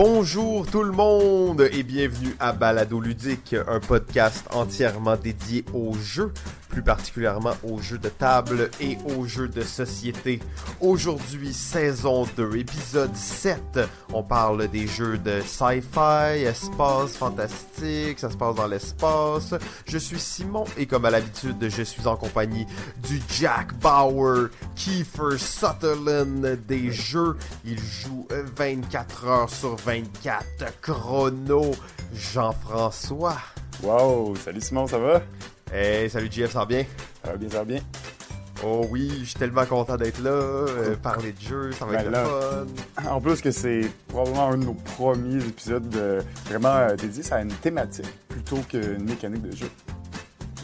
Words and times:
Bonjour 0.00 0.64
tout 0.64 0.84
le 0.84 0.92
monde 0.92 1.68
et 1.72 1.82
bienvenue 1.82 2.36
à 2.38 2.52
Balado 2.52 3.00
Ludique, 3.00 3.56
un 3.66 3.80
podcast 3.80 4.46
entièrement 4.52 5.16
dédié 5.16 5.64
aux 5.74 5.92
jeux, 5.94 6.32
plus 6.68 6.82
particulièrement 6.82 7.54
aux 7.62 7.80
jeux 7.80 7.98
de 7.98 8.08
table 8.08 8.70
et 8.80 8.98
aux 9.16 9.24
jeux 9.24 9.48
de 9.48 9.62
société. 9.62 10.40
Aujourd'hui, 10.80 11.52
saison 11.52 12.26
2, 12.36 12.56
épisode 12.56 13.14
7. 13.14 13.80
On 14.12 14.22
parle 14.22 14.68
des 14.68 14.86
jeux 14.86 15.18
de 15.18 15.40
sci-fi, 15.40 16.44
espace 16.44 17.16
fantastique, 17.16 18.18
ça 18.18 18.30
se 18.30 18.36
passe 18.36 18.54
dans 18.54 18.66
l'espace. 18.66 19.54
Je 19.86 19.98
suis 19.98 20.20
Simon 20.20 20.64
et 20.76 20.86
comme 20.86 21.04
à 21.04 21.10
l'habitude, 21.10 21.68
je 21.68 21.82
suis 21.82 22.06
en 22.06 22.16
compagnie 22.16 22.66
du 23.08 23.20
Jack 23.38 23.74
Bauer, 23.78 24.48
Kiefer 24.74 25.38
Sutherland 25.38 26.58
des 26.66 26.90
jeux. 26.90 27.36
Il 27.64 27.78
joue 27.78 28.26
24 28.56 29.26
heures 29.26 29.50
sur 29.50 29.76
24 29.76 30.80
chrono. 30.80 31.72
Jean-François. 32.12 33.36
Wow, 33.82 34.34
salut 34.36 34.60
Simon, 34.60 34.86
ça 34.86 34.98
va? 34.98 35.22
Hey, 35.72 36.08
salut 36.08 36.28
JF, 36.30 36.52
ça 36.52 36.60
va 36.60 36.66
bien? 36.66 36.84
Ça 37.24 37.30
va 37.32 37.36
bien, 37.36 37.50
ça 37.50 37.58
va 37.58 37.64
bien. 37.64 37.80
Oh 38.64 38.86
oui, 38.90 39.08
je 39.20 39.24
suis 39.26 39.38
tellement 39.38 39.64
content 39.66 39.96
d'être 39.96 40.20
là, 40.20 40.30
euh, 40.30 40.96
parler 40.96 41.32
de 41.32 41.40
jeu, 41.40 41.70
ça 41.72 41.84
va 41.86 41.92
Ben 41.92 42.00
être 42.00 42.10
là. 42.10 42.24
le 42.24 42.66
fun. 43.04 43.10
En 43.10 43.20
plus 43.20 43.40
que 43.40 43.52
c'est 43.52 43.82
probablement 44.08 44.48
un 44.50 44.58
de 44.58 44.64
nos 44.64 44.74
premiers 44.74 45.44
épisodes 45.44 45.88
de- 45.88 46.18
vraiment 46.46 46.74
euh, 46.74 46.96
dédiés 46.96 47.22
à 47.32 47.40
une 47.42 47.52
thématique 47.52 48.06
plutôt 48.28 48.56
qu'une 48.68 49.04
mécanique 49.04 49.42
de 49.42 49.54
jeu. 49.54 49.70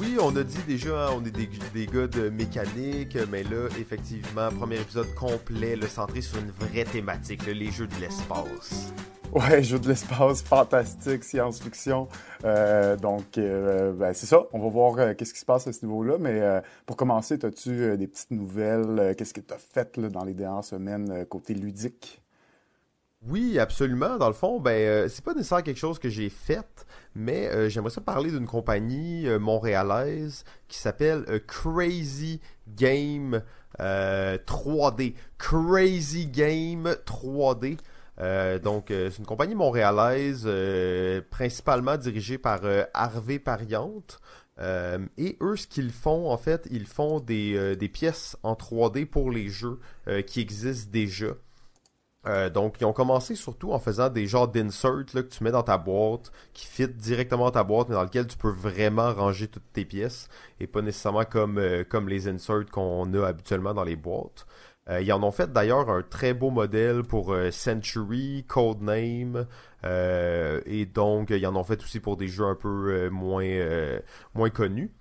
Oui, 0.01 0.17
on 0.21 0.35
a 0.35 0.43
dit 0.43 0.59
déjà, 0.67 1.07
hein, 1.07 1.11
on 1.17 1.25
est 1.25 1.31
des, 1.31 1.49
des 1.73 1.87
gars 1.87 2.09
de 2.09 2.29
mécanique, 2.31 3.17
mais 3.31 3.45
là, 3.45 3.69
effectivement, 3.79 4.49
premier 4.51 4.77
épisode 4.81 5.15
complet, 5.15 5.77
le 5.77 5.87
centré 5.87 6.21
sur 6.21 6.39
une 6.39 6.51
vraie 6.51 6.83
thématique, 6.85 7.47
là, 7.47 7.53
les 7.53 7.71
jeux 7.71 7.87
de 7.87 7.95
l'espace. 8.01 8.93
Ouais, 9.35 9.65
jeu 9.65 9.81
de 9.81 9.89
l'espace, 9.89 10.43
fantastique, 10.43 11.25
science-fiction. 11.25 12.07
Euh, 12.45 12.97
donc, 12.97 13.37
euh, 13.37 13.93
ben, 13.93 14.13
c'est 14.13 14.27
ça. 14.27 14.45
On 14.53 14.61
va 14.61 14.69
voir 14.69 14.97
euh, 14.97 15.15
qu'est-ce 15.15 15.35
qui 15.35 15.41
se 15.41 15.45
passe 15.45 15.67
à 15.67 15.73
ce 15.73 15.85
niveau-là. 15.85 16.19
Mais 16.21 16.41
pour 16.87 16.97
commencer, 16.97 17.35
as-tu 17.45 17.97
des 17.97 18.07
petites 18.07 18.31
nouvelles? 18.31 19.13
Qu'est-ce 19.19 19.35
que 19.35 19.41
tu 19.41 19.53
as 19.53 19.59
fait 19.59 19.99
dans 19.99 20.23
les 20.23 20.35
dernières 20.35 20.63
semaines 20.63 21.27
côté 21.27 21.53
ludique? 21.53 22.23
Oui, 23.27 23.59
absolument. 23.59 24.19
Dans 24.19 24.29
le 24.29 24.35
fond, 24.35 24.61
ben, 24.61 25.09
c'est 25.09 25.25
pas 25.25 25.35
nécessairement 25.35 25.65
quelque 25.65 25.79
chose 25.79 25.99
que 25.99 26.11
j'ai 26.11 26.29
fait, 26.29 26.87
mais 27.17 27.69
j'aimerais 27.71 27.91
ça 27.91 28.03
parler 28.03 28.31
d'une 28.31 28.47
compagnie 28.47 29.27
montréalaise 29.41 30.45
qui 30.69 30.79
s'appelle 30.79 31.25
Crazy 31.49 32.41
Game 32.69 33.43
euh, 33.81 34.39
3D. 34.47 35.15
Crazy 35.39 36.27
Game 36.27 36.95
3D. 37.07 37.79
Euh, 38.21 38.59
donc, 38.59 38.91
euh, 38.91 39.11
c'est 39.11 39.19
une 39.19 39.27
compagnie 39.27 39.55
montréalaise, 39.55 40.45
euh, 40.47 41.21
principalement 41.31 41.97
dirigée 41.97 42.39
par 42.39 42.61
Harvey 42.93 43.39
Pariante. 43.39 44.21
Et 45.19 45.37
eux, 45.41 45.57
ce 45.57 45.67
qu'ils 45.67 45.91
font, 45.91 46.31
en 46.31 46.37
fait, 46.37 46.69
ils 46.71 46.87
font 46.87 47.19
des, 47.19 47.91
pièces 47.93 48.37
en 48.43 48.55
3D 48.55 49.05
pour 49.07 49.31
les 49.31 49.49
jeux 49.49 49.81
qui 50.27 50.41
existent 50.41 50.91
déjà. 50.93 51.35
Donc, 52.55 52.77
ils 52.81 52.85
ont 52.85 52.93
commencé 52.93 53.35
surtout 53.35 53.73
en 53.73 53.81
faisant 53.81 54.09
des 54.09 54.27
genres 54.29 54.47
d'inserts 54.47 55.07
là, 55.13 55.23
que 55.23 55.29
tu 55.29 55.43
mets 55.43 55.51
dans 55.51 55.65
ta 55.65 55.77
boîte, 55.77 56.31
qui 56.53 56.67
fit 56.67 56.89
directement 56.89 57.51
ta 57.51 57.65
boîte, 57.65 57.89
mais 57.89 57.97
dans 57.97 58.05
lequel 58.05 58.29
tu 58.29 58.37
peux 58.37 58.51
vraiment 58.51 59.13
ranger 59.13 59.49
toutes 59.49 59.73
tes 59.73 59.85
pièces, 59.85 60.29
et 60.61 60.69
pas 60.69 60.83
nécessairement 60.83 61.25
comme, 61.25 61.61
comme 61.91 62.09
les 62.09 62.29
inserts 62.29 62.67
qu'on 62.71 63.13
a 63.13 63.27
habituellement 63.27 63.75
dans 63.75 63.85
les 63.85 63.97
boîtes. 63.97 64.47
Euh, 64.91 65.01
ils 65.01 65.13
en 65.13 65.23
ont 65.23 65.31
fait 65.31 65.51
d'ailleurs 65.53 65.89
un 65.89 66.03
très 66.03 66.35
beau 66.35 66.51
modèle 66.51 67.03
pour 67.05 67.33
euh, 67.33 67.51
Century, 67.51 68.45
Codename, 68.47 69.47
euh, 69.85 70.61
et 70.67 70.85
donc 70.85 71.31
ils 71.31 71.47
en 71.47 71.57
ont 71.57 71.65
fait 71.65 71.83
aussi 71.83 72.01
pour 72.01 72.17
des 72.19 72.29
jeux 72.29 72.45
un 72.45 72.55
peu 72.55 73.09
moins, 73.09 73.45
moins 74.35 74.51
connus. 74.51 74.93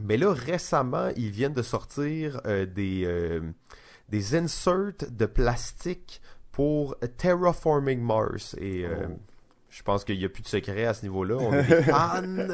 Mais 0.00 0.16
là, 0.16 0.32
récemment, 0.32 1.08
ils 1.16 1.30
viennent 1.30 1.52
de 1.52 1.62
sortir 1.62 2.40
des, 2.44 3.40
des 4.08 4.34
inserts 4.36 4.92
de 5.10 5.26
plastique 5.26 6.22
pour 6.50 6.96
Terraforming 7.18 8.00
Mars. 8.00 8.56
Et 8.60 8.86
Oh. 8.86 9.12
je 9.68 9.82
pense 9.82 10.04
qu'il 10.04 10.18
n'y 10.18 10.24
a 10.24 10.28
plus 10.28 10.42
de 10.42 10.48
secret 10.48 10.84
à 10.86 10.94
ce 10.94 11.02
niveau-là. 11.02 11.36
On 11.40 11.52
est 11.52 11.82
fans 11.82 12.22
de 12.22 12.52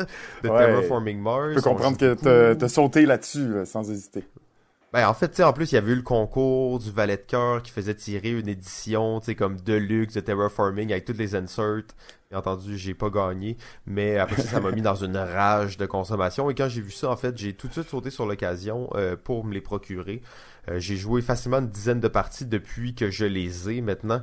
Ouais. 0.49 0.67
Terraforming 0.67 1.21
Mars. 1.21 1.51
Je 1.51 1.55
peux 1.57 1.63
comprendre 1.63 1.97
que 1.99 2.15
beaucoup. 2.15 2.59
t'as 2.59 2.69
sauté 2.69 3.07
là-dessus 3.07 3.49
là, 3.55 3.65
sans 3.67 3.89
hésiter. 3.91 4.25
Ben, 4.91 5.07
en 5.07 5.13
fait, 5.13 5.29
tu 5.29 5.37
sais, 5.37 5.43
en 5.45 5.53
plus, 5.53 5.71
il 5.73 5.75
y 5.75 5.79
avait 5.79 5.93
eu 5.93 5.97
le 5.97 6.03
concours 6.03 6.79
du 6.79 6.91
Valet 6.91 7.19
de 7.19 7.23
cœur 7.23 7.63
qui 7.63 7.71
faisait 7.71 7.95
tirer 7.95 8.31
une 8.31 8.49
édition, 8.49 9.21
tu 9.21 9.27
sais, 9.27 9.35
comme 9.35 9.61
Deluxe 9.61 10.15
de 10.15 10.21
Terraforming 10.21 10.93
avec 10.93 11.05
toutes 11.05 11.19
les 11.19 11.35
inserts. 11.35 11.83
Bien 12.31 12.39
entendu, 12.39 12.79
j'ai 12.79 12.95
pas 12.95 13.11
gagné, 13.11 13.59
mais 13.85 14.17
après 14.17 14.41
ça, 14.41 14.49
ça 14.49 14.61
m'a 14.61 14.71
mis 14.71 14.81
dans 14.81 14.95
une 14.95 15.19
rage 15.19 15.77
de 15.77 15.85
consommation. 15.85 16.49
Et 16.49 16.55
quand 16.55 16.71
j'ai 16.71 16.81
vu 16.81 16.91
ça, 16.91 17.11
en 17.11 17.17
fait, 17.17 17.37
j'ai 17.37 17.53
tout 17.53 17.69
de 17.69 17.73
suite 17.73 17.89
sauté 17.89 18.09
sur 18.09 18.25
l'occasion 18.25 18.89
euh, 18.95 19.15
pour 19.15 19.45
me 19.45 19.53
les 19.53 19.61
procurer. 19.61 20.23
Euh, 20.71 20.79
j'ai 20.79 20.97
joué 20.97 21.21
facilement 21.21 21.59
une 21.59 21.69
dizaine 21.69 22.01
de 22.01 22.09
parties 22.09 22.47
depuis 22.47 22.95
que 22.95 23.11
je 23.11 23.27
les 23.27 23.69
ai 23.69 23.83
maintenant. 23.83 24.23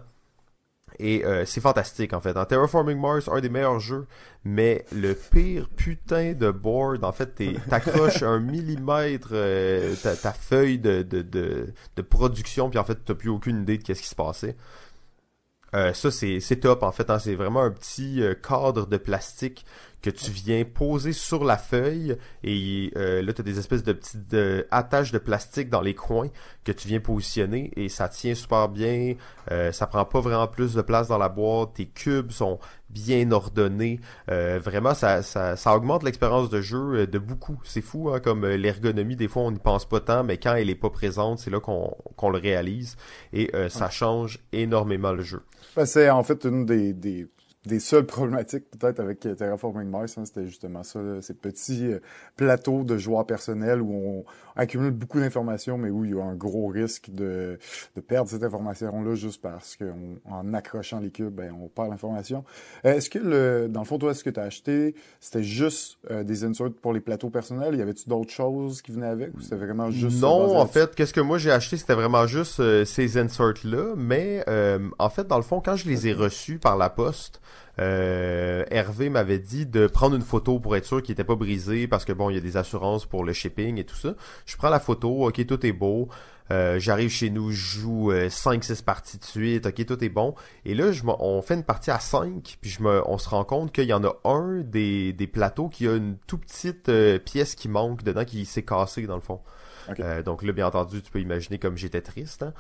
Et 1.00 1.26
euh, 1.26 1.46
c'est 1.46 1.62
fantastique 1.62 2.14
en 2.14 2.22
fait. 2.22 2.38
En 2.38 2.46
Terraforming 2.46 3.00
Mars, 3.00 3.28
un 3.32 3.42
des 3.42 3.50
meilleurs 3.50 3.80
jeux, 3.80 4.06
mais 4.46 4.86
le 4.94 5.14
pire 5.14 5.68
putain 5.76 6.34
de 6.34 6.52
board, 6.52 7.04
en 7.04 7.12
fait, 7.12 7.36
t'accroches 7.70 8.24
un 8.24 8.40
millimètre 8.40 9.30
euh, 9.32 9.96
ta, 10.02 10.16
ta 10.16 10.32
feuille 10.32 10.80
de, 10.80 11.02
de, 11.04 11.22
de, 11.22 11.74
de 11.96 12.02
production, 12.02 12.70
puis 12.70 12.80
en 12.80 12.84
fait, 12.86 12.98
t'as 13.04 13.14
plus 13.16 13.30
aucune 13.30 13.62
idée 13.64 13.78
de 13.78 13.84
qu'est-ce 13.84 14.02
qui 14.02 14.08
se 14.08 14.16
passait. 14.16 14.56
Euh, 15.74 15.94
ça, 15.94 16.10
c'est 16.12 16.40
c'est 16.40 16.58
top 16.58 16.84
en 16.84 16.92
fait. 16.94 17.10
hein. 17.10 17.20
C'est 17.20 17.36
vraiment 17.36 17.62
un 17.62 17.72
petit 17.72 18.22
euh, 18.22 18.34
cadre 18.34 18.86
de 18.88 18.96
plastique 18.98 19.66
que 20.06 20.12
tu 20.12 20.30
viens 20.30 20.64
poser 20.66 21.14
sur 21.14 21.44
la 21.44 21.58
feuille 21.58 22.16
et 22.44 22.92
euh, 22.96 23.24
là, 23.24 23.34
tu 23.34 23.42
as 23.42 23.44
des 23.44 23.58
espèces 23.58 23.82
de 23.82 23.92
petites 23.92 24.36
euh, 24.36 24.62
attaches 24.70 25.12
de 25.12 25.18
plastique 25.18 25.68
dans 25.72 25.82
les 25.82 25.96
coins 25.96 26.30
que 26.64 26.72
tu 26.72 26.88
viens 26.88 27.00
positionner 27.00 27.72
et 27.76 27.90
ça 27.90 28.08
tient 28.08 28.36
super 28.36 28.70
bien. 28.70 29.16
Euh, 29.52 29.72
ça 29.72 29.88
prend 29.88 30.06
pas 30.06 30.20
vraiment 30.20 30.46
plus 30.46 30.76
de 30.76 30.84
place 30.84 31.08
dans 31.08 31.18
la 31.18 31.28
boîte. 31.28 31.74
Tes 31.74 31.88
cubes 31.88 32.30
sont 32.30 32.60
bien 32.90 33.32
ordonnés. 33.32 34.00
Euh, 34.30 34.60
vraiment, 34.64 34.94
ça, 34.94 35.24
ça, 35.24 35.56
ça 35.56 35.76
augmente 35.76 36.04
l'expérience 36.04 36.50
de 36.50 36.62
jeu 36.62 37.02
euh, 37.02 37.08
de 37.08 37.18
beaucoup. 37.18 37.60
C'est 37.64 37.82
fou, 37.82 38.10
hein, 38.10 38.20
comme 38.20 38.46
euh, 38.46 38.58
l'ergonomie, 38.58 39.16
des 39.16 39.28
fois, 39.28 39.42
on 39.42 39.52
n'y 39.52 39.60
pense 39.60 39.86
pas 39.86 40.02
tant, 40.02 40.24
mais 40.24 40.38
quand 40.38 40.54
elle 40.54 40.70
est 40.70 40.76
pas 40.76 40.92
présente, 40.92 41.40
c'est 41.40 41.50
là 41.50 41.60
qu'on 41.60 41.96
qu'on 42.16 42.30
le 42.30 42.38
réalise 42.38 42.96
et 43.34 43.50
euh, 43.56 43.70
ça 43.70 43.90
change 43.90 44.40
énormément 44.54 45.12
le 45.12 45.24
jeu. 45.24 45.42
Ben, 45.76 45.86
c'est 45.86 46.10
en 46.10 46.24
fait 46.24 46.46
une 46.46 46.66
des, 46.66 46.94
des, 46.94 47.28
des 47.68 47.80
seules 47.80 48.06
problématiques 48.06 48.66
peut-être 48.72 49.00
avec 49.00 49.26
euh, 49.26 49.36
Terraforming 49.36 49.90
Mars, 49.90 50.18
hein, 50.18 50.26
c'était 50.26 50.46
justement 50.46 50.84
ça, 50.84 51.02
là, 51.02 51.22
ces 51.22 51.34
petits 51.34 51.92
euh, 51.92 52.00
plateaux 52.36 52.84
de 52.84 52.98
joueurs 52.98 53.26
personnels 53.26 53.82
où 53.82 53.94
on 53.94 54.26
accumule 54.56 54.92
beaucoup 54.92 55.20
d'informations, 55.20 55.78
mais 55.78 55.90
où 55.90 56.06
il 56.06 56.12
y 56.12 56.20
a 56.20 56.24
un 56.24 56.36
gros 56.36 56.68
risque 56.68 57.10
de, 57.12 57.60
de 57.96 58.02
perdre 58.02 58.30
cette 58.30 58.44
information-là 58.44 59.16
juste 59.16 59.42
parce 59.42 59.78
qu'en 59.78 60.54
accrochant 60.54 61.00
les 61.00 61.12
cubes, 61.12 61.34
ben, 61.34 61.54
on 61.62 61.68
perd 61.68 61.90
l'information. 61.90 62.46
Euh, 62.86 62.94
Est-ce 62.94 63.10
que, 63.10 63.20
le, 63.20 63.68
dans 63.70 63.82
le 63.82 63.86
fond, 63.86 63.98
toi, 63.98 64.14
ce 64.14 64.24
que 64.24 64.30
tu 64.30 64.40
as 64.40 64.44
acheté, 64.44 64.96
c'était 65.20 65.44
juste 65.44 65.98
euh, 66.10 66.24
des 66.24 66.44
inserts 66.44 66.72
pour 66.82 66.94
les 66.94 67.02
plateaux 67.02 67.30
personnels? 67.30 67.76
Y 67.76 67.82
avait-tu 67.82 68.08
d'autres 68.10 68.32
choses 68.32 68.82
qui 68.82 68.92
venaient 68.92 69.08
avec 69.08 69.36
ou 69.36 69.42
c'était 69.42 69.58
vraiment 69.58 69.92
juste... 69.92 70.22
non, 70.22 70.58
en 70.58 70.68
fait, 70.68 70.96
qu'est-ce 70.96 71.14
que 71.14 71.22
moi 71.22 71.38
j'ai 71.38 71.52
acheté, 71.52 71.78
c'était 71.78 71.96
vraiment 71.96 72.28
juste 72.28 72.60
euh, 72.60 72.86
ces 72.86 73.18
inserts-là, 73.18 73.96
mais 73.98 74.44
euh, 74.48 74.80
en 75.00 75.10
fait, 75.10 75.28
dans 75.28 75.38
le 75.38 75.44
fond, 75.44 75.62
quand 75.64 75.76
je 75.76 75.88
les 75.90 76.08
ai 76.08 76.14
reçus 76.14 76.60
par 76.60 76.78
la 76.78 76.90
poste, 76.90 77.42
euh, 77.80 78.64
Hervé 78.72 79.10
m'avait 79.10 79.40
dit 79.40 79.66
de 79.66 79.88
prendre 79.88 80.16
une 80.16 80.22
photo 80.22 80.60
pour 80.60 80.76
être 80.76 80.86
sûr 80.86 81.02
qu'il 81.02 81.14
était 81.14 81.24
pas 81.24 81.36
brisé, 81.36 81.88
parce 81.88 82.06
que 82.06 82.14
bon, 82.14 82.30
il 82.30 82.36
y 82.36 82.38
a 82.38 82.42
des 82.42 82.58
assurances 82.58 83.06
pour 83.06 83.24
le 83.24 83.34
shipping 83.34 83.78
et 83.80 83.84
tout 83.84 83.96
ça. 83.96 84.16
Je 84.46 84.56
prends 84.58 84.70
la 84.70 84.80
photo, 84.80 85.28
ok, 85.28 85.46
tout 85.46 85.66
est 85.66 85.72
beau. 85.74 86.10
Euh, 86.52 86.78
J'arrive 86.80 87.10
chez 87.10 87.32
nous, 87.32 87.50
je 87.52 87.80
joue 87.80 88.12
5-6 88.12 88.84
parties 88.84 89.18
de 89.18 89.26
suite, 89.26 89.66
ok, 89.66 89.86
tout 89.86 90.04
est 90.04 90.10
bon. 90.10 90.36
Et 90.64 90.76
là, 90.76 90.92
je 90.92 91.02
on 91.06 91.42
fait 91.42 91.56
une 91.56 91.64
partie 91.64 91.92
à 91.92 92.00
5, 92.00 92.58
puis 92.62 92.70
je 92.70 92.84
me, 92.84 93.02
on 93.10 93.18
se 93.18 93.28
rend 93.30 93.44
compte 93.44 93.72
qu'il 93.72 93.86
y 93.86 93.94
en 93.94 94.04
a 94.04 94.16
un 94.26 94.62
des, 94.62 95.12
des 95.14 95.28
plateaux 95.28 95.70
qui 95.70 95.88
a 95.88 95.96
une 95.96 96.18
tout 96.28 96.38
petite 96.38 96.90
euh, 96.90 97.18
pièce 97.20 97.56
qui 97.56 97.68
manque 97.68 98.04
dedans, 98.04 98.26
qui 98.26 98.46
s'est 98.46 98.64
cassée 98.64 99.08
dans 99.08 99.16
le 99.16 99.22
fond. 99.22 99.42
Euh, 100.00 100.24
donc 100.24 100.42
là, 100.44 100.52
bien 100.52 100.68
entendu, 100.68 101.02
tu 101.02 101.12
peux 101.12 101.20
imaginer 101.20 101.60
comme 101.60 101.78
j'étais 101.78 102.02
triste. 102.02 102.44
hein. 102.44 102.54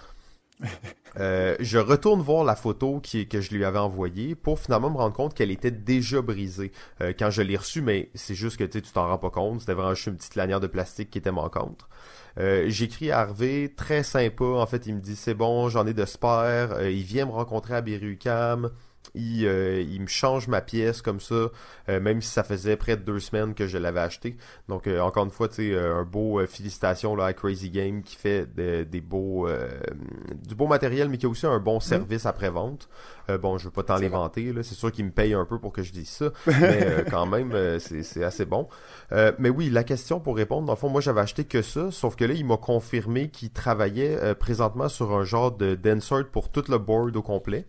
Euh, 1.17 1.55
je 1.61 1.77
retourne 1.77 2.21
voir 2.21 2.43
la 2.43 2.57
photo 2.57 3.01
que 3.01 3.39
je 3.39 3.55
lui 3.55 3.63
avais 3.63 3.79
envoyée 3.79 4.35
pour 4.35 4.59
finalement 4.59 4.89
me 4.89 4.97
rendre 4.97 5.15
compte 5.15 5.33
qu'elle 5.33 5.51
était 5.51 5.71
déjà 5.71 6.21
brisée 6.21 6.73
euh, 6.99 7.13
quand 7.17 7.29
je 7.29 7.41
l'ai 7.41 7.55
reçue, 7.55 7.81
mais 7.81 8.09
c'est 8.15 8.35
juste 8.35 8.57
que 8.57 8.65
tu 8.65 8.81
t'en 8.81 9.07
rends 9.07 9.17
pas 9.17 9.29
compte. 9.29 9.61
C'était 9.61 9.73
vraiment 9.73 9.93
juste 9.93 10.07
une 10.07 10.17
petite 10.17 10.35
lanière 10.35 10.59
de 10.59 10.67
plastique 10.67 11.09
qui 11.09 11.17
était 11.17 11.31
manquante. 11.31 11.87
Euh, 12.37 12.65
J'écris 12.67 13.11
à 13.11 13.19
Harvey, 13.19 13.71
très 13.75 14.03
sympa. 14.03 14.43
En 14.43 14.65
fait, 14.65 14.87
il 14.87 14.95
me 14.95 14.99
dit 14.99 15.15
c'est 15.15 15.35
bon, 15.35 15.69
j'en 15.69 15.87
ai 15.87 15.93
de 15.93 16.03
spare. 16.05 16.81
Il 16.83 17.03
vient 17.03 17.25
me 17.25 17.31
rencontrer 17.31 17.75
à 17.75 17.81
Berucam. 17.81 18.71
Il, 19.13 19.45
euh, 19.45 19.81
il 19.81 20.01
me 20.01 20.07
change 20.07 20.47
ma 20.47 20.61
pièce 20.61 21.01
comme 21.01 21.19
ça, 21.19 21.49
euh, 21.89 21.99
même 21.99 22.21
si 22.21 22.29
ça 22.29 22.43
faisait 22.43 22.75
près 22.75 22.97
de 22.97 23.01
deux 23.01 23.19
semaines 23.19 23.53
que 23.53 23.67
je 23.67 23.77
l'avais 23.77 23.99
acheté. 23.99 24.37
Donc 24.67 24.87
euh, 24.87 24.99
encore 24.99 25.25
une 25.25 25.31
fois, 25.31 25.47
tu 25.47 25.71
sais, 25.71 25.77
un 25.77 26.03
beau 26.03 26.45
félicitations 26.47 27.15
là, 27.15 27.25
à 27.25 27.33
Crazy 27.33 27.69
Game 27.69 28.01
qui 28.01 28.15
fait 28.15 28.47
des 28.53 29.01
beaux 29.01 29.47
du 30.47 30.55
beau 30.55 30.67
matériel, 30.67 31.09
mais 31.09 31.17
qui 31.17 31.25
a 31.25 31.29
aussi 31.29 31.45
un 31.45 31.59
bon 31.59 31.77
mm. 31.77 31.81
service 31.81 32.25
après-vente. 32.25 32.89
bon, 33.41 33.57
je 33.57 33.65
veux 33.65 33.71
pas 33.71 33.83
tant 33.83 33.97
les 33.97 34.09
vanter, 34.09 34.53
là. 34.53 34.63
C'est 34.63 34.75
sûr 34.75 34.91
qu'il 34.91 35.05
me 35.05 35.11
paye 35.11 35.33
un 35.33 35.45
peu 35.45 35.59
pour 35.59 35.71
que 35.71 35.83
je 35.83 35.91
dise 35.91 36.09
ça. 36.09 36.31
mais 36.47 37.05
quand 37.09 37.25
même, 37.25 37.79
c'est 37.79 38.23
assez 38.23 38.45
bon. 38.45 38.67
mais 39.11 39.49
oui, 39.49 39.69
la 39.69 39.83
question 39.83 40.19
pour 40.19 40.35
répondre, 40.35 40.65
dans 40.65 40.73
le 40.73 40.77
fond, 40.77 40.89
moi 40.89 41.01
j'avais 41.01 41.21
acheté 41.21 41.43
que 41.45 41.61
ça, 41.61 41.91
sauf 41.91 42.15
que 42.15 42.25
là, 42.25 42.33
il 42.33 42.45
m'a 42.45 42.57
confirmé 42.57 43.29
qu'il 43.29 43.51
travaillait 43.51 44.35
présentement 44.35 44.89
sur 44.89 45.15
un 45.15 45.23
genre 45.23 45.51
de 45.51 45.75
d'insert 45.75 46.27
pour 46.31 46.49
tout 46.49 46.63
le 46.69 46.77
board 46.77 47.15
au 47.15 47.21
complet. 47.21 47.67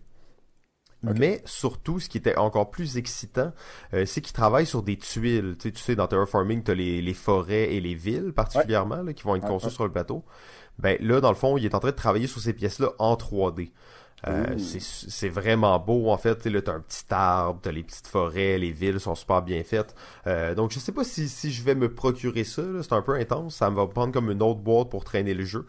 Mais 1.03 1.41
surtout, 1.45 1.99
ce 1.99 2.09
qui 2.09 2.17
était 2.17 2.35
encore 2.37 2.71
plus 2.71 2.97
excitant, 2.97 3.53
euh, 3.93 4.05
c'est 4.05 4.21
qu'il 4.21 4.33
travaille 4.33 4.65
sur 4.65 4.83
des 4.83 4.97
tuiles. 4.97 5.55
Tu 5.59 5.69
sais, 5.69 5.71
tu 5.71 5.81
sais 5.81 5.95
dans 5.95 6.07
Terraforming, 6.07 6.63
tu 6.63 6.71
as 6.71 6.73
les, 6.73 7.01
les, 7.01 7.13
forêts 7.13 7.73
et 7.75 7.79
les 7.79 7.93
villes 7.93 8.33
particulièrement 8.33 9.03
là, 9.03 9.13
qui 9.13 9.23
vont 9.23 9.35
être 9.35 9.47
conçues 9.47 9.69
sur 9.69 9.83
le 9.83 9.91
plateau. 9.91 10.23
Ben 10.79 10.97
là, 10.99 11.21
dans 11.21 11.29
le 11.29 11.35
fond, 11.35 11.57
il 11.57 11.65
est 11.65 11.75
en 11.75 11.79
train 11.79 11.91
de 11.91 11.95
travailler 11.95 12.27
sur 12.27 12.41
ces 12.41 12.53
pièces-là 12.53 12.91
en 12.99 13.15
3D. 13.15 13.71
Euh, 14.25 14.57
c'est 14.57 15.29
vraiment 15.29 15.77
beau 15.79 16.09
en 16.09 16.17
fait. 16.17 16.45
Là, 16.45 16.61
t'as 16.61 16.73
un 16.73 16.79
petit 16.79 17.05
arbre, 17.11 17.59
t'as 17.61 17.71
les 17.71 17.83
petites 17.83 18.07
forêts, 18.07 18.57
les 18.57 18.71
villes 18.71 18.99
sont 18.99 19.13
super 19.13 19.43
bien 19.43 19.63
faites. 19.63 19.93
Euh, 20.25 20.55
donc 20.55 20.71
je 20.71 20.79
sais 20.79 20.91
pas 20.91 21.03
si, 21.03 21.29
si 21.29 21.51
je 21.51 21.63
vais 21.63 21.75
me 21.75 21.93
procurer 21.93 22.43
ça. 22.43 22.63
C'est 22.81 22.93
un 22.93 23.01
peu 23.03 23.13
intense. 23.13 23.55
Ça 23.55 23.69
me 23.69 23.75
va 23.75 23.85
prendre 23.87 24.11
comme 24.11 24.31
une 24.31 24.41
autre 24.41 24.59
boîte 24.59 24.89
pour 24.89 25.03
traîner 25.03 25.35
le 25.35 25.45
jeu. 25.45 25.65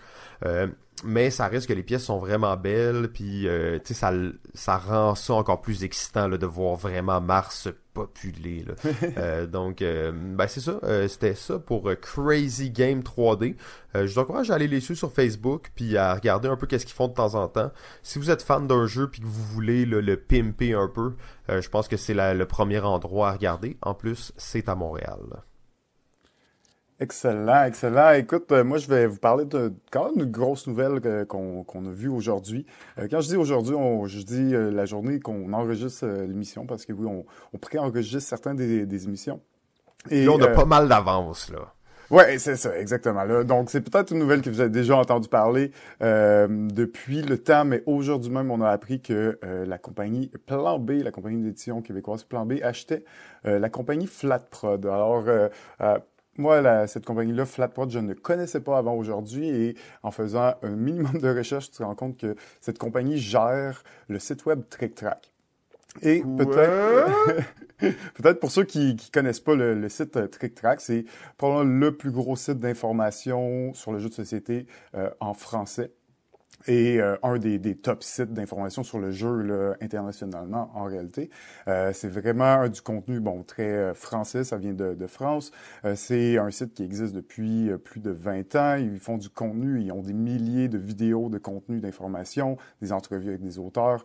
Euh, 0.47 0.67
mais 1.05 1.31
ça 1.31 1.49
reste 1.49 1.67
que 1.67 1.73
les 1.73 1.83
pièces 1.83 2.05
sont 2.05 2.19
vraiment 2.19 2.57
belles, 2.57 3.09
puis 3.13 3.49
euh, 3.49 3.79
ça, 3.85 4.13
ça 4.55 4.79
rend 4.79 5.15
ça 5.15 5.35
encore 5.35 5.61
plus 5.61 5.85
excitant 5.85 6.29
là, 6.29 6.39
de 6.39 6.47
voir 6.47 6.77
vraiment 6.77 7.21
Mars 7.21 7.69
populer. 7.99 8.65
Là. 8.65 8.75
euh, 9.19 9.47
donc, 9.47 9.83
euh, 9.83 10.13
ben 10.13 10.47
c'est 10.47 10.61
ça. 10.61 10.79
Euh, 10.85 11.09
c'était 11.09 11.35
ça 11.35 11.59
pour 11.59 11.91
Crazy 12.01 12.71
Game 12.71 13.01
3D. 13.01 13.57
je 13.95 14.13
vous 14.13 14.19
encourage 14.19 14.51
à 14.51 14.55
aller 14.55 14.69
les 14.69 14.81
suivre 14.81 14.99
sur 14.99 15.13
Facebook, 15.13 15.71
puis 15.75 15.97
à 15.97 16.15
regarder 16.15 16.49
un 16.49 16.57
peu 16.57 16.67
qu'est-ce 16.67 16.87
qu'ils 16.87 16.95
font 16.95 17.09
de 17.09 17.15
temps 17.15 17.35
en 17.35 17.49
temps. 17.49 17.73
Si 18.03 18.19
vous 18.19 18.31
êtes 18.31 18.43
fan 18.43 18.67
d'un 18.67 18.87
jeu, 18.87 19.09
puis 19.09 19.21
que 19.21 19.27
vous 19.27 19.45
voulez 19.45 19.85
le 19.85 20.17
pimper 20.17 20.75
un 20.75 20.89
peu, 20.89 21.15
je 21.49 21.69
pense 21.69 21.89
que 21.89 21.97
c'est 21.97 22.15
le 22.15 22.47
premier 22.47 22.81
endroit 22.81 23.31
à 23.31 23.33
regarder. 23.33 23.77
En 23.83 23.95
plus, 23.95 24.33
c'est 24.37 24.69
à 24.69 24.75
Montréal. 24.75 25.43
Excellent, 27.01 27.63
excellent. 27.63 28.11
Écoute, 28.11 28.51
euh, 28.51 28.65
moi, 28.65 28.79
je 28.79 28.89
vais 28.89 29.07
vous 29.07 29.19
parler 29.19 29.45
de 29.45 29.73
quand 29.93 30.07
même 30.07 30.27
une 30.27 30.33
grosse 30.33 30.67
nouvelle 30.67 31.01
qu'on 31.29 31.65
a 31.87 31.91
vue 31.91 32.09
aujourd'hui. 32.09 32.67
Euh, 32.99 33.07
quand 33.09 33.21
je 33.21 33.29
dis 33.29 33.37
aujourd'hui, 33.37 33.77
je 34.07 34.23
dis 34.23 34.53
euh, 34.53 34.73
la 34.73 34.85
journée 34.85 35.21
qu'on 35.21 35.53
enregistre 35.53 36.07
l'émission, 36.07 36.67
parce 36.67 36.85
que 36.85 36.93
oui, 36.93 37.07
on, 37.07 37.25
on 37.53 37.59
pré-enregistre 37.59 38.29
certains 38.29 38.55
des, 38.55 38.85
des, 38.85 39.05
émissions. 39.05 39.41
Et 40.11 40.25
là, 40.25 40.33
on 40.33 40.43
a 40.43 40.49
pas 40.49 40.65
mal 40.65 40.89
d'avance, 40.89 41.53
là. 41.53 41.73
Ouais, 42.11 42.39
c'est 42.39 42.57
ça, 42.57 42.77
exactement. 42.77 43.23
Là. 43.23 43.45
Donc, 43.45 43.71
c'est 43.71 43.83
peut-être 43.83 44.11
une 44.11 44.19
nouvelle 44.19 44.41
que 44.41 44.51
vous 44.51 44.61
avez 44.61 44.71
déjà 44.71 44.97
entendu 44.97 45.29
parler 45.29 45.73
depuis 46.01 47.21
le 47.21 47.37
temps, 47.37 47.67
mais 47.67 47.83
aujourd'hui 47.85 48.31
même, 48.31 48.51
on 48.51 48.63
a 48.63 48.71
appris 48.71 49.03
que 49.03 49.39
la 49.43 49.77
compagnie 49.77 50.31
Plan 50.47 50.79
B, 50.79 51.03
la 51.03 51.11
compagnie 51.11 51.43
d'édition 51.43 51.83
québécoise 51.83 52.25
Plan 52.25 52.47
B, 52.47 52.55
achetait 52.63 53.05
la 53.45 53.69
compagnie 53.69 54.07
Flatprod. 54.07 54.87
Alors, 54.87 55.25
moi, 56.39 56.87
cette 56.87 57.05
compagnie-là, 57.05 57.45
Flatprod, 57.45 57.91
je 57.91 57.99
ne 57.99 58.15
connaissais 58.15 58.61
pas 58.61 58.79
avant 58.79 58.95
aujourd'hui 58.95 59.49
et 59.49 59.77
en 60.03 60.11
faisant 60.11 60.55
un 60.63 60.71
minimum 60.71 61.19
de 61.19 61.29
recherche, 61.29 61.71
tu 61.71 61.79
te 61.79 61.83
rends 61.83 61.95
compte 61.95 62.17
que 62.17 62.37
cette 62.61 62.79
compagnie 62.79 63.19
gère 63.19 63.83
le 64.09 64.19
site 64.19 64.47
web 64.47 64.63
TrickTrack. 64.71 65.33
Et 66.03 66.23
peut-être, 66.23 67.45
peut-être 68.15 68.41
pour 68.41 68.51
ceux 68.51 68.65
qui, 68.65 68.97
qui 68.97 69.11
connaissent 69.11 69.41
pas 69.41 69.55
le, 69.55 69.89
site 69.89 70.17
euh, 70.17 70.29
TrickTrack, 70.29 70.81
c'est 70.81 71.05
probablement 71.37 71.79
le 71.81 71.97
plus 71.97 72.11
gros 72.11 72.37
site 72.37 72.61
d'information 72.61 73.75
sur 73.75 73.93
le 73.93 73.99
jeu 73.99 74.09
de 74.09 74.15
société 74.15 74.67
euh, 74.95 75.11
en 75.21 75.35
français 75.35 75.93
et 76.67 77.01
euh, 77.01 77.17
un 77.23 77.39
des, 77.39 77.59
des, 77.59 77.77
top 77.77 78.03
sites 78.03 78.33
d'information 78.33 78.83
sur 78.83 78.99
le 78.99 79.11
jeu 79.11 79.43
là, 79.43 79.75
internationalement 79.81 80.71
en 80.75 80.85
réalité. 80.85 81.31
Euh, 81.69 81.93
c'est 81.93 82.09
vraiment 82.09 82.69
du 82.69 82.81
contenu 82.83 83.21
bon 83.21 83.43
très 83.43 83.71
euh, 83.71 83.95
français, 83.95 84.45
ça 84.45 84.57
vient 84.57 84.73
de, 84.73 84.95
de 84.95 85.07
France. 85.07 85.53
Euh, 85.85 85.95
c'est 85.95 86.39
un 86.39 86.51
site 86.51 86.75
qui 86.75 86.83
existe 86.83 87.15
depuis 87.15 87.71
plus 87.85 88.01
de 88.01 88.11
20 88.11 88.57
ans. 88.57 88.77
Ils 88.77 88.99
font 88.99 89.19
du 89.19 89.29
contenu, 89.29 89.81
ils 89.83 89.93
ont 89.93 90.03
des 90.03 90.13
milliers 90.13 90.69
de 90.69 90.79
vidéos 90.79 91.29
de 91.29 91.39
contenu 91.39 91.81
d'information, 91.81 92.57
des 92.83 92.93
entrevues 92.93 93.29
avec 93.29 93.43
des 93.43 93.59
auteurs, 93.59 94.05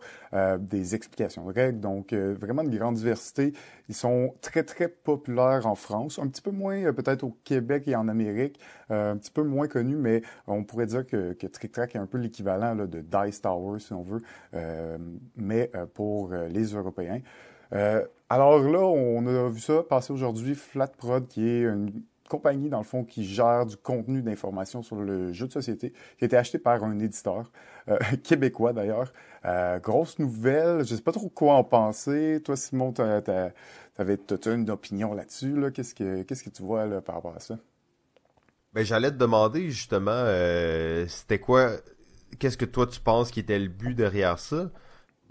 des 0.58 0.94
explications 0.94 1.46
de 1.46 1.52
règles. 1.52 1.80
Donc 1.80 2.12
vraiment 2.12 2.62
une 2.62 2.76
grande 2.76 2.96
diversité. 2.96 3.52
Ils 3.88 3.94
sont 3.94 4.34
très 4.40 4.62
très 4.62 4.88
populaires 4.88 5.66
en 5.66 5.74
France, 5.74 6.18
un 6.18 6.28
petit 6.28 6.42
peu 6.42 6.50
moins 6.50 6.92
peut-être 6.92 7.24
au 7.24 7.36
Québec 7.44 7.84
et 7.86 7.96
en 7.96 8.08
Amérique, 8.08 8.58
un 8.90 9.16
petit 9.16 9.30
peu 9.30 9.42
moins 9.42 9.68
connus, 9.68 9.96
mais 9.96 10.22
on 10.46 10.64
pourrait 10.64 10.86
dire 10.86 11.06
que, 11.06 11.32
que 11.32 11.46
Trick 11.46 11.72
Track 11.72 11.94
est 11.94 11.98
un 11.98 12.06
peu 12.06 12.18
l'équivalent 12.18 12.74
de 12.74 13.00
Dice 13.00 13.40
Tower, 13.40 13.78
si 13.78 13.92
on 13.92 14.02
veut, 14.02 14.20
euh, 14.54 14.98
mais 15.36 15.70
euh, 15.74 15.86
pour 15.86 16.32
euh, 16.32 16.48
les 16.48 16.64
Européens. 16.74 17.20
alors 18.28 18.60
là, 18.60 18.80
on 18.80 19.26
a 19.26 19.48
vu 19.48 19.60
ça 19.60 19.82
passer 19.82 20.12
aujourd'hui, 20.12 20.54
Flatprod, 20.54 21.26
qui 21.26 21.46
est 21.46 21.62
une 21.62 22.02
compagnie, 22.28 22.68
dans 22.70 22.78
le 22.78 22.84
fond, 22.84 23.04
qui 23.04 23.24
gère 23.24 23.66
du 23.66 23.76
contenu 23.76 24.22
d'information 24.22 24.82
sur 24.82 24.96
le 24.96 25.32
jeu 25.32 25.46
de 25.46 25.52
société, 25.52 25.92
qui 26.18 26.24
a 26.24 26.26
été 26.26 26.36
acheté 26.36 26.58
par 26.58 26.82
un 26.84 26.98
éditeur 26.98 27.50
québécois, 28.22 28.72
d'ailleurs. 28.72 29.12
grosse 29.82 30.18
nouvelle, 30.18 30.84
je 30.84 30.92
ne 30.92 30.96
sais 30.96 31.02
pas 31.02 31.12
trop 31.12 31.28
quoi 31.28 31.54
en 31.54 31.64
penser. 31.64 32.40
Toi, 32.44 32.56
Simon, 32.56 32.92
tu 32.92 33.02
avais 33.02 34.18
une 34.46 34.70
opinion 34.70 35.12
là-dessus. 35.12 35.54
Là? 35.60 35.70
Qu'est-ce, 35.70 35.94
que, 35.94 36.50
tu 36.50 36.62
vois 36.62 37.00
par 37.02 37.16
rapport 37.16 37.34
à 37.36 37.40
ça? 37.40 37.58
Ben, 38.74 38.84
j'allais 38.84 39.10
te 39.10 39.16
demander, 39.16 39.70
justement, 39.70 40.24
c'était 41.06 41.38
quoi 41.38 41.76
qu'est-ce 42.38 42.56
que 42.56 42.64
toi 42.64 42.86
tu 42.86 43.00
penses 43.00 43.30
qui 43.30 43.40
était 43.40 43.58
le 43.58 43.68
but 43.68 43.94
derrière 43.94 44.38
ça? 44.38 44.70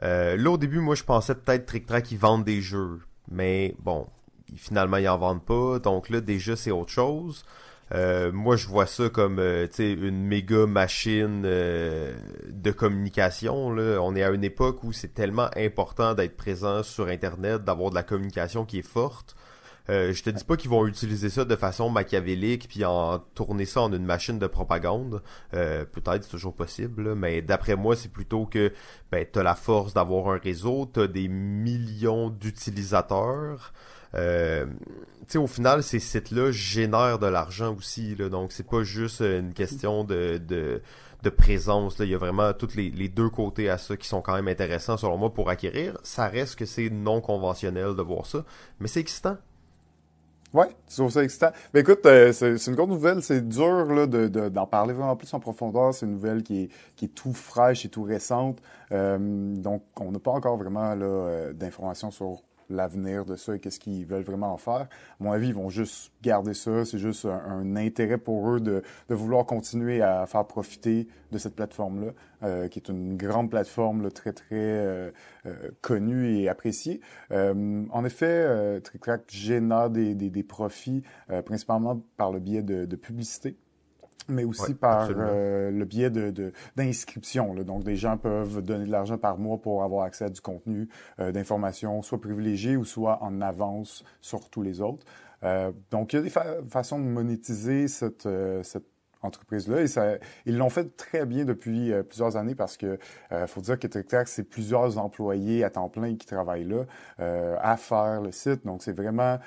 Euh, 0.04 0.36
là, 0.36 0.52
au 0.52 0.58
début, 0.58 0.80
moi, 0.80 0.96
je 0.96 1.04
pensais 1.04 1.36
peut-être 1.36 1.66
Trick 1.66 1.86
Track, 1.86 2.12
ils 2.12 2.18
vendent 2.18 2.44
des 2.44 2.62
jeux. 2.62 3.00
Mais 3.32 3.76
bon, 3.80 4.08
finalement, 4.56 4.98
ils 4.98 5.08
en 5.08 5.18
vendent 5.18 5.46
pas. 5.46 5.80
Donc 5.80 6.10
là, 6.10 6.22
déjà, 6.22 6.56
c'est 6.56 6.72
autre 6.72 6.92
chose. 6.92 7.46
Euh, 7.94 8.32
moi, 8.32 8.56
je 8.56 8.68
vois 8.68 8.86
ça 8.86 9.10
comme 9.10 9.40
euh, 9.40 9.68
une 9.78 10.26
méga 10.26 10.66
machine 10.66 11.44
de 11.44 12.72
communication. 12.76 13.72
Là. 13.72 14.00
On 14.02 14.16
est 14.16 14.24
à 14.24 14.32
une 14.32 14.44
époque 14.44 14.84
où 14.84 14.92
c'est 14.92 15.14
tellement 15.14 15.50
important 15.56 16.14
d'être 16.14 16.36
présent 16.36 16.84
sur 16.84 17.08
Internet, 17.08 17.64
d'avoir 17.64 17.92
de 17.92 17.96
la 17.96 18.04
communication 18.04 18.66
qui 18.66 18.80
est 18.80 18.88
forte. 18.88 19.36
Euh, 19.90 20.14
je 20.14 20.24
te 20.24 20.30
dis 20.30 20.44
pas 20.44 20.56
qu'ils 20.56 20.70
vont 20.70 20.88
utiliser 20.88 21.30
ça 21.30 21.44
de 21.44 21.56
façon 21.56 21.90
machiavélique 21.90 22.68
puis 22.70 22.86
en 22.86 23.20
tourner 23.20 23.66
ça 23.66 23.82
en 23.82 23.92
une 23.92 24.06
machine 24.06 24.40
de 24.40 24.48
propagande. 24.48 25.22
Euh, 25.54 25.86
peut-être 25.86 26.24
c'est 26.24 26.30
toujours 26.30 26.56
possible, 26.56 27.16
mais 27.16 27.42
d'après 27.42 27.76
moi 27.76 27.96
c'est 27.96 28.12
plutôt 28.12 28.46
que 28.46 28.72
ben 29.12 29.26
t'as 29.30 29.44
la 29.44 29.56
force 29.56 29.94
d'avoir 29.94 30.30
un 30.30 30.38
réseau, 30.38 30.86
t'as 30.86 31.08
des 31.08 31.28
millions 31.28 32.30
d'utilisateurs. 32.30 33.74
Euh, 34.16 34.68
au 35.36 35.48
final, 35.48 35.82
ces 35.82 36.00
sites-là 36.00 36.52
génèrent 36.52 37.18
de 37.20 37.26
l'argent 37.28 37.76
aussi, 37.76 38.16
là, 38.16 38.30
donc 38.30 38.52
c'est 38.52 38.68
pas 38.68 38.84
juste 38.84 39.22
une 39.22 39.54
question 39.54 40.04
de, 40.04 40.38
de, 40.38 40.82
de 41.24 41.30
présence. 41.30 41.98
Là. 41.98 42.06
Il 42.06 42.12
y 42.12 42.16
a 42.16 42.20
vraiment 42.20 42.54
tous 42.54 42.76
les, 42.76 42.92
les, 42.92 43.10
deux 43.10 43.30
côtés 43.30 43.70
à 43.70 43.80
ça 43.80 43.98
qui 43.98 44.08
sont 44.08 44.22
quand 44.22 44.36
même 44.36 44.48
intéressants 44.48 44.98
selon 44.98 45.18
moi 45.18 45.34
pour 45.34 45.50
acquérir. 45.50 45.98
Ça 46.04 46.28
reste 46.28 46.58
que 46.58 46.66
c'est 46.66 46.90
non 46.92 47.22
conventionnel 47.22 47.96
de 47.96 48.02
voir 48.04 48.28
ça, 48.28 48.46
mais 48.80 48.88
c'est 48.88 49.00
excitant. 49.00 49.38
Ouais, 50.54 50.68
tu 50.88 50.98
trouves 50.98 51.12
ça 51.12 51.24
excitant. 51.24 51.50
Mais 51.74 51.80
écoute, 51.80 52.06
euh, 52.06 52.32
c'est 52.32 52.68
une 52.68 52.76
grande 52.76 52.92
nouvelle. 52.92 53.24
C'est 53.24 53.48
dur 53.48 53.88
d'en 53.88 54.06
de, 54.08 54.66
parler 54.70 54.94
vraiment 54.94 55.16
plus 55.16 55.34
en 55.34 55.40
profondeur. 55.40 55.96
C'est 55.96 56.06
une 56.06 56.12
nouvelle 56.12 56.44
qui 56.44 56.64
est, 56.64 56.70
qui 56.96 57.06
est 57.06 57.16
tout 57.16 57.34
fraîche 57.34 57.86
et 57.86 57.90
tout 57.90 58.04
récente. 58.04 58.60
Euh, 58.92 59.18
donc, 59.20 59.82
on 60.00 60.12
n'a 60.12 60.20
pas 60.20 60.32
encore 60.32 60.58
vraiment 60.58 60.94
euh, 60.96 61.54
d'informations 61.54 62.12
sur 62.12 62.44
l'avenir 62.70 63.26
de 63.26 63.36
ça 63.36 63.56
et 63.56 63.60
qu'est-ce 63.60 63.80
qu'ils 63.80 64.06
veulent 64.06 64.24
vraiment 64.24 64.54
en 64.54 64.58
faire. 64.58 64.88
À 65.20 65.24
mon 65.24 65.32
avis, 65.32 65.50
ils 65.50 65.54
vont 65.54 65.70
juste 65.70 66.12
garder 66.22 66.54
ça. 66.54 66.86
C'est 66.86 66.98
juste 66.98 67.26
un, 67.26 67.76
intérêt 67.76 68.18
pour 68.18 68.50
eux 68.50 68.60
de, 68.60 68.84
vouloir 69.10 69.46
continuer 69.46 70.02
à 70.02 70.26
faire 70.26 70.46
profiter 70.46 71.08
de 71.32 71.38
cette 71.38 71.56
plateforme-là, 71.56 72.12
euh, 72.44 72.68
qui 72.68 72.80
est 72.80 72.90
une 72.90 73.18
grande 73.18 73.50
plateforme 73.50 74.12
très, 74.12 74.34
très 74.34 74.56
euh, 74.56 75.12
euh, 75.46 75.72
connue 75.82 76.38
et 76.38 76.50
appréciée. 76.50 77.02
En 77.32 78.06
effet, 78.06 78.82
TrickTrack 78.82 79.24
génère 79.30 79.90
des, 79.90 80.44
profits 80.44 81.04
principalement 81.46 82.02
par 82.18 82.32
le 82.32 82.40
biais 82.40 82.64
de 82.64 82.96
publicité 82.96 83.58
mais 84.30 84.44
aussi 84.44 84.74
par 84.74 85.10
euh, 85.10 85.72
le 85.72 85.86
biais 85.86 86.10
de 86.10 86.52
d'inscription. 86.76 87.54
Donc, 87.56 87.84
des 87.84 87.96
gens 87.96 88.18
peuvent 88.18 88.62
donner 88.62 88.86
de 88.86 88.92
l'argent 88.92 89.18
par 89.18 89.38
mois 89.38 89.58
pour 89.58 89.84
avoir 89.84 90.06
accès 90.06 90.26
à 90.26 90.30
du 90.30 90.42
contenu 90.42 90.90
euh, 91.20 91.32
d'information, 91.32 92.02
soit 92.02 92.20
privilégié 92.20 92.78
ou 92.78 92.86
soit 92.86 93.22
en 93.22 93.42
avance 93.42 94.04
sur 94.22 94.50
tous 94.50 94.62
les 94.62 94.82
autres. 94.82 95.06
Euh, 95.44 95.72
donc, 95.92 96.14
il 96.14 96.18
y 96.18 96.20
a 96.20 96.22
des 96.22 96.32
façons 96.70 97.00
de 97.00 97.06
monétiser 97.06 97.88
cette, 97.88 98.28
cette 98.64 98.86
entreprise-là. 99.22 99.82
Et 99.82 99.88
ça, 99.88 100.16
ils 100.46 100.58
l'ont 100.58 100.70
fait 100.70 100.96
très 100.96 101.26
bien 101.26 101.46
depuis 101.46 101.92
plusieurs 102.08 102.38
années 102.38 102.56
parce 102.56 102.78
que 102.78 102.98
faut 103.48 103.62
dire 103.62 103.78
que 103.78 103.88
TikTok, 103.88 104.28
c'est 104.28 104.44
plusieurs 104.44 104.98
employés 104.98 105.64
à 105.64 105.70
temps 105.70 105.90
plein 105.90 106.16
qui 106.16 106.26
travaillent 106.26 106.68
là 106.68 106.86
à 107.62 107.78
faire 107.78 108.22
le 108.22 108.32
site. 108.32 108.66
Donc, 108.66 108.84
c'est 108.84 108.96
vraiment 108.96 109.38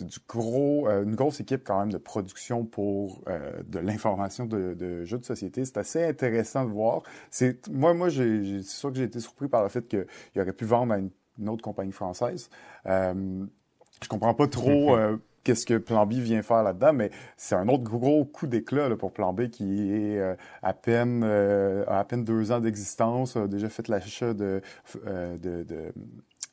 du 0.00 0.18
gros, 0.26 0.88
euh, 0.88 1.04
une 1.04 1.14
grosse 1.14 1.40
équipe 1.40 1.62
quand 1.64 1.78
même 1.78 1.92
de 1.92 1.98
production 1.98 2.64
pour 2.64 3.22
euh, 3.28 3.62
de 3.66 3.78
l'information 3.78 4.46
de, 4.46 5.04
jeux 5.04 5.18
de 5.18 5.24
société. 5.24 5.64
C'est 5.64 5.78
assez 5.78 6.04
intéressant 6.04 6.64
de 6.64 6.70
voir. 6.70 7.02
C'est 7.30 7.68
moi, 7.68 7.92
moi, 7.94 8.10
c'est 8.10 8.62
sûr 8.62 8.90
que 8.90 8.96
j'ai 8.96 9.04
été 9.04 9.20
surpris 9.20 9.48
par 9.48 9.62
le 9.62 9.68
fait 9.68 9.86
qu'il 9.86 10.06
aurait 10.40 10.52
pu 10.52 10.64
vendre 10.64 10.94
à 10.94 10.98
une, 10.98 11.10
autre 11.48 11.62
compagnie 11.62 11.92
française. 11.92 12.48
Euh, 12.86 13.44
je 14.02 14.08
comprends 14.08 14.34
pas 14.34 14.46
trop. 14.46 14.96
Euh, 14.96 15.16
qu'est-ce 15.44 15.66
que 15.66 15.76
Plan 15.76 16.06
B 16.06 16.12
vient 16.12 16.40
faire 16.42 16.62
là-dedans, 16.62 16.92
mais 16.92 17.10
c'est 17.36 17.56
un 17.56 17.68
autre 17.68 17.82
gros 17.82 18.24
coup 18.24 18.46
d'éclat 18.46 18.94
pour 18.96 19.12
Plan 19.12 19.32
B 19.32 19.48
qui 19.48 19.90
est 19.90 20.20
à 20.62 20.72
peine 20.72 21.24
à 21.24 22.04
peine 22.04 22.22
deux 22.22 22.52
ans 22.52 22.60
d'existence, 22.60 23.36
a 23.36 23.48
déjà 23.48 23.68
fait 23.68 23.88
l'achat 23.88 24.34
de, 24.34 24.62
de, 25.04 25.64
de 25.64 25.92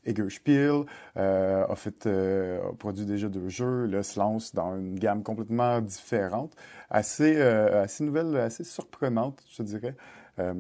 Eggerspiel, 0.10 0.84
euh, 1.18 1.66
a 1.68 1.76
fait, 1.76 2.06
euh, 2.06 2.70
a 2.70 2.74
produit 2.74 3.06
déjà 3.06 3.30
deux 3.30 3.50
jeux, 3.50 3.86
là 3.86 4.04
se 4.04 4.20
lance 4.20 4.54
dans 4.54 4.76
une 4.76 4.98
gamme 4.98 5.24
complètement 5.24 5.82
différente, 5.82 6.54
assez, 6.90 7.36
euh, 7.38 7.84
assez 7.84 8.04
nouvelle, 8.04 8.36
assez 8.38 8.64
surprenante, 8.64 9.42
je 9.56 9.64
dirais. 9.64 9.96
Euh, 10.40 10.54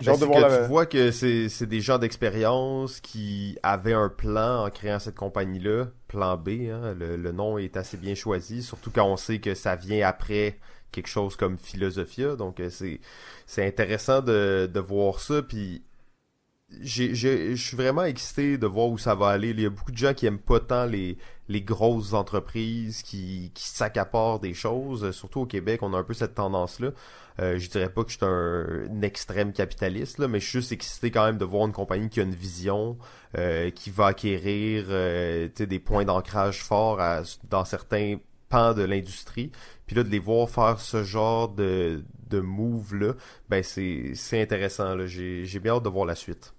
Genre 0.00 0.16
de 0.16 0.26
voir 0.26 0.48
que 0.48 0.62
Tu 0.62 0.68
vois 0.68 0.86
que 0.86 1.10
c'est 1.10 1.66
des 1.66 1.80
gens 1.80 1.98
d'expérience 1.98 3.00
qui 3.00 3.58
avaient 3.64 3.94
un 3.94 4.08
plan 4.08 4.64
en 4.64 4.70
créant 4.70 5.00
cette 5.00 5.16
compagnie-là, 5.16 5.86
plan 6.06 6.36
B. 6.36 6.70
Hein, 6.70 6.94
le, 6.94 7.16
le, 7.16 7.32
nom 7.32 7.58
est 7.58 7.76
assez 7.76 7.96
bien 7.96 8.14
choisi, 8.14 8.62
surtout 8.62 8.92
quand 8.92 9.04
on 9.04 9.16
sait 9.16 9.40
que 9.40 9.54
ça 9.56 9.74
vient 9.74 10.06
après 10.06 10.58
quelque 10.92 11.08
chose 11.08 11.34
comme 11.34 11.58
Philosophia. 11.58 12.36
Donc 12.36 12.62
c'est 12.70 13.00
c'est 13.46 13.66
intéressant 13.66 14.22
de, 14.22 14.70
de 14.72 14.80
voir 14.80 15.18
ça. 15.18 15.42
Puis 15.42 15.82
je 16.82 17.54
suis 17.54 17.76
vraiment 17.76 18.04
excité 18.04 18.58
de 18.58 18.66
voir 18.66 18.88
où 18.88 18.98
ça 18.98 19.14
va 19.14 19.28
aller. 19.28 19.50
Il 19.50 19.60
y 19.60 19.66
a 19.66 19.70
beaucoup 19.70 19.92
de 19.92 19.96
gens 19.96 20.14
qui 20.14 20.26
aiment 20.26 20.38
pas 20.38 20.60
tant 20.60 20.84
les, 20.84 21.16
les 21.48 21.62
grosses 21.62 22.12
entreprises 22.12 23.02
qui, 23.02 23.50
qui 23.54 23.68
s'accaparent 23.68 24.40
des 24.40 24.54
choses. 24.54 25.10
Surtout 25.12 25.40
au 25.40 25.46
Québec, 25.46 25.82
on 25.82 25.94
a 25.94 25.98
un 25.98 26.04
peu 26.04 26.14
cette 26.14 26.34
tendance-là. 26.34 26.90
Euh, 27.40 27.58
je 27.58 27.70
dirais 27.70 27.88
pas 27.88 28.04
que 28.04 28.10
je 28.10 28.16
suis 28.16 28.26
un, 28.26 29.02
extrême 29.02 29.52
capitaliste, 29.52 30.18
là, 30.18 30.28
mais 30.28 30.40
je 30.40 30.48
suis 30.48 30.58
juste 30.58 30.72
excité 30.72 31.10
quand 31.10 31.24
même 31.24 31.38
de 31.38 31.44
voir 31.44 31.66
une 31.66 31.72
compagnie 31.72 32.08
qui 32.08 32.20
a 32.20 32.24
une 32.24 32.34
vision, 32.34 32.98
euh, 33.36 33.70
qui 33.70 33.90
va 33.90 34.06
acquérir 34.06 34.86
euh, 34.88 35.48
des 35.48 35.78
points 35.78 36.04
d'ancrage 36.04 36.62
forts 36.62 37.00
dans 37.48 37.64
certains 37.64 38.16
pans 38.48 38.74
de 38.74 38.82
l'industrie. 38.82 39.52
Puis 39.86 39.96
là, 39.96 40.02
de 40.02 40.08
les 40.08 40.18
voir 40.18 40.50
faire 40.50 40.80
ce 40.80 41.04
genre 41.04 41.48
de, 41.48 42.04
de 42.28 42.40
move-là, 42.40 43.14
ben 43.48 43.62
c'est 43.62 44.42
intéressant. 44.42 44.96
J'ai 45.06 45.60
bien 45.60 45.74
hâte 45.74 45.84
de 45.84 45.88
voir 45.88 46.06
la 46.06 46.14
suite. 46.14 46.54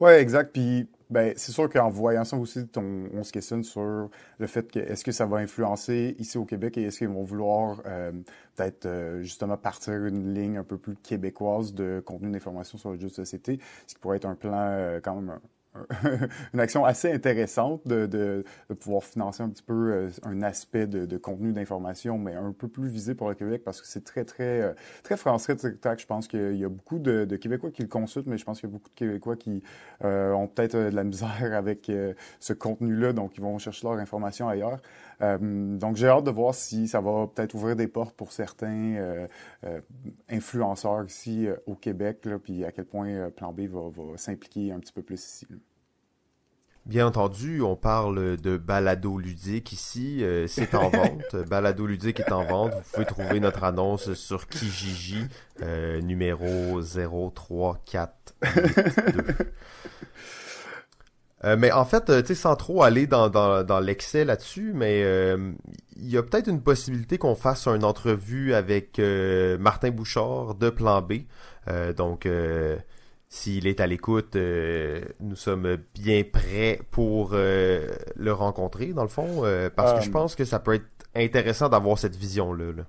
Oui, 0.00 0.12
exact. 0.12 0.52
Puis, 0.52 0.88
ben, 1.10 1.34
c'est 1.36 1.52
sûr 1.52 1.68
qu'en 1.68 1.90
voyant 1.90 2.24
ça 2.24 2.36
aussi, 2.36 2.60
on, 2.76 3.22
se 3.22 3.32
questionne 3.32 3.62
sur 3.64 4.08
le 4.38 4.46
fait 4.46 4.70
que 4.70 4.78
est-ce 4.78 5.04
que 5.04 5.12
ça 5.12 5.26
va 5.26 5.38
influencer 5.38 6.14
ici 6.18 6.38
au 6.38 6.46
Québec 6.46 6.78
et 6.78 6.84
est-ce 6.84 6.98
qu'ils 6.98 7.08
vont 7.08 7.24
vouloir 7.24 7.82
euh, 7.86 8.12
peut-être 8.56 8.86
euh, 8.86 9.20
justement 9.22 9.58
partir 9.58 10.06
une 10.06 10.32
ligne 10.32 10.56
un 10.56 10.64
peu 10.64 10.78
plus 10.78 10.96
québécoise 10.96 11.74
de 11.74 12.02
contenu 12.04 12.30
d'information 12.30 12.78
sur 12.78 12.92
le 12.92 12.98
jeu 12.98 13.08
de 13.08 13.12
société, 13.12 13.58
ce 13.86 13.94
qui 13.94 14.00
pourrait 14.00 14.16
être 14.16 14.26
un 14.26 14.36
plan 14.36 14.56
euh, 14.56 15.00
quand 15.02 15.16
même 15.16 15.38
une 16.52 16.58
action 16.58 16.84
assez 16.84 17.12
intéressante 17.12 17.86
de, 17.86 18.06
de, 18.06 18.44
de, 18.68 18.74
pouvoir 18.74 19.04
financer 19.04 19.42
un 19.42 19.48
petit 19.48 19.62
peu 19.62 19.92
euh, 19.92 20.08
un 20.24 20.42
aspect 20.42 20.88
de, 20.88 21.06
de 21.06 21.16
contenu 21.16 21.52
d'information, 21.52 22.18
mais 22.18 22.34
un 22.34 22.52
peu 22.52 22.66
plus 22.66 22.88
visé 22.88 23.14
pour 23.14 23.28
le 23.28 23.36
Québec 23.36 23.62
parce 23.64 23.80
que 23.80 23.86
c'est 23.86 24.02
très, 24.02 24.24
très, 24.24 24.62
euh, 24.62 24.72
très 25.04 25.16
français 25.16 25.54
TikTok. 25.54 26.00
Je 26.00 26.06
pense 26.06 26.26
qu'il 26.26 26.56
y 26.56 26.64
a 26.64 26.68
beaucoup 26.68 26.98
de, 26.98 27.24
Québécois 27.36 27.70
qui 27.70 27.82
le 27.82 27.88
consultent, 27.88 28.26
mais 28.26 28.36
je 28.36 28.44
pense 28.44 28.60
qu'il 28.60 28.68
y 28.68 28.72
a 28.72 28.74
beaucoup 28.74 28.88
de 28.88 28.94
Québécois 28.94 29.36
qui 29.36 29.62
euh, 30.04 30.32
ont 30.32 30.48
peut-être 30.48 30.76
de 30.76 30.96
la 30.96 31.04
misère 31.04 31.54
avec 31.54 31.90
ce 32.40 32.52
contenu-là, 32.52 33.12
donc 33.12 33.36
ils 33.36 33.40
vont 33.40 33.58
chercher 33.58 33.86
leur 33.86 33.98
information 33.98 34.48
ailleurs. 34.48 34.80
donc 35.20 35.96
j'ai 35.96 36.08
hâte 36.08 36.24
de 36.24 36.30
voir 36.30 36.54
si 36.54 36.88
ça 36.88 37.00
va 37.00 37.28
peut-être 37.32 37.54
ouvrir 37.54 37.76
des 37.76 37.86
portes 37.86 38.14
pour 38.16 38.32
certains 38.32 39.26
influenceurs 40.28 41.04
ici 41.06 41.48
au 41.66 41.74
Québec, 41.74 42.24
là, 42.24 42.38
puis 42.38 42.64
à 42.64 42.72
quel 42.72 42.84
point 42.84 43.30
Plan 43.30 43.52
B 43.52 43.62
va, 43.62 43.88
va 43.88 44.16
s'impliquer 44.16 44.72
un 44.72 44.80
petit 44.80 44.92
peu 44.92 45.02
plus 45.02 45.24
ici. 45.24 45.46
Bien 46.86 47.06
entendu, 47.06 47.60
on 47.60 47.76
parle 47.76 48.38
de 48.38 48.56
balado 48.56 49.18
ludique 49.18 49.72
ici. 49.72 50.24
Euh, 50.24 50.46
c'est 50.46 50.74
en 50.74 50.88
vente. 50.90 51.36
balado 51.48 51.86
ludique 51.86 52.20
est 52.20 52.32
en 52.32 52.44
vente. 52.44 52.72
Vous 52.72 52.92
pouvez 52.94 53.06
trouver 53.06 53.38
notre 53.38 53.64
annonce 53.64 54.14
sur 54.14 54.48
Kijiji, 54.48 55.26
euh, 55.62 56.00
numéro 56.00 56.80
03482. 56.82 59.32
Euh, 61.42 61.56
mais 61.56 61.72
en 61.72 61.86
fait, 61.86 62.04
tu 62.22 62.26
sais, 62.26 62.34
sans 62.34 62.54
trop 62.54 62.82
aller 62.82 63.06
dans, 63.06 63.30
dans, 63.30 63.64
dans 63.64 63.80
l'excès 63.80 64.26
là-dessus, 64.26 64.72
mais 64.74 65.00
il 65.96 66.10
y 66.10 66.18
a 66.18 66.22
peut-être 66.22 66.48
une 66.48 66.60
possibilité 66.60 67.16
qu'on 67.16 67.34
fasse 67.34 67.66
une 67.66 67.84
entrevue 67.84 68.52
avec 68.52 69.00
Martin 69.58 69.90
Bouchard 69.90 70.54
de 70.54 70.68
Plan 70.68 71.00
B. 71.00 71.20
donc, 71.96 72.28
s'il 73.32 73.68
est 73.68 73.78
à 73.78 73.86
l'écoute, 73.86 74.34
euh, 74.34 75.00
nous 75.20 75.36
sommes 75.36 75.78
bien 75.94 76.24
prêts 76.24 76.80
pour 76.90 77.30
euh, 77.32 77.88
le 78.16 78.32
rencontrer, 78.32 78.88
dans 78.92 79.04
le 79.04 79.08
fond, 79.08 79.44
euh, 79.44 79.70
parce 79.70 80.00
que 80.00 80.04
je 80.04 80.10
pense 80.10 80.34
que 80.34 80.44
ça 80.44 80.58
peut 80.58 80.74
être 80.74 80.88
intéressant 81.14 81.68
d'avoir 81.68 81.96
cette 81.96 82.16
vision-là. 82.16 82.72
là 82.72 82.82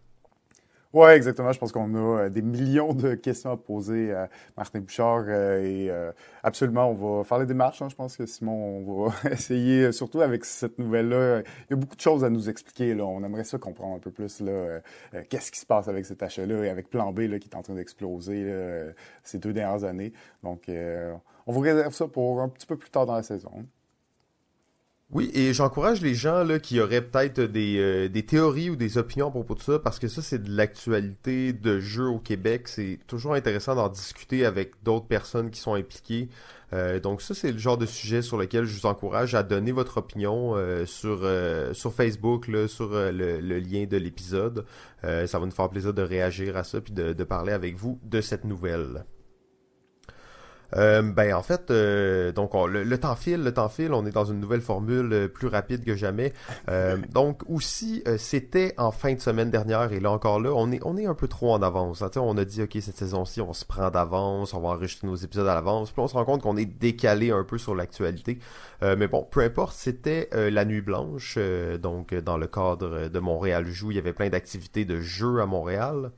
oui, 0.93 1.09
exactement. 1.11 1.53
Je 1.53 1.59
pense 1.59 1.71
qu'on 1.71 1.95
a 1.95 2.23
euh, 2.23 2.29
des 2.29 2.41
millions 2.41 2.93
de 2.93 3.15
questions 3.15 3.51
à 3.51 3.55
poser 3.55 4.13
à 4.13 4.29
Martin 4.57 4.81
Bouchard 4.81 5.23
euh, 5.27 5.63
et 5.63 5.89
euh, 5.89 6.11
absolument, 6.43 6.89
on 6.89 6.93
va 7.19 7.23
faire 7.23 7.39
les 7.39 7.45
démarches. 7.45 7.81
Hein. 7.81 7.87
Je 7.89 7.95
pense 7.95 8.17
que 8.17 8.25
Simon, 8.25 8.51
on 8.51 9.07
va 9.07 9.13
essayer, 9.31 9.93
surtout 9.93 10.19
avec 10.19 10.43
cette 10.43 10.79
nouvelle-là, 10.79 11.39
il 11.39 11.71
y 11.71 11.73
a 11.73 11.77
beaucoup 11.77 11.95
de 11.95 12.01
choses 12.01 12.25
à 12.25 12.29
nous 12.29 12.49
expliquer. 12.49 12.93
Là. 12.93 13.05
On 13.05 13.23
aimerait 13.23 13.45
ça 13.45 13.57
comprendre 13.57 13.95
un 13.95 13.99
peu 13.99 14.11
plus 14.11 14.41
là, 14.41 14.81
qu'est-ce 15.29 15.51
qui 15.53 15.59
se 15.59 15.65
passe 15.65 15.87
avec 15.87 16.05
cet 16.05 16.23
achat-là 16.23 16.65
et 16.65 16.69
avec 16.69 16.89
Plan 16.89 17.13
B 17.13 17.19
là, 17.21 17.39
qui 17.39 17.47
est 17.47 17.55
en 17.55 17.61
train 17.61 17.75
d'exploser 17.75 18.53
ces 19.23 19.37
deux 19.37 19.53
dernières 19.53 19.85
années. 19.85 20.11
Donc, 20.43 20.69
on 21.47 21.51
vous 21.51 21.61
réserve 21.61 21.93
ça 21.93 22.07
pour 22.07 22.41
un 22.41 22.49
petit 22.49 22.67
peu 22.67 22.75
plus 22.75 22.89
tard 22.89 23.05
dans 23.05 23.15
la 23.15 23.23
saison. 23.23 23.65
Oui, 25.13 25.29
et 25.33 25.53
j'encourage 25.53 25.99
les 25.99 26.15
gens 26.15 26.45
là 26.45 26.57
qui 26.57 26.79
auraient 26.79 27.01
peut-être 27.01 27.41
des, 27.41 27.77
euh, 27.79 28.07
des 28.07 28.25
théories 28.25 28.69
ou 28.69 28.77
des 28.77 28.97
opinions 28.97 29.27
à 29.27 29.31
propos 29.31 29.55
de 29.55 29.59
ça, 29.61 29.77
parce 29.77 29.99
que 29.99 30.07
ça, 30.07 30.21
c'est 30.21 30.41
de 30.41 30.55
l'actualité 30.55 31.51
de 31.51 31.81
jeu 31.81 32.07
au 32.07 32.17
Québec. 32.17 32.69
C'est 32.69 32.97
toujours 33.07 33.33
intéressant 33.33 33.75
d'en 33.75 33.89
discuter 33.89 34.45
avec 34.45 34.71
d'autres 34.83 35.07
personnes 35.07 35.51
qui 35.51 35.59
sont 35.59 35.73
impliquées. 35.73 36.29
Euh, 36.71 37.01
donc 37.01 37.21
ça, 37.21 37.33
c'est 37.33 37.51
le 37.51 37.57
genre 37.57 37.77
de 37.77 37.85
sujet 37.85 38.21
sur 38.21 38.37
lequel 38.37 38.63
je 38.63 38.73
vous 38.79 38.85
encourage 38.85 39.35
à 39.35 39.43
donner 39.43 39.73
votre 39.73 39.97
opinion 39.97 40.55
euh, 40.55 40.85
sur 40.85 41.27
sur 41.75 41.93
Facebook, 41.93 42.47
là, 42.47 42.69
sur 42.69 42.91
le, 42.91 43.41
le, 43.41 43.59
lien 43.59 43.85
de 43.85 43.97
l'épisode. 43.97 44.65
ça 45.03 45.39
va 45.39 45.45
nous 45.45 45.51
faire 45.51 45.69
plaisir 45.69 45.93
de 45.93 46.01
réagir 46.01 46.55
à 46.55 46.63
ça 46.63 46.79
puis 46.79 46.93
de, 46.93 47.11
de 47.11 47.23
parler 47.25 47.51
avec 47.51 47.75
vous 47.75 47.99
de 48.03 48.21
cette 48.21 48.45
nouvelle. 48.45 49.03
Euh, 50.75 51.01
ben 51.01 51.33
en 51.33 51.41
fait, 51.41 51.69
euh, 51.69 52.31
donc 52.31 52.51
le, 52.53 52.97
temps 52.97 53.15
file, 53.15 53.43
le 53.43 53.53
temps 53.53 53.69
file, 53.69 53.93
on 53.93 54.05
est 54.05 54.11
dans 54.11 54.25
une 54.25 54.39
nouvelle 54.39 54.61
formule 54.61 55.11
euh, 55.11 55.27
plus 55.27 55.47
rapide 55.47 55.83
que 55.83 55.95
jamais. 55.95 56.33
donc 57.13 57.41
aussi, 57.49 58.03
c'était 58.17 58.73
en 58.77 58.91
fin 58.91 59.13
de 59.13 59.19
semaine 59.19 59.49
dernière 59.49 59.91
et 59.91 59.99
là 59.99 60.11
encore 60.11 60.39
là, 60.39 60.51
on 60.53 60.71
est 60.71 60.79
on 60.83 60.97
est 60.97 61.05
un 61.05 61.13
peu 61.13 61.27
trop 61.27 61.53
en 61.53 61.61
avance. 61.61 62.01
Hein. 62.01 62.09
On 62.17 62.37
a 62.37 62.45
dit 62.45 62.63
ok 62.63 62.77
cette 62.81 62.97
saison-ci, 62.97 63.41
on 63.41 63.53
se 63.53 63.65
prend 63.65 63.89
d'avance, 63.89 64.53
on 64.53 64.61
va 64.61 64.69
enregistrer 64.69 65.07
nos 65.07 65.15
épisodes 65.15 65.47
à 65.47 65.55
l'avance, 65.55 65.91
puis 65.91 66.01
on 66.01 66.07
se 66.07 66.13
rend 66.13 66.25
compte 66.25 66.41
qu'on 66.41 66.57
est 66.57 66.65
décalé 66.65 67.31
un 67.31 67.43
peu 67.43 67.57
sur 67.57 67.75
l'actualité. 67.75 68.39
mais 68.81 69.07
bon, 69.07 69.27
peu 69.29 69.41
importe, 69.41 69.73
c'était 69.75 70.29
la 70.33 70.65
nuit 70.65 70.81
blanche, 70.81 71.37
donc 71.81 72.13
dans 72.13 72.37
le 72.37 72.47
cadre 72.47 73.07
de 73.09 73.19
Montréal 73.19 73.65
Joue, 73.67 73.91
il 73.91 73.95
y 73.95 73.99
avait 73.99 74.13
plein 74.13 74.29
d'activités 74.29 74.85
de 74.85 74.99
jeux 74.99 75.41
à 75.41 75.45
Montréal 75.45 76.11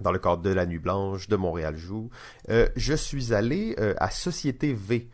dans 0.00 0.12
le 0.12 0.18
cadre 0.18 0.42
de 0.42 0.50
la 0.50 0.66
Nuit 0.66 0.78
Blanche, 0.78 1.28
de 1.28 1.36
Montréal 1.36 1.76
Joue. 1.76 2.10
Euh, 2.50 2.68
je 2.76 2.94
suis 2.94 3.32
allé 3.32 3.76
euh, 3.78 3.94
à 3.98 4.10
Société 4.10 4.72
V. 4.72 5.08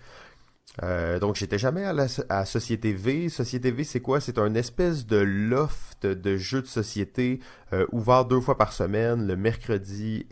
Euh, 0.83 1.19
donc 1.19 1.35
j'étais 1.35 1.59
jamais 1.59 1.85
à, 1.85 1.95
à 2.29 2.45
Société 2.45 2.93
V. 2.93 3.29
Société 3.29 3.71
V, 3.71 3.85
c'est 3.85 4.01
quoi? 4.01 4.21
C'est 4.21 4.39
un 4.39 4.55
espèce 4.55 5.07
de 5.07 5.19
loft 5.19 6.07
de 6.07 6.37
jeux 6.37 6.63
de 6.63 6.67
société 6.67 7.41
ouvert 7.93 8.25
deux 8.25 8.41
fois 8.41 8.57
par 8.57 8.73
semaine, 8.73 9.27
le 9.27 9.37
mercredi 9.37 10.27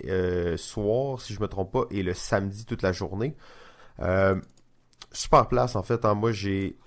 soir, 0.57 1.21
si 1.21 1.35
je 1.35 1.41
me 1.41 1.49
trompe 1.49 1.73
pas, 1.73 1.85
et 1.91 2.03
le 2.03 2.15
samedi 2.15 2.65
toute 2.65 2.83
la 2.83 2.93
journée. 2.93 3.37
super 5.13 5.49
place 5.49 5.77
en 5.77 5.83
fait. 5.83 6.05
Hein. 6.05 6.15
Moi 6.15 6.33
j'ai 6.33 6.79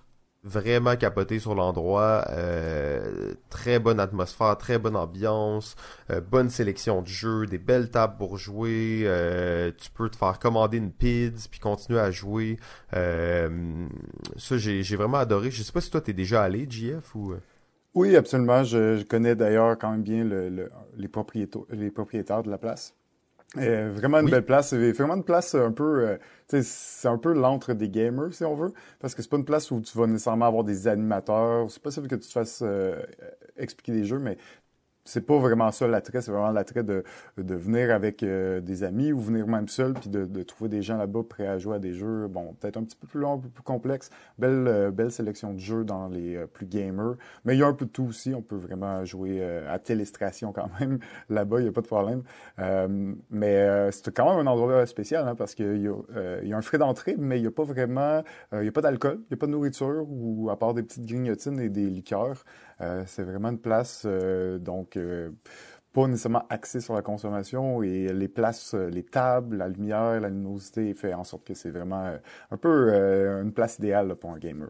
vraiment 0.43 0.95
capoté 0.95 1.39
sur 1.39 1.55
l'endroit. 1.55 2.25
Euh, 2.29 3.33
très 3.49 3.79
bonne 3.79 3.99
atmosphère, 3.99 4.57
très 4.57 4.77
bonne 4.77 4.95
ambiance, 4.95 5.75
euh, 6.09 6.21
bonne 6.21 6.49
sélection 6.49 7.01
de 7.01 7.07
jeux, 7.07 7.45
des 7.45 7.57
belles 7.57 7.89
tables 7.91 8.17
pour 8.17 8.37
jouer. 8.37 9.03
Euh, 9.05 9.71
tu 9.77 9.91
peux 9.91 10.09
te 10.09 10.15
faire 10.15 10.39
commander 10.39 10.77
une 10.77 10.91
PIDS 10.91 11.47
puis 11.49 11.59
continuer 11.59 11.99
à 11.99 12.11
jouer. 12.11 12.57
ça, 12.91 13.47
j'ai 14.57 14.95
vraiment 14.95 15.17
adoré. 15.17 15.51
Je 15.51 15.63
sais 15.63 15.71
pas 15.71 15.81
si 15.81 15.91
toi 15.91 16.01
t'es 16.01 16.13
déjà 16.13 16.43
allé, 16.43 16.67
JF 16.69 17.15
ou. 17.15 17.35
Oui, 17.93 18.15
absolument. 18.15 18.63
Je, 18.63 19.03
connais 19.03 19.35
d'ailleurs 19.35 19.77
quand 19.77 19.91
même 19.91 20.03
bien 20.03 20.23
le, 20.23 20.69
les, 20.95 21.07
propriétaires, 21.09 21.63
les 21.69 21.91
propriétaires 21.91 22.41
de 22.41 22.49
la 22.49 22.57
place. 22.57 22.95
Vraiment 23.55 24.19
une 24.19 24.29
belle 24.29 24.45
place. 24.45 24.73
Vraiment 24.73 25.15
une 25.15 25.23
place 25.23 25.55
un 25.55 25.71
peu, 25.71 26.17
c'est 26.47 27.07
un 27.07 27.17
peu 27.17 27.33
l'entre 27.33 27.73
des 27.73 27.89
gamers 27.89 28.33
si 28.33 28.43
on 28.43 28.55
veut, 28.55 28.73
parce 28.99 29.15
que 29.15 29.21
c'est 29.21 29.29
pas 29.29 29.37
une 29.37 29.45
place 29.45 29.71
où 29.71 29.81
tu 29.81 29.97
vas 29.97 30.07
nécessairement 30.07 30.45
avoir 30.45 30.63
des 30.63 30.87
animateurs. 30.87 31.69
C'est 31.69 31.81
possible 31.81 32.07
que 32.07 32.15
tu 32.15 32.27
te 32.27 32.31
fasses 32.31 32.63
expliquer 33.57 33.91
des 33.91 34.05
jeux, 34.05 34.19
mais 34.19 34.37
c'est 35.03 35.25
pas 35.25 35.37
vraiment 35.37 35.71
ça 35.71 35.87
l'attrait, 35.87 36.21
c'est 36.21 36.31
vraiment 36.31 36.51
l'attrait 36.51 36.83
de, 36.83 37.03
de 37.37 37.55
venir 37.55 37.93
avec 37.93 38.23
euh, 38.23 38.61
des 38.61 38.83
amis 38.83 39.11
ou 39.11 39.19
venir 39.19 39.47
même 39.47 39.67
seul, 39.67 39.93
puis 39.93 40.09
de, 40.09 40.25
de 40.25 40.43
trouver 40.43 40.69
des 40.69 40.81
gens 40.81 40.97
là-bas 40.97 41.23
prêts 41.27 41.47
à 41.47 41.57
jouer 41.57 41.77
à 41.77 41.79
des 41.79 41.93
jeux, 41.93 42.27
bon, 42.27 42.53
peut-être 42.59 42.77
un 42.77 42.83
petit 42.83 42.95
peu 42.95 43.07
plus 43.07 43.19
long, 43.19 43.33
un 43.33 43.37
peu 43.39 43.49
plus 43.49 43.63
complexe. 43.63 44.09
Belle, 44.37 44.67
euh, 44.67 44.91
belle 44.91 45.11
sélection 45.11 45.53
de 45.53 45.59
jeux 45.59 45.83
dans 45.83 46.07
les 46.07 46.35
euh, 46.35 46.47
plus 46.47 46.65
gamers. 46.65 47.15
Mais 47.45 47.55
il 47.55 47.59
y 47.59 47.63
a 47.63 47.67
un 47.67 47.73
peu 47.73 47.85
de 47.85 47.91
tout 47.91 48.03
aussi, 48.03 48.33
on 48.35 48.41
peut 48.41 48.55
vraiment 48.55 49.03
jouer 49.05 49.43
à 49.67 49.79
télestration 49.79 50.51
quand 50.53 50.69
même. 50.79 50.99
Là-bas, 51.29 51.59
il 51.59 51.63
n'y 51.63 51.69
a 51.69 51.71
pas 51.71 51.81
de 51.81 51.87
problème. 51.87 52.23
mais 53.29 53.91
c'est 53.91 54.13
quand 54.13 54.29
même 54.29 54.47
un 54.47 54.51
endroit 54.51 54.85
spécial, 54.85 55.27
hein, 55.27 55.35
parce 55.35 55.55
qu'il 55.55 55.77
y, 55.77 56.47
y 56.47 56.53
a 56.53 56.57
un 56.57 56.61
frais 56.61 56.77
d'entrée, 56.77 57.15
mais 57.17 57.37
il 57.39 57.41
n'y 57.41 57.47
a 57.47 57.51
pas 57.51 57.63
vraiment, 57.63 58.23
il 58.53 58.59
n'y 58.59 58.67
a 58.67 58.71
pas 58.71 58.81
d'alcool, 58.81 59.19
il 59.21 59.31
n'y 59.31 59.35
a 59.35 59.37
pas 59.37 59.47
de 59.47 59.51
nourriture, 59.51 60.05
ou 60.09 60.49
à 60.49 60.57
part 60.57 60.73
des 60.73 60.83
petites 60.83 61.05
grignotines 61.05 61.59
et 61.59 61.69
des 61.69 61.87
liqueurs. 61.87 62.43
Euh, 62.81 63.03
c'est 63.05 63.23
vraiment 63.23 63.49
une 63.49 63.59
place, 63.59 64.03
euh, 64.05 64.57
donc, 64.57 64.97
euh, 64.97 65.29
pas 65.93 66.07
nécessairement 66.07 66.45
axée 66.49 66.79
sur 66.79 66.93
la 66.93 67.01
consommation 67.01 67.83
et 67.83 68.11
les 68.13 68.27
places, 68.27 68.73
les 68.73 69.03
tables, 69.03 69.57
la 69.57 69.67
lumière, 69.67 70.19
la 70.19 70.29
luminosité 70.29 70.93
fait 70.93 71.13
en 71.13 71.23
sorte 71.23 71.45
que 71.45 71.53
c'est 71.53 71.69
vraiment 71.69 72.15
un 72.49 72.57
peu 72.57 72.93
une 73.41 73.51
place 73.51 73.77
idéale 73.77 74.15
pour 74.15 74.31
un 74.31 74.37
gamer. 74.37 74.69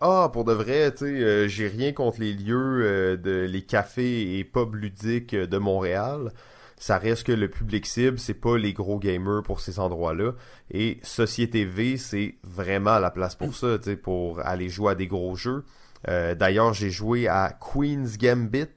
Ah, 0.00 0.30
pour 0.32 0.44
de 0.44 0.52
vrai, 0.52 0.92
tu 0.92 0.98
sais, 0.98 1.48
j'ai 1.48 1.66
rien 1.66 1.92
contre 1.92 2.20
les 2.20 2.32
lieux 2.32 3.18
de 3.18 3.40
les 3.40 3.62
cafés 3.62 4.38
et 4.38 4.44
pubs 4.44 4.76
ludiques 4.76 5.34
de 5.34 5.58
Montréal. 5.58 6.30
Ça 6.76 6.96
reste 6.96 7.26
que 7.26 7.32
le 7.32 7.50
public 7.50 7.84
cible, 7.84 8.20
c'est 8.20 8.32
pas 8.32 8.56
les 8.56 8.72
gros 8.72 9.00
gamers 9.00 9.42
pour 9.42 9.60
ces 9.60 9.80
endroits-là. 9.80 10.34
Et 10.70 10.98
Société 11.02 11.64
V, 11.64 11.96
c'est 11.96 12.36
vraiment 12.44 13.00
la 13.00 13.10
place 13.10 13.34
pour 13.34 13.54
ça, 13.56 13.78
tu 13.78 13.90
sais, 13.90 13.96
pour 13.96 14.38
aller 14.46 14.68
jouer 14.68 14.92
à 14.92 14.94
des 14.94 15.08
gros 15.08 15.34
jeux. 15.34 15.64
Euh, 16.08 16.34
d'ailleurs, 16.34 16.72
j'ai 16.74 16.90
joué 16.90 17.28
à 17.28 17.56
Queen's 17.58 18.18
Gambit 18.18 18.68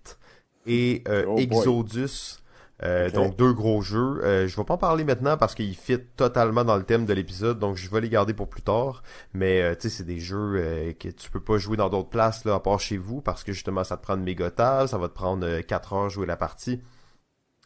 et 0.65 1.03
euh, 1.08 1.25
oh 1.27 1.38
Exodus. 1.38 2.39
Euh, 2.82 3.10
donc 3.12 3.38
deux 3.38 3.53
gros 3.53 3.82
jeux. 3.82 4.20
je 4.46 4.58
vais 4.58 4.63
pas 4.65 4.74
en 4.74 4.77
parler 4.77 5.06
maintenant 5.06 5.38
parce 5.38 5.56
qu'ils 5.56 5.75
fit 5.75 6.00
totalement 6.18 6.65
dans 6.65 6.75
le 6.75 6.84
thème 6.84 7.06
de 7.06 7.13
l'épisode, 7.13 7.58
donc 7.58 7.77
je 7.77 7.89
vais 7.89 8.01
les 8.01 8.10
garder 8.10 8.34
pour 8.34 8.50
plus 8.50 8.63
tard. 8.63 9.03
Mais 9.34 9.74
tu 9.77 9.84
sais, 9.84 9.98
c'est 9.98 10.03
des 10.03 10.20
jeux 10.20 10.94
que 11.00 11.08
tu 11.08 11.32
peux 11.32 11.39
pas 11.39 11.58
jouer 11.58 11.77
dans 11.77 11.88
d'autres 11.88 12.10
places 12.10 12.44
là, 12.44 12.56
à 12.56 12.60
part 12.60 12.82
chez 12.82 12.98
vous 12.98 13.22
parce 13.22 13.46
que 13.46 13.53
justement 13.53 13.86
ça 13.86 13.96
te 13.96 14.03
prend 14.03 14.15
une 14.15 14.24
méga 14.24 14.51
ça 14.58 14.98
va 14.98 15.08
te 15.08 15.13
prendre 15.13 15.62
4 15.62 15.94
heures 15.94 16.10
jouer 16.10 16.25
la 16.25 16.36
partie. 16.36 16.82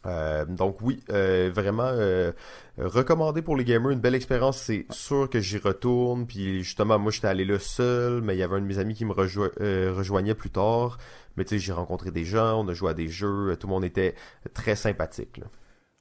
Euh, 0.06 0.44
donc 0.44 0.80
oui, 0.80 1.02
euh, 1.10 1.50
vraiment 1.52 1.82
euh, 1.82 2.32
recommandé 2.78 3.42
pour 3.42 3.56
les 3.56 3.64
gamers, 3.64 3.90
une 3.90 4.00
belle 4.00 4.14
expérience, 4.14 4.58
c'est 4.58 4.86
sûr 4.90 5.28
que 5.28 5.40
j'y 5.40 5.58
retourne, 5.58 6.26
puis 6.26 6.62
justement 6.62 6.98
moi 7.00 7.10
j'étais 7.10 7.26
allé 7.26 7.44
là 7.44 7.58
seul, 7.58 8.22
mais 8.22 8.36
il 8.36 8.38
y 8.38 8.42
avait 8.44 8.56
un 8.56 8.60
de 8.60 8.66
mes 8.66 8.78
amis 8.78 8.94
qui 8.94 9.04
me 9.04 9.12
rejoignait 9.12 10.34
plus 10.34 10.50
tard, 10.50 10.98
mais 11.36 11.44
tu 11.44 11.50
sais 11.50 11.58
j'ai 11.58 11.72
rencontré 11.72 12.12
des 12.12 12.24
gens, 12.24 12.64
on 12.64 12.68
a 12.68 12.74
joué 12.74 12.90
à 12.90 12.94
des 12.94 13.08
jeux, 13.08 13.56
tout 13.58 13.66
le 13.66 13.72
monde 13.72 13.84
était 13.84 14.14
très 14.54 14.76
sympathique. 14.76 15.40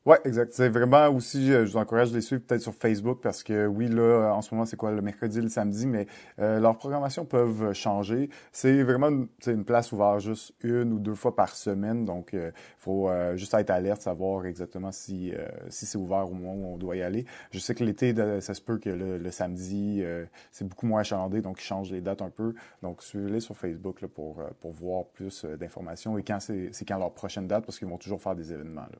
Ouais, 0.07 0.19
exact. 0.23 0.53
C'est 0.53 0.69
vraiment 0.69 1.09
aussi, 1.09 1.51
euh, 1.51 1.65
je 1.65 1.71
vous 1.73 1.77
encourage 1.77 2.11
de 2.11 2.15
les 2.15 2.21
suivre 2.21 2.41
peut-être 2.41 2.61
sur 2.61 2.73
Facebook 2.73 3.19
parce 3.21 3.43
que 3.43 3.67
oui, 3.67 3.89
là, 3.89 4.31
en 4.33 4.41
ce 4.41 4.55
moment, 4.55 4.65
c'est 4.65 4.77
quoi, 4.77 4.89
le 4.91 5.01
mercredi, 5.01 5.41
le 5.41 5.49
samedi, 5.49 5.85
mais 5.85 6.07
euh, 6.39 6.61
leurs 6.61 6.77
programmations 6.77 7.25
peuvent 7.25 7.73
changer. 7.73 8.29
C'est 8.53 8.83
vraiment 8.83 9.09
une, 9.09 9.27
une 9.47 9.65
place 9.65 9.91
ouverte 9.91 10.21
juste 10.21 10.53
une 10.63 10.93
ou 10.93 10.99
deux 10.99 11.13
fois 11.13 11.35
par 11.35 11.53
semaine, 11.57 12.05
donc 12.05 12.29
il 12.31 12.39
euh, 12.39 12.51
faut 12.77 13.09
euh, 13.09 13.35
juste 13.35 13.53
être 13.53 13.69
alerte, 13.69 14.01
savoir 14.01 14.45
exactement 14.45 14.93
si 14.93 15.33
si 15.67 15.85
c'est 15.85 15.97
ouvert 15.97 16.29
au 16.31 16.33
moment 16.33 16.53
où 16.53 16.73
on 16.75 16.77
doit 16.77 16.95
y 16.95 17.01
aller. 17.01 17.25
Je 17.51 17.59
sais 17.59 17.75
que 17.75 17.83
l'été, 17.83 18.15
ça 18.39 18.53
se 18.53 18.61
peut 18.61 18.77
que 18.77 18.89
le, 18.89 19.31
samedi, 19.31 20.03
c'est 20.51 20.65
beaucoup 20.65 20.87
moins 20.87 21.01
achalandé, 21.01 21.41
donc 21.41 21.59
ils 21.61 21.65
changent 21.65 21.91
les 21.91 21.99
dates 22.01 22.21
un 22.21 22.29
peu. 22.29 22.53
Donc 22.81 23.03
suivez-les 23.03 23.41
sur 23.41 23.57
Facebook 23.57 23.99
là, 24.01 24.07
pour 24.07 24.41
pour 24.61 24.71
voir 24.71 25.05
plus 25.07 25.43
d'informations 25.59 26.17
et 26.17 26.23
quand 26.23 26.39
c'est 26.39 26.85
quand 26.87 26.97
leur 26.97 27.13
prochaine 27.13 27.47
date 27.47 27.65
parce 27.65 27.77
qu'ils 27.77 27.89
vont 27.89 27.97
toujours 27.97 28.21
faire 28.21 28.35
des 28.35 28.53
événements 28.53 28.81
là. 28.89 28.99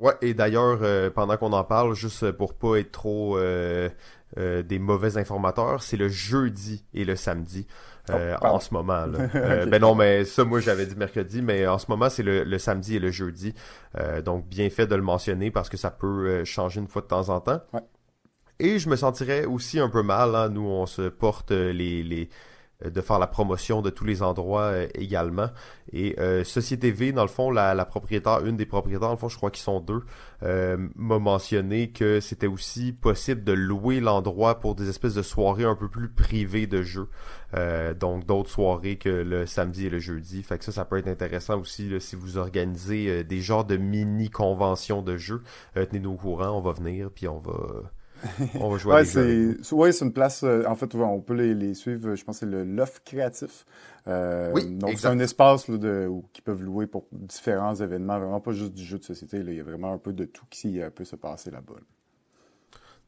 Ouais, 0.00 0.14
et 0.22 0.32
d'ailleurs, 0.32 0.78
euh, 0.82 1.10
pendant 1.10 1.36
qu'on 1.36 1.52
en 1.52 1.64
parle, 1.64 1.94
juste 1.94 2.30
pour 2.30 2.54
pas 2.54 2.76
être 2.76 2.92
trop 2.92 3.36
euh, 3.36 3.88
euh, 4.38 4.62
des 4.62 4.78
mauvais 4.78 5.18
informateurs, 5.18 5.82
c'est 5.82 5.96
le 5.96 6.08
jeudi 6.08 6.84
et 6.94 7.04
le 7.04 7.16
samedi 7.16 7.66
oh, 8.08 8.14
en 8.42 8.60
ce 8.60 8.72
moment. 8.72 9.06
Là. 9.06 9.26
ben 9.66 9.80
non, 9.80 9.96
mais 9.96 10.24
ça, 10.24 10.44
moi, 10.44 10.60
j'avais 10.60 10.86
dit 10.86 10.94
mercredi, 10.94 11.42
mais 11.42 11.66
en 11.66 11.78
ce 11.78 11.86
moment, 11.88 12.08
c'est 12.10 12.22
le, 12.22 12.58
samedi 12.58 12.96
et 12.96 13.00
le 13.00 13.10
jeudi. 13.10 13.54
donc, 14.24 14.46
bien 14.46 14.70
fait 14.70 14.86
de 14.86 14.94
le 14.94 15.02
mentionner 15.02 15.50
parce 15.50 15.68
que 15.68 15.76
ça 15.76 15.90
peut 15.90 16.44
changer 16.44 16.80
une 16.80 16.88
fois 16.88 17.02
de 17.02 17.08
temps 17.08 17.28
en 17.28 17.40
temps. 17.40 17.60
Ouais. 17.72 17.80
Et 18.60 18.78
je 18.78 18.88
me 18.88 18.96
sentirais 18.96 19.44
aussi 19.46 19.78
un 19.78 19.88
peu 19.88 20.02
mal, 20.02 20.34
hein, 20.34 20.48
nous, 20.48 20.66
on 20.66 20.86
se 20.86 21.08
porte 21.08 21.50
les, 21.50 22.02
les 22.02 22.22
euh, 22.24 22.26
de 22.84 23.00
faire 23.00 23.18
la 23.18 23.26
promotion 23.26 23.82
de 23.82 23.90
tous 23.90 24.04
les 24.04 24.22
endroits 24.22 24.66
euh, 24.66 24.88
également. 24.94 25.48
Et 25.92 26.14
euh, 26.20 26.44
Société 26.44 26.92
V, 26.92 27.10
dans 27.10 27.22
le 27.22 27.28
fond, 27.28 27.50
la, 27.50 27.74
la, 27.74 27.84
propriétaire, 27.84 28.44
une 28.46 28.56
des 28.56 28.66
propriétaires, 28.66 29.08
dans 29.08 29.14
le 29.14 29.16
fond, 29.16 29.28
je 29.28 29.36
crois 29.36 29.50
qu'ils 29.50 29.64
sont 29.64 29.80
deux, 29.80 30.02
euh, 30.44 30.76
m'a 30.94 31.18
mentionné 31.18 31.90
que 31.90 32.20
c'était 32.20 32.46
aussi 32.46 32.92
possible 32.92 33.42
de 33.42 33.52
louer 33.52 33.98
l'endroit 33.98 34.60
pour 34.60 34.76
des 34.76 34.88
espèces 34.88 35.14
de 35.14 35.22
soirées 35.22 35.64
un 35.64 35.74
peu 35.74 35.88
plus 35.88 36.08
privées 36.08 36.68
de 36.68 36.82
jeux. 36.82 37.08
donc 37.98 38.26
d'autres 38.26 38.50
soirées 38.50 38.96
que 38.96 39.08
le 39.08 39.46
samedi 39.46 39.86
et 39.86 39.90
le 39.90 39.98
jeudi. 39.98 40.42
Fait 40.42 40.58
que 40.58 40.64
ça, 40.64 40.70
ça 40.70 40.84
peut 40.84 40.98
être 40.98 41.08
intéressant 41.08 41.58
aussi 41.58 41.90
si 42.00 42.14
vous 42.14 42.38
organisez 42.38 43.24
des 43.24 43.40
genres 43.40 43.64
de 43.64 43.76
mini 43.76 44.30
conventions 44.30 45.02
de 45.02 45.16
jeux. 45.16 45.42
Tenez-nous 45.74 46.12
au 46.12 46.16
courant, 46.16 46.50
on 46.50 46.60
va 46.60 46.72
venir 46.72 47.10
puis 47.10 47.26
on 47.26 47.38
va 47.38 47.90
on 48.60 48.70
va 48.70 48.78
jouer 48.78 48.94
ouais, 48.94 49.04
c'est, 49.04 49.72
ouais, 49.72 49.92
c'est 49.92 50.04
une 50.04 50.12
place. 50.12 50.42
Euh, 50.42 50.64
en 50.66 50.74
fait, 50.74 50.94
on 50.94 51.20
peut 51.20 51.34
les, 51.34 51.54
les, 51.54 51.74
suivre. 51.74 52.14
Je 52.14 52.24
pense 52.24 52.40
que 52.40 52.46
c'est 52.46 52.50
le 52.50 52.64
Loft 52.64 53.02
Créatif. 53.04 53.64
Euh, 54.06 54.50
oui, 54.54 54.66
donc 54.66 54.98
c'est 54.98 55.08
un 55.08 55.18
espace 55.18 55.68
là, 55.68 55.76
de, 55.76 56.10
peuvent 56.44 56.62
louer 56.62 56.86
pour 56.86 57.06
différents 57.12 57.74
événements, 57.74 58.18
vraiment 58.18 58.40
pas 58.40 58.52
juste 58.52 58.72
du 58.72 58.84
jeu 58.84 58.98
de 58.98 59.04
société. 59.04 59.42
Là. 59.42 59.52
Il 59.52 59.56
y 59.56 59.60
a 59.60 59.64
vraiment 59.64 59.92
un 59.92 59.98
peu 59.98 60.12
de 60.12 60.24
tout 60.24 60.46
qui 60.50 60.80
euh, 60.80 60.90
peut 60.90 61.04
se 61.04 61.16
passer 61.16 61.50
là-bas. 61.50 61.74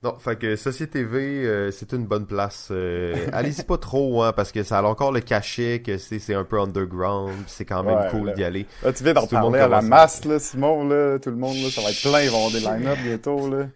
Non, 0.03 0.15
fait 0.19 0.37
que 0.37 0.57
Société 0.57 1.05
V, 1.05 1.45
euh, 1.45 1.71
c'est 1.71 1.93
une 1.93 2.07
bonne 2.07 2.25
place. 2.25 2.69
Euh, 2.71 3.29
allez-y 3.35 3.65
pas 3.65 3.77
trop, 3.77 4.23
hein, 4.23 4.33
parce 4.33 4.51
que 4.51 4.63
ça 4.63 4.79
a 4.79 4.83
encore 4.83 5.13
le 5.13 5.21
cachet 5.21 5.83
que 5.85 5.99
c'est, 5.99 6.19
c'est 6.19 6.33
un 6.33 6.45
peu 6.45 6.59
underground, 6.59 7.35
c'est 7.47 7.67
quand 7.67 7.83
même 7.83 8.11
cool 8.11 8.33
d'y 8.33 8.43
aller. 8.43 8.65
Là, 8.83 8.95
tu 8.95 9.05
viens 9.05 9.13
d'en 9.13 9.27
parler 9.27 9.59
à 9.59 9.69
la 9.69 9.83
masse, 9.83 10.25
là, 10.25 10.39
Simon, 10.39 10.89
là, 10.89 11.19
tout 11.19 11.29
le 11.29 11.37
monde, 11.37 11.57
là, 11.57 11.69
ça 11.69 11.83
va 11.83 11.91
être 11.91 12.01
plein, 12.01 12.23
ils 12.23 12.31
vont 12.31 12.47
avoir 12.47 12.53
des 12.53 12.61
line-up 12.61 12.99
bientôt, 13.05 13.51
là. 13.51 13.67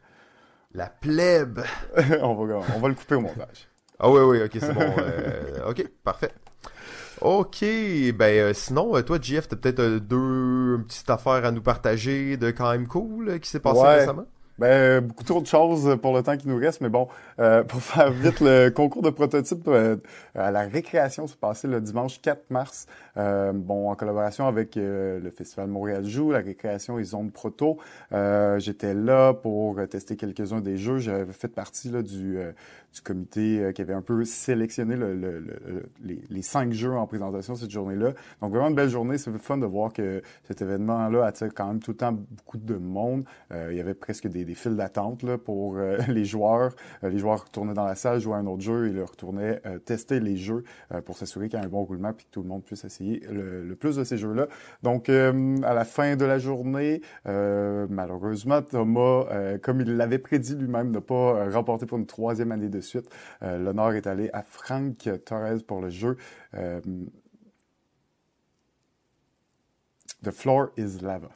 La 0.75 0.87
plèbe. 0.89 1.61
on, 1.97 2.35
va, 2.35 2.61
on 2.75 2.81
va 2.81 2.89
le 2.89 2.95
couper 2.95 3.15
au 3.15 3.21
montage. 3.21 3.69
Ah 3.99 4.11
oui, 4.11 4.21
oui, 4.21 4.43
ok, 4.43 4.51
c'est 4.59 4.73
bon. 4.73 4.81
Euh, 4.99 5.71
ok, 5.71 5.89
parfait. 6.03 6.33
Ok, 7.21 7.61
ben 7.61 8.21
euh, 8.21 8.53
sinon, 8.53 8.97
euh, 8.97 9.03
toi, 9.03 9.19
JF, 9.21 9.49
t'as 9.49 9.57
peut-être 9.57 9.99
deux 9.99 10.83
petites 10.87 11.09
affaires 11.09 11.45
à 11.45 11.53
nous 11.53 11.63
partager 11.63 12.37
de 12.37 12.51
quand 12.51 12.71
même 12.73 12.89
cool 12.89 13.39
qui 13.39 13.49
s'est 13.49 13.61
passé 13.61 13.81
récemment? 13.87 14.27
Ben, 14.57 15.01
beaucoup 15.01 15.25
trop 15.25 15.40
de 15.40 15.47
choses 15.47 15.99
pour 16.01 16.14
le 16.14 16.23
temps 16.23 16.37
qui 16.37 16.47
nous 16.47 16.57
reste, 16.57 16.81
mais 16.81 16.88
bon, 16.88 17.09
euh, 17.40 17.64
pour 17.64 17.83
faire 17.83 18.12
vite, 18.12 18.38
le 18.40 18.69
concours 18.75 19.03
de 19.03 19.11
prototype 19.11 19.67
euh, 19.67 19.97
à 20.37 20.53
la 20.53 20.61
récréation 20.61 21.27
s'est 21.27 21.35
passé 21.35 21.67
le 21.67 21.81
dimanche 21.81 22.21
4 22.21 22.51
mars, 22.51 22.87
euh, 23.17 23.51
bon, 23.53 23.90
en 23.90 23.97
collaboration 23.97 24.47
avec 24.47 24.77
le 24.77 25.33
Festival 25.37 25.67
Montréal 25.67 26.05
Joue, 26.05 26.31
la 26.31 26.38
récréation 26.38 27.01
et 27.01 27.05
Zone 27.05 27.33
Proto. 27.33 27.79
J'étais 28.59 28.95
là 28.95 29.35
pour 29.35 29.81
tester 29.88 30.17
quelques-uns 30.17 30.61
des 30.61 30.77
jeux. 30.77 30.99
J'avais 30.99 31.33
fait 31.33 31.49
partie 31.49 31.88
là, 31.88 32.03
du, 32.03 32.38
du 32.94 33.00
comité 33.00 33.72
qui 33.74 33.83
avait 33.83 33.94
un 33.94 34.02
peu 34.02 34.24
sélectionné 34.24 34.96
le, 34.96 35.14
le, 35.14 35.44
les, 36.02 36.20
les, 36.28 36.42
cinq 36.42 36.72
jeux 36.72 36.92
en 36.92 37.07
présentation 37.07 37.54
cette 37.57 37.70
journée-là. 37.70 38.12
Donc, 38.40 38.50
vraiment 38.50 38.68
une 38.68 38.74
belle 38.74 38.88
journée. 38.88 39.18
C'est 39.18 39.37
fun 39.38 39.59
de 39.59 39.66
voir 39.66 39.92
que 39.92 40.22
cet 40.44 40.62
événement-là 40.62 41.26
attire 41.26 41.52
quand 41.54 41.66
même 41.66 41.80
tout 41.80 41.90
le 41.90 41.96
temps 41.96 42.12
beaucoup 42.12 42.59
de 42.59 42.76
monde. 42.76 43.24
il 43.50 43.76
y 43.76 43.80
avait 43.80 43.94
presque 43.94 44.28
des 44.28 44.44
des, 44.44 44.54
files 44.54 44.76
d'attente 44.76 45.37
pour 45.37 45.76
euh, 45.76 45.98
les 46.09 46.24
joueurs. 46.24 46.72
Euh, 47.02 47.11
les 47.11 47.18
joueurs 47.18 47.44
retournaient 47.44 47.74
dans 47.74 47.85
la 47.85 47.94
salle, 47.94 48.20
jouaient 48.20 48.37
un 48.37 48.46
autre 48.46 48.62
jeu 48.62 48.88
et 48.88 48.92
leur 48.92 49.11
retournaient 49.11 49.61
euh, 49.66 49.78
tester 49.78 50.20
les 50.20 50.37
jeux 50.37 50.64
pour 51.04 51.16
s'assurer 51.16 51.48
qu'il 51.48 51.59
y 51.59 51.62
a 51.62 51.64
un 51.64 51.68
bon 51.68 51.85
roulement 51.85 52.12
puis 52.12 52.26
que 52.26 52.30
tout 52.30 52.42
le 52.42 52.48
monde 52.48 52.64
puisse 52.64 52.85
essayer 52.85 53.22
le, 53.30 53.74
plus 53.74 53.96
de 53.96 54.04
ces 54.04 54.18
jeux-là. 54.18 54.48
Donc, 54.83 55.09
à 55.09 55.74
la 55.74 55.85
fin 55.85 56.16
de 56.16 56.24
la 56.24 56.38
journée, 56.38 57.02
malheureusement, 57.24 58.62
Thomas, 58.62 59.26
comme 59.62 59.80
il 59.80 59.96
l'avait 59.96 60.18
prédit 60.18 60.54
lui-même, 60.54 60.90
n'a 60.90 61.00
pas 61.00 61.50
remporté 61.50 61.87
pour 61.87 61.98
une 61.98 62.07
troisième 62.07 62.52
année 62.52 62.68
de 62.68 62.80
suite. 62.85 63.09
L'honneur 63.40 63.92
est 63.94 64.07
allé 64.07 64.31
à 64.33 64.42
Frank 64.42 65.09
Torres 65.25 65.62
pour 65.66 65.81
le 65.81 65.90
jeu. 65.90 66.16
The 70.23 70.31
Floor 70.31 70.70
is 70.79 71.01
Lava. 71.03 71.29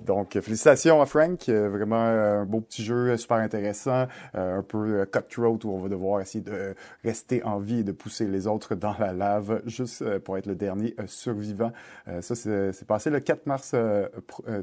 donc, 0.00 0.38
félicitations 0.40 1.00
à 1.00 1.06
Frank. 1.06 1.48
vraiment 1.48 2.02
un 2.02 2.44
beau 2.44 2.60
petit 2.60 2.82
jeu, 2.82 3.16
super 3.16 3.36
intéressant, 3.36 4.06
un 4.34 4.62
peu 4.62 5.06
cutthroat 5.06 5.58
où 5.64 5.70
on 5.70 5.78
va 5.78 5.88
devoir 5.88 6.20
essayer 6.20 6.42
de 6.42 6.74
rester 7.04 7.44
en 7.44 7.60
vie 7.60 7.80
et 7.80 7.84
de 7.84 7.92
pousser 7.92 8.26
les 8.26 8.46
autres 8.46 8.74
dans 8.74 8.96
la 8.98 9.12
lave 9.12 9.62
juste 9.66 10.18
pour 10.20 10.36
être 10.36 10.46
le 10.46 10.56
dernier 10.56 10.96
survivant. 11.06 11.72
ça, 12.20 12.34
c'est 12.34 12.86
passé 12.86 13.10
le 13.10 13.20
4 13.20 13.46
mars 13.46 13.74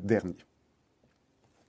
dernier. 0.02 0.36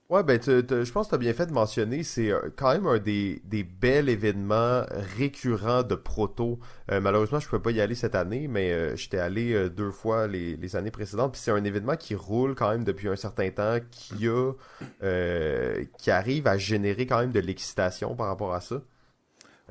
Ouais, 0.09 0.23
ben, 0.23 0.39
je 0.41 0.91
pense 0.93 1.07
que 1.07 1.09
tu 1.09 1.15
as 1.15 1.17
bien 1.17 1.33
fait 1.33 1.47
de 1.47 1.51
mentionner, 1.51 2.01
c'est 2.01 2.31
euh, 2.31 2.49
quand 2.55 2.71
même 2.71 2.87
un 2.87 2.97
des, 2.97 3.41
des 3.43 3.63
bels 3.65 4.07
événements 4.07 4.85
récurrents 5.17 5.83
de 5.83 5.95
proto. 5.95 6.59
Euh, 6.91 7.01
malheureusement, 7.01 7.41
je 7.41 7.45
ne 7.45 7.49
pouvais 7.49 7.61
pas 7.61 7.71
y 7.71 7.81
aller 7.81 7.93
cette 7.93 8.15
année, 8.15 8.47
mais 8.47 8.71
euh, 8.71 8.95
j'étais 8.95 9.17
allé 9.17 9.69
deux 9.69 9.91
fois 9.91 10.27
les, 10.27 10.55
les 10.55 10.75
années 10.77 10.91
précédentes. 10.91 11.33
Puis 11.33 11.41
c'est 11.41 11.51
un 11.51 11.61
événement 11.65 11.97
qui 11.97 12.15
roule 12.15 12.55
quand 12.55 12.69
même 12.69 12.85
depuis 12.85 13.09
un 13.09 13.17
certain 13.17 13.49
temps, 13.51 13.79
qui 13.91 14.29
a, 14.29 14.53
qui 15.97 16.09
arrive 16.11 16.47
à 16.47 16.57
générer 16.57 17.05
quand 17.05 17.19
même 17.19 17.31
de 17.33 17.41
l'excitation 17.41 18.15
par 18.15 18.27
rapport 18.27 18.53
à 18.53 18.61
ça. 18.61 18.81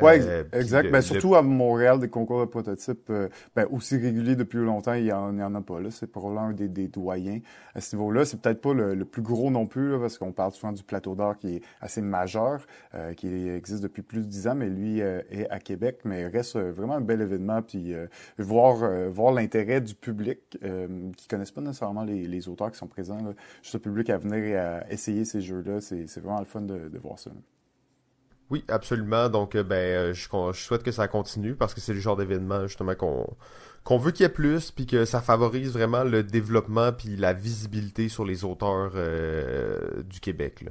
Oui, 0.02 0.12
euh, 0.20 0.44
exact. 0.52 0.90
ben, 0.90 1.00
surtout 1.00 1.34
à 1.36 1.42
Montréal, 1.42 1.98
des 1.98 2.08
concours 2.08 2.40
de 2.40 2.44
prototypes 2.44 3.08
euh, 3.08 3.28
ben, 3.54 3.66
aussi 3.70 3.96
réguliers 3.96 4.36
depuis 4.36 4.58
longtemps, 4.58 4.92
il 4.92 5.04
n'y 5.04 5.12
en, 5.12 5.38
en, 5.38 5.54
a 5.54 5.60
pas. 5.62 5.80
là. 5.80 5.90
C'est 5.90 6.06
probablement 6.06 6.48
un 6.48 6.52
des, 6.52 6.68
des, 6.68 6.88
doyens 6.88 7.40
à 7.74 7.80
ce 7.80 7.96
niveau-là. 7.96 8.26
C'est 8.26 8.40
peut-être 8.40 8.60
pas 8.60 8.74
le, 8.74 9.04
plus 9.04 9.22
gros 9.22 9.50
non 9.50 9.66
plus, 9.66 9.92
là, 9.92 9.98
parce 9.98 10.18
qu'on 10.18 10.32
parle 10.32 10.52
souvent 10.52 10.72
du 10.72 10.82
plateau 10.82 11.14
d'or 11.14 11.38
qui 11.38 11.56
est 11.56 11.62
assez 11.80 12.02
majeur, 12.02 12.66
euh, 12.94 13.14
qui 13.14 13.48
existe 13.48 13.82
depuis 13.82 14.02
plus 14.02 14.20
de 14.20 14.26
dix 14.26 14.46
ans, 14.48 14.54
mais 14.54 14.68
lui 14.68 14.98
est 15.00 15.48
à 15.50 15.58
Québec. 15.60 16.00
Mais 16.04 16.22
il 16.22 16.26
reste 16.26 16.58
vraiment 16.58 16.96
un 16.96 17.00
bel 17.00 17.22
événement. 17.22 17.62
Puis 17.62 17.94
voir, 18.38 18.76
voir 19.10 19.32
l'intérêt 19.32 19.80
du 19.80 19.94
public 19.94 20.58
qui 21.16 21.28
connaissent 21.28 21.50
pas 21.50 21.60
nécessairement 21.62 22.04
les, 22.04 22.26
les, 22.26 22.48
auteurs 22.48 22.70
qui 22.70 22.78
sont 22.78 22.86
présents, 22.86 23.22
là, 23.22 23.32
juste 23.62 23.74
le 23.74 23.80
public 23.80 24.10
à 24.10 24.18
venir 24.18 24.44
et 24.44 24.56
à 24.56 24.90
essayer 24.90 25.24
ces 25.24 25.40
jeux-là, 25.40 25.80
c'est 25.80 26.20
vraiment 26.20 26.40
le 26.40 26.44
fun 26.44 26.60
de, 26.60 26.88
de 26.88 26.98
voir 26.98 27.18
ça. 27.18 27.30
Oui, 28.50 28.64
absolument. 28.68 29.28
Donc, 29.28 29.54
euh, 29.54 29.64
ben, 29.64 29.76
euh, 29.76 30.14
je, 30.14 30.28
souhaite 30.60 30.82
que 30.82 30.92
ça 30.92 31.08
continue 31.08 31.54
parce 31.54 31.74
que 31.74 31.80
c'est 31.80 31.94
le 31.94 32.00
genre 32.00 32.16
d'événement 32.16 32.66
justement 32.66 32.94
qu'on 32.94 33.98
veut 33.98 34.12
qu'il 34.12 34.22
y 34.22 34.26
ait 34.26 34.32
plus, 34.32 34.70
puis 34.70 34.86
que 34.86 35.04
ça 35.04 35.20
favorise 35.20 35.72
vraiment 35.72 36.04
le 36.04 36.22
développement 36.22 36.92
puis 36.92 37.16
la 37.16 37.32
visibilité 37.32 38.08
sur 38.08 38.24
les 38.24 38.44
auteurs 38.44 38.92
euh, 38.94 40.02
du 40.04 40.20
Québec. 40.20 40.64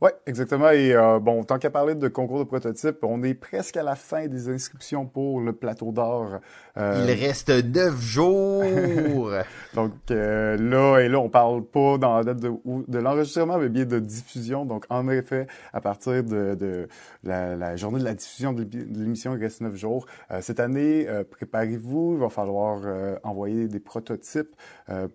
Oui, 0.00 0.10
exactement. 0.26 0.70
Et 0.70 0.94
bon, 1.20 1.42
tant 1.42 1.58
qu'à 1.58 1.70
parler 1.70 1.96
de 1.96 2.06
concours 2.06 2.38
de 2.38 2.44
prototypes, 2.44 2.98
on 3.02 3.24
est 3.24 3.34
presque 3.34 3.76
à 3.76 3.82
la 3.82 3.96
fin 3.96 4.28
des 4.28 4.48
inscriptions 4.48 5.06
pour 5.06 5.40
le 5.40 5.52
plateau 5.52 5.90
d'or. 5.90 6.38
Euh... 6.78 7.04
Il 7.04 7.12
reste 7.12 7.50
neuf 7.50 8.00
jours. 8.00 9.32
donc 9.74 9.92
euh, 10.10 10.56
là 10.56 11.00
et 11.00 11.08
là, 11.08 11.18
on 11.18 11.28
parle 11.28 11.64
pas 11.64 11.98
dans 11.98 12.16
la 12.16 12.24
date 12.24 12.40
de, 12.40 12.52
de 12.64 12.98
l'enregistrement, 12.98 13.58
mais 13.58 13.68
bien 13.68 13.84
de 13.84 13.98
diffusion. 13.98 14.64
Donc 14.64 14.86
en 14.88 15.08
effet, 15.08 15.46
à 15.72 15.80
partir 15.80 16.22
de, 16.22 16.54
de 16.54 16.88
la, 17.24 17.56
la, 17.56 17.76
journée 17.76 17.98
de 17.98 18.04
la 18.04 18.14
diffusion 18.14 18.52
de 18.52 18.64
l'émission, 18.72 19.34
il 19.34 19.40
reste 19.40 19.60
neuf 19.60 19.74
jours. 19.74 20.06
Euh, 20.30 20.40
cette 20.40 20.60
année, 20.60 21.06
préparez-vous. 21.30 22.14
Il 22.14 22.20
va 22.20 22.28
falloir 22.28 22.80
envoyer 23.24 23.68
des 23.68 23.80
prototypes 23.80 24.54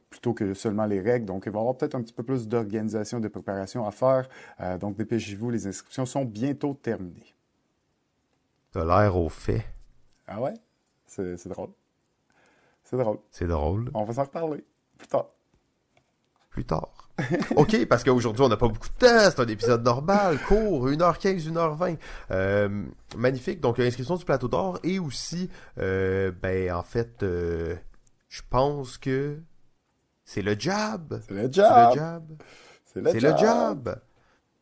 plutôt 0.10 0.34
que 0.34 0.54
seulement 0.54 0.86
les 0.86 1.00
règles. 1.00 1.26
Donc 1.26 1.44
il 1.46 1.52
va 1.52 1.60
y 1.60 1.62
avoir 1.62 1.78
peut-être 1.78 1.96
un 1.96 2.02
petit 2.02 2.14
peu 2.14 2.24
plus 2.24 2.48
d'organisation, 2.48 3.20
de 3.20 3.28
préparation 3.28 3.88
à 3.88 3.92
faire. 3.92 4.28
Donc, 4.80 4.98
dépêchez-vous, 4.98 5.50
les 5.50 5.68
inscriptions 5.68 6.06
sont 6.06 6.26
bientôt 6.26 6.74
terminées. 6.74 7.36
T'as 8.72 8.86
l'air 8.86 9.16
au 9.18 9.30
fait. 9.30 9.66
Ah 10.28 10.42
ouais? 10.42 10.54
C'est 11.14 11.48
drôle. 11.50 11.70
C'est 12.84 12.98
drôle. 12.98 13.20
C'est 13.32 13.48
drôle. 13.48 13.92
On 13.94 14.04
va 14.04 14.14
s'en 14.14 14.24
reparler 14.24 14.64
plus 14.98 15.08
tard. 15.08 15.28
Plus 16.50 16.66
tard. 16.66 17.10
OK, 17.56 17.86
parce 17.86 18.04
qu'aujourd'hui, 18.04 18.44
on 18.44 18.50
n'a 18.50 18.58
pas 18.58 18.68
beaucoup 18.68 18.88
de 18.88 19.06
temps. 19.06 19.32
C'est 19.32 19.40
un 19.40 19.48
épisode 19.48 19.84
normal, 19.84 20.40
court, 20.48 20.88
1h15, 20.88 21.52
1h20. 21.52 21.98
Euh, 22.32 22.86
magnifique. 23.16 23.62
Donc, 23.62 23.78
l'inscription 23.78 24.16
du 24.16 24.26
plateau 24.26 24.48
d'or 24.48 24.80
et 24.84 25.00
aussi, 25.00 25.50
euh, 25.78 26.32
ben, 26.32 26.72
en 26.74 26.84
fait, 26.84 27.18
je 27.22 28.42
pense 28.50 28.98
que 28.98 29.40
c'est 30.26 30.42
le 30.42 30.56
job. 30.58 31.20
C'est 31.28 31.34
le 31.34 31.52
job. 31.52 32.24
C'est 32.86 33.02
le 33.02 33.06
job. 33.06 33.14
C'est 33.14 33.20
le, 33.20 33.38
job. 33.38 33.96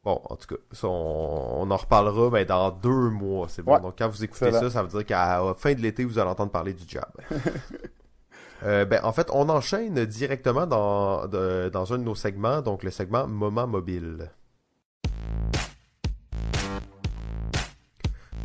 Bon, 0.04 0.20
en 0.30 0.36
tout 0.36 0.48
cas, 0.48 0.88
on, 0.88 1.70
en 1.70 1.78
reparlera 1.78 2.44
dans 2.46 2.72
deux 2.72 3.10
mois, 3.10 3.48
c'est 3.50 3.62
bon. 3.62 3.78
Donc 3.80 3.96
quand 4.00 4.10
vous 4.10 4.24
écoutez 4.24 4.52
ça, 4.52 4.70
ça 4.72 4.82
veut 4.82 4.90
dire 4.90 5.06
qu'à 5.06 5.44
la 5.44 5.54
fin 5.54 5.74
de 5.74 5.80
l'été, 5.80 6.06
vous 6.06 6.18
allez 6.18 6.30
entendre 6.30 6.52
parler 6.52 6.74
du 6.74 6.86
job. 6.88 7.06
euh, 8.64 8.84
ben, 8.86 9.00
en 9.04 9.12
fait, 9.12 9.30
on 9.32 9.48
enchaîne 9.50 10.04
directement 10.06 10.66
dans, 10.66 11.28
dans 11.28 11.94
un 11.94 11.98
de 12.00 12.04
nos 12.04 12.16
segments, 12.16 12.62
donc 12.62 12.82
le 12.82 12.90
segment 12.90 13.28
Moment 13.28 13.68
mobile. 13.68 14.32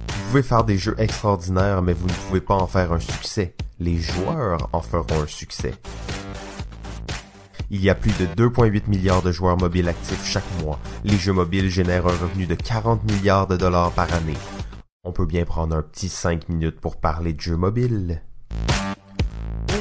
Vous 0.09 0.31
pouvez 0.31 0.43
faire 0.43 0.65
des 0.65 0.77
jeux 0.77 0.97
extraordinaires, 0.99 1.81
mais 1.81 1.95
vous 1.95 2.07
ne 2.07 2.13
pouvez 2.13 2.43
pas 2.43 2.55
en 2.55 2.67
faire 2.67 2.93
un 2.93 3.01
succès. 3.01 3.55
Les 3.79 3.97
joueurs 3.97 4.69
en 4.75 4.83
feront 4.83 5.23
un 5.23 5.27
succès. 5.27 5.73
Il 7.71 7.83
y 7.83 7.91
a 7.91 7.97
plus 7.97 8.13
de 8.13 8.27
2,8 8.27 8.89
milliards 8.89 9.23
de 9.23 9.33
joueurs 9.33 9.57
mobiles 9.57 9.89
actifs 9.89 10.25
chaque 10.25 10.63
mois. 10.63 10.79
Les 11.03 11.17
jeux 11.17 11.33
mobiles 11.33 11.69
génèrent 11.69 12.07
un 12.07 12.17
revenu 12.17 12.47
de 12.47 12.55
40 12.55 13.03
milliards 13.05 13.49
de 13.49 13.57
dollars 13.57 13.91
par 13.91 14.13
année. 14.15 14.37
On 15.03 15.13
peut 15.13 15.27
bien 15.27 15.45
prendre 15.45 15.75
un 15.75 15.83
petit 15.83 16.09
5 16.09 16.49
minutes 16.49 16.81
pour 16.81 16.97
parler 16.97 17.33
de 17.33 17.41
jeux 17.41 17.57
mobiles. 17.57 18.23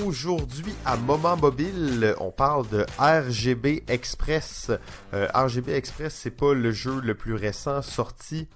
Aujourd'hui, 0.03 0.73
à 0.83 0.97
Moment 0.97 1.37
Mobile, 1.37 2.15
on 2.19 2.31
parle 2.31 2.67
de 2.69 2.85
RGB 2.97 3.83
Express. 3.87 4.71
Euh, 5.13 5.27
RGB 5.33 5.73
Express, 5.73 6.13
c'est 6.15 6.31
pas 6.31 6.53
le 6.53 6.71
jeu 6.71 6.99
le 7.01 7.13
plus 7.13 7.35
récent, 7.35 7.81
sorti 7.83 8.47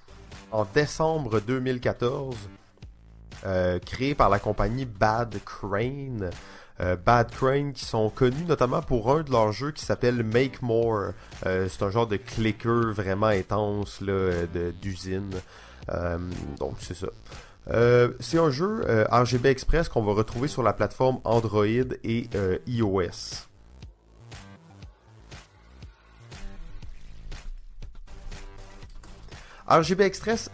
en 0.52 0.66
décembre 0.66 1.40
2014, 1.40 2.36
euh, 3.46 3.80
créé 3.80 4.16
par 4.16 4.30
la 4.30 4.40
compagnie 4.40 4.86
Bad 4.86 5.40
Crane. 5.46 6.32
Euh, 6.82 6.96
Bad 6.96 7.32
Crane 7.32 7.74
qui 7.74 7.84
sont 7.84 8.10
connus 8.10 8.46
notamment 8.46 8.82
pour 8.82 9.12
un 9.12 9.24
de 9.24 9.32
leurs 9.32 9.52
jeux 9.52 9.72
qui 9.72 9.84
s'appelle 9.84 10.24
Make 10.24 10.62
More. 10.62 11.12
Euh, 11.46 11.68
c'est 11.70 11.84
un 11.84 11.90
genre 11.90 12.08
de 12.08 12.16
clicker 12.16 12.94
vraiment 12.94 13.28
intense 13.28 14.00
là, 14.02 14.46
d'usine. 14.82 15.32
Euh, 15.90 16.18
donc 16.58 16.76
c'est 16.80 16.96
ça. 16.96 17.08
c'est 18.20 18.38
un 18.38 18.50
jeu 18.50 18.86
RGB 19.12 19.50
Express 19.50 19.90
qu'on 19.90 20.04
va 20.04 20.14
retrouver 20.14 20.48
sur 20.48 20.64
la 20.64 20.74
plateforme 20.74 21.20
Android 21.24 21.66
et 21.66 22.30
iOS. 22.68 23.48
RGB 29.68 30.02
Express, 30.02 30.50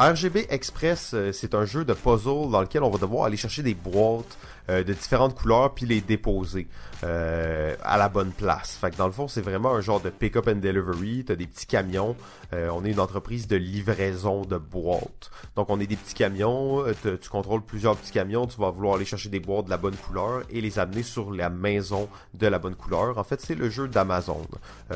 RGB 0.00 0.46
Express, 0.48 1.10
euh, 1.12 1.30
c'est 1.30 1.54
un 1.54 1.66
jeu 1.66 1.84
de 1.84 1.92
puzzle 1.92 2.50
dans 2.50 2.62
lequel 2.62 2.82
on 2.82 2.88
va 2.88 2.96
devoir 2.96 3.24
aller 3.26 3.36
chercher 3.36 3.62
des 3.62 3.74
boîtes 3.74 4.38
euh, 4.70 4.82
de 4.82 4.94
différentes 4.94 5.34
couleurs 5.34 5.74
puis 5.74 5.84
les 5.84 6.00
déposer 6.00 6.68
euh, 7.04 7.76
à 7.82 7.98
la 7.98 8.08
bonne 8.08 8.32
place. 8.32 8.78
Fait 8.80 8.90
que 8.90 8.96
dans 8.96 9.04
le 9.04 9.12
fond, 9.12 9.28
c'est 9.28 9.42
vraiment 9.42 9.74
un 9.74 9.82
genre 9.82 10.00
de 10.00 10.08
pick-up 10.08 10.48
and 10.48 10.54
delivery. 10.56 11.26
T'as 11.26 11.34
des 11.34 11.46
petits 11.46 11.66
camions. 11.66 12.16
on 12.50 12.82
est 12.86 12.92
une 12.92 13.00
entreprise 13.00 13.46
de 13.46 13.56
livraison 13.56 14.46
de 14.46 14.56
boîtes. 14.56 15.30
Donc 15.54 15.68
on 15.68 15.78
est 15.78 15.86
des 15.86 15.96
petits 15.96 16.14
camions. 16.14 16.82
tu 17.02 17.28
contrôles 17.28 17.62
plusieurs 17.62 17.94
petits 17.94 18.12
camions. 18.12 18.46
Tu 18.46 18.58
vas 18.58 18.70
vouloir 18.70 18.94
aller 18.94 19.04
chercher 19.04 19.28
des 19.28 19.40
boîtes 19.40 19.66
de 19.66 19.70
la 19.70 19.76
bonne 19.76 19.96
couleur 19.96 20.44
et 20.48 20.62
les 20.62 20.78
amener 20.78 21.02
sur 21.02 21.30
la 21.30 21.50
maison 21.50 22.08
de 22.32 22.46
la 22.46 22.58
bonne 22.58 22.74
couleur. 22.74 23.18
En 23.18 23.24
fait, 23.24 23.42
c'est 23.42 23.54
le 23.54 23.68
jeu 23.68 23.86
d'Amazon. 23.86 24.46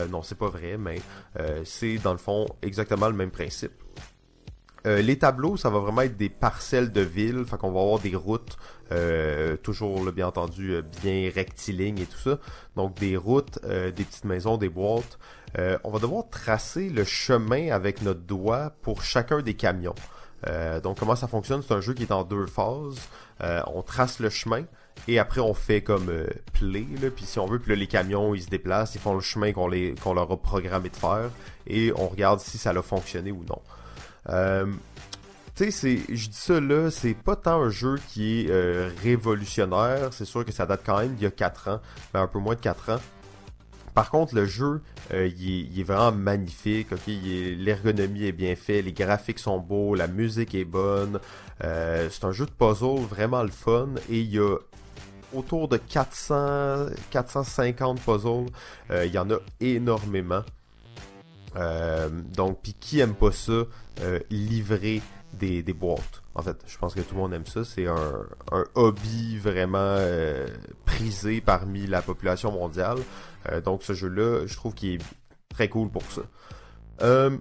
non, 0.09 0.23
c'est 0.23 0.39
pas 0.39 0.49
vrai, 0.49 0.79
mais 0.79 1.03
c'est 1.65 1.99
dans 1.99 2.13
le 2.13 2.19
fond 2.19 2.47
exactement 2.63 3.09
le 3.09 3.15
même 3.15 3.31
principe. 3.31 3.73
Euh, 4.87 5.01
les 5.01 5.19
tableaux, 5.19 5.57
ça 5.57 5.71
va 5.71 5.79
vraiment 5.79 6.03
être 6.03 6.17
des 6.17 6.29
parcelles 6.29 6.93
de 6.93 7.01
ville, 7.01 7.45
fait 7.47 7.57
qu'on 7.57 7.73
va 7.73 7.81
avoir 7.81 7.99
des 7.99 8.15
routes, 8.15 8.59
euh, 8.93 9.57
toujours 9.57 10.01
bien 10.13 10.27
entendu 10.27 10.75
euh, 10.75 10.83
bien 11.03 11.31
rectilignes 11.35 11.99
et 11.99 12.07
tout 12.07 12.19
ça. 12.19 12.39
Donc 12.77 12.95
des 12.99 13.17
routes, 13.17 13.59
des 13.65 14.05
petites 14.05 14.25
maisons, 14.25 14.57
des 14.57 14.69
boîtes. 14.69 15.19
on 15.85 15.91
va 15.91 15.99
devoir 15.99 16.29
tracer 16.29 16.91
le 16.91 17.05
chemin 17.05 17.71
avec 17.71 18.03
notre 18.03 18.21
doigt 18.21 18.73
pour 18.83 19.03
chacun 19.03 19.41
des 19.41 19.55
camions. 19.55 19.95
donc 20.83 20.99
comment 20.99 21.17
ça 21.17 21.29
fonctionne? 21.29 21.63
C'est 21.67 21.75
un 21.75 21.81
jeu 21.81 21.95
qui 21.95 22.03
est 22.03 22.13
en 22.13 22.25
deux 22.25 22.47
phases. 22.47 23.01
on 23.41 23.83
trace 23.83 24.19
le 24.19 24.29
chemin 24.31 24.65
et 25.09 25.19
après 25.19 25.41
on 25.41 25.55
fait 25.55 25.83
comme 25.83 26.11
play 26.53 26.87
là, 27.01 27.11
puis 27.11 27.25
si 27.25 27.39
on 27.39 27.47
veut, 27.47 27.59
puis 27.59 27.71
là 27.71 27.77
les 27.77 27.87
camions 27.87 28.35
ils 28.35 28.43
se 28.43 28.49
déplacent, 28.49 28.95
ils 28.95 29.01
font 29.01 29.15
le 29.15 29.21
chemin 29.21 29.53
qu'on 29.53 29.69
les 29.69 29.95
qu'on 30.03 30.15
leur 30.15 30.31
a 30.31 30.37
programmé 30.37 30.89
de 30.89 30.97
faire 30.97 31.31
et 31.67 31.93
on 31.97 32.09
regarde 32.09 32.41
si 32.41 32.59
ça 32.59 32.71
a 32.71 32.83
fonctionné 32.83 33.31
ou 33.31 33.45
non. 33.49 33.61
Euh, 34.29 34.67
tu 35.55 35.71
sais, 35.71 36.01
je 36.09 36.29
dis 36.29 36.37
ça 36.37 36.61
là, 36.61 36.91
c'est 36.91 37.15
pas 37.15 37.37
tant 37.37 37.63
un 37.63 37.71
jeu 37.71 37.97
qui 38.09 38.41
est 38.41 38.51
euh, 38.51 38.91
révolutionnaire. 39.03 40.13
C'est 40.13 40.25
sûr 40.25 40.45
que 40.45 40.53
ça 40.53 40.67
date 40.67 40.83
quand 40.85 40.99
même 40.99 41.15
d'il 41.15 41.25
y 41.25 41.27
a 41.27 41.31
4 41.31 41.69
ans, 41.69 41.81
mais 42.13 42.21
un 42.21 42.27
peu 42.27 42.39
moins 42.39 42.55
de 42.55 42.61
4 42.61 42.91
ans. 42.91 43.01
Par 43.95 44.11
contre, 44.11 44.35
le 44.35 44.45
jeu, 44.45 44.83
euh, 45.13 45.29
il, 45.39 45.79
est, 45.79 45.85
vraiment 45.85 46.11
magnifique. 46.11 46.89
L'ergonomie 47.07 48.25
est 48.25 48.33
bien 48.33 48.57
faite, 48.57 48.85
les 48.85 48.93
graphiques 48.93 49.39
sont 49.39 49.61
beaux, 49.61 49.95
la 49.95 50.09
musique 50.09 50.55
est 50.57 50.65
bonne. 50.65 51.21
c'est 51.61 52.25
un 52.25 52.33
jeu 52.33 52.47
de 52.47 52.51
puzzle 52.51 53.07
vraiment 53.09 53.45
le 53.45 53.51
fun 53.51 53.91
et 54.11 54.19
il 54.21 54.35
y 54.35 54.39
a 54.41 54.57
autour 55.33 55.69
de 55.69 55.77
400, 55.77 56.87
450 57.11 58.01
puzzles. 58.01 58.47
Il 58.91 59.13
y 59.13 59.19
en 59.19 59.31
a 59.31 59.37
énormément. 59.61 60.43
Donc, 62.35 62.61
puis 62.63 62.75
qui 62.75 63.01
aime 63.01 63.15
pas 63.15 63.33
ça, 63.33 63.65
livrer 64.31 65.03
des, 65.33 65.63
des, 65.63 65.73
boîtes? 65.73 66.23
En 66.35 66.43
fait, 66.43 66.57
je 66.67 66.77
pense 66.79 66.95
que 66.95 67.01
tout 67.01 67.15
le 67.15 67.21
monde 67.21 67.35
aime 67.35 67.47
ça. 67.47 67.65
C'est 67.65 67.87
un, 67.87 68.27
un, 68.53 68.65
hobby 68.75 69.39
vraiment 69.39 69.99
prisé 70.85 71.41
parmi 71.41 71.87
la 71.87 72.03
population 72.03 72.53
mondiale. 72.53 72.99
donc, 73.65 73.83
ce 73.83 73.93
jeu-là, 73.93 74.47
je 74.47 74.55
trouve 74.57 74.75
qu'il 74.75 74.95
est 74.95 75.05
très 75.49 75.69
cool 75.69 75.91
pour 75.91 76.03
ça. 76.11 76.23
Euh, 77.03 77.37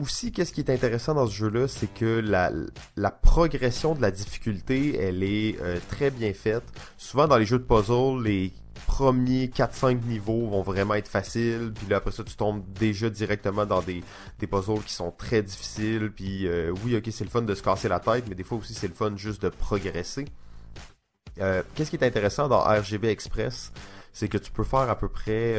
aussi, 0.00 0.32
qu'est-ce 0.32 0.52
qui 0.52 0.60
est 0.60 0.70
intéressant 0.70 1.14
dans 1.14 1.26
ce 1.26 1.34
jeu-là, 1.34 1.68
c'est 1.68 1.92
que 1.92 2.20
la, 2.20 2.50
la, 2.96 3.10
progression 3.10 3.94
de 3.94 4.02
la 4.02 4.10
difficulté, 4.10 4.96
elle 4.98 5.22
est 5.22 5.60
euh, 5.60 5.78
très 5.88 6.10
bien 6.10 6.32
faite. 6.32 6.62
Souvent 6.96 7.26
dans 7.26 7.38
les 7.38 7.46
jeux 7.46 7.58
de 7.58 7.64
puzzle, 7.64 8.22
les 8.22 8.52
premiers 8.90 9.46
4-5 9.46 10.04
niveaux 10.04 10.48
vont 10.48 10.62
vraiment 10.62 10.94
être 10.94 11.06
faciles, 11.06 11.72
puis 11.72 11.86
là 11.86 11.98
après 11.98 12.10
ça 12.10 12.24
tu 12.24 12.34
tombes 12.34 12.60
déjà 12.72 13.08
directement 13.08 13.64
dans 13.64 13.82
des, 13.82 14.02
des 14.40 14.48
puzzles 14.48 14.82
qui 14.84 14.92
sont 14.92 15.12
très 15.12 15.42
difficiles, 15.42 16.10
puis 16.10 16.48
euh, 16.48 16.74
oui 16.84 16.96
ok 16.96 17.04
c'est 17.12 17.22
le 17.22 17.30
fun 17.30 17.42
de 17.42 17.54
se 17.54 17.62
casser 17.62 17.88
la 17.88 18.00
tête, 18.00 18.24
mais 18.28 18.34
des 18.34 18.42
fois 18.42 18.58
aussi 18.58 18.74
c'est 18.74 18.88
le 18.88 18.94
fun 18.94 19.12
juste 19.16 19.42
de 19.42 19.48
progresser. 19.48 20.24
Euh, 21.38 21.62
qu'est-ce 21.76 21.90
qui 21.90 21.96
est 21.96 22.04
intéressant 22.04 22.48
dans 22.48 22.62
RGB 22.62 23.08
Express, 23.08 23.72
c'est 24.12 24.26
que 24.26 24.38
tu 24.38 24.50
peux 24.50 24.64
faire 24.64 24.90
à 24.90 24.98
peu 24.98 25.08
près 25.08 25.54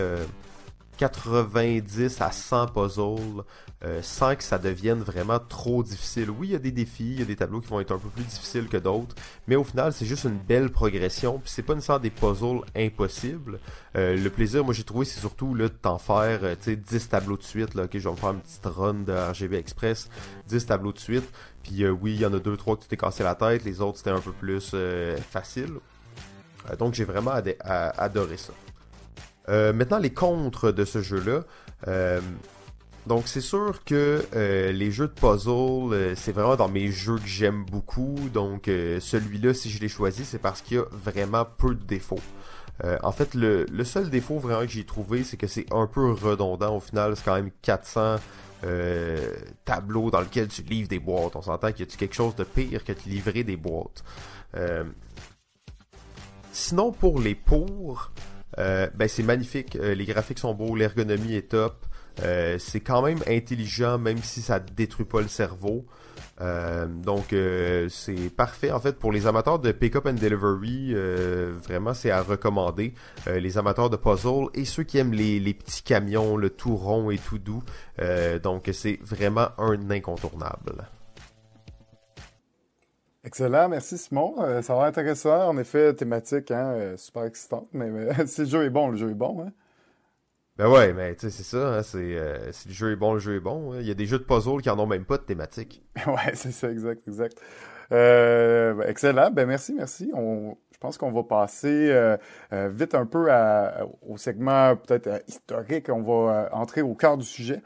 90 1.02 2.22
à 2.22 2.32
100 2.32 2.68
puzzles 2.68 3.44
euh, 3.84 4.02
sans 4.04 4.36
que 4.36 4.44
ça 4.44 4.60
devienne 4.60 5.00
vraiment 5.00 5.40
trop 5.40 5.82
difficile. 5.82 6.30
Oui, 6.30 6.50
il 6.50 6.52
y 6.52 6.56
a 6.56 6.60
des 6.60 6.72
défis, 6.72 7.14
il 7.14 7.20
y 7.20 7.22
a 7.24 7.26
des 7.26 7.36
tableaux 7.36 7.60
qui 7.60 7.70
vont 7.70 7.80
être 7.80 7.92
un 7.92 7.98
peu 7.98 8.10
plus 8.10 8.24
difficiles 8.24 8.68
que 8.68 8.78
d'autres, 8.78 9.16
mais 9.48 9.56
au 9.56 9.64
final, 9.64 9.94
c'est 9.94 10.06
juste 10.06 10.26
une 10.26 10.38
belle 10.38 10.70
progression. 10.70 11.40
Puis 11.40 11.50
c'est 11.50 11.64
pas 11.64 11.74
une 11.74 11.82
sorte 11.82 12.04
des 12.04 12.12
puzzles 12.12 12.62
impossibles. 12.76 13.60
Euh, 13.96 14.16
le 14.16 14.30
plaisir, 14.30 14.64
moi 14.64 14.76
j'ai 14.76 14.84
trouvé, 14.84 15.06
c'est 15.06 15.20
surtout 15.20 15.58
de 15.58 15.68
t'en 15.68 15.98
faire 15.98 16.42
euh, 16.44 16.54
tu 16.56 16.66
sais 16.66 16.76
10 16.76 17.10
tableaux 17.10 17.38
de 17.38 17.44
suite. 17.44 17.74
Là, 17.74 17.86
ok, 17.86 17.98
je 17.98 18.08
vais 18.08 18.12
me 18.12 18.18
faire 18.18 18.30
une 18.30 18.42
petite 18.42 18.66
run 18.68 18.94
de 18.94 19.12
RGB 19.12 19.56
Express, 19.56 20.08
10 20.50 20.68
tableaux 20.68 20.94
de 20.94 21.00
suite. 21.00 21.28
Puis 21.64 21.88
oui, 21.88 22.14
il 22.14 22.22
y 22.22 22.26
en 22.28 22.34
a 22.36 22.40
deux, 22.40 22.58
trois 22.58 22.76
que 22.76 22.84
tu 22.84 22.88
t'es 22.88 22.98
cassé 22.98 23.24
la 23.24 23.34
tête, 23.34 23.64
les 23.66 23.82
autres 23.82 23.98
c'était 23.98 24.12
un 24.12 24.20
peu 24.20 24.34
plus 24.34 24.76
facile. 25.32 25.74
donc 26.78 26.94
j'ai 26.94 27.06
vraiment 27.06 27.34
adoré 27.98 28.38
ça. 28.38 28.54
Euh, 29.50 29.74
maintenant, 29.74 29.98
les 29.98 30.12
contres 30.12 30.72
de 30.72 30.86
ce 30.86 31.02
jeu-là. 31.02 31.42
Euh, 31.88 32.22
donc, 33.08 33.28
c'est 33.28 33.42
sûr 33.42 33.84
que 33.84 34.24
euh, 34.36 34.72
les 34.72 34.92
jeux 34.92 35.08
de 35.08 35.14
puzzle, 35.14 36.16
c'est 36.16 36.32
vraiment 36.32 36.56
dans 36.56 36.70
mes 36.70 36.92
jeux 36.92 37.18
que 37.18 37.28
j'aime 37.28 37.66
beaucoup. 37.66 38.16
Donc, 38.34 38.66
celui-là, 38.66 39.54
si 39.54 39.70
je 39.70 39.80
l'ai 39.80 39.90
choisi, 39.90 40.24
c'est 40.26 40.40
parce 40.40 40.62
qu'il 40.62 40.78
y 40.78 40.80
a 40.80 40.86
vraiment 40.92 41.46
peu 41.58 41.74
de 41.74 41.84
défauts. 41.84 42.20
en 43.04 43.12
fait, 43.12 43.34
le, 43.34 43.84
seul 43.84 44.10
défaut 44.10 44.40
vraiment 44.40 44.62
que 44.62 44.72
j'ai 44.72 44.86
trouvé, 44.86 45.24
c'est 45.24 45.38
que 45.38 45.48
c'est 45.48 45.66
un 45.72 45.88
peu 45.88 46.12
redondant. 46.12 46.78
Au 46.78 46.80
final, 46.80 47.16
c'est 47.16 47.26
quand 47.26 47.36
même 47.36 47.52
400 47.64 48.18
tableaux 49.66 50.12
dans 50.12 50.22
lesquels 50.22 50.48
tu 50.48 50.62
livres 50.62 50.88
des 50.88 51.00
boîtes. 51.00 51.36
On 51.36 51.42
s'entend 51.42 51.72
qu'il 51.72 51.88
y 51.88 51.92
a 51.92 51.96
quelque 51.98 52.16
chose 52.16 52.36
de 52.36 52.44
pire 52.44 52.84
que 52.84 52.94
de 52.94 53.00
livrer 53.08 53.44
des 53.44 53.58
boîtes? 53.58 54.04
sinon, 56.54 56.92
pour 56.92 57.20
les 57.20 57.34
pour, 57.34 58.12
euh, 58.60 58.88
ben 58.96 59.08
c'est 59.08 59.24
magnifique, 59.24 59.76
euh, 59.76 59.94
les 59.94 60.06
graphiques 60.06 60.40
sont 60.40 60.54
beaux, 60.54 60.76
l'ergonomie 60.76 61.36
est 61.36 61.50
top. 61.50 61.86
Euh, 62.22 62.58
c'est 62.60 62.82
quand 62.82 63.02
même 63.02 63.20
intelligent, 63.28 63.98
même 63.98 64.18
si 64.18 64.42
ça 64.42 64.60
détruit 64.60 65.06
pas 65.06 65.22
le 65.22 65.28
cerveau. 65.28 65.86
donc 67.06 67.36
c'est 67.90 68.36
parfait 68.36 68.72
en 68.72 68.80
fait 68.80 68.98
pour 68.98 69.12
les 69.12 69.28
amateurs 69.28 69.60
de 69.60 69.72
pick-up 69.72 70.08
and 70.08 70.14
delivery. 70.14 70.94
vraiment, 71.64 71.94
c'est 71.94 72.12
à 72.12 72.22
recommander. 72.22 72.94
les 73.28 73.58
amateurs 73.58 73.90
de 73.90 73.98
puzzle 73.98 74.48
et 74.54 74.66
ceux 74.66 74.84
qui 74.84 74.98
aiment 74.98 75.14
les, 75.14 75.40
les 75.40 75.54
petits 75.54 75.84
camions, 75.84 76.38
le 76.38 76.50
tout 76.50 76.76
rond 76.76 77.12
et 77.12 77.18
tout 77.18 77.38
doux. 77.38 77.64
donc 78.44 78.70
c'est 78.74 79.00
vraiment 79.04 79.50
un 79.58 79.90
incontournable. 79.92 80.88
Excellent, 83.24 83.70
merci 83.70 84.00
Simon. 84.00 84.34
Euh, 84.40 84.64
ça 84.64 84.74
va 84.74 84.88
être 84.88 84.98
intéressant, 84.98 85.50
en 85.50 85.58
effet, 85.60 85.94
thématique, 85.94 86.50
hein, 86.50 86.74
euh, 86.74 86.98
super 86.98 87.26
excitante, 87.26 87.68
mais, 87.72 88.10
si 88.26 88.42
le 88.42 88.48
jeu 88.48 88.66
est 88.66 88.70
bon, 88.72 88.90
le 88.90 88.98
jeu 88.98 89.12
est 89.12 89.16
bon. 89.16 89.44
Hein? 89.46 89.52
Ben 90.58 90.68
ouais, 90.68 90.92
mais 90.94 91.16
tu 91.16 91.30
sais, 91.30 91.30
c'est 91.30 91.44
ça, 91.44 91.78
hein, 91.78 91.84
c'est, 91.84 92.00
euh, 92.00 92.52
si 92.52 92.70
le 92.70 92.74
jeu 92.74 92.92
est 92.92 92.96
bon, 92.96 93.14
le 93.14 93.20
jeu 93.20 93.36
est 93.36 93.40
bon. 93.40 93.74
Hein. 93.74 93.78
Il 93.82 93.88
y 93.88 93.92
a 93.92 93.94
des 93.94 94.08
jeux 94.08 94.18
de 94.18 94.24
puzzle 94.24 94.62
qui 94.62 94.72
en 94.72 94.80
ont 94.80 94.88
même 94.88 95.06
pas 95.06 95.18
de 95.18 95.24
thématique. 95.24 95.84
ouais, 96.08 96.34
c'est 96.34 96.52
ça, 96.52 96.72
exact, 96.72 97.08
exact. 97.08 97.40
Ben, 97.92 98.82
excellent, 98.88 99.30
ben 99.32 99.46
merci, 99.46 99.74
merci. 99.74 100.12
On, 100.16 100.58
je 100.74 100.78
pense 100.80 100.98
qu'on 100.98 101.12
va 101.12 101.24
passer 101.24 101.94
vite 102.52 102.96
un 102.96 103.06
peu 103.06 103.30
au 104.08 104.18
segment 104.18 104.78
peut-être 104.78 105.22
historique. 105.28 105.90
On 105.90 106.02
va 106.02 106.50
entrer 106.54 106.82
au 106.82 106.96
cœur 106.96 107.18
du 107.18 107.26
sujet, 107.26 107.62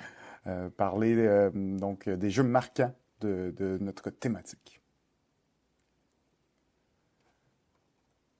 parler 0.77 1.51
donc 1.53 2.09
des 2.09 2.31
jeux 2.31 2.43
marquants 2.43 2.91
de, 3.21 3.53
de 3.55 3.77
notre 3.79 4.09
thématique. 4.09 4.74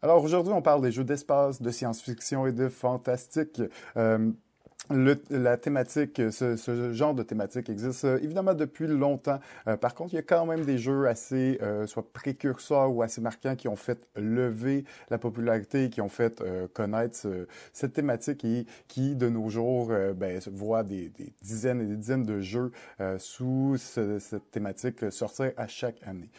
Alors 0.06 0.24
aujourd'hui, 0.24 0.54
on 0.54 0.62
parle 0.62 0.84
des 0.84 0.92
jeux 0.92 1.04
d'espace, 1.04 1.64
de 1.64 1.72
science-fiction 1.72 2.46
et 2.46 2.52
de 2.52 2.70
fantastique. 2.70 3.60
Euh, 3.98 4.32
le, 4.90 5.22
la 5.30 5.58
thématique, 5.58 6.22
ce, 6.32 6.56
ce, 6.56 6.94
genre 6.94 7.14
de 7.14 7.24
thématique 7.24 7.70
existe 7.70 8.06
euh, 8.06 8.20
évidemment 8.22 8.54
depuis 8.54 8.88
longtemps. 8.88 9.40
Euh, 9.68 9.78
par 9.78 9.96
contre, 9.96 10.14
il 10.14 10.18
y 10.18 10.20
a 10.20 10.24
quand 10.24 10.46
même 10.46 10.66
des 10.66 10.78
jeux 10.78 11.08
assez, 11.08 11.58
euh, 11.62 11.88
soit 11.88 12.12
précurseurs 12.12 12.94
ou 12.94 13.02
assez 13.02 13.22
marquants, 13.22 13.56
qui 13.56 13.68
ont 13.68 13.76
fait 13.76 14.00
lever 14.16 14.86
la 15.10 15.18
popularité, 15.18 15.90
qui 15.90 16.02
ont 16.02 16.10
fait 16.10 16.44
connaître 16.74 17.28
cette 17.74 17.94
thématique 17.94 18.44
et 18.46 18.66
qui, 18.88 19.16
de 19.16 19.30
nos 19.30 19.50
jours, 19.50 19.92
ben, 20.16 20.40
voit 20.52 20.84
des, 20.84 21.10
des, 21.10 21.34
dizaines 21.42 21.82
et 21.82 21.86
des 21.86 21.96
dizaines 21.96 22.24
de 22.24 22.40
jeux 22.40 22.72
sous 23.18 23.78
cette 23.78 24.52
thématique 24.52 25.12
sortir 25.12 25.52
à 25.58 25.68
chaque 25.68 26.02
année. 26.06 26.30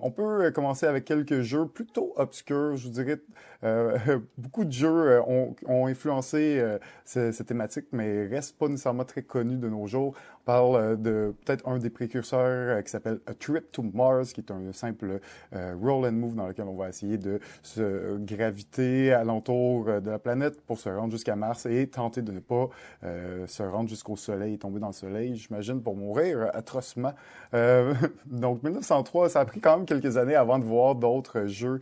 on 0.00 0.10
peut 0.10 0.50
commencer 0.52 0.86
avec 0.86 1.04
quelques 1.04 1.40
jeux 1.40 1.66
plutôt 1.66 2.12
obscurs, 2.16 2.76
je 2.76 2.88
vous 2.88 2.92
dirais. 2.92 3.20
beaucoup 4.38 4.64
de 4.64 4.72
jeux 4.72 5.20
ont, 5.26 5.54
ont 5.66 5.86
influencé 5.86 6.62
cette 7.04 7.46
thématique 7.46 7.79
mais 7.92 8.26
reste 8.26 8.56
pas 8.56 8.68
nécessairement 8.68 9.04
très 9.04 9.22
connu 9.22 9.56
de 9.56 9.68
nos 9.68 9.86
jours. 9.86 10.14
On 10.42 10.44
parle 10.44 10.76
euh, 10.76 10.96
de 10.96 11.34
peut-être 11.44 11.68
un 11.68 11.78
des 11.78 11.90
précurseurs 11.90 12.78
euh, 12.78 12.82
qui 12.82 12.90
s'appelle 12.90 13.20
A 13.26 13.34
Trip 13.34 13.70
to 13.72 13.82
Mars, 13.82 14.32
qui 14.32 14.40
est 14.40 14.50
un 14.50 14.72
simple 14.72 15.20
euh, 15.54 15.74
roll 15.80 16.06
and 16.06 16.12
move 16.12 16.34
dans 16.34 16.46
lequel 16.46 16.66
on 16.66 16.76
va 16.76 16.88
essayer 16.88 17.18
de 17.18 17.40
se 17.62 18.16
graviter 18.18 19.12
alentour 19.12 20.00
de 20.00 20.10
la 20.10 20.18
planète 20.18 20.60
pour 20.62 20.78
se 20.78 20.88
rendre 20.88 21.12
jusqu'à 21.12 21.36
Mars 21.36 21.66
et 21.66 21.86
tenter 21.88 22.22
de 22.22 22.32
ne 22.32 22.40
pas 22.40 22.68
se 23.02 23.62
rendre 23.62 23.88
jusqu'au 23.88 24.16
Soleil 24.16 24.54
et 24.54 24.58
tomber 24.58 24.80
dans 24.80 24.88
le 24.88 24.92
Soleil, 24.92 25.36
j'imagine, 25.36 25.82
pour 25.82 25.96
mourir 25.96 26.50
atrocement. 26.54 27.12
donc 28.26 28.62
1903, 28.62 29.30
ça 29.30 29.40
a 29.40 29.44
pris 29.44 29.60
quand 29.60 29.78
même 29.78 29.86
quelques 29.86 30.16
années 30.16 30.34
avant 30.34 30.58
de 30.58 30.64
voir 30.64 30.94
d'autres 30.94 31.46
jeux 31.46 31.80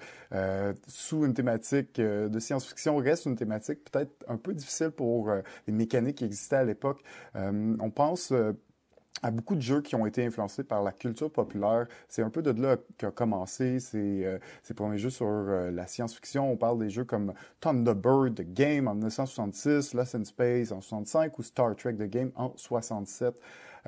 sous 0.86 1.24
une 1.24 1.34
thématique 1.34 2.00
de 2.00 2.38
science-fiction. 2.38 2.96
Reste 2.96 3.26
une 3.26 3.36
thématique 3.36 3.80
peut-être 3.90 4.12
un 4.28 4.36
peu 4.36 4.54
difficile 4.54 4.90
pour 4.90 5.30
les 5.66 5.72
mécaniques 5.88 6.16
qui 6.16 6.24
existaient 6.24 6.56
à 6.56 6.64
l'époque. 6.64 7.02
Euh, 7.36 7.74
on 7.80 7.90
pense 7.90 8.32
euh, 8.32 8.52
à 9.22 9.30
beaucoup 9.30 9.56
de 9.56 9.62
jeux 9.62 9.80
qui 9.80 9.94
ont 9.94 10.06
été 10.06 10.24
influencés 10.24 10.64
par 10.64 10.82
la 10.82 10.92
culture 10.92 11.30
populaire. 11.30 11.86
C'est 12.08 12.22
un 12.22 12.30
peu 12.30 12.42
de 12.42 12.50
là 12.50 12.76
qu'a 12.98 13.10
commencé 13.10 13.80
ces, 13.80 14.24
euh, 14.24 14.38
ces 14.62 14.74
premiers 14.74 14.98
jeux 14.98 15.10
sur 15.10 15.26
la 15.26 15.86
science-fiction. 15.86 16.52
On 16.52 16.56
parle 16.56 16.78
des 16.78 16.90
jeux 16.90 17.04
comme 17.04 17.32
Thunderbird 17.60 18.34
The 18.34 18.52
Game 18.52 18.86
en 18.86 18.94
1966, 18.94 19.94
Lost 19.94 20.14
in 20.14 20.24
Space 20.24 20.70
en 20.70 20.80
65 20.80 21.38
ou 21.38 21.42
Star 21.42 21.74
Trek 21.74 21.94
The 21.94 22.08
Game 22.08 22.30
en 22.36 22.52
67. 22.56 23.34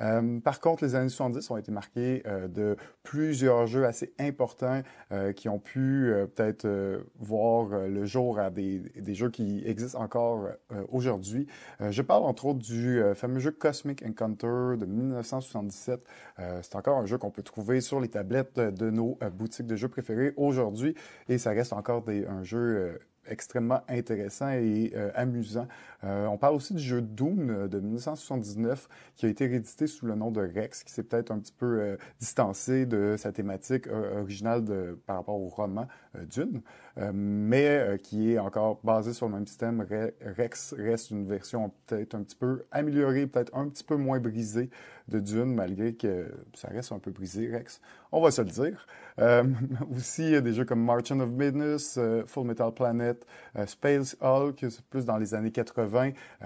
Euh, 0.01 0.39
par 0.39 0.59
contre, 0.59 0.83
les 0.83 0.95
années 0.95 1.09
70 1.09 1.49
ont 1.51 1.57
été 1.57 1.71
marquées 1.71 2.23
euh, 2.25 2.47
de 2.47 2.75
plusieurs 3.03 3.67
jeux 3.67 3.85
assez 3.85 4.13
importants 4.19 4.81
euh, 5.11 5.31
qui 5.31 5.49
ont 5.49 5.59
pu 5.59 6.13
peut-être 6.35 6.67
voir 7.19 7.87
le 7.87 8.05
jour 8.05 8.39
à 8.39 8.49
des, 8.49 8.81
jeux 9.13 9.29
qui 9.29 9.63
existent 9.65 10.01
encore 10.01 10.47
aujourd'hui. 10.89 11.47
je 11.79 12.01
parle 12.01 12.23
entre 12.23 12.45
autres 12.45 12.59
du 12.59 13.01
fameux 13.15 13.39
jeu 13.39 13.51
Cosmic 13.51 14.03
Encounter 14.05 14.77
de 14.77 14.85
1977. 14.85 16.01
C'est 16.61 16.75
encore 16.75 16.97
un 16.97 17.05
jeu 17.05 17.17
qu'on 17.17 17.31
peut 17.31 17.43
trouver 17.43 17.81
sur 17.81 17.99
les 17.99 18.07
tablettes 18.07 18.59
de 18.59 18.89
nos 18.89 19.17
boutiques 19.33 19.67
de 19.67 19.75
jeux 19.75 19.89
préférés 19.89 20.33
aujourd'hui 20.37 20.95
et 21.29 21.37
ça 21.37 21.51
reste 21.51 21.73
encore 21.73 22.03
des, 22.03 22.25
un 22.25 22.43
jeu 22.43 22.99
extrêmement 23.27 23.81
intéressant 23.87 24.49
et 24.49 24.93
amusant. 25.15 25.67
Euh, 26.03 26.25
on 26.25 26.37
parle 26.37 26.55
aussi 26.55 26.73
du 26.73 26.81
jeu 26.81 27.01
Dune 27.01 27.51
euh, 27.51 27.67
de 27.67 27.79
1979 27.79 28.89
qui 29.15 29.25
a 29.25 29.29
été 29.29 29.45
réédité 29.45 29.87
sous 29.87 30.05
le 30.05 30.15
nom 30.15 30.31
de 30.31 30.41
Rex, 30.41 30.83
qui 30.83 30.91
s'est 30.91 31.03
peut-être 31.03 31.31
un 31.31 31.39
petit 31.39 31.53
peu 31.53 31.97
distancé 32.19 32.85
de 32.85 33.15
sa 33.17 33.31
thématique 33.31 33.87
originale 33.87 34.63
de, 34.63 34.99
par 35.05 35.17
rapport 35.17 35.39
au 35.39 35.47
roman 35.47 35.87
Dune. 36.29 36.61
mais 37.13 37.99
qui 38.03 38.33
est 38.33 38.39
encore 38.39 38.79
basé 38.83 39.13
sur 39.13 39.27
le 39.27 39.33
même 39.33 39.47
système. 39.47 39.85
Rex 40.37 40.73
reste 40.77 41.11
une 41.11 41.25
version 41.27 41.71
peut-être 41.87 42.15
un 42.15 42.23
petit 42.23 42.35
peu 42.35 42.65
améliorée, 42.71 43.27
peut-être 43.27 43.55
un 43.55 43.67
petit 43.69 43.83
peu 43.83 43.95
moins 43.95 44.19
brisée 44.19 44.69
de 45.07 45.19
Dune, 45.19 45.53
malgré 45.53 45.93
que 45.93 46.31
ça 46.53 46.69
reste 46.69 46.91
un 46.91 46.99
peu 46.99 47.11
brisé, 47.11 47.49
Rex. 47.51 47.81
On 48.11 48.21
va 48.21 48.31
se 48.31 48.41
le 48.41 48.49
dire. 48.49 48.85
Euh, 49.19 49.43
aussi, 49.95 50.41
des 50.41 50.53
jeux 50.53 50.65
comme 50.65 50.83
Marchand 50.83 51.19
of 51.19 51.29
Midness, 51.29 51.95
euh, 51.97 52.23
Full 52.25 52.47
Metal 52.47 52.73
Planet, 52.73 53.25
euh, 53.57 53.65
Space 53.65 54.17
Hulk, 54.21 54.65
plus 54.89 55.05
dans 55.05 55.17
les 55.17 55.33
années 55.33 55.51
80, 55.51 55.90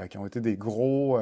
qui 0.10 0.18
ont 0.18 0.26
été 0.26 0.42
des 0.42 0.58
gros 0.58 1.18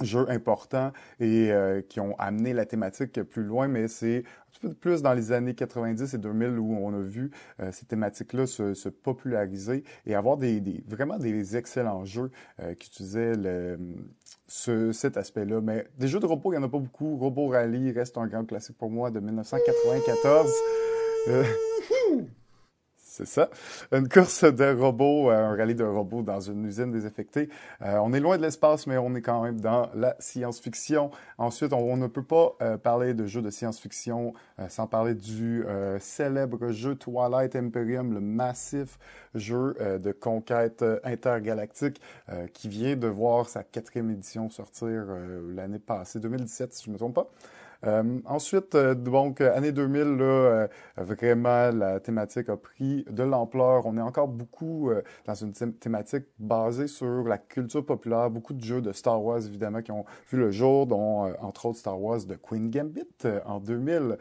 jeux 0.00 0.30
importants 0.30 0.92
et 1.18 1.52
qui 1.88 2.00
ont 2.00 2.14
amené 2.18 2.52
la 2.52 2.64
thématique 2.64 3.22
plus 3.22 3.42
loin, 3.42 3.68
mais 3.68 3.88
c'est 3.88 4.18
un 4.18 4.50
petit 4.50 4.60
peu 4.60 4.74
plus 4.74 5.02
dans 5.02 5.12
les 5.12 5.32
années 5.32 5.54
90 5.54 6.14
et 6.14 6.18
2000 6.18 6.58
où 6.58 6.76
on 6.80 6.94
a 6.94 7.02
vu 7.02 7.30
ces 7.72 7.86
thématiques-là 7.86 8.46
se, 8.46 8.88
populariser 8.88 9.84
et 10.06 10.14
avoir 10.14 10.36
des, 10.36 10.82
vraiment 10.86 11.18
des 11.18 11.56
excellents 11.56 12.04
jeux 12.04 12.30
qui 12.78 12.88
utilisaient 12.88 13.34
ce, 14.46 14.92
cet 14.92 15.16
aspect-là. 15.16 15.60
Mais 15.60 15.86
des 15.98 16.08
jeux 16.08 16.20
de 16.20 16.26
robots, 16.26 16.52
il 16.52 16.58
n'y 16.58 16.64
en 16.64 16.66
a 16.66 16.70
pas 16.70 16.78
beaucoup. 16.78 17.16
Robo 17.16 17.48
Rally 17.48 17.92
reste 17.92 18.18
un 18.18 18.26
grand 18.26 18.44
classique 18.44 18.78
pour 18.78 18.90
moi 18.90 19.10
de 19.10 19.20
1994. 19.20 20.52
C'est 23.12 23.26
ça. 23.26 23.50
Une 23.90 24.08
course 24.08 24.44
de 24.44 24.72
robots, 24.72 25.32
euh, 25.32 25.34
un 25.34 25.56
rallye 25.56 25.74
de 25.74 25.82
robots 25.82 26.22
dans 26.22 26.38
une 26.38 26.64
usine 26.64 26.92
désaffectée. 26.92 27.48
Euh, 27.82 27.98
on 28.00 28.12
est 28.12 28.20
loin 28.20 28.36
de 28.36 28.42
l'espace, 28.42 28.86
mais 28.86 28.98
on 28.98 29.16
est 29.16 29.20
quand 29.20 29.42
même 29.42 29.60
dans 29.60 29.90
la 29.96 30.14
science-fiction. 30.20 31.10
Ensuite, 31.36 31.72
on, 31.72 31.96
ne 31.96 32.06
peut 32.06 32.22
pas 32.22 32.52
euh, 32.62 32.76
parler 32.76 33.12
de 33.12 33.26
jeux 33.26 33.42
de 33.42 33.50
science-fiction 33.50 34.32
sans 34.68 34.86
parler 34.86 35.14
du 35.14 35.64
célèbre 36.00 36.70
jeu 36.70 36.94
Twilight 36.94 37.56
Imperium, 37.56 38.12
le 38.12 38.20
massif 38.20 38.98
jeu 39.34 39.74
de 39.98 40.12
conquête 40.12 40.84
intergalactique 41.02 42.00
qui 42.52 42.68
vient 42.68 42.94
de 42.94 43.08
voir 43.08 43.48
sa 43.48 43.64
quatrième 43.64 44.10
édition 44.10 44.50
sortir 44.50 45.06
l'année 45.48 45.78
passée, 45.78 46.20
2017 46.20 46.74
si 46.74 46.84
je 46.84 46.90
ne 46.90 46.94
me 46.94 46.98
trompe 46.98 47.14
pas. 47.14 47.30
Euh, 47.86 48.20
ensuite, 48.26 48.74
euh, 48.74 48.94
donc, 48.94 49.40
euh, 49.40 49.56
année 49.56 49.72
2000, 49.72 50.16
là, 50.16 50.68
vraiment, 50.96 51.70
la 51.70 52.00
thématique 52.00 52.48
a 52.48 52.56
pris 52.56 53.04
de 53.10 53.22
l'ampleur. 53.22 53.86
On 53.86 53.96
est 53.96 54.02
encore 54.02 54.28
beaucoup 54.28 54.90
dans 55.26 55.34
une 55.34 55.52
thématique 55.52 56.24
basée 56.38 56.86
sur 56.86 57.24
la 57.24 57.38
culture 57.38 57.84
populaire. 57.84 58.30
Beaucoup 58.30 58.52
de 58.52 58.62
jeux 58.62 58.80
de 58.82 58.92
Star 58.92 59.22
Wars, 59.22 59.38
évidemment, 59.46 59.82
qui 59.82 59.92
ont 59.92 60.04
vu 60.30 60.38
le 60.38 60.50
jour, 60.50 60.86
dont, 60.86 61.32
entre 61.40 61.66
autres, 61.66 61.78
Star 61.78 62.00
Wars 62.00 62.24
de 62.24 62.34
Queen 62.34 62.70
Gambit 62.70 63.06
en 63.46 63.60
2000, 63.60 64.18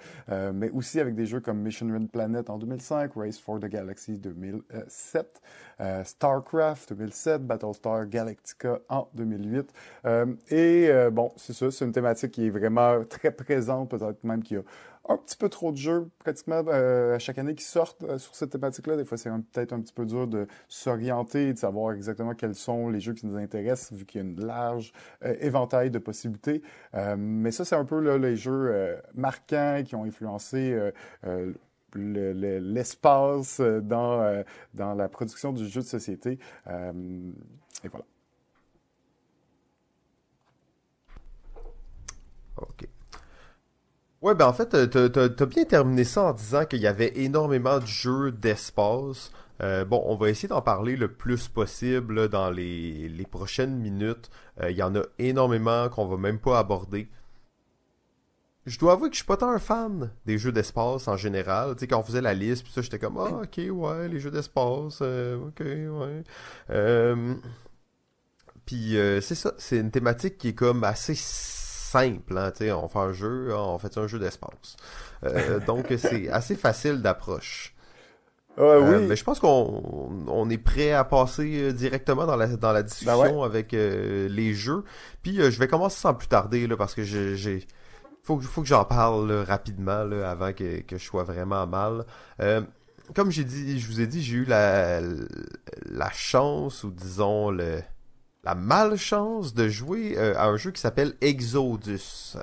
mais 0.53 0.69
aussi 0.71 0.99
avec 0.99 1.15
des 1.15 1.25
jeux 1.25 1.39
comme 1.39 1.59
Mission 1.59 1.87
Red 1.91 2.09
Planet 2.09 2.49
en 2.49 2.57
2005, 2.57 3.11
Race 3.15 3.39
for 3.39 3.59
the 3.59 3.65
Galaxy 3.65 4.17
2007. 4.17 5.41
Euh, 5.81 6.03
StarCraft 6.03 6.93
2007, 6.93 7.45
Battlestar 7.45 8.05
Galactica 8.07 8.79
en 8.89 9.07
2008. 9.13 9.71
Euh, 10.05 10.25
et 10.49 10.89
euh, 10.89 11.09
bon, 11.09 11.31
c'est 11.37 11.53
ça, 11.53 11.71
c'est 11.71 11.85
une 11.85 11.93
thématique 11.93 12.31
qui 12.31 12.47
est 12.47 12.49
vraiment 12.49 13.03
très 13.05 13.31
présente, 13.31 13.89
peut-être 13.89 14.23
même 14.25 14.43
qu'il 14.43 14.57
y 14.57 14.59
a 14.59 14.63
un 15.07 15.17
petit 15.17 15.37
peu 15.37 15.47
trop 15.47 15.71
de 15.71 15.77
jeux 15.77 16.09
pratiquement 16.19 16.59
à 16.67 17.17
chaque 17.17 17.39
année 17.39 17.55
qui 17.55 17.63
sortent 17.63 18.17
sur 18.19 18.35
cette 18.35 18.51
thématique-là. 18.51 18.95
Des 18.97 19.05
fois, 19.05 19.17
c'est 19.17 19.31
peut-être 19.51 19.73
un 19.73 19.79
petit 19.79 19.93
peu 19.93 20.05
dur 20.05 20.27
de 20.27 20.45
s'orienter 20.67 21.47
et 21.47 21.53
de 21.53 21.57
savoir 21.57 21.93
exactement 21.93 22.35
quels 22.35 22.53
sont 22.53 22.89
les 22.89 22.99
jeux 22.99 23.13
qui 23.13 23.25
nous 23.25 23.37
intéressent, 23.37 23.97
vu 23.97 24.05
qu'il 24.05 24.21
y 24.21 24.23
a 24.23 24.27
une 24.27 24.45
large 24.45 24.93
éventail 25.39 25.89
de 25.89 25.97
possibilités. 25.97 26.61
mais 27.17 27.49
ça, 27.49 27.65
c'est 27.65 27.75
un 27.75 27.85
peu 27.85 27.99
là, 27.99 28.19
les 28.19 28.35
jeux 28.35 28.99
marquants 29.15 29.81
qui 29.83 29.95
ont 29.95 30.03
influencé 30.03 30.77
l'espace 31.95 33.59
dans, 33.61 34.21
euh, 34.21 34.43
dans 34.73 34.93
la 34.93 35.09
production 35.09 35.53
du 35.53 35.67
jeu 35.67 35.81
de 35.81 35.85
société. 35.85 36.39
Euh, 36.67 37.31
et 37.83 37.87
voilà. 37.87 38.05
OK. 42.57 42.87
Ouais, 44.21 44.35
ben 44.35 44.47
en 44.47 44.53
fait, 44.53 44.69
t'as 44.89 45.23
as 45.23 45.45
bien 45.45 45.63
terminé 45.63 46.03
ça 46.03 46.23
en 46.23 46.33
disant 46.33 46.65
qu'il 46.65 46.79
y 46.81 46.87
avait 46.87 47.13
énormément 47.15 47.79
de 47.79 47.85
jeux 47.85 48.31
d'espace. 48.31 49.31
Euh, 49.61 49.85
bon, 49.85 50.01
on 50.05 50.15
va 50.15 50.29
essayer 50.29 50.49
d'en 50.49 50.61
parler 50.61 50.97
le 50.97 51.09
plus 51.09 51.47
possible 51.47 52.27
dans 52.27 52.49
les, 52.49 53.07
les 53.07 53.25
prochaines 53.25 53.77
minutes. 53.77 54.29
Il 54.61 54.75
y 54.75 54.83
en 54.83 54.93
a 54.95 55.03
énormément 55.19 55.87
qu'on 55.87 56.05
va 56.05 56.17
même 56.17 56.39
pas 56.39 56.59
aborder 56.59 57.09
je 58.69 58.77
dois 58.77 58.93
avouer 58.93 59.09
que 59.09 59.15
je 59.15 59.19
suis 59.19 59.25
pas 59.25 59.37
tant 59.37 59.49
un 59.49 59.59
fan 59.59 60.11
des 60.25 60.37
jeux 60.37 60.51
d'espace 60.51 61.07
en 61.07 61.17
général. 61.17 61.73
Tu 61.73 61.81
sais, 61.81 61.87
quand 61.87 61.99
on 61.99 62.03
faisait 62.03 62.21
la 62.21 62.35
liste, 62.35 62.63
puis 62.63 62.71
ça, 62.71 62.81
j'étais 62.81 62.99
comme, 62.99 63.17
ah, 63.17 63.41
ok, 63.43 63.59
ouais, 63.71 64.07
les 64.07 64.19
jeux 64.19 64.29
d'espace, 64.29 64.99
euh, 65.01 65.37
ok, 65.47 65.59
ouais. 65.59 66.23
Euh, 66.69 67.33
puis 68.65 68.95
euh, 68.97 69.21
c'est 69.21 69.35
ça, 69.35 69.53
c'est 69.57 69.77
une 69.77 69.89
thématique 69.89 70.37
qui 70.37 70.49
est 70.49 70.53
comme 70.53 70.83
assez 70.83 71.15
simple, 71.15 72.37
hein, 72.37 72.51
on 72.75 72.87
fait 72.87 72.99
un 72.99 73.11
jeu, 73.11 73.49
ah, 73.51 73.63
on 73.63 73.79
fait 73.79 73.97
un 73.97 74.05
jeu 74.05 74.19
d'espace. 74.19 74.77
donc 75.65 75.87
c'est 75.97 76.29
assez 76.29 76.55
facile 76.55 77.01
d'approche. 77.01 77.73
oui. 78.57 79.07
mais 79.07 79.15
je 79.15 79.23
pense 79.23 79.39
qu'on 79.39 80.23
on 80.27 80.49
est 80.49 80.59
prêt 80.59 80.91
à 80.91 81.03
passer 81.03 81.73
directement 81.73 82.27
dans 82.27 82.35
la, 82.35 82.47
dans 82.47 82.71
la 82.71 82.83
ben 82.83 82.87
discussion 82.87 83.41
avec 83.41 83.71
les 83.71 84.53
jeux. 84.53 84.83
Puis 85.23 85.37
je 85.37 85.59
vais 85.59 85.67
commencer 85.67 85.99
sans 85.99 86.13
plus 86.13 86.27
tarder 86.27 86.67
là, 86.67 86.77
parce 86.77 86.93
que 86.93 87.03
j'ai 87.03 87.65
faut, 88.29 88.39
faut 88.41 88.61
que 88.61 88.67
j'en 88.67 88.85
parle 88.85 89.31
rapidement 89.31 90.05
avant 90.23 90.53
que, 90.53 90.81
que, 90.81 90.97
je 90.97 91.03
sois 91.03 91.23
vraiment 91.23 91.65
mal. 91.65 92.05
Euh, 92.41 92.61
comme 93.15 93.31
j'ai 93.31 93.43
dit, 93.43 93.79
je 93.79 93.87
vous 93.87 94.01
ai 94.01 94.07
dit, 94.07 94.21
j'ai 94.21 94.35
eu 94.35 94.45
la 94.45 95.01
chance 96.11 96.83
ou 96.83 96.91
disons 96.91 97.49
le 97.49 97.81
la 98.43 98.55
malchance 98.55 99.53
de 99.53 99.67
jouer 99.67 100.17
euh, 100.17 100.33
à 100.37 100.47
un 100.47 100.55
jeu 100.55 100.71
qui 100.71 100.79
s'appelle 100.79 101.13
Exodus. 101.19 102.37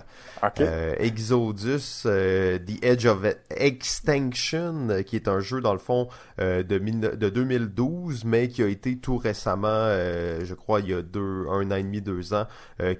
Euh, 0.60 0.94
Exodus, 0.98 2.02
euh, 2.04 2.58
The 2.58 2.84
Edge 2.84 3.06
of 3.06 3.24
Extinction, 3.50 5.02
qui 5.06 5.16
est 5.16 5.26
un 5.26 5.40
jeu 5.40 5.62
dans 5.62 5.72
le 5.72 5.78
fond 5.78 6.08
de, 6.38 6.62
de 6.62 7.28
2012, 7.30 8.24
mais 8.24 8.48
qui 8.48 8.62
a 8.62 8.68
été 8.68 8.98
tout 8.98 9.16
récemment, 9.16 9.88
je 9.88 10.54
crois, 10.54 10.80
il 10.80 10.90
y 10.90 10.94
a 10.94 11.00
deux, 11.00 11.46
un 11.48 11.70
an 11.70 11.76
et 11.76 11.82
demi, 11.82 12.02
deux 12.02 12.34
ans, 12.34 12.46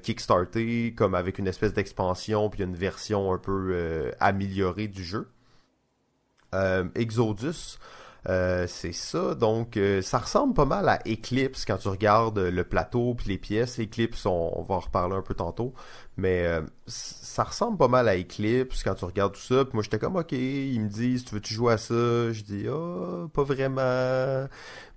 kickstarté 0.03 0.95
comme 0.97 1.15
avec 1.15 1.39
une 1.39 1.47
espèce 1.47 1.75
d'expansion 1.75 2.49
puis 2.49 2.63
une 2.63 2.75
version 2.75 3.33
un 3.33 3.39
peu 3.39 4.11
améliorée 4.21 4.89
du 4.89 5.05
jeu. 5.05 5.29
Exodus. 6.95 7.79
Euh, 8.29 8.67
c'est 8.67 8.93
ça. 8.93 9.35
Donc, 9.35 9.77
euh, 9.77 10.03
ça 10.03 10.19
ressemble 10.19 10.55
pas 10.55 10.65
mal 10.65 10.89
à 10.89 10.99
Eclipse 11.07 11.65
quand 11.65 11.77
tu 11.77 11.89
regardes 11.89 12.39
le 12.39 12.65
plateau 12.65 13.15
puis 13.15 13.29
les 13.29 13.39
pièces. 13.39 13.79
Eclipse, 13.79 14.27
on, 14.27 14.63
va 14.63 14.77
en 14.77 14.81
reparler 14.81 15.15
un 15.15 15.23
peu 15.23 15.35
tantôt. 15.35 15.75
Mais 16.17 16.45
euh, 16.47 16.63
ça 16.87 17.45
ressemble 17.45 17.77
pas 17.79 17.89
mal 17.89 18.09
à 18.09 18.19
Eclipse 18.19 18.83
quand 18.83 18.95
tu 18.95 19.05
regardes 19.05 19.35
tout 19.35 19.41
ça. 19.41 19.65
Puis 19.65 19.75
moi, 19.75 19.83
j'étais 19.85 19.99
comme, 19.99 20.17
OK, 20.17 20.33
ils 20.33 20.81
me 20.81 20.89
disent, 20.89 21.25
tu 21.25 21.35
veux-tu 21.35 21.55
jouer 21.55 21.75
à 21.75 21.79
ça? 21.79 22.33
Je 22.33 22.43
dis, 22.43 22.65
ah, 22.69 22.73
oh, 22.75 23.29
pas 23.29 23.45
vraiment. 23.45 24.49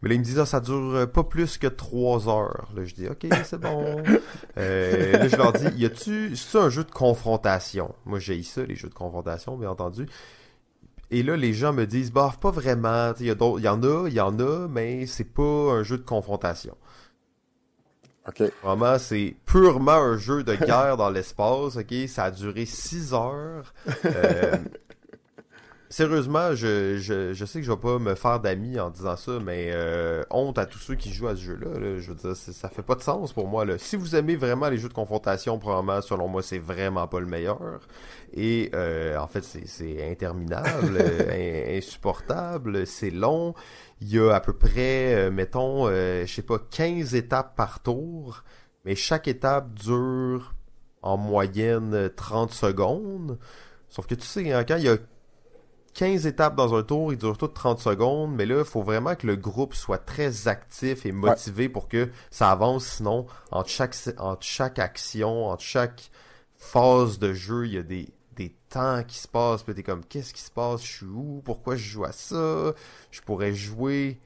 Mais 0.02 0.10
là, 0.10 0.15
ils 0.15 0.20
me 0.20 0.24
disent, 0.24 0.39
ah, 0.39 0.48
ça 0.48 0.60
dure 0.60 1.08
pas 1.12 1.24
plus 1.24 1.60
que 1.60 1.68
trois 1.68 2.28
heures. 2.30 2.70
Là, 2.76 2.84
je 2.84 2.96
dis, 2.96 3.08
OK, 3.08 3.28
c'est 3.44 3.60
bon. 3.60 3.98
là, 4.56 5.28
je 5.28 5.36
leur 5.36 5.54
dis, 5.54 5.68
y 5.76 5.86
a-tu, 5.86 6.36
c'est 6.36 6.58
un 6.58 6.70
jeu 6.70 6.84
de 6.84 6.92
confrontation? 6.92 7.94
Moi, 8.06 8.18
j'ai 8.18 8.42
ça, 8.42 8.63
les 8.63 8.76
jeux 8.76 8.89
de 8.89 8.94
confrontation, 8.96 9.56
bien 9.56 9.70
entendu. 9.70 10.08
Et 11.12 11.24
là, 11.24 11.36
les 11.36 11.54
gens 11.54 11.74
me 11.74 11.86
disent, 11.86 12.12
bah, 12.12 12.34
pas 12.39 12.52
vraiment. 12.52 13.13
Il 13.19 13.26
y, 13.26 13.30
y, 13.30 13.67
en 13.67 13.84
a, 13.84 14.08
il 14.08 14.13
y 14.13 14.19
en 14.19 14.39
a, 14.39 14.67
mais 14.67 15.06
c'est 15.08 15.24
pas 15.24 15.41
un 15.41 15.84
jeu 15.84 15.98
de 15.98 16.04
confrontation. 16.04 16.78
OK. 18.28 18.43
Vraiment, 18.63 19.00
c'est 19.00 19.36
purement 19.45 19.93
un 19.93 20.17
jeu 20.17 20.43
de 20.43 20.54
guerre 20.56 20.98
dans 20.98 21.10
l'espace. 21.10 21.78
OK, 21.78 21.93
ça 22.08 22.26
a 22.26 22.32
duré 22.32 22.65
six 22.65 23.13
heures. 23.13 23.74
Euh, 24.06 24.58
sérieusement, 25.89 26.54
je, 26.56 26.97
je, 26.97 27.34
je, 27.34 27.45
sais 27.45 27.60
que 27.60 27.65
je 27.65 27.71
vais 27.71 27.78
pas 27.78 27.97
me 27.97 28.15
faire 28.15 28.39
d'amis 28.39 28.80
en 28.80 28.89
disant 28.91 29.15
ça, 29.15 29.39
mais 29.43 29.71
euh, 29.73 30.23
honte 30.30 30.58
à 30.60 30.65
tous 30.65 30.78
ceux 30.78 30.95
qui 30.95 31.12
jouent 31.12 31.28
à 31.28 31.36
ce 31.36 31.41
jeu-là. 31.41 31.99
Je 31.99 32.10
veux 32.12 32.15
dire, 32.15 32.36
ça 32.36 32.69
fait 32.69 32.84
pas 32.84 32.95
de 32.95 33.02
sens 33.02 33.34
pour 33.34 33.47
moi. 33.47 33.65
Là. 33.65 33.78
Si 33.78 33.95
vous 33.95 34.15
aimez 34.15 34.36
vraiment 34.36 34.69
les 34.69 34.78
jeux 34.78 34.89
de 34.89 34.93
confrontation, 34.93 35.58
probablement, 35.58 36.02
selon 36.02 36.28
moi, 36.28 36.43
c'est 36.43 36.60
vraiment 36.60 37.08
pas 37.08 37.19
le 37.19 37.25
meilleur. 37.25 37.82
Et 38.34 38.69
euh, 38.75 39.17
en 39.17 39.28
fait, 39.28 39.43
c'est 39.43 40.10
interminable, 40.10 40.97
euh, 41.02 41.78
insupportable, 41.78 42.86
c'est 42.86 43.12
long. 43.12 43.56
Il 44.02 44.10
y 44.10 44.19
a 44.19 44.34
à 44.34 44.39
peu 44.39 44.54
près, 44.54 45.15
euh, 45.15 45.32
mettons, 45.32 45.88
je 45.88 46.25
sais 46.28 46.43
pas, 46.43 46.60
15 46.60 47.15
étapes 47.15 47.56
par 47.56 47.82
tour, 47.82 48.43
mais 48.86 48.95
chaque 48.95 49.28
étape 49.28 49.73
dure 49.73 50.54
en 51.02 51.17
moyenne 51.17 52.12
30 52.15 52.52
secondes. 52.52 53.39
Sauf 53.89 54.06
que 54.06 54.15
tu 54.15 54.25
sais, 54.25 54.54
hein, 54.54 54.63
quand 54.63 54.78
il 54.78 54.84
y 54.84 54.89
a 54.89 54.97
15 55.93 56.25
étapes 56.25 56.56
dans 56.56 56.75
un 56.75 56.84
tour, 56.84 57.12
il 57.12 57.17
dure 57.17 57.38
toutes 57.38 57.54
30 57.54 57.80
secondes, 57.80 58.34
mais 58.36 58.45
là, 58.45 58.60
il 58.60 58.65
faut 58.65 58.84
vraiment 58.84 59.15
que 59.15 59.28
le 59.28 59.36
groupe 59.36 59.73
soit 59.73 59.97
très 59.97 60.47
actif 60.47 61.06
et 61.06 61.12
motivé 61.12 61.69
pour 61.69 61.88
que 61.88 62.10
ça 62.32 62.52
avance, 62.52 62.86
sinon, 62.86 63.25
entre 63.52 63.69
chaque, 63.69 63.95
entre 64.17 64.43
chaque 64.45 64.80
action, 64.80 65.47
entre 65.47 65.63
chaque 65.63 66.12
phase 66.58 67.19
de 67.19 67.34
jeu, 67.34 67.67
il 67.67 67.73
y 67.73 67.78
a 67.78 67.84
des, 67.84 68.10
des 68.36 68.56
temps 68.69 69.04
qui 69.04 69.18
se 69.18 69.28
passe, 69.28 69.64
puis 69.64 69.74
t'es 69.74 69.84
comme, 69.84 70.03
qu'est-ce 70.05 70.34
qui 70.34 70.41
se 70.41 70.51
passe, 70.51 70.82
je 70.84 70.91
suis 70.91 71.05
où, 71.05 71.41
pourquoi 71.43 71.76
je 71.76 71.89
joue 71.89 72.05
à 72.05 72.11
ça, 72.11 72.74
je 73.11 73.22
pourrais 73.22 73.53
jouer 73.53 74.20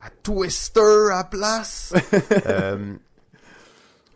à 0.00 0.10
Twister 0.10 1.10
à 1.12 1.24
place? 1.24 1.92
euh, 2.46 2.96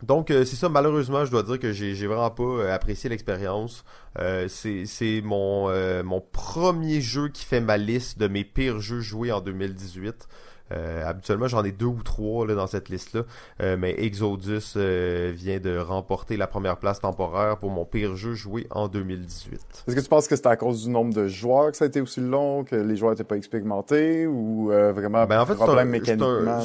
donc 0.03 0.31
euh, 0.31 0.45
c'est 0.45 0.55
ça, 0.55 0.69
malheureusement, 0.69 1.25
je 1.25 1.31
dois 1.31 1.43
dire 1.43 1.59
que 1.59 1.71
j'ai 1.71 2.07
vraiment 2.07 2.31
pas 2.31 2.43
euh, 2.43 2.73
apprécié 2.73 3.09
l'expérience. 3.09 3.83
Euh, 4.19 4.47
c'est 4.47 5.21
mon, 5.23 5.69
euh, 5.69 6.03
mon 6.03 6.21
premier 6.21 7.01
jeu 7.01 7.29
qui 7.29 7.45
fait 7.45 7.61
ma 7.61 7.77
liste 7.77 8.19
de 8.19 8.27
mes 8.27 8.43
pires 8.43 8.79
jeux 8.79 9.01
joués 9.01 9.31
en 9.31 9.41
2018. 9.41 10.27
Euh, 10.71 11.05
habituellement, 11.05 11.47
j'en 11.47 11.63
ai 11.63 11.71
deux 11.71 11.85
ou 11.85 12.01
trois 12.03 12.47
là, 12.47 12.55
dans 12.55 12.65
cette 12.65 12.89
liste-là, 12.89 13.21
euh, 13.61 13.77
mais 13.79 13.93
Exodus 13.99 14.73
euh, 14.77 15.31
vient 15.31 15.59
de 15.59 15.77
remporter 15.77 16.37
la 16.37 16.47
première 16.47 16.77
place 16.77 16.99
temporaire 16.99 17.57
pour 17.57 17.69
mon 17.69 17.85
pire 17.85 18.15
jeu 18.15 18.33
joué 18.33 18.65
en 18.71 18.87
2018. 18.87 19.53
Est-ce 19.87 19.95
que 19.95 20.01
tu 20.01 20.09
penses 20.09 20.27
que 20.27 20.35
c'est 20.35 20.47
à 20.47 20.55
cause 20.55 20.83
du 20.83 20.89
nombre 20.89 21.13
de 21.13 21.27
joueurs 21.27 21.69
que 21.69 21.77
ça 21.77 21.85
a 21.85 21.87
été 21.87 22.01
aussi 22.01 22.19
long, 22.19 22.63
que 22.63 22.75
les 22.75 22.95
joueurs 22.95 23.11
n'étaient 23.11 23.23
pas 23.23 23.37
expérimentés, 23.37 24.25
ou 24.25 24.69
vraiment 24.69 25.27
ben, 25.27 25.39
en 25.39 25.45
fait, 25.45 25.53
problème 25.53 25.89
mécaniquement? 25.89 26.61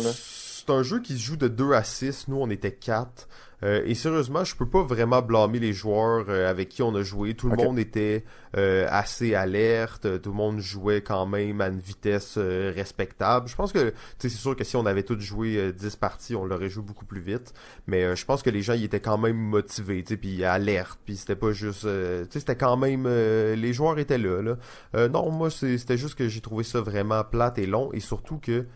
C'est 0.60 0.72
un, 0.72 0.82
jeu 0.82 1.00
qui 1.00 1.14
se 1.14 1.24
joue 1.24 1.36
de 1.36 1.48
2 1.48 1.72
à 1.72 1.82
6, 1.82 2.28
nous 2.28 2.36
on 2.36 2.50
était 2.50 2.72
4. 2.72 3.28
Euh, 3.62 3.82
et 3.84 3.94
sérieusement, 3.94 4.44
je 4.44 4.54
peux 4.54 4.68
pas 4.68 4.82
vraiment 4.82 5.22
blâmer 5.22 5.58
les 5.58 5.72
joueurs 5.72 6.26
euh, 6.28 6.48
avec 6.48 6.68
qui 6.68 6.82
on 6.82 6.94
a 6.94 7.02
joué. 7.02 7.34
Tout 7.34 7.48
le 7.48 7.54
okay. 7.54 7.64
monde 7.64 7.78
était 7.78 8.24
euh, 8.56 8.86
assez 8.90 9.34
alerte, 9.34 10.20
tout 10.22 10.30
le 10.30 10.36
monde 10.36 10.60
jouait 10.60 11.02
quand 11.02 11.26
même 11.26 11.60
à 11.60 11.68
une 11.68 11.78
vitesse 11.78 12.36
respectable. 12.38 13.48
Je 13.48 13.56
pense 13.56 13.72
que, 13.72 13.92
c'est 14.18 14.28
sûr 14.28 14.54
que 14.54 14.64
si 14.64 14.76
on 14.76 14.84
avait 14.84 15.02
tous 15.02 15.18
joué 15.20 15.72
10 15.72 15.96
parties, 15.96 16.36
on 16.36 16.44
l'aurait 16.44 16.68
joué 16.68 16.82
beaucoup 16.82 17.06
plus 17.06 17.20
vite. 17.20 17.54
Mais 17.86 18.14
je 18.16 18.24
pense 18.26 18.42
que 18.42 18.50
les 18.50 18.60
gens, 18.62 18.74
ils 18.74 18.84
étaient 18.84 19.00
quand 19.00 19.18
même 19.18 19.36
motivés, 19.36 20.02
tu 20.02 20.10
sais, 20.10 20.16
puis 20.16 20.44
alerte, 20.44 20.98
puis 21.04 21.16
c'était 21.16 21.36
pas 21.36 21.52
juste, 21.52 21.82
tu 21.82 21.86
sais, 21.86 22.40
c'était 22.40 22.56
quand 22.56 22.76
même, 22.76 23.06
les 23.06 23.72
joueurs 23.72 23.98
étaient 23.98 24.18
là. 24.18 24.42
là. 24.42 25.08
non, 25.08 25.30
moi, 25.30 25.50
c'était 25.50 25.98
juste 25.98 26.16
que 26.16 26.28
j'ai 26.28 26.40
trouvé 26.40 26.64
ça 26.64 26.80
vraiment 26.80 27.24
plate 27.24 27.58
et 27.58 27.66
long, 27.66 27.90
et 27.92 28.00
surtout 28.00 28.38
que 28.38 28.66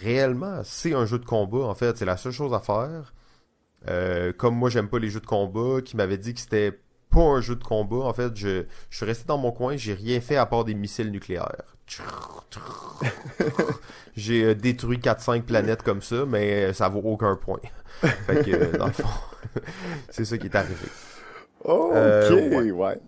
réellement, 0.00 0.62
c'est 0.64 0.94
un 0.94 1.06
jeu 1.06 1.18
de 1.18 1.24
combat. 1.24 1.64
En 1.66 1.74
fait, 1.74 1.96
c'est 1.96 2.04
la 2.04 2.16
seule 2.16 2.32
chose 2.32 2.54
à 2.54 2.60
faire. 2.60 3.12
Euh, 3.88 4.32
comme 4.32 4.54
moi 4.54 4.70
j'aime 4.70 4.88
pas 4.88 4.98
les 4.98 5.08
jeux 5.08 5.20
de 5.20 5.26
combat, 5.26 5.82
qui 5.82 5.96
m'avait 5.96 6.18
dit 6.18 6.34
que 6.34 6.40
c'était 6.40 6.78
pas 7.10 7.20
un 7.20 7.40
jeu 7.40 7.56
de 7.56 7.64
combat. 7.64 8.04
En 8.04 8.12
fait, 8.12 8.36
je, 8.36 8.64
je 8.90 8.96
suis 8.96 9.06
resté 9.06 9.24
dans 9.26 9.38
mon 9.38 9.52
coin, 9.52 9.76
j'ai 9.76 9.94
rien 9.94 10.20
fait 10.20 10.36
à 10.36 10.46
part 10.46 10.64
des 10.64 10.74
missiles 10.74 11.10
nucléaires. 11.10 11.74
j'ai 14.16 14.44
euh, 14.44 14.54
détruit 14.54 14.98
4-5 14.98 15.42
planètes 15.42 15.82
comme 15.82 16.00
ça, 16.00 16.24
mais 16.26 16.72
ça 16.72 16.88
vaut 16.88 17.02
aucun 17.04 17.36
point. 17.36 17.60
fait 18.00 18.44
que, 18.44 18.76
dans 18.76 18.86
le 18.86 18.92
fond, 18.92 19.08
c'est 20.10 20.24
ça 20.24 20.38
qui 20.38 20.46
est 20.46 20.56
arrivé. 20.56 20.86
Oh, 21.64 21.88
ok, 21.90 21.94
euh, 21.94 22.70
ouais. 22.70 22.98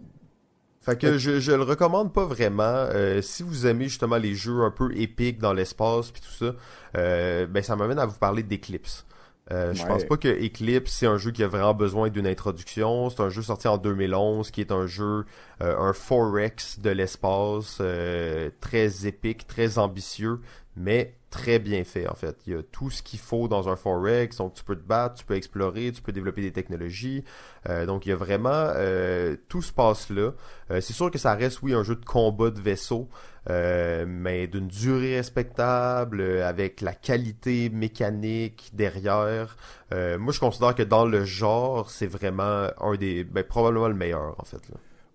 Fait 0.85 1.01
que 1.01 1.16
je, 1.16 1.41
je 1.41 1.53
le 1.53 1.62
recommande 1.62 2.12
pas 2.12 2.26
vraiment. 2.26 2.62
Euh, 2.64 3.22
si 3.22 3.43
vous 3.43 3.66
aimez 3.66 3.85
justement 3.85 4.18
les 4.18 4.35
jeux 4.35 4.61
un 4.61 4.70
peu 4.70 4.95
épiques 4.97 5.39
dans 5.39 5.55
l'espace 5.55 6.11
puis 6.11 6.20
tout 6.20 6.45
ça, 6.45 6.55
euh, 6.97 7.47
ben 7.47 7.62
ça 7.62 7.74
m'amène 7.74 7.99
à 7.99 8.07
vous 8.07 8.18
parler 8.18 8.43
d'Eclipse. 8.43 9.07
Euh, 9.53 9.74
je 9.74 9.85
pense 9.85 10.05
pas 10.05 10.16
que 10.16 10.28
Eclipse 10.28 10.91
c'est 10.91 11.07
un 11.07 11.18
jeu 11.18 11.30
qui 11.30 11.43
a 11.43 11.49
vraiment 11.49 11.74
besoin 11.74 12.09
d'une 12.09 12.26
introduction. 12.26 13.11
C'est 13.11 13.20
un 13.20 13.28
jeu 13.28 13.43
sorti 13.43 13.68
en 13.68 13.76
2011 13.76 14.51
qui 14.51 14.61
est 14.61 14.72
un 14.72 14.87
jeu, 14.87 15.26
euh, 15.62 15.78
un 15.78 15.93
forex 15.93 16.80
de 16.80 16.91
l'espace, 16.91 17.78
euh, 17.80 18.51
très 18.61 19.07
épique, 19.07 19.47
très 19.47 19.78
ambitieux, 19.78 20.41
mais 20.76 21.14
très 21.35 21.59
bien 21.59 21.82
fait 21.82 22.07
en 22.09 22.14
fait. 22.14 22.37
Il 22.47 22.53
y 22.53 22.57
a 22.57 22.62
tout 22.62 22.91
ce 22.91 23.03
qu'il 23.03 23.18
faut 23.18 23.49
dans 23.49 23.68
un 23.68 23.74
forex, 23.74 24.37
donc 24.37 24.55
tu 24.55 24.62
peux 24.62 24.76
te 24.76 24.87
battre, 24.87 25.16
tu 25.16 25.24
peux 25.24 25.35
explorer, 25.35 25.91
tu 25.91 26.01
peux 26.01 26.12
développer 26.12 26.43
des 26.43 26.53
technologies. 26.53 27.24
Euh, 27.68 27.87
donc 27.87 28.07
il 28.07 28.11
y 28.11 28.12
a 28.12 28.16
vraiment 28.16 28.70
euh, 28.76 29.37
tout 29.49 29.61
se 29.61 29.72
passe 29.72 30.11
là. 30.11 30.30
Euh, 30.70 30.80
c'est 30.80 30.93
sûr 30.93 31.11
que 31.11 31.18
ça 31.18 31.35
reste 31.35 31.61
oui 31.62 31.74
un 31.74 31.82
jeu 31.82 31.97
de 31.97 32.05
combat 32.05 32.51
de 32.51 32.61
vaisseau, 32.61 33.09
mais 33.49 34.47
d'une 34.47 34.68
durée 34.68 35.16
respectable, 35.16 36.22
avec 36.22 36.80
la 36.80 36.95
qualité 36.95 37.68
mécanique 37.68 38.70
derrière. 38.72 39.57
moi 39.91 40.32
je 40.32 40.39
considère 40.39 40.74
que 40.76 40.85
dans 40.85 41.05
le 41.05 41.24
genre 41.24 41.91
c'est 41.91 42.07
vraiment 42.07 42.68
un 42.80 42.95
des, 42.95 43.24
ben, 43.24 43.43
probablement 43.43 43.89
le 43.89 43.95
meilleur 43.95 44.37
en 44.39 44.45
fait. 44.45 44.62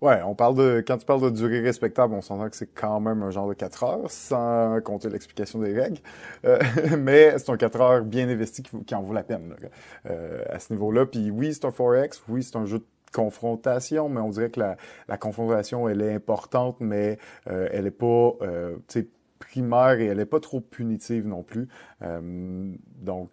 Ouais, 0.00 0.22
on 0.22 0.34
parle 0.34 0.54
de 0.56 0.82
quand 0.86 0.96
tu 0.96 1.04
parles 1.04 1.20
de 1.20 1.28
durée 1.30 1.60
respectable, 1.60 2.14
on 2.14 2.22
s'entend 2.22 2.48
que 2.48 2.56
c'est 2.56 2.72
quand 2.74 3.00
même 3.00 3.22
un 3.22 3.30
genre 3.30 3.46
de 3.48 3.52
4 3.54 3.84
heures, 3.84 4.10
sans 4.10 4.80
compter 4.80 5.10
l'explication 5.10 5.58
des 5.58 5.74
règles. 5.78 5.98
Euh, 6.46 6.58
mais 6.98 7.38
c'est 7.38 7.50
un 7.50 7.58
4 7.58 7.80
heures 7.82 8.04
bien 8.04 8.26
investi 8.28 8.62
qui, 8.62 8.94
en 8.94 9.02
vaut 9.02 9.12
la 9.12 9.22
peine 9.22 9.50
là, 9.50 9.68
euh, 10.10 10.42
à 10.48 10.58
ce 10.58 10.72
niveau-là. 10.72 11.04
Puis 11.04 11.30
oui, 11.30 11.52
c'est 11.52 11.66
un 11.66 11.70
4X, 11.70 12.22
oui, 12.28 12.42
c'est 12.42 12.56
un 12.56 12.64
jeu 12.64 12.78
de 12.78 12.84
confrontation, 13.12 14.08
mais 14.08 14.20
on 14.22 14.30
dirait 14.30 14.50
que 14.50 14.60
la, 14.60 14.76
la 15.08 15.18
confrontation, 15.18 15.86
elle 15.88 16.00
est 16.00 16.14
importante, 16.14 16.76
mais 16.80 17.18
euh, 17.48 17.68
elle 17.70 17.86
est 17.86 17.90
pas 17.90 18.32
euh, 18.42 18.76
primaire 19.38 19.98
et 20.00 20.06
elle 20.06 20.20
est 20.20 20.26
pas 20.26 20.40
trop 20.40 20.60
punitive 20.60 21.26
non 21.26 21.42
plus. 21.42 21.68
Euh, 22.02 22.72
donc 22.96 23.32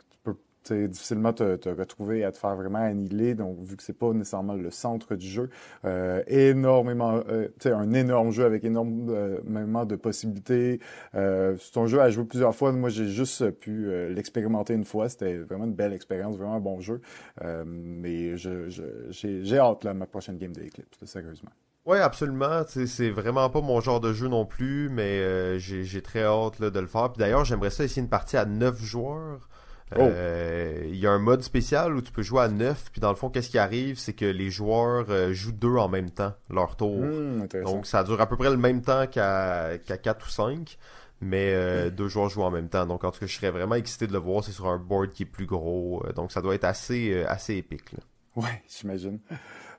difficilement 0.74 1.34
te, 1.34 1.56
te, 1.56 1.70
retrouver 1.70 2.24
à 2.24 2.32
te 2.32 2.38
faire 2.38 2.56
vraiment 2.56 2.80
annihiler. 2.80 3.36
Donc, 3.36 3.58
vu 3.62 3.76
que 3.76 3.84
c'est 3.84 3.98
pas 3.98 4.12
nécessairement 4.14 4.54
le 4.54 4.72
centre 4.72 5.16
du 5.16 5.28
jeu, 5.28 5.50
euh, 5.86 6.24
énormément, 6.28 7.22
euh, 7.30 7.48
un 7.66 7.94
énorme 7.94 8.32
jeu 8.32 8.46
avec 8.46 8.64
énormément 8.64 9.86
de 9.86 9.96
possibilités. 9.96 10.80
Euh, 11.16 11.56
c'est 11.60 11.78
un 11.78 11.86
jeu 11.86 12.02
à 12.02 12.10
jouer 12.10 12.26
plusieurs 12.26 12.56
fois. 12.56 12.72
Moi, 12.72 12.90
j'ai 12.90 13.08
juste 13.08 13.50
pu 13.52 13.88
euh, 13.88 14.10
l'expérimenter 14.10 14.74
une 14.74 14.86
fois. 14.86 15.10
C'était 15.10 15.38
vraiment 15.38 15.66
une 15.66 15.76
belle 15.76 15.94
expérience, 15.94 16.38
vraiment 16.38 16.56
un 16.56 16.60
bon 16.60 16.80
jeu. 16.80 17.02
Euh, 17.44 17.64
mais 17.66 18.38
je, 18.38 18.70
j'ai, 19.10 19.44
j'ai 19.44 19.58
hâte 19.58 19.84
là, 19.84 19.94
ma 19.94 20.06
prochaine 20.06 20.38
game 20.38 20.54
d'Eclipse, 20.54 21.04
sérieusement. 21.06 21.52
Oui, 21.88 22.00
absolument. 22.00 22.64
C'est 22.68 23.10
vraiment 23.10 23.50
pas 23.50 23.62
mon 23.62 23.80
genre 23.80 24.02
de 24.02 24.12
jeu 24.12 24.28
non 24.28 24.46
plus, 24.46 24.90
mais 24.90 25.20
euh, 25.22 25.58
j'ai 25.58 26.02
très 26.02 26.24
hâte 26.24 26.60
là, 26.60 26.70
de 26.70 26.80
le 26.82 26.86
faire. 26.86 27.14
Puis 27.14 27.20
d'ailleurs, 27.20 27.46
j'aimerais 27.46 27.70
ça 27.70 27.86
essayer 27.86 28.02
une 28.02 28.10
partie 28.10 28.36
à 28.36 28.44
9 28.46 28.82
joueurs. 28.84 29.48
Oh. 29.96 30.02
Euh, 30.02 30.84
il 30.88 30.98
y 30.98 31.08
a 31.08 31.12
un 31.12 31.20
mode 31.20 31.42
spécial 31.44 31.96
où 31.96 32.02
tu 32.02 32.12
peux 32.12 32.22
jouer 32.22 32.42
à 32.42 32.50
9, 32.50 32.92
puis 32.92 33.00
dans 33.00 33.10
le 33.10 33.16
fond, 33.16 33.30
qu'est-ce 33.30 33.50
qui 33.50 33.58
arrive, 33.58 33.98
c'est 33.98 34.14
que 34.14 34.26
les 34.26 34.50
joueurs 34.50 35.06
euh, 35.10 35.32
jouent 35.32 35.54
deux 35.54 35.76
en 35.76 35.88
même 35.88 36.12
temps, 36.12 36.34
leur 36.50 36.76
tour. 36.76 36.98
Mmh, 36.98 37.48
Donc 37.64 37.86
ça 37.86 38.04
dure 38.04 38.20
à 38.20 38.28
peu 38.28 38.36
près 38.36 38.50
le 38.50 38.58
même 38.58 38.82
temps 38.82 39.08
qu'à 39.08 39.78
qu 39.78 39.94
4 39.98 40.26
ou 40.26 40.30
5, 40.30 40.78
mais 41.22 41.54
euh, 41.54 41.88
mmh. 41.88 41.90
deux 41.92 42.08
joueurs 42.10 42.30
jouent 42.30 42.44
en 42.44 42.52
même 42.52 42.68
temps. 42.68 42.86
Donc 42.86 43.06
en 43.06 43.12
tout 43.12 43.20
cas, 43.22 43.28
je 43.28 43.36
serais 43.36 43.52
vraiment 43.52 43.76
excité 43.76 44.08
de 44.08 44.14
le 44.14 44.20
voir, 44.20 44.44
c'est 44.44 44.52
sur 44.52 44.68
un 44.68 44.78
board 44.78 45.12
qui 45.12 45.24
est 45.24 45.28
plus 45.28 45.46
gros, 45.46 46.04
donc 46.16 46.32
ça 46.32 46.42
doit 46.42 46.56
être 46.56 46.66
assez, 46.66 47.24
assez 47.24 47.56
épique. 47.56 47.94
Là. 47.94 48.00
Ouais, 48.36 48.62
j'imagine. 48.68 49.20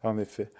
En 0.02 0.18
effet. 0.18 0.50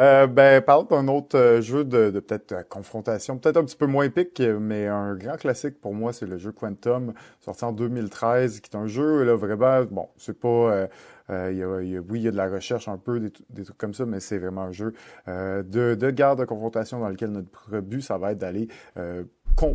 Euh, 0.00 0.28
ben, 0.28 0.62
parle 0.62 0.86
d'un 0.86 1.08
autre 1.08 1.36
euh, 1.36 1.60
jeu 1.60 1.84
de, 1.84 2.10
de 2.10 2.20
peut-être 2.20 2.52
euh, 2.52 2.62
confrontation, 2.62 3.36
peut-être 3.36 3.56
un 3.56 3.64
petit 3.64 3.74
peu 3.76 3.86
moins 3.86 4.04
épique, 4.04 4.40
mais 4.40 4.86
un 4.86 5.16
grand 5.16 5.36
classique 5.36 5.80
pour 5.80 5.92
moi, 5.92 6.12
c'est 6.12 6.26
le 6.26 6.38
jeu 6.38 6.52
Quantum, 6.52 7.14
sorti 7.40 7.64
en 7.64 7.72
2013, 7.72 8.60
qui 8.60 8.70
est 8.70 8.76
un 8.76 8.86
jeu, 8.86 9.24
là, 9.24 9.34
vraiment, 9.34 9.82
bon, 9.90 10.08
c'est 10.16 10.38
pas... 10.38 10.88
Euh, 11.30 11.52
y 11.52 11.62
a, 11.62 11.82
y 11.82 11.96
a, 11.96 12.00
oui, 12.00 12.20
il 12.20 12.22
y 12.22 12.28
a 12.28 12.30
de 12.30 12.36
la 12.36 12.48
recherche 12.48 12.88
un 12.88 12.96
peu, 12.96 13.20
des, 13.20 13.32
des 13.50 13.64
trucs 13.64 13.76
comme 13.76 13.92
ça, 13.94 14.06
mais 14.06 14.20
c'est 14.20 14.38
vraiment 14.38 14.62
un 14.62 14.72
jeu 14.72 14.94
euh, 15.28 15.62
de, 15.62 15.94
de 15.94 16.10
garde 16.10 16.38
de 16.38 16.44
confrontation 16.44 17.00
dans 17.00 17.08
lequel 17.08 17.30
notre 17.30 17.80
but, 17.80 18.00
ça 18.00 18.16
va 18.18 18.32
être 18.32 18.38
d'aller 18.38 18.68
euh, 18.96 19.24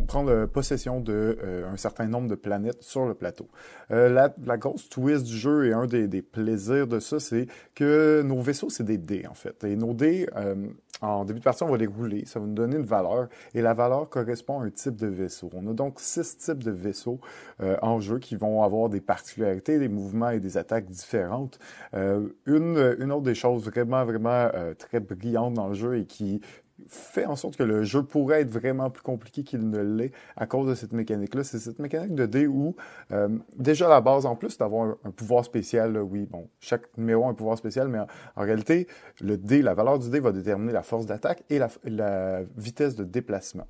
prendre 0.06 0.46
possession 0.46 1.00
de 1.00 1.38
euh, 1.42 1.76
certain 1.76 2.06
nombre 2.06 2.28
de 2.28 2.34
planètes 2.34 2.82
sur 2.82 3.04
le 3.04 3.14
plateau. 3.14 3.48
Euh, 3.90 4.08
la, 4.08 4.34
la, 4.44 4.56
grosse 4.56 4.88
twist 4.88 5.24
du 5.26 5.36
jeu 5.36 5.66
et 5.66 5.72
un 5.72 5.86
des, 5.86 6.08
des 6.08 6.22
plaisirs 6.22 6.86
de 6.86 7.00
ça, 7.00 7.20
c'est 7.20 7.46
que 7.74 8.22
nos 8.22 8.40
vaisseaux, 8.40 8.70
c'est 8.70 8.84
des 8.84 8.96
dés, 8.96 9.26
en 9.28 9.34
fait. 9.34 9.62
Et 9.64 9.76
nos 9.76 9.92
dés, 9.92 10.26
euh, 10.36 10.54
en 11.02 11.24
début 11.24 11.40
de 11.40 11.44
partie, 11.44 11.64
on 11.64 11.68
va 11.68 11.76
les 11.76 11.86
rouler, 11.86 12.24
ça 12.24 12.40
va 12.40 12.46
nous 12.46 12.54
donner 12.54 12.76
une 12.76 12.84
valeur, 12.84 13.28
et 13.52 13.60
la 13.60 13.74
valeur 13.74 14.08
correspond 14.08 14.60
à 14.60 14.64
un 14.64 14.70
type 14.70 14.96
de 14.96 15.06
vaisseau. 15.06 15.50
On 15.52 15.66
a 15.68 15.74
donc 15.74 16.00
six 16.00 16.38
types 16.38 16.62
de 16.62 16.70
vaisseaux 16.70 17.20
en 17.82 18.00
jeu 18.00 18.18
qui 18.18 18.36
vont 18.36 18.62
avoir 18.62 18.88
des 18.88 19.00
particularités, 19.00 19.78
des 19.78 19.88
mouvements 19.88 20.30
et 20.30 20.40
des 20.40 20.56
attaques 20.56 20.86
différentes. 20.86 21.58
une, 21.92 22.96
une 22.98 23.12
autre 23.12 23.22
des 23.22 23.34
choses 23.34 23.64
vraiment, 23.64 24.04
vraiment 24.04 24.48
très 24.78 25.00
brillantes 25.00 25.54
dans 25.54 25.68
le 25.68 25.74
jeu 25.74 25.98
et 25.98 26.06
qui 26.06 26.40
fait 26.88 27.26
en 27.26 27.36
sorte 27.36 27.56
que 27.56 27.62
le 27.62 27.84
jeu 27.84 28.02
pourrait 28.02 28.42
être 28.42 28.50
vraiment 28.50 28.90
plus 28.90 29.02
compliqué 29.02 29.44
qu'il 29.44 29.68
ne 29.68 29.80
l'est 29.80 30.12
à 30.36 30.46
cause 30.46 30.68
de 30.68 30.74
cette 30.74 30.92
mécanique-là. 30.92 31.44
C'est 31.44 31.58
cette 31.58 31.78
mécanique 31.78 32.14
de 32.14 32.26
dé 32.26 32.46
où, 32.46 32.74
euh, 33.12 33.28
déjà 33.56 33.86
à 33.86 33.90
la 33.90 34.00
base, 34.00 34.26
en 34.26 34.36
plus 34.36 34.58
d'avoir 34.58 34.96
un, 35.04 35.10
pouvoir 35.10 35.44
spécial, 35.44 35.96
oui, 35.98 36.26
bon, 36.30 36.48
chaque 36.60 36.96
numéro 36.98 37.24
a 37.26 37.28
un 37.28 37.34
pouvoir 37.34 37.56
spécial, 37.58 37.88
mais 37.88 38.00
en, 38.00 38.42
réalité, 38.42 38.88
le 39.20 39.36
dé, 39.36 39.62
la 39.62 39.74
valeur 39.74 39.98
du 39.98 40.10
dé 40.10 40.20
va 40.20 40.32
déterminer 40.32 40.72
la 40.72 40.82
force 40.82 41.06
d'attaque 41.06 41.44
et 41.50 41.58
la 41.58 42.42
vitesse 42.56 42.96
de 42.96 43.04
déplacement. 43.04 43.66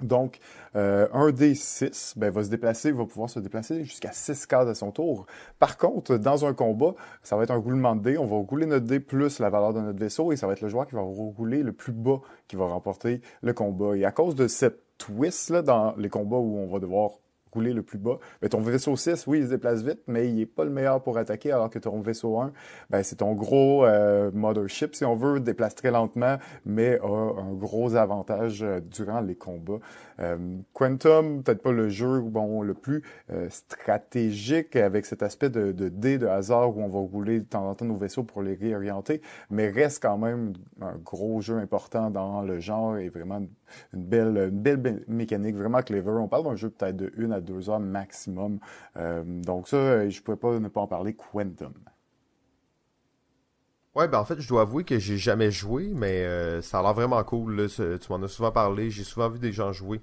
Donc, 0.00 0.38
euh, 0.74 1.06
un 1.12 1.30
D6 1.30 2.14
ben, 2.16 2.30
va 2.30 2.42
se 2.42 2.48
déplacer, 2.48 2.92
va 2.92 3.04
pouvoir 3.04 3.30
se 3.30 3.38
déplacer 3.38 3.84
jusqu'à 3.84 4.12
6 4.12 4.46
cases 4.46 4.68
à 4.68 4.74
son 4.74 4.90
tour. 4.90 5.26
Par 5.58 5.76
contre, 5.76 6.16
dans 6.16 6.44
un 6.44 6.54
combat, 6.54 6.94
ça 7.22 7.36
va 7.36 7.44
être 7.44 7.50
un 7.50 7.56
roulement 7.56 7.94
de 7.94 8.02
dés. 8.02 8.18
On 8.18 8.26
va 8.26 8.36
rouler 8.36 8.66
notre 8.66 8.86
dé 8.86 9.00
plus 9.00 9.38
la 9.38 9.50
valeur 9.50 9.74
de 9.74 9.80
notre 9.80 9.98
vaisseau 9.98 10.32
et 10.32 10.36
ça 10.36 10.46
va 10.46 10.54
être 10.54 10.60
le 10.60 10.68
joueur 10.68 10.86
qui 10.86 10.94
va 10.94 11.02
rouler 11.02 11.62
le 11.62 11.72
plus 11.72 11.92
bas 11.92 12.20
qui 12.48 12.56
va 12.56 12.66
remporter 12.66 13.20
le 13.42 13.52
combat. 13.52 13.96
Et 13.96 14.04
à 14.04 14.12
cause 14.12 14.34
de 14.34 14.48
cette 14.48 14.80
twist 14.98 15.50
là 15.50 15.62
dans 15.62 15.94
les 15.96 16.08
combats 16.08 16.36
où 16.36 16.58
on 16.58 16.66
va 16.66 16.78
devoir 16.78 17.12
rouler 17.52 17.72
le 17.72 17.82
plus 17.82 17.98
bas. 17.98 18.18
Mais 18.40 18.48
ton 18.48 18.60
vaisseau 18.60 18.96
6, 18.96 19.26
oui, 19.26 19.40
il 19.40 19.44
se 19.46 19.50
déplace 19.50 19.82
vite, 19.82 20.00
mais 20.06 20.28
il 20.28 20.40
est 20.40 20.46
pas 20.46 20.64
le 20.64 20.70
meilleur 20.70 21.02
pour 21.02 21.18
attaquer, 21.18 21.52
alors 21.52 21.70
que 21.70 21.78
ton 21.78 22.00
vaisseau 22.00 22.38
1, 22.38 22.52
ben, 22.90 23.02
c'est 23.02 23.16
ton 23.16 23.32
gros 23.32 23.84
euh, 23.84 24.30
mothership, 24.32 24.94
si 24.94 25.04
on 25.04 25.14
veut, 25.14 25.40
déplace 25.40 25.74
très 25.74 25.90
lentement, 25.90 26.36
mais 26.64 26.98
a 27.00 27.06
un 27.06 27.52
gros 27.52 27.94
avantage 27.94 28.62
euh, 28.62 28.80
durant 28.80 29.20
les 29.20 29.34
combats. 29.34 29.80
Euh, 30.22 30.36
Quantum, 30.72 31.42
peut-être 31.42 31.62
pas 31.62 31.72
le 31.72 31.88
jeu 31.88 32.20
bon, 32.20 32.62
le 32.62 32.74
plus 32.74 33.02
euh, 33.30 33.48
stratégique 33.50 34.76
avec 34.76 35.04
cet 35.06 35.22
aspect 35.22 35.50
de, 35.50 35.72
de 35.72 35.88
dés 35.88 36.18
de 36.18 36.26
hasard 36.26 36.76
où 36.76 36.82
on 36.82 36.88
va 36.88 36.98
rouler 37.00 37.40
de 37.40 37.44
temps 37.44 37.68
en 37.68 37.74
temps 37.74 37.84
nos 37.84 37.96
vaisseaux 37.96 38.22
pour 38.22 38.42
les 38.42 38.54
réorienter, 38.54 39.20
mais 39.50 39.68
reste 39.68 40.02
quand 40.02 40.18
même 40.18 40.52
un 40.80 40.96
gros 40.96 41.40
jeu 41.40 41.56
important 41.58 42.10
dans 42.10 42.42
le 42.42 42.60
genre 42.60 42.98
et 42.98 43.08
vraiment 43.08 43.40
une 43.92 44.02
belle, 44.02 44.50
belle 44.50 45.04
mécanique, 45.08 45.56
vraiment 45.56 45.82
clever. 45.82 46.10
On 46.10 46.28
parle 46.28 46.44
d'un 46.44 46.56
jeu 46.56 46.70
peut-être 46.70 46.96
de 46.96 47.12
une 47.16 47.32
à 47.32 47.40
deux 47.40 47.68
heures 47.68 47.80
maximum. 47.80 48.58
Euh, 48.96 49.22
donc 49.24 49.68
ça, 49.68 50.08
je 50.08 50.18
ne 50.18 50.22
pouvais 50.22 50.36
pas 50.36 50.58
ne 50.58 50.68
pas 50.68 50.82
en 50.82 50.86
parler. 50.86 51.14
Quantum. 51.14 51.72
Ouais, 53.94 54.08
ben 54.08 54.18
en 54.18 54.24
fait, 54.24 54.40
je 54.40 54.48
dois 54.48 54.62
avouer 54.62 54.84
que 54.84 54.98
j'ai 54.98 55.18
jamais 55.18 55.50
joué, 55.50 55.92
mais 55.94 56.24
ça 56.62 56.78
a 56.78 56.82
l'air 56.82 56.94
vraiment 56.94 57.22
cool. 57.24 57.68
Tu 57.68 57.82
m'en 58.10 58.22
as 58.22 58.28
souvent 58.28 58.50
parlé, 58.50 58.88
j'ai 58.88 59.04
souvent 59.04 59.28
vu 59.28 59.38
des 59.38 59.52
gens 59.52 59.72
jouer. 59.72 60.00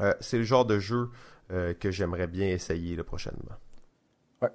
Euh, 0.00 0.14
c'est 0.20 0.38
le 0.38 0.44
genre 0.44 0.64
de 0.64 0.78
jeu 0.78 1.10
euh, 1.52 1.74
que 1.74 1.90
j'aimerais 1.90 2.26
bien 2.26 2.48
essayer 2.48 2.96
là, 2.96 3.04
prochainement. 3.04 3.56
Ouais, 4.42 4.50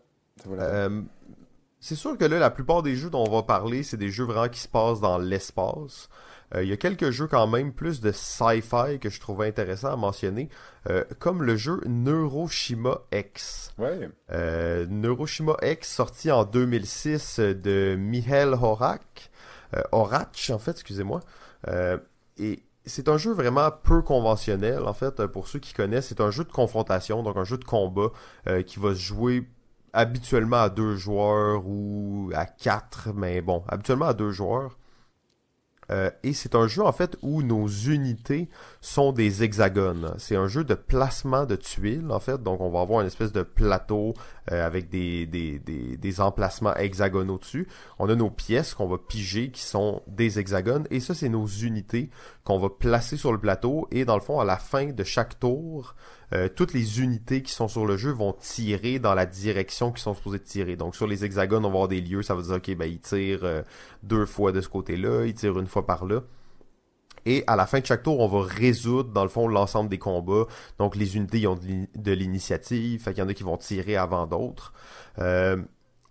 c'est 1.82 1.96
sûr 1.96 2.18
que 2.18 2.26
là, 2.26 2.40
la 2.40 2.50
plupart 2.50 2.84
des 2.84 2.96
jeux 2.96 3.10
dont 3.10 3.26
on 3.26 3.32
va 3.32 3.44
parler, 3.44 3.84
c'est 3.84 3.98
des 3.98 4.10
jeux 4.10 4.26
vraiment 4.26 4.50
qui 4.50 4.60
se 4.60 4.68
passent 4.68 5.00
dans 5.00 5.18
l'espace. 5.18 6.10
Euh, 6.56 6.64
il 6.64 6.70
y 6.70 6.74
a 6.74 6.78
quelques 6.78 7.12
jeux 7.12 7.28
quand 7.28 7.48
même 7.48 7.72
plus 7.74 8.02
de 8.02 8.12
sci-fi 8.12 9.00
que 9.00 9.10
je 9.10 9.20
trouvais 9.20 9.48
intéressant 9.48 9.94
à 9.94 9.96
mentionner, 9.96 10.50
euh, 10.90 11.04
comme 11.20 11.44
le 11.44 11.56
jeu 11.56 11.82
Neuroshima 11.86 13.02
X. 13.14 13.74
Ouais. 13.78 14.10
Euh, 14.32 14.88
Neuroshima 14.90 15.56
X 15.62 15.90
sorti 15.90 16.32
en 16.32 16.44
2006 16.44 17.40
de 17.40 17.96
Mihail 17.98 18.50
Horak, 18.50 19.32
Horach 19.92 20.50
en 20.50 20.60
fait, 20.60 20.72
excusez-moi. 20.72 21.22
et 22.38 22.64
c'est 22.90 23.08
un 23.08 23.18
jeu 23.18 23.32
vraiment 23.34 23.70
peu 23.72 24.02
conventionnel 24.02 24.84
en 24.86 24.94
fait 24.94 25.26
pour 25.28 25.48
ceux 25.48 25.60
qui 25.60 25.74
connaissent. 25.74 26.08
C'est 26.08 26.22
un 26.22 26.32
jeu 26.32 26.44
de 26.44 26.52
confrontation, 26.52 27.24
donc 27.24 27.38
un 27.38 27.46
jeu 27.46 27.58
de 27.58 27.64
combat 27.64 28.12
qui 28.66 28.80
va 28.80 28.94
se 28.94 29.00
jouer 29.00 29.48
habituellement 29.94 30.58
à 30.58 30.70
deux 30.70 30.96
joueurs 30.96 31.64
ou 31.66 32.32
à 32.36 32.46
quatre, 32.46 33.10
mais 33.16 33.42
bon, 33.42 33.64
habituellement 33.68 34.08
à 34.08 34.14
deux 34.14 34.32
joueurs. 34.32 34.78
Euh, 35.92 36.12
et 36.24 36.34
c'est 36.34 36.56
un 36.56 36.68
jeu 36.68 36.84
en 36.84 36.92
fait 36.92 37.18
où 37.22 37.42
nos 37.42 37.68
unités 37.68 38.50
sont 38.82 39.12
des 39.12 39.44
hexagones. 39.44 40.14
C'est 40.18 40.36
un 40.36 40.48
jeu 40.48 40.64
de 40.64 40.76
placement 40.76 41.46
de 41.46 41.56
tuiles 41.56 42.12
en 42.12 42.20
fait. 42.20 42.42
Donc 42.44 42.62
on 42.62 42.70
va 42.70 42.82
avoir 42.82 43.02
une 43.02 43.08
espèce 43.08 43.32
de 43.32 43.42
plateau 43.42 44.14
euh, 44.52 44.66
avec 44.66 44.90
des, 44.90 45.26
des, 45.26 45.60
des, 45.60 45.98
des, 45.98 46.22
emplacements 46.22 46.76
hexagonaux 46.76 47.38
dessus. 47.38 47.68
On 48.00 48.10
a 48.10 48.16
nos 48.16 48.30
pièces 48.30 48.74
qu'on 48.74 48.88
va 48.88 48.98
piger 48.98 49.52
qui 49.52 49.62
sont 49.62 50.02
des 50.08 50.40
hexagones. 50.40 50.88
Et 50.90 51.00
ça 51.00 51.14
c'est 51.14 51.30
nos 51.30 51.46
unités 51.46 52.10
qu'on 52.44 52.58
va 52.58 52.70
placer 52.70 53.18
sur 53.18 53.32
le 53.32 53.40
plateau. 53.40 53.88
Et 53.92 54.06
dans 54.06 54.16
le 54.16 54.22
fond 54.22 54.40
à 54.40 54.46
la 54.46 54.58
fin 54.58 54.88
de 54.88 55.04
chaque 55.04 55.40
tour, 55.40 55.96
euh, 56.34 56.48
toutes 56.48 56.74
les 56.74 57.02
unités 57.02 57.42
qui 57.42 57.52
sont 57.52 57.68
sur 57.68 57.86
le 57.86 57.98
jeu 57.98 58.12
vont 58.12 58.34
tirer 58.34 59.00
dans 59.00 59.14
la 59.14 59.26
direction 59.26 59.92
qu'ils 59.92 60.02
sont 60.02 60.14
supposés 60.14 60.40
tirer. 60.40 60.76
Donc 60.76 60.96
sur 60.96 61.08
les 61.08 61.26
hexagones, 61.26 61.66
on 61.66 61.70
va 61.70 61.76
avoir 61.76 61.88
des 61.88 62.02
lieux, 62.02 62.22
ça 62.22 62.36
veut 62.36 62.44
dire 62.44 62.56
ok, 62.56 62.76
ben 62.76 62.86
ils 62.86 63.00
tirent 63.00 63.44
euh, 63.44 63.62
deux 64.04 64.26
fois 64.26 64.52
de 64.52 64.62
ce 64.62 64.70
côté-là, 64.70 65.26
ils 65.26 65.34
tirent 65.34 65.60
une 65.60 65.68
fois 65.68 65.86
par 65.86 66.06
là. 66.06 66.22
Et 67.26 67.44
à 67.48 67.56
la 67.56 67.66
fin 67.66 67.80
de 67.80 67.86
chaque 67.86 68.04
tour, 68.04 68.20
on 68.20 68.28
va 68.28 68.42
résoudre, 68.42 69.12
dans 69.12 69.24
le 69.24 69.30
fond, 69.30 69.48
l'ensemble 69.48 69.90
des 69.90 69.98
combats. 69.98 70.46
Donc, 70.78 70.96
les 70.96 71.16
unités 71.16 71.46
ont 71.48 71.58
de 71.96 72.12
l'initiative. 72.12 73.02
Fait 73.02 73.14
qu'il 73.14 73.24
y 73.24 73.26
en 73.26 73.30
a 73.30 73.34
qui 73.34 73.44
vont 73.44 73.58
tirer 73.58 73.96
avant 73.96 74.28
d'autres. 74.28 74.74
Euh, 75.20 75.58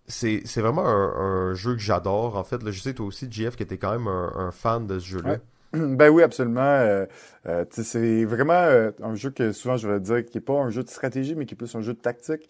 c'est 0.09 0.61
vraiment 0.61 0.87
un, 0.87 1.55
jeu 1.55 1.75
que 1.75 1.81
j'adore. 1.81 2.37
En 2.37 2.45
fait, 2.45 2.59
je 2.71 2.81
sais, 2.81 2.95
toi 2.95 3.07
aussi, 3.07 3.29
JF, 3.31 3.57
que 3.57 3.65
t'es 3.65 3.79
quand 3.79 3.93
même 3.93 4.09
un, 4.09 4.51
fan 4.51 4.87
de 4.87 4.99
ce 4.99 5.07
jeu-là. 5.07 5.37
Ben 5.73 6.09
oui, 6.09 6.23
absolument. 6.23 6.61
Euh, 6.63 7.05
euh, 7.47 7.65
c'est 7.71 8.25
vraiment 8.25 8.55
euh, 8.55 8.91
un 9.03 9.15
jeu 9.15 9.29
que 9.29 9.53
souvent 9.53 9.77
je 9.77 9.87
vais 9.87 10.01
dire 10.01 10.25
qui 10.25 10.39
est 10.39 10.41
pas 10.41 10.55
un 10.55 10.71
jeu 10.71 10.83
de 10.83 10.89
stratégie, 10.89 11.35
mais 11.35 11.45
qui 11.45 11.53
est 11.53 11.59
plus 11.59 11.75
un 11.75 11.83
jeu 11.83 11.93
de 11.93 11.99
tactique, 11.99 12.49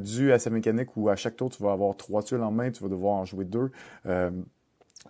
dû 0.00 0.32
à 0.32 0.40
sa 0.40 0.50
mécanique 0.50 0.96
où 0.96 1.08
à 1.08 1.14
chaque 1.14 1.36
tour 1.36 1.48
tu 1.48 1.62
vas 1.62 1.70
avoir 1.70 1.96
trois 1.96 2.24
tuiles 2.24 2.42
en 2.42 2.50
main, 2.50 2.72
tu 2.72 2.82
vas 2.82 2.88
devoir 2.88 3.14
en 3.14 3.24
jouer 3.24 3.44
deux. 3.44 3.70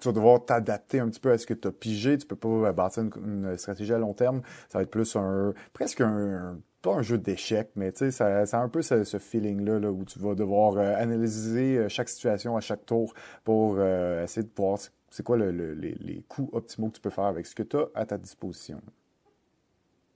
Tu 0.00 0.08
vas 0.08 0.12
devoir 0.12 0.44
t'adapter 0.44 1.00
un 1.00 1.08
petit 1.08 1.20
peu 1.20 1.32
à 1.32 1.38
ce 1.38 1.46
que 1.46 1.54
tu 1.54 1.68
as 1.68 1.72
pigé. 1.72 2.18
Tu 2.18 2.26
peux 2.26 2.36
pas 2.36 2.72
bâtir 2.72 3.04
une, 3.04 3.56
stratégie 3.56 3.92
à 3.92 3.98
long 3.98 4.14
terme. 4.14 4.42
Ça 4.68 4.78
va 4.78 4.82
être 4.82 4.90
plus 4.90 5.16
un 5.16 5.54
presque 5.72 6.00
un, 6.00 6.58
pas 6.82 6.94
un 6.94 7.02
jeu 7.02 7.18
d'échecs, 7.18 7.70
mais 7.76 7.92
tu 7.92 8.10
sais, 8.10 8.10
ça, 8.10 8.60
un 8.60 8.68
peu 8.68 8.82
ce, 8.82 9.18
feeling-là 9.18 9.80
là, 9.80 9.90
où 9.90 10.04
tu 10.04 10.18
vas 10.18 10.34
devoir 10.34 10.78
analyser 10.78 11.88
chaque 11.88 12.08
situation 12.08 12.56
à 12.56 12.60
chaque 12.60 12.86
tour 12.86 13.14
pour 13.44 13.80
essayer 13.80 14.42
de 14.42 14.48
pouvoir 14.48 14.78
c'est 15.10 15.22
quoi 15.22 15.36
le, 15.36 15.50
les, 15.50 15.94
les, 15.94 16.22
coûts 16.28 16.50
optimaux 16.52 16.88
que 16.88 16.96
tu 16.96 17.00
peux 17.00 17.10
faire 17.10 17.24
avec 17.24 17.46
ce 17.46 17.54
que 17.54 17.62
tu 17.62 17.76
as 17.76 17.88
à 17.94 18.04
ta 18.04 18.18
disposition. 18.18 18.82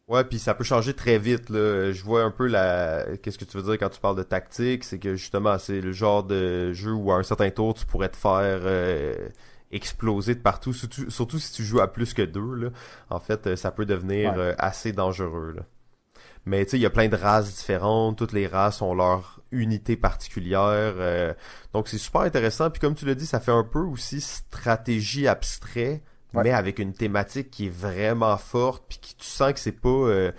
Ouais, 0.08 0.24
puis 0.24 0.38
ça 0.38 0.54
peut 0.54 0.64
changer 0.64 0.92
très 0.92 1.18
vite. 1.18 1.50
Là. 1.50 1.92
Je 1.92 2.02
vois 2.02 2.22
un 2.22 2.32
peu 2.32 2.46
la. 2.48 3.06
Qu'est-ce 3.22 3.38
que 3.38 3.44
tu 3.44 3.56
veux 3.56 3.62
dire 3.62 3.78
quand 3.78 3.88
tu 3.90 4.00
parles 4.00 4.16
de 4.16 4.24
tactique? 4.24 4.82
C'est 4.84 4.98
que 4.98 5.14
justement, 5.14 5.56
c'est 5.58 5.80
le 5.80 5.92
genre 5.92 6.24
de 6.24 6.72
jeu 6.72 6.92
où 6.92 7.12
à 7.12 7.16
un 7.16 7.22
certain 7.22 7.50
tour, 7.50 7.74
tu 7.74 7.86
pourrais 7.86 8.08
te 8.08 8.16
faire 8.16 8.60
euh, 8.64 9.28
exploser 9.70 10.34
de 10.34 10.40
partout, 10.40 10.72
surtout, 10.72 11.38
si 11.38 11.52
tu 11.52 11.64
joues 11.64 11.80
à 11.80 11.92
plus 11.92 12.14
que 12.14 12.22
deux. 12.22 12.54
Là. 12.54 12.70
En 13.08 13.20
fait, 13.20 13.56
ça 13.56 13.70
peut 13.70 13.86
devenir 13.86 14.34
euh, 14.36 14.54
assez 14.58 14.92
dangereux. 14.92 15.52
Là. 15.56 15.62
Mais 16.46 16.64
tu 16.64 16.72
sais, 16.72 16.78
il 16.78 16.82
y 16.82 16.86
a 16.86 16.90
plein 16.90 17.08
de 17.08 17.16
races 17.16 17.54
différentes. 17.54 18.18
Toutes 18.18 18.32
les 18.32 18.46
races 18.46 18.82
ont 18.82 18.94
leur 18.94 19.40
unité 19.52 19.96
particulière. 19.96 20.94
Euh, 20.96 21.34
donc 21.72 21.88
c'est 21.88 21.98
super 21.98 22.22
intéressant. 22.22 22.70
Puis 22.70 22.80
comme 22.80 22.94
tu 22.94 23.04
l'as 23.04 23.14
dit, 23.14 23.26
ça 23.26 23.40
fait 23.40 23.52
un 23.52 23.64
peu 23.64 23.80
aussi 23.80 24.20
stratégie 24.20 25.28
abstrait, 25.28 26.02
mais 26.32 26.52
avec 26.52 26.78
une 26.78 26.92
thématique 26.92 27.50
qui 27.50 27.66
est 27.66 27.74
vraiment 27.74 28.36
forte. 28.38 28.84
Puis 28.88 28.98
qui 29.00 29.16
tu 29.16 29.26
sens 29.26 29.52
que 29.52 29.60
c'est 29.60 29.72
pas 29.72 29.88
euh, 29.88 30.32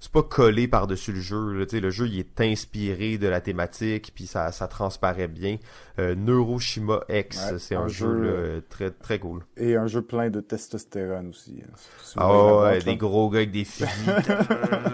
c'est 0.00 0.12
pas 0.12 0.22
collé 0.22 0.68
par-dessus 0.68 1.12
le 1.12 1.20
jeu. 1.20 1.52
Là, 1.52 1.64
le 1.72 1.90
jeu 1.90 2.06
il 2.06 2.18
est 2.18 2.40
inspiré 2.40 3.18
de 3.18 3.26
la 3.28 3.40
thématique, 3.40 4.12
puis 4.14 4.26
ça, 4.26 4.52
ça 4.52 4.68
transparaît 4.68 5.28
bien. 5.28 5.56
Euh, 5.98 6.14
Neuroshima 6.14 7.00
X, 7.08 7.56
c'est 7.58 7.74
un, 7.74 7.88
jeu, 7.88 8.62
très 8.68 8.90
très 8.90 9.18
cool. 9.18 9.44
Et 9.56 9.76
un 9.76 9.86
jeu 9.86 10.02
plein 10.02 10.30
de 10.30 10.40
testostérone 10.40 11.28
aussi. 11.28 11.62
Hein. 11.64 11.74
Ah 12.16 12.56
ouais, 12.62 12.78
des 12.80 12.96
gros 12.96 13.30
gars 13.30 13.38
avec 13.38 13.50
des 13.50 13.64
filles. 13.64 13.86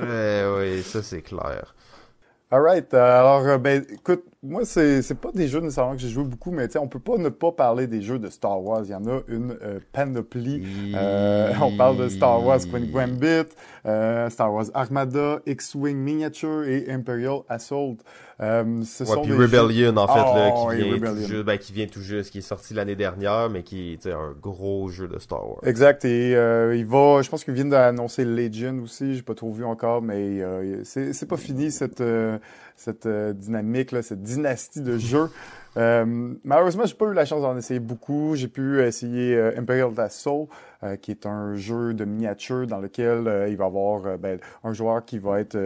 ouais, 0.03 0.83
ça 0.83 1.03
c'est 1.03 1.23
clair. 1.23 1.75
Alright, 2.55 2.95
euh, 2.95 3.19
alors 3.19 3.45
euh, 3.49 3.59
ben 3.59 3.85
écoute, 3.91 4.23
moi 4.41 4.65
c'est 4.65 5.03
c'est 5.03 5.17
pas 5.17 5.33
des 5.33 5.49
jeux 5.49 5.59
nécessairement 5.59 5.95
que 5.95 5.99
j'ai 5.99 6.09
joué 6.09 6.23
beaucoup, 6.23 6.53
mais 6.53 6.69
on 6.77 6.87
peut 6.87 7.01
pas 7.01 7.17
ne 7.17 7.29
pas 7.29 7.51
parler 7.51 7.89
des 7.89 8.01
jeux 8.01 8.21
de 8.21 8.31
Star 8.31 8.63
Wars. 8.63 8.83
Il 8.85 8.93
y 8.93 8.95
en 8.95 9.05
a 9.09 9.23
une 9.27 9.59
euh, 9.61 9.81
panoplie. 9.91 10.65
on 11.61 11.77
parle 11.77 11.97
de 11.97 12.09
Star 12.09 12.47
Wars 12.47 12.61
Queen 12.61 12.93
Gambit, 12.93 13.51
Star 14.31 14.55
Wars 14.55 14.67
Armada, 14.73 15.41
X-wing 15.47 15.97
Miniature 15.97 16.63
et 16.63 16.89
Imperial 16.93 17.41
Assault. 17.49 17.97
Euh, 18.41 18.83
ce 18.85 19.05
sont 19.05 19.23
puis 19.23 19.33
Rebellion, 19.33 19.97
en 19.97 20.09
fait, 20.09 20.39
là, 20.39 20.53
oh, 20.55 20.71
qui, 20.71 20.83
vient 20.83 20.99
tout 20.99 21.17
juste, 21.17 21.45
ben, 21.45 21.59
qui 21.59 21.73
vient 21.73 21.87
tout 21.87 22.01
juste, 22.01 22.31
qui 22.31 22.39
est 22.39 22.43
sorti 22.43 22.75
l'année 22.75 22.97
dernière, 22.97 23.49
mais 23.49 23.63
qui 23.63 23.93
est 23.93 24.07
un 24.07 24.35
gros 24.41 24.89
jeu 24.89 25.07
de 25.07 25.19
Star 25.19 25.49
Wars. 25.49 25.61
Exact. 25.65 26.05
Et 26.05 26.35
euh, 26.35 26.75
il 26.77 26.85
va, 26.85 27.23
je 27.23 27.31
pense 27.31 27.45
qu'ils 27.45 27.55
viennent 27.55 27.71
d'annoncer 27.71 28.25
Legion 28.25 28.81
aussi. 28.83 29.15
J'ai 29.15 29.23
pas 29.23 29.35
trop 29.35 29.53
vu 29.53 29.65
encore, 29.65 30.03
mais 30.03 30.43
euh, 30.43 30.83
c'est 30.85 31.29
pas 31.29 31.37
fini 31.37 31.71
cette 31.71 32.01
euh, 32.01 32.39
cette 32.77 33.09
dynamique 33.09 33.93
là, 33.93 34.03
cette 34.03 34.23
dynastie 34.23 34.81
de 34.81 34.99
jeux. 34.99 35.31
Euh, 35.77 36.35
malheureusement, 36.45 36.87
j'ai 36.87 36.95
pas 36.95 37.07
eu 37.07 37.15
la 37.15 37.25
chance 37.25 37.43
d'en 37.43 37.57
essayer 37.57 37.81
beaucoup. 37.81 38.37
J'ai 38.37 38.49
pu 38.49 38.81
essayer 38.83 39.35
euh, 39.35 39.59
Imperial 39.59 39.91
Assault, 39.99 40.49
euh, 40.85 40.97
qui 40.97 41.11
est 41.11 41.27
un 41.27 41.57
jeu 41.57 41.95
de 41.95 42.05
miniature 42.05 42.67
dans 42.67 42.79
lequel 42.79 43.27
euh, 43.27 43.49
il 43.49 43.57
va 43.57 43.65
y 43.65 43.67
avoir 43.67 44.19
ben, 44.19 44.39
un 44.63 44.73
joueur 44.73 45.05
qui 45.05 45.19
va 45.19 45.41
être 45.41 45.59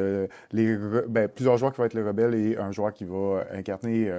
les 0.53 0.77
ben, 1.09 1.29
plusieurs 1.29 1.59
joueurs 1.59 1.73
qui 1.73 1.79
vont 1.79 1.85
être 1.85 1.95
les 1.95 2.03
rebelles 2.03 2.35
et 2.35 2.57
un 2.57 2.73
joueur 2.73 2.93
qui 2.93 3.05
va 3.05 3.45
incarner 3.53 4.11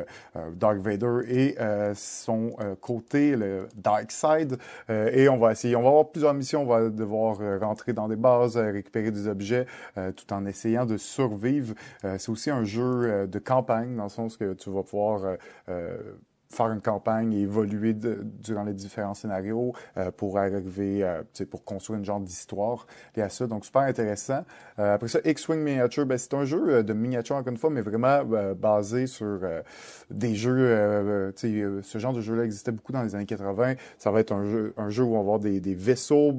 Dark 0.56 0.78
Vader 0.78 1.22
et 1.28 1.56
son 1.96 2.52
côté 2.82 3.36
le 3.36 3.68
Dark 3.76 4.12
Side. 4.12 4.58
et 4.90 5.30
on 5.30 5.38
va 5.38 5.52
essayer, 5.52 5.76
on 5.76 5.82
va 5.82 5.90
avoir 5.90 6.10
plusieurs 6.10 6.34
missions. 6.34 6.64
On 6.64 6.66
va 6.66 6.90
devoir 6.90 7.38
rentrer 7.60 7.94
dans 7.94 8.08
des 8.08 8.16
bases, 8.16 8.58
récupérer 8.58 9.12
des 9.12 9.28
objets, 9.28 9.66
tout 10.16 10.34
en 10.34 10.46
essayant 10.46 10.86
de 10.86 10.98
survivre. 10.98 11.74
C'est 12.18 12.30
aussi 12.30 12.50
un 12.50 12.64
jeu 12.64 12.79
de 12.80 13.40
campagne 13.40 13.96
dans 13.96 14.04
le 14.04 14.10
sens 14.10 14.38
que 14.38 14.54
tu 14.54 14.70
vas 14.70 14.84
pouvoir 14.84 15.38
faire 16.52 16.72
une 16.72 16.82
campagne 16.82 17.32
et 17.34 17.42
évoluer 17.42 17.94
durant 17.94 18.64
les 18.64 18.74
différents 18.74 19.14
scénarios 19.14 19.74
euh, 19.98 20.10
pour 20.12 20.40
arriver, 20.40 21.04
euh, 21.04 21.22
pour 21.50 21.64
construire 21.64 22.00
une 22.00 22.06
genre 22.06 22.20
d'histoire 22.20 22.88
liée 23.16 23.22
à 23.22 23.30
ça. 23.30 23.46
Donc, 23.46 23.66
super 23.66 23.84
intéressant. 23.84 24.44
Euh, 24.80 24.96
après 24.96 25.10
ça, 25.10 25.20
X-Wing 25.24 25.60
Miniature, 25.60 26.08
ben, 26.08 26.18
c'est 26.18 26.34
un 26.34 26.46
jeu 26.46 26.84
de 26.84 26.94
miniature, 26.94 27.36
encore 27.36 27.52
une 27.52 27.58
fois, 27.58 27.70
mais 27.70 27.82
vraiment 27.82 28.24
basé 28.56 29.06
sur 29.06 29.40
des 30.10 30.36
jeux, 30.36 31.32
ce 31.36 31.98
genre 31.98 32.14
de 32.14 32.22
jeu-là 32.22 32.44
existait 32.44 32.72
beaucoup 32.72 32.92
dans 32.92 33.04
les 33.04 33.14
années 33.14 33.26
80. 33.26 33.76
Ça 33.98 34.12
va 34.12 34.20
être 34.20 34.32
un 34.32 34.44
jeu, 34.44 34.74
un 34.78 34.90
jeu 34.90 35.04
où 35.04 35.12
on 35.12 35.14
va 35.14 35.20
avoir 35.20 35.40
des, 35.40 35.60
des 35.60 35.76
vaisseaux 35.76 36.34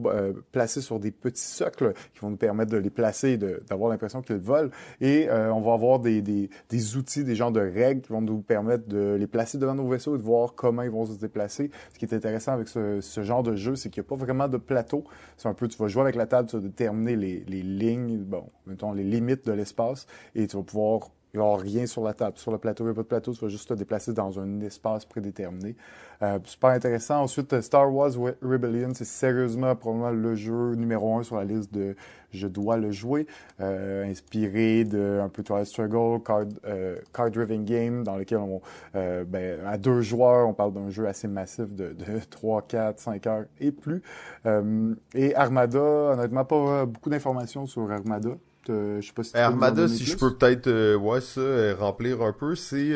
placés 0.51 0.81
sur 0.81 0.99
des 0.99 1.11
petits 1.13 1.43
socles 1.43 1.93
qui 2.13 2.21
vont 2.21 2.31
nous 2.31 2.37
permettre 2.37 2.73
de 2.73 2.79
les 2.79 2.91
placer 2.91 3.31
et 3.31 3.39
d'avoir 3.39 3.91
l'impression 3.91 4.23
qu'ils 4.23 4.37
volent. 4.37 4.71
Et 5.01 5.29
on 5.31 5.61
va 5.61 5.75
avoir 5.75 6.01
des, 6.01 6.21
des, 6.21 6.51
des 6.69 6.97
outils, 6.97 7.25
des 7.25 7.37
genres 7.37 7.53
de 7.53 7.61
règles 7.61 8.01
qui 8.01 8.13
vont 8.13 8.21
nous 8.21 8.41
permettre 8.41 8.89
de 8.89 9.17
les 9.19 9.27
placer 9.27 9.59
devant 9.59 9.75
nos 9.75 9.89
vaisseaux 9.89 10.00
et 10.09 10.19
de 10.19 10.23
voir 10.23 10.55
comment 10.55 10.83
ils 10.83 10.91
vont 10.91 11.07
se 11.07 11.19
déplacer. 11.19 11.71
Ce 11.93 11.99
qui 11.99 12.05
est 12.05 12.15
intéressant 12.15 12.53
avec 12.53 12.69
ce, 12.69 13.01
genre 13.23 13.43
de 13.43 13.55
jeu, 13.55 13.77
c'est 13.77 13.91
qu'il 13.91 14.03
n'y 14.03 14.07
a 14.07 14.09
pas 14.09 14.17
vraiment 14.17 14.49
de 14.49 14.57
plateau. 14.57 15.05
C'est 15.37 15.49
un 15.49 15.55
peu, 15.55 15.69
tu 15.69 15.79
vas 15.79 15.89
jouer 15.89 16.03
avec 16.03 16.17
la 16.17 16.27
table, 16.27 16.49
tu 16.49 16.57
vas 16.57 16.63
déterminer 16.63 17.17
les, 17.17 17.45
les 17.47 17.63
lignes, 17.63 18.19
bon, 18.19 18.45
mettons, 18.67 18.93
les 18.93 19.05
limites 19.05 19.47
de 19.47 19.53
l'espace 19.53 20.07
et 20.35 20.47
tu 20.47 20.57
vas 20.57 20.63
pouvoir 20.63 21.11
il 21.33 21.39
n'y 21.39 21.43
aura 21.43 21.61
rien 21.61 21.87
sur 21.87 22.03
la 22.03 22.15
table. 22.15 22.37
Sur 22.39 22.53
le 22.53 22.59
plateau, 22.59 22.85
il 22.85 22.89
n'y 22.89 22.93
a 22.93 22.95
pas 22.95 23.03
de 23.03 23.07
plateau, 23.07 23.33
tu 23.33 23.41
vas 23.41 23.49
juste 23.49 23.69
te 23.69 23.75
déplacer 23.75 24.13
dans 24.13 24.39
un 24.41 24.61
espace 24.61 25.05
prédéterminé. 25.05 25.77
Euh, 26.23 26.39
super 26.45 26.71
intéressant. 26.71 27.23
Ensuite, 27.23 27.61
Star 27.61 27.93
Wars 27.93 28.13
Rebellion, 28.43 28.91
c'est 28.95 29.05
sérieusement 29.05 29.75
probablement 29.75 30.11
le 30.11 30.35
jeu 30.35 30.75
numéro 30.75 31.19
un 31.19 31.23
sur 31.23 31.37
la 31.37 31.45
liste 31.45 31.73
de 31.73 31.95
je 32.33 32.47
dois 32.47 32.77
le 32.77 32.91
jouer. 32.91 33.27
Euh, 33.61 34.05
inspiré 34.05 34.85
de 34.85 35.21
un 35.23 35.29
peu 35.29 35.43
Twilight 35.43 35.67
Struggle, 35.67 36.23
Card, 36.23 36.47
euh, 36.67 36.97
card 37.13 37.31
Game, 37.31 38.05
dans 38.05 38.17
lequel 38.17 38.39
on, 38.39 38.61
euh, 38.95 39.25
ben, 39.25 39.65
à 39.67 39.79
deux 39.79 40.01
joueurs, 40.01 40.49
on 40.49 40.55
parle 40.55 40.73
d'un 40.73 40.91
jeu 40.91 41.07
assez 41.07 41.29
massif 41.29 41.73
de, 41.75 41.93
de 41.93 42.19
3, 42.31 42.63
4, 42.63 42.99
5 42.99 43.27
heures 43.27 43.45
et 43.61 43.73
plus. 43.73 44.03
Euh, 44.47 44.95
et 45.15 45.35
Armada, 45.35 45.79
honnêtement, 45.79 46.45
pas 46.45 46.87
beaucoup 46.87 47.11
d'informations 47.11 47.67
sur 47.67 47.91
Armada. 47.91 48.31
Euh, 48.71 49.01
je 49.01 49.07
sais 49.09 49.13
pas 49.13 49.25
si 49.25 49.37
Armada, 49.37 49.89
si 49.89 50.05
je 50.05 50.17
peux 50.17 50.35
peut-être 50.35 50.69
euh, 50.69 50.97
ouais, 50.97 51.21
ça, 51.21 51.41
euh, 51.41 51.75
remplir 51.79 52.23
un 52.23 52.33
peu, 52.33 52.55
c'est 52.55 52.95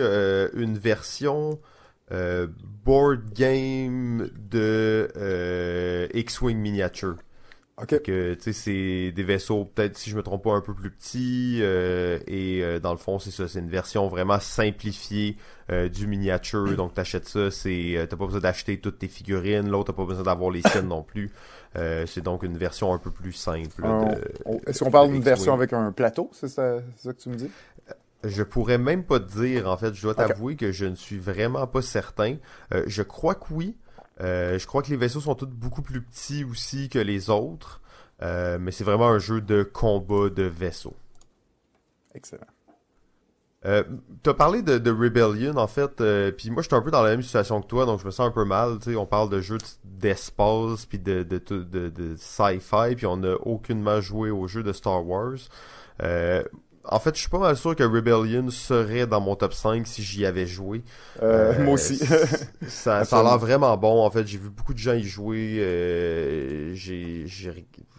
une 0.54 0.78
version 0.78 1.58
board 2.84 3.32
game 3.34 4.30
de 4.50 5.08
X-Wing 6.14 6.58
miniature. 6.58 7.16
Ok. 7.76 8.02
Que, 8.02 8.34
tu 8.34 8.40
sais, 8.40 8.52
c'est 8.52 9.12
des 9.12 9.22
vaisseaux, 9.24 9.64
peut-être, 9.64 9.96
si 9.98 10.10
je 10.10 10.16
me 10.16 10.22
trompe 10.22 10.44
pas, 10.44 10.52
un 10.52 10.60
peu 10.60 10.74
plus 10.74 10.90
petits. 10.90 11.60
et 11.60 12.78
dans 12.80 12.92
le 12.92 12.98
fond, 12.98 13.18
c'est 13.18 13.30
ça. 13.32 13.48
C'est 13.48 13.58
une 13.58 13.68
version 13.68 14.06
vraiment 14.06 14.38
simplifiée 14.38 15.36
du 15.92 16.06
miniature. 16.06 16.76
Donc, 16.76 16.94
t'achètes 16.94 17.26
ça. 17.26 17.50
c'est 17.50 18.06
T'as 18.08 18.16
pas 18.16 18.26
besoin 18.26 18.40
d'acheter 18.40 18.78
toutes 18.78 19.00
tes 19.00 19.08
figurines. 19.08 19.68
L'autre, 19.68 19.92
t'as 19.92 19.96
pas 19.96 20.04
besoin 20.04 20.22
d'avoir 20.22 20.50
les 20.50 20.62
siennes 20.62 20.88
non 20.88 21.02
plus. 21.02 21.32
Euh, 21.76 22.06
c'est 22.06 22.20
donc 22.20 22.42
une 22.42 22.56
version 22.56 22.92
un 22.94 22.98
peu 22.98 23.10
plus 23.10 23.32
simple. 23.32 23.84
Est-ce 24.66 24.84
qu'on 24.84 24.90
parle 24.90 25.10
d'une 25.10 25.22
version 25.22 25.54
avec 25.54 25.72
un 25.72 25.92
plateau, 25.92 26.30
c'est 26.32 26.48
ça, 26.48 26.78
que 27.02 27.10
tu 27.10 27.28
me 27.28 27.36
dis? 27.36 27.50
Je 28.22 28.42
pourrais 28.42 28.78
même 28.78 29.04
pas 29.04 29.20
te 29.20 29.38
dire, 29.38 29.68
en 29.68 29.76
fait, 29.76 29.92
je 29.92 30.00
dois 30.00 30.14
t'avouer 30.14 30.56
que 30.56 30.72
je 30.72 30.86
ne 30.86 30.94
suis 30.94 31.18
vraiment 31.18 31.66
pas 31.66 31.82
certain. 31.82 32.36
Euh, 32.72 32.82
je 32.86 33.02
crois 33.02 33.34
que 33.34 33.52
oui. 33.52 33.76
Euh, 34.20 34.58
je 34.58 34.66
crois 34.66 34.82
que 34.82 34.90
les 34.90 34.96
vaisseaux 34.96 35.20
sont 35.20 35.34
tous 35.34 35.46
beaucoup 35.46 35.82
plus 35.82 36.00
petits 36.02 36.44
aussi 36.44 36.88
que 36.88 36.98
les 36.98 37.30
autres. 37.30 37.80
mais 38.20 38.70
c'est 38.70 38.84
vraiment 38.84 39.08
un 39.08 39.18
jeu 39.18 39.40
de 39.40 39.62
combat 39.62 40.30
de 40.30 40.44
vaisseaux. 40.44 40.96
Excellent. 42.14 42.46
Euh, 43.66 43.82
T'as 44.22 44.34
parlé 44.34 44.62
de, 44.62 44.78
de, 44.78 44.90
Rebellion 44.90 45.56
en 45.56 45.66
fait, 45.66 46.00
euh, 46.00 46.30
puis 46.30 46.50
moi 46.50 46.62
j'étais 46.62 46.74
un 46.74 46.82
peu 46.82 46.90
dans 46.90 47.02
la 47.02 47.10
même 47.10 47.22
situation 47.22 47.62
que 47.62 47.66
toi, 47.66 47.86
donc 47.86 48.00
je 48.00 48.04
me 48.04 48.10
sens 48.10 48.26
un 48.26 48.30
peu 48.30 48.44
mal. 48.44 48.78
Tu 48.78 48.92
sais, 48.92 48.96
on 48.96 49.06
parle 49.06 49.30
de 49.30 49.40
jeux 49.40 49.58
d'espace 49.84 50.84
puis 50.86 50.98
de 50.98 51.22
de, 51.22 51.38
de, 51.38 51.88
de 51.88 52.14
sci-fi, 52.16 52.94
puis 52.94 53.06
on 53.06 53.16
n'a 53.18 53.34
aucunement 53.46 54.00
joué 54.02 54.30
au 54.30 54.46
jeu 54.48 54.62
de 54.62 54.72
Star 54.72 55.06
Wars. 55.06 55.38
Euh, 56.02 56.42
en 56.86 56.98
fait, 56.98 57.14
je 57.14 57.20
suis 57.20 57.30
pas 57.30 57.38
mal 57.38 57.56
sûr 57.56 57.74
que 57.74 57.82
Rebellion 57.82 58.50
serait 58.50 59.06
dans 59.06 59.20
mon 59.20 59.36
top 59.36 59.54
5 59.54 59.86
si 59.86 60.02
j'y 60.02 60.26
avais 60.26 60.46
joué. 60.46 60.82
Euh, 61.22 61.64
moi 61.64 61.74
aussi. 61.74 61.96
ça, 62.68 63.04
ça 63.04 63.20
a 63.20 63.22
l'air 63.22 63.38
vraiment 63.38 63.76
bon. 63.76 64.04
En 64.04 64.10
fait, 64.10 64.26
j'ai 64.26 64.38
vu 64.38 64.50
beaucoup 64.50 64.74
de 64.74 64.78
gens 64.78 64.92
y 64.92 65.02
jouer. 65.02 65.56
Euh, 65.60 66.74
j'ai, 66.74 67.26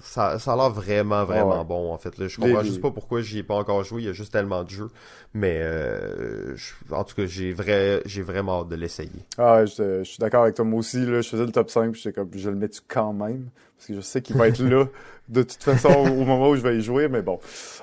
ça, 0.01 0.37
ça 0.37 0.53
a 0.53 0.55
l'air 0.55 0.69
vraiment, 0.69 1.25
vraiment 1.25 1.65
bon. 1.65 1.91
En 1.91 1.97
fait, 1.97 2.17
là, 2.19 2.27
je 2.27 2.39
comprends 2.39 2.63
juste 2.63 2.81
pas 2.81 2.91
pourquoi 2.91 3.21
j'y 3.21 3.39
ai 3.39 3.43
pas 3.43 3.55
encore 3.55 3.83
joué. 3.83 4.03
Il 4.03 4.05
y 4.05 4.09
a 4.09 4.13
juste 4.13 4.31
tellement 4.31 4.63
de 4.63 4.69
jeux. 4.69 4.89
Mais 5.33 5.59
euh, 5.61 6.55
en 6.91 7.03
tout 7.03 7.15
cas, 7.15 7.25
j'ai 7.25 7.53
vrai, 7.53 8.01
j'ai 8.05 8.21
vraiment 8.21 8.61
hâte 8.61 8.69
de 8.69 8.75
l'essayer. 8.75 9.25
Ah, 9.37 9.65
je, 9.65 10.03
suis 10.03 10.19
d'accord 10.19 10.43
avec 10.43 10.55
toi. 10.55 10.65
Moi 10.65 10.79
aussi, 10.79 11.03
là, 11.05 11.21
je 11.21 11.29
faisais 11.29 11.45
le 11.45 11.51
top 11.51 11.71
5 11.71 11.91
puis 11.91 12.13
comme, 12.13 12.29
je 12.35 12.49
le 12.49 12.55
mets 12.55 12.69
quand 12.87 13.13
même? 13.13 13.49
Parce 13.77 13.87
que 13.87 13.95
je 13.95 14.01
sais 14.01 14.21
qu'il 14.21 14.37
va 14.37 14.47
être 14.47 14.59
là 14.63 14.85
de 15.29 15.43
toute 15.43 15.63
façon 15.63 15.89
au 15.89 16.25
moment 16.25 16.49
où 16.49 16.55
je 16.55 16.61
vais 16.61 16.77
y 16.77 16.81
jouer. 16.81 17.07
Mais 17.07 17.21
bon, 17.21 17.39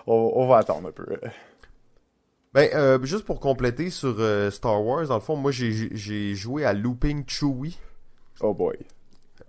on, 0.06 0.46
va 0.46 0.58
attendre 0.58 0.88
un 0.88 0.92
peu. 0.92 1.06
Ben, 2.54 2.68
euh, 2.74 3.02
juste 3.02 3.24
pour 3.24 3.40
compléter 3.40 3.90
sur 3.90 4.16
euh, 4.18 4.50
Star 4.50 4.84
Wars, 4.84 5.06
dans 5.06 5.14
le 5.14 5.20
fond, 5.20 5.36
moi 5.36 5.52
j'ai 5.52 6.34
joué 6.34 6.64
à 6.64 6.72
Looping 6.72 7.24
Chewie. 7.26 7.78
Oh 8.40 8.52
boy. 8.52 8.76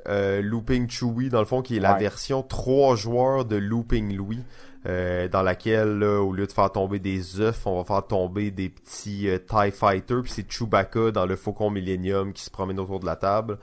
Euh, 0.07 0.41
Looping 0.41 0.89
Chewie, 0.89 1.29
dans 1.29 1.39
le 1.39 1.45
fond, 1.45 1.61
qui 1.61 1.77
est 1.77 1.79
la 1.79 1.95
version 1.95 2.43
3 2.43 2.95
joueurs 2.95 3.45
de 3.45 3.55
Looping 3.55 4.15
Louis. 4.15 4.43
Euh, 4.85 5.29
dans 5.29 5.43
laquelle, 5.43 6.03
au 6.03 6.33
lieu 6.33 6.45
de 6.45 6.51
faire 6.51 6.69
tomber 6.69 6.99
des 6.99 7.39
œufs, 7.39 7.65
on 7.65 7.77
va 7.77 7.85
faire 7.85 8.05
tomber 8.05 8.51
des 8.51 8.67
petits 8.67 9.29
euh, 9.29 9.37
TIE 9.37 9.71
Fighters, 9.71 10.23
puis 10.23 10.31
c'est 10.31 10.51
Chewbacca 10.51 11.11
dans 11.11 11.25
le 11.25 11.37
Faucon 11.37 11.69
Millennium 11.69 12.33
qui 12.33 12.43
se 12.43 12.49
promène 12.49 12.79
autour 12.81 12.99
de 12.99 13.05
la 13.05 13.15
table. 13.15 13.59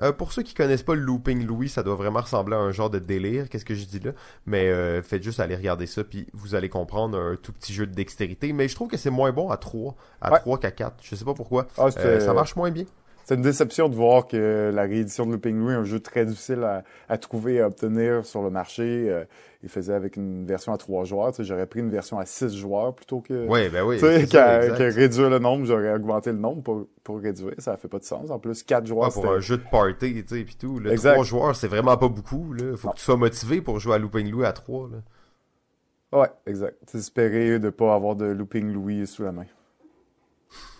Euh, 0.00 0.12
pour 0.12 0.32
ceux 0.32 0.42
qui 0.42 0.54
connaissent 0.54 0.82
pas 0.82 0.94
le 0.94 1.02
Looping 1.02 1.44
Louis, 1.46 1.68
ça 1.68 1.82
doit 1.82 1.96
vraiment 1.96 2.20
ressembler 2.20 2.56
à 2.56 2.60
un 2.60 2.72
genre 2.72 2.88
de 2.88 2.98
délire, 2.98 3.48
qu'est-ce 3.50 3.64
que 3.64 3.74
je 3.74 3.84
dis 3.84 4.00
là, 4.00 4.12
mais 4.46 5.02
faites 5.02 5.22
juste 5.22 5.38
aller 5.38 5.54
regarder 5.54 5.86
ça, 5.86 6.02
puis 6.02 6.26
vous 6.32 6.54
allez 6.54 6.68
comprendre 6.68 7.18
un 7.18 7.36
tout 7.36 7.52
petit 7.52 7.74
jeu 7.74 7.86
de 7.86 7.94
dextérité, 7.94 8.52
mais 8.52 8.68
je 8.68 8.74
trouve 8.74 8.88
que 8.88 8.96
c'est 8.96 9.10
moins 9.10 9.32
bon 9.32 9.50
à 9.50 9.58
3, 9.58 9.94
à 10.22 10.38
3 10.38 10.58
qu'à 10.58 10.70
4, 10.70 10.96
je 11.02 11.14
sais 11.14 11.24
pas 11.24 11.34
pourquoi, 11.34 11.66
ah, 11.76 11.90
ça 11.90 12.32
marche 12.32 12.56
moins 12.56 12.70
bien. 12.70 12.84
C'est 13.24 13.34
une 13.34 13.42
déception 13.42 13.88
de 13.88 13.94
voir 13.94 14.26
que 14.26 14.70
la 14.74 14.82
réédition 14.82 15.26
de 15.26 15.32
Looping 15.32 15.56
Louis, 15.56 15.74
un 15.74 15.84
jeu 15.84 16.00
très 16.00 16.26
difficile 16.26 16.66
à, 17.08 17.18
trouver 17.18 17.54
et 17.54 17.60
à 17.60 17.68
obtenir 17.68 18.26
sur 18.26 18.42
le 18.42 18.50
marché, 18.50 19.06
euh, 19.08 19.24
il 19.62 19.68
faisait 19.68 19.94
avec 19.94 20.16
une 20.16 20.44
version 20.44 20.72
à 20.72 20.76
trois 20.76 21.04
joueurs. 21.04 21.32
J'aurais 21.38 21.66
pris 21.66 21.80
une 21.80 21.90
version 21.90 22.18
à 22.18 22.26
six 22.26 22.56
joueurs 22.56 22.94
plutôt 22.94 23.20
que, 23.20 23.46
oui, 23.48 23.68
ben 23.68 23.84
oui, 23.84 23.98
qu'à 24.28 24.58
réduire 24.58 25.30
le 25.30 25.38
nombre. 25.38 25.64
J'aurais 25.66 25.94
augmenté 25.94 26.32
le 26.32 26.38
nombre 26.38 26.62
pour, 26.62 26.86
pour 27.04 27.20
réduire. 27.20 27.54
Ça 27.58 27.76
fait 27.76 27.88
pas 27.88 28.00
de 28.00 28.04
sens. 28.04 28.30
En 28.30 28.38
plus, 28.40 28.62
quatre 28.64 28.86
joueurs, 28.86 29.12
Pour 29.12 29.30
un 29.30 29.40
jeu 29.40 29.56
de 29.56 29.64
party, 29.70 30.24
tu 30.24 30.38
sais, 30.38 30.44
puis 30.44 30.56
tout. 30.56 30.80
Trois 30.80 31.24
joueurs, 31.24 31.54
c'est 31.54 31.68
vraiment 31.68 31.96
pas 31.96 32.08
beaucoup. 32.08 32.52
Là. 32.52 32.76
Faut 32.76 32.90
que 32.90 32.96
tu 32.96 33.02
sois 33.02 33.16
motivé 33.16 33.60
pour 33.60 33.78
jouer 33.78 33.94
à 33.94 33.98
Looping 33.98 34.28
Louis 34.30 34.44
à 34.44 34.52
trois. 34.52 34.88
Là. 34.90 36.18
Ouais, 36.20 36.28
exact. 36.46 36.94
Espérer 36.94 37.58
de 37.58 37.70
pas 37.70 37.94
avoir 37.94 38.16
de 38.16 38.26
Looping 38.26 38.72
Louis 38.72 39.06
sous 39.06 39.22
la 39.22 39.32
main. 39.32 39.46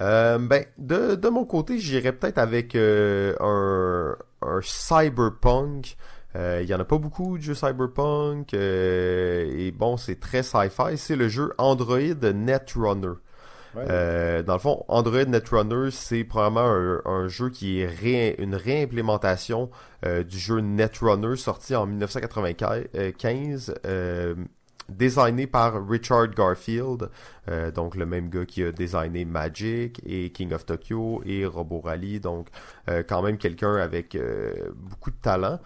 Euh, 0.00 0.38
ben, 0.38 0.64
de, 0.78 1.14
de 1.14 1.28
mon 1.28 1.44
côté, 1.44 1.78
j'irais 1.78 2.12
peut-être 2.12 2.38
avec 2.38 2.74
euh, 2.74 3.34
un, 3.40 4.16
un 4.46 4.60
cyberpunk. 4.62 5.96
Euh, 6.36 6.60
il 6.62 6.68
y 6.68 6.74
en 6.74 6.80
a 6.80 6.84
pas 6.84 6.98
beaucoup 6.98 7.38
de 7.38 7.42
jeux 7.42 7.54
cyberpunk. 7.54 8.52
et 8.52 9.72
bon, 9.74 9.96
c'est 9.96 10.20
très 10.20 10.42
sci-fi. 10.42 10.98
C'est 10.98 11.16
le 11.16 11.28
jeu 11.28 11.54
Android 11.56 11.98
Netrunner. 11.98 13.14
dans 13.74 14.52
le 14.52 14.58
fond, 14.58 14.84
Android 14.88 15.24
Netrunner, 15.24 15.90
c'est 15.90 16.24
probablement 16.24 16.66
un, 16.66 17.00
un, 17.06 17.28
jeu 17.28 17.48
qui 17.48 17.80
est 17.80 18.34
une 18.38 18.54
réimplémentation 18.54 19.70
du 20.04 20.38
jeu 20.38 20.60
Netrunner 20.60 21.36
sorti 21.36 21.74
en 21.74 21.86
1995 21.86 23.74
designé 24.88 25.46
par 25.46 25.86
Richard 25.86 26.28
Garfield, 26.28 27.10
euh, 27.48 27.70
donc 27.70 27.96
le 27.96 28.06
même 28.06 28.28
gars 28.28 28.46
qui 28.46 28.62
a 28.62 28.72
designé 28.72 29.24
Magic 29.24 30.00
et 30.06 30.30
King 30.30 30.52
of 30.52 30.66
Tokyo 30.66 31.22
et 31.24 31.46
Robo 31.46 31.80
Rally, 31.80 32.20
donc 32.20 32.48
euh, 32.88 33.02
quand 33.06 33.22
même 33.22 33.38
quelqu'un 33.38 33.76
avec 33.76 34.14
euh, 34.14 34.52
beaucoup 34.74 35.10
de 35.10 35.16
talent. 35.16 35.58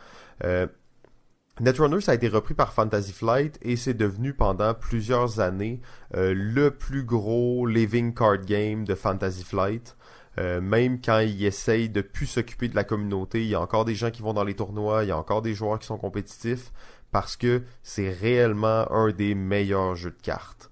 Netrunner, 1.61 2.01
ça 2.01 2.13
a 2.13 2.15
été 2.15 2.29
repris 2.29 2.55
par 2.55 2.73
Fantasy 2.73 3.13
Flight 3.13 3.59
et 3.61 3.77
c'est 3.77 3.93
devenu 3.93 4.33
pendant 4.33 4.73
plusieurs 4.73 5.41
années 5.41 5.83
le 6.15 6.71
plus 6.71 7.03
gros 7.03 7.67
living 7.67 8.15
card 8.15 8.47
game 8.47 8.85
de 8.85 8.95
Fantasy 8.95 9.45
Flight. 9.45 9.95
même 10.39 11.03
quand 11.03 11.19
il 11.19 11.45
essaye 11.45 11.91
de 11.91 12.01
plus 12.01 12.25
s'occuper 12.25 12.69
de 12.69 12.77
la 12.77 12.85
communauté, 12.85 13.43
il 13.43 13.49
y 13.49 13.55
a 13.55 13.61
encore 13.61 13.85
des 13.85 13.95
gens 13.95 14.11
qui 14.11 14.23
vont 14.23 14.33
dans 14.33 14.45
les 14.45 14.55
tournois, 14.55 15.05
il 15.05 15.09
y 15.09 15.13
a 15.13 15.19
encore 15.19 15.43
des 15.43 15.53
joueurs 15.53 15.79
qui 15.79 15.87
sont 15.87 15.99
compétitifs 15.99 16.73
parce 17.11 17.37
que 17.37 17.63
c'est 17.83 18.11
réellement 18.11 18.91
un 18.93 19.11
des 19.11 19.35
meilleurs 19.35 19.97
jeux 19.97 20.11
de 20.11 20.23
cartes. 20.23 20.71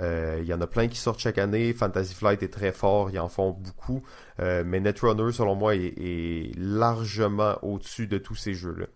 Euh, 0.00 0.38
il 0.40 0.48
y 0.48 0.54
en 0.54 0.60
a 0.60 0.66
plein 0.66 0.88
qui 0.88 0.96
sortent 0.96 1.20
chaque 1.20 1.38
année. 1.38 1.72
Fantasy 1.72 2.14
Flight 2.14 2.42
est 2.42 2.48
très 2.52 2.72
fort, 2.72 3.10
ils 3.10 3.18
en 3.18 3.28
font 3.28 3.50
beaucoup. 3.50 4.02
Euh, 4.40 4.62
mais 4.64 4.80
Netrunner, 4.80 5.32
selon 5.32 5.54
moi, 5.54 5.74
est, 5.74 6.52
largement 6.56 7.58
au-dessus 7.62 8.06
de 8.06 8.18
tous 8.18 8.34
ces 8.34 8.54
jeux-là. 8.54 8.86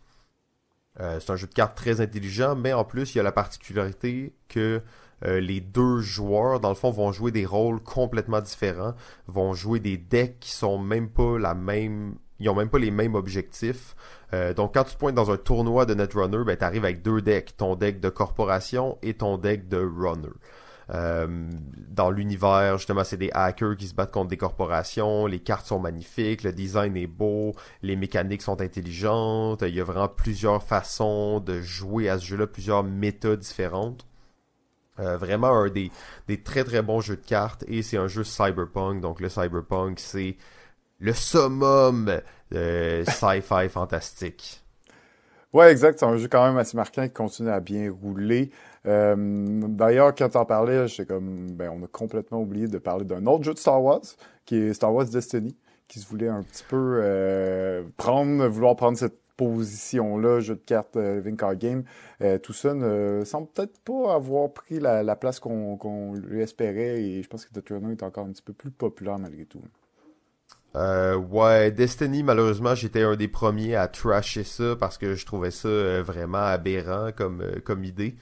Euh, 1.00 1.18
c'est 1.20 1.32
un 1.32 1.36
jeu 1.36 1.46
de 1.46 1.52
cartes 1.52 1.76
très 1.76 2.00
intelligent, 2.00 2.54
mais 2.54 2.72
en 2.72 2.84
plus, 2.84 3.14
il 3.14 3.18
y 3.18 3.20
a 3.20 3.24
la 3.24 3.32
particularité 3.32 4.34
que 4.48 4.80
les 5.26 5.62
deux 5.62 6.00
joueurs, 6.00 6.60
dans 6.60 6.68
le 6.68 6.74
fond, 6.74 6.90
vont 6.90 7.10
jouer 7.10 7.30
des 7.30 7.46
rôles 7.46 7.80
complètement 7.80 8.42
différents, 8.42 8.94
vont 9.26 9.54
jouer 9.54 9.80
des 9.80 9.96
decks 9.96 10.38
qui 10.38 10.50
sont 10.50 10.76
même 10.76 11.08
pas 11.08 11.38
la 11.38 11.54
même 11.54 12.16
ils 12.40 12.48
ont 12.48 12.54
même 12.54 12.68
pas 12.68 12.78
les 12.78 12.90
mêmes 12.90 13.14
objectifs. 13.14 13.94
Euh, 14.34 14.52
donc 14.52 14.74
quand 14.74 14.84
tu 14.84 14.94
te 14.94 14.98
pointes 14.98 15.14
dans 15.14 15.30
un 15.30 15.36
tournoi 15.36 15.86
de 15.86 15.94
Netrunner, 15.94 16.44
ben 16.44 16.56
arrives 16.60 16.84
avec 16.84 17.02
deux 17.02 17.22
decks, 17.22 17.56
ton 17.56 17.76
deck 17.76 18.00
de 18.00 18.08
corporation 18.08 18.98
et 19.02 19.14
ton 19.14 19.38
deck 19.38 19.68
de 19.68 19.78
runner. 19.78 20.32
Euh, 20.90 21.48
dans 21.88 22.10
l'univers, 22.10 22.76
justement, 22.76 23.04
c'est 23.04 23.16
des 23.16 23.30
hackers 23.32 23.76
qui 23.76 23.86
se 23.86 23.94
battent 23.94 24.10
contre 24.10 24.28
des 24.28 24.36
corporations, 24.36 25.26
les 25.26 25.38
cartes 25.38 25.66
sont 25.66 25.78
magnifiques, 25.78 26.42
le 26.42 26.52
design 26.52 26.96
est 26.96 27.06
beau, 27.06 27.54
les 27.82 27.96
mécaniques 27.96 28.42
sont 28.42 28.60
intelligentes, 28.60 29.62
il 29.62 29.74
y 29.74 29.80
a 29.80 29.84
vraiment 29.84 30.08
plusieurs 30.08 30.62
façons 30.62 31.40
de 31.40 31.60
jouer 31.60 32.08
à 32.08 32.18
ce 32.18 32.26
jeu-là, 32.26 32.46
plusieurs 32.46 32.82
méthodes 32.82 33.40
différentes. 33.40 34.06
Euh, 35.00 35.16
vraiment 35.16 35.48
un 35.48 35.70
des 35.70 35.90
très 36.44 36.62
très 36.62 36.80
bons 36.80 37.00
jeux 37.00 37.16
de 37.16 37.24
cartes 37.24 37.64
et 37.66 37.82
c'est 37.82 37.96
un 37.96 38.06
jeu 38.06 38.22
cyberpunk, 38.22 39.00
donc 39.00 39.20
le 39.20 39.28
cyberpunk 39.28 39.98
c'est 39.98 40.36
le 41.00 41.12
summum 41.12 42.20
sci-fi 43.06 43.68
fantastique. 43.68 44.64
Ouais, 45.54 45.70
exact. 45.70 46.00
C'est 46.00 46.04
un 46.04 46.16
jeu 46.16 46.26
quand 46.26 46.44
même 46.44 46.58
assez 46.58 46.76
marquant 46.76 47.04
qui 47.04 47.12
continue 47.12 47.50
à 47.50 47.60
bien 47.60 47.88
rouler. 47.88 48.50
Euh, 48.86 49.14
d'ailleurs, 49.68 50.12
quand 50.12 50.28
t'en 50.30 50.44
parlais, 50.44 50.88
j'étais 50.88 51.06
comme, 51.06 51.52
ben, 51.52 51.70
on 51.70 51.84
a 51.84 51.86
complètement 51.86 52.40
oublié 52.40 52.66
de 52.66 52.78
parler 52.78 53.04
d'un 53.04 53.24
autre 53.26 53.44
jeu 53.44 53.54
de 53.54 53.58
Star 53.58 53.80
Wars, 53.80 54.02
qui 54.44 54.56
est 54.56 54.74
Star 54.74 54.92
Wars 54.92 55.06
Destiny, 55.06 55.56
qui 55.86 56.00
se 56.00 56.08
voulait 56.08 56.28
un 56.28 56.42
petit 56.42 56.64
peu 56.68 56.98
euh, 57.00 57.84
prendre, 57.96 58.48
vouloir 58.48 58.74
prendre 58.74 58.98
cette 58.98 59.16
position-là, 59.36 60.40
jeu 60.40 60.56
de 60.56 60.60
cartes 60.60 60.96
euh, 60.96 61.36
Card 61.36 61.56
Game. 61.56 61.84
tout 62.42 62.52
ça 62.52 62.74
ne 62.74 63.22
semble 63.24 63.46
peut-être 63.48 63.78
pas 63.80 64.12
avoir 64.14 64.52
pris 64.52 64.80
la, 64.80 65.16
place 65.16 65.38
qu'on 65.38 66.14
lui 66.14 66.42
espérait, 66.42 67.00
et 67.00 67.22
je 67.22 67.28
pense 67.28 67.46
que 67.46 67.54
The 67.54 67.64
Turner 67.64 67.92
est 67.92 68.02
encore 68.02 68.26
un 68.26 68.32
petit 68.32 68.42
peu 68.42 68.54
plus 68.54 68.72
populaire 68.72 69.20
malgré 69.20 69.44
tout. 69.44 69.62
Euh, 70.76 71.16
ouais, 71.16 71.70
Destiny, 71.70 72.22
malheureusement, 72.22 72.74
j'étais 72.74 73.02
un 73.02 73.16
des 73.16 73.28
premiers 73.28 73.76
à 73.76 73.86
trasher 73.86 74.42
ça 74.44 74.74
parce 74.78 74.98
que 74.98 75.14
je 75.14 75.24
trouvais 75.24 75.52
ça 75.52 75.68
euh, 75.68 76.02
vraiment 76.04 76.38
aberrant 76.38 77.10
comme, 77.16 77.42
euh, 77.42 77.60
comme 77.62 77.84
idée. 77.84 78.16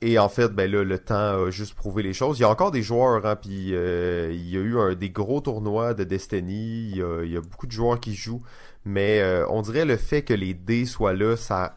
Et 0.00 0.18
en 0.18 0.28
fait, 0.28 0.48
ben 0.48 0.70
là, 0.70 0.84
le 0.84 0.98
temps 0.98 1.46
a 1.46 1.50
juste 1.50 1.74
prouvé 1.74 2.02
les 2.02 2.12
choses. 2.12 2.38
Il 2.38 2.42
y 2.42 2.44
a 2.44 2.50
encore 2.50 2.70
des 2.70 2.82
joueurs, 2.82 3.24
hein, 3.24 3.36
puis 3.36 3.70
il 3.70 4.50
y 4.50 4.56
a 4.56 4.60
eu 4.60 4.96
des 4.96 5.08
gros 5.08 5.40
tournois 5.40 5.94
de 5.94 6.04
Destiny. 6.04 6.90
Il 6.90 6.96
y, 6.96 7.36
a, 7.36 7.40
beaucoup 7.40 7.66
de 7.66 7.72
joueurs 7.72 7.98
qui 7.98 8.14
jouent, 8.14 8.42
mais 8.84 9.22
on 9.48 9.62
dirait 9.62 9.86
le 9.86 9.96
fait 9.96 10.22
que 10.22 10.34
les 10.34 10.52
dés 10.52 10.84
soient 10.84 11.14
là, 11.14 11.36
ça 11.36 11.76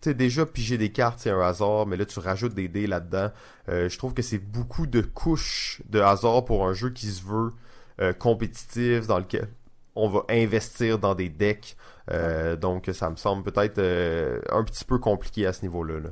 tu 0.00 0.14
déjà 0.14 0.46
piger 0.46 0.78
des 0.78 0.90
cartes, 0.90 1.18
c'est 1.20 1.30
un 1.30 1.40
hasard, 1.40 1.86
mais 1.86 1.96
là, 1.96 2.04
tu 2.04 2.18
rajoutes 2.18 2.54
des 2.54 2.68
dés 2.68 2.86
là-dedans. 2.88 3.30
je 3.68 3.96
trouve 3.98 4.12
que 4.12 4.22
c'est 4.22 4.38
beaucoup 4.38 4.86
de 4.88 5.00
couches 5.00 5.80
de 5.88 6.00
hasard 6.00 6.44
pour 6.44 6.66
un 6.66 6.72
jeu 6.72 6.90
qui 6.90 7.06
se 7.06 7.22
veut 7.22 7.52
euh, 8.00 8.12
compétitif 8.12 9.06
dans 9.06 9.18
lequel 9.18 9.48
on 9.94 10.08
va 10.08 10.24
investir 10.28 10.98
dans 10.98 11.14
des 11.14 11.28
decks. 11.28 11.76
Euh, 12.10 12.56
donc 12.56 12.88
ça 12.92 13.10
me 13.10 13.16
semble 13.16 13.42
peut-être 13.42 13.78
euh, 13.78 14.40
un 14.50 14.64
petit 14.64 14.84
peu 14.84 14.98
compliqué 14.98 15.46
à 15.46 15.52
ce 15.52 15.62
niveau-là. 15.62 16.00
Là. 16.00 16.10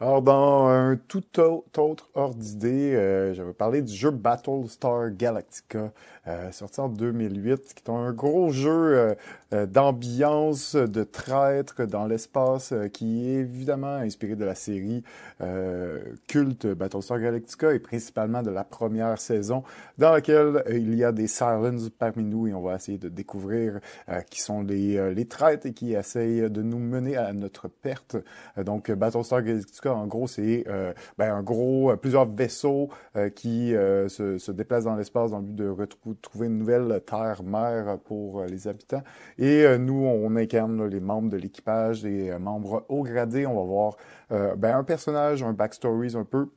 Alors, 0.00 0.22
dans 0.22 0.68
un 0.68 0.96
tout 0.96 1.40
autre 1.40 2.08
ordre 2.14 2.36
d'idée, 2.36 2.94
euh, 2.94 3.34
j'avais 3.34 3.52
parlé 3.52 3.82
du 3.82 3.92
jeu 3.92 4.12
Battlestar 4.12 5.10
Galactica, 5.10 5.92
euh, 6.28 6.52
sorti 6.52 6.80
en 6.80 6.88
2008, 6.88 7.74
qui 7.74 7.82
est 7.84 7.90
un 7.90 8.12
gros 8.12 8.50
jeu 8.50 9.16
euh, 9.52 9.66
d'ambiance, 9.66 10.76
de 10.76 11.02
traître 11.04 11.86
dans 11.86 12.06
l'espace, 12.06 12.74
qui 12.92 13.28
est 13.28 13.40
évidemment 13.40 13.96
inspiré 13.96 14.36
de 14.36 14.44
la 14.44 14.54
série 14.54 15.02
culte 16.26 16.66
Battlestar 16.66 17.20
Galactica 17.20 17.72
et 17.72 17.78
principalement 17.78 18.42
de 18.42 18.50
la 18.50 18.64
première 18.64 19.18
saison, 19.18 19.62
dans 19.96 20.12
laquelle 20.12 20.64
il 20.68 20.94
y 20.94 21.04
a 21.04 21.12
des 21.12 21.28
Silence 21.28 21.88
parmi 21.90 22.24
nous 22.24 22.48
et 22.48 22.54
on 22.54 22.60
va 22.60 22.74
essayer 22.74 22.98
de 22.98 23.08
découvrir 23.08 23.80
qui 24.30 24.40
sont 24.40 24.62
les, 24.62 25.14
les 25.14 25.24
traîtres 25.26 25.66
et 25.66 25.72
qui 25.72 25.94
essayent 25.94 26.50
de 26.50 26.62
nous 26.62 26.78
mener 26.78 27.16
à 27.16 27.32
notre 27.32 27.68
perte. 27.68 28.16
donc, 28.56 28.90
Battlestar 28.90 29.42
Galactica 29.42 29.94
en 29.94 30.06
gros, 30.06 30.26
c'est 30.26 30.64
euh, 30.68 30.92
ben, 31.16 31.32
un 31.32 31.42
gros, 31.42 31.90
euh, 31.90 31.96
plusieurs 31.96 32.26
vaisseaux 32.26 32.88
euh, 33.16 33.30
qui 33.30 33.70
se, 33.70 34.38
se, 34.38 34.52
déplacent 34.52 34.84
dans 34.84 34.96
l'espace 34.96 35.30
dans 35.30 35.38
le 35.38 35.44
but 35.44 35.54
de 35.54 35.68
retrouver 35.68 36.16
une 36.40 36.58
nouvelle 36.58 37.00
terre-mère 37.06 37.98
pour 38.04 38.44
les 38.44 38.68
habitants. 38.68 39.02
Et 39.38 39.64
nous, 39.78 40.04
on 40.04 40.36
incarne 40.36 40.86
les 40.86 41.00
membres 41.00 41.30
de 41.30 41.36
l'équipage, 41.36 42.02
des 42.02 42.36
membres 42.38 42.84
haut 42.88 43.02
gradés. 43.02 43.46
On 43.46 43.54
va 43.54 43.62
voir 43.62 43.96
ben, 44.30 44.76
un 44.76 44.84
personnage, 44.84 45.42
un 45.42 45.52
backstory 45.52 46.16
un 46.16 46.24
peu 46.24 46.48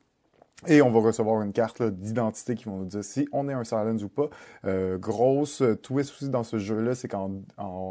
et 0.68 0.80
on 0.80 0.90
va 0.90 1.00
recevoir 1.00 1.42
une 1.42 1.52
carte 1.52 1.82
d'identité 1.82 2.54
qui 2.54 2.64
va 2.64 2.72
nous 2.72 2.84
dire 2.84 3.02
si 3.02 3.28
on 3.32 3.48
est 3.48 3.52
un 3.52 3.64
silence 3.64 4.02
ou 4.02 4.08
pas. 4.08 4.28
Euh, 4.64 4.96
grosse 4.96 5.62
twist 5.82 6.12
aussi 6.12 6.28
dans 6.28 6.44
ce 6.44 6.58
jeu-là, 6.58 6.94
c'est 6.94 7.08
qu'en 7.08 7.30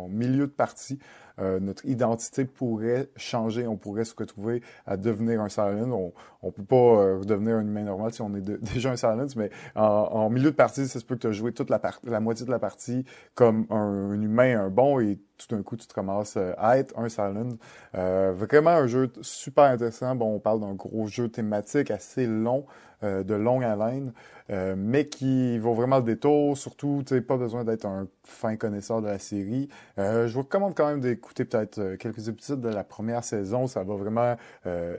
milieu 0.09 0.47
de 0.47 0.51
partie, 0.51 0.97
euh, 1.41 1.59
notre 1.59 1.85
identité 1.85 2.45
pourrait 2.45 3.09
changer. 3.15 3.67
On 3.67 3.77
pourrait 3.77 4.05
se 4.05 4.15
retrouver 4.15 4.61
à 4.85 4.97
devenir 4.97 5.41
un 5.41 5.49
silence. 5.49 5.87
On 5.91 6.13
on 6.43 6.51
peut 6.51 6.63
pas 6.63 6.75
euh, 6.75 7.23
devenir 7.23 7.57
un 7.57 7.61
humain 7.61 7.83
normal 7.83 8.13
si 8.13 8.21
on 8.21 8.33
est 8.35 8.41
déjà 8.73 8.91
un 8.91 8.95
silence, 8.95 9.35
mais 9.35 9.49
en, 9.75 10.29
milieu 10.29 10.51
de 10.51 10.55
partie, 10.55 10.87
ça 10.87 10.99
se 10.99 11.05
peut 11.05 11.15
que 11.15 11.21
tu 11.21 11.27
as 11.27 11.31
joué 11.31 11.51
toute 11.51 11.69
la, 11.69 11.79
la 12.03 12.19
moitié 12.19 12.45
de 12.45 12.51
la 12.51 12.59
partie 12.59 13.05
comme 13.35 13.67
un, 13.69 14.13
humain, 14.19 14.59
un 14.59 14.69
bon, 14.69 14.99
et 14.99 15.19
tout 15.37 15.55
d'un 15.55 15.61
coup, 15.61 15.77
tu 15.77 15.87
te 15.87 15.93
ramasses 15.93 16.37
euh, 16.37 16.53
à 16.57 16.77
être 16.77 16.97
un 16.97 17.09
silence. 17.09 17.53
vraiment 17.93 18.71
un 18.71 18.87
jeu 18.87 19.11
super 19.21 19.65
intéressant. 19.65 20.15
Bon, 20.15 20.35
on 20.35 20.39
parle 20.39 20.61
d'un 20.61 20.73
gros 20.73 21.07
jeu 21.07 21.29
thématique 21.29 21.91
assez 21.91 22.25
long. 22.25 22.65
Euh, 23.03 23.23
de 23.23 23.33
longue 23.33 23.63
haleine, 23.63 24.13
euh, 24.51 24.75
mais 24.77 25.07
qui 25.07 25.57
vaut 25.57 25.73
vraiment 25.73 25.97
le 25.97 26.03
détour. 26.03 26.55
Surtout, 26.55 27.01
tu 27.03 27.19
pas 27.23 27.35
besoin 27.35 27.63
d'être 27.63 27.85
un 27.85 28.07
fin 28.23 28.57
connaisseur 28.57 29.01
de 29.01 29.07
la 29.07 29.17
série. 29.17 29.69
Euh, 29.97 30.27
je 30.27 30.33
vous 30.35 30.41
recommande 30.41 30.75
quand 30.75 30.85
même 30.87 30.99
d'écouter 30.99 31.43
peut-être 31.45 31.95
quelques 31.95 32.27
épisodes 32.27 32.61
de 32.61 32.69
la 32.69 32.83
première 32.83 33.23
saison. 33.23 33.65
Ça 33.65 33.83
va 33.83 33.95
vraiment 33.95 34.35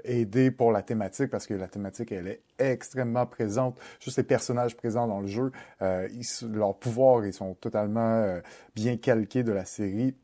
aider 0.05 0.51
pour 0.51 0.73
la 0.73 0.83
thématique 0.83 1.31
parce 1.31 1.47
que 1.47 1.55
la 1.55 1.69
thématique, 1.69 2.11
elle 2.11 2.27
est 2.27 2.43
extrêmement 2.59 3.27
présente. 3.27 3.79
Juste 4.01 4.17
les 4.17 4.25
personnages 4.25 4.77
présents 4.77 5.07
dans 5.07 5.21
le 5.21 5.29
jeu, 5.29 5.53
ils, 5.81 6.25
leurs 6.53 6.77
pouvoirs, 6.77 7.25
ils 7.25 7.33
sont 7.33 7.55
totalement 7.55 8.41
bien 8.75 8.97
calqués 8.97 9.45
de 9.45 9.53
la 9.53 9.65
série. 9.65 10.17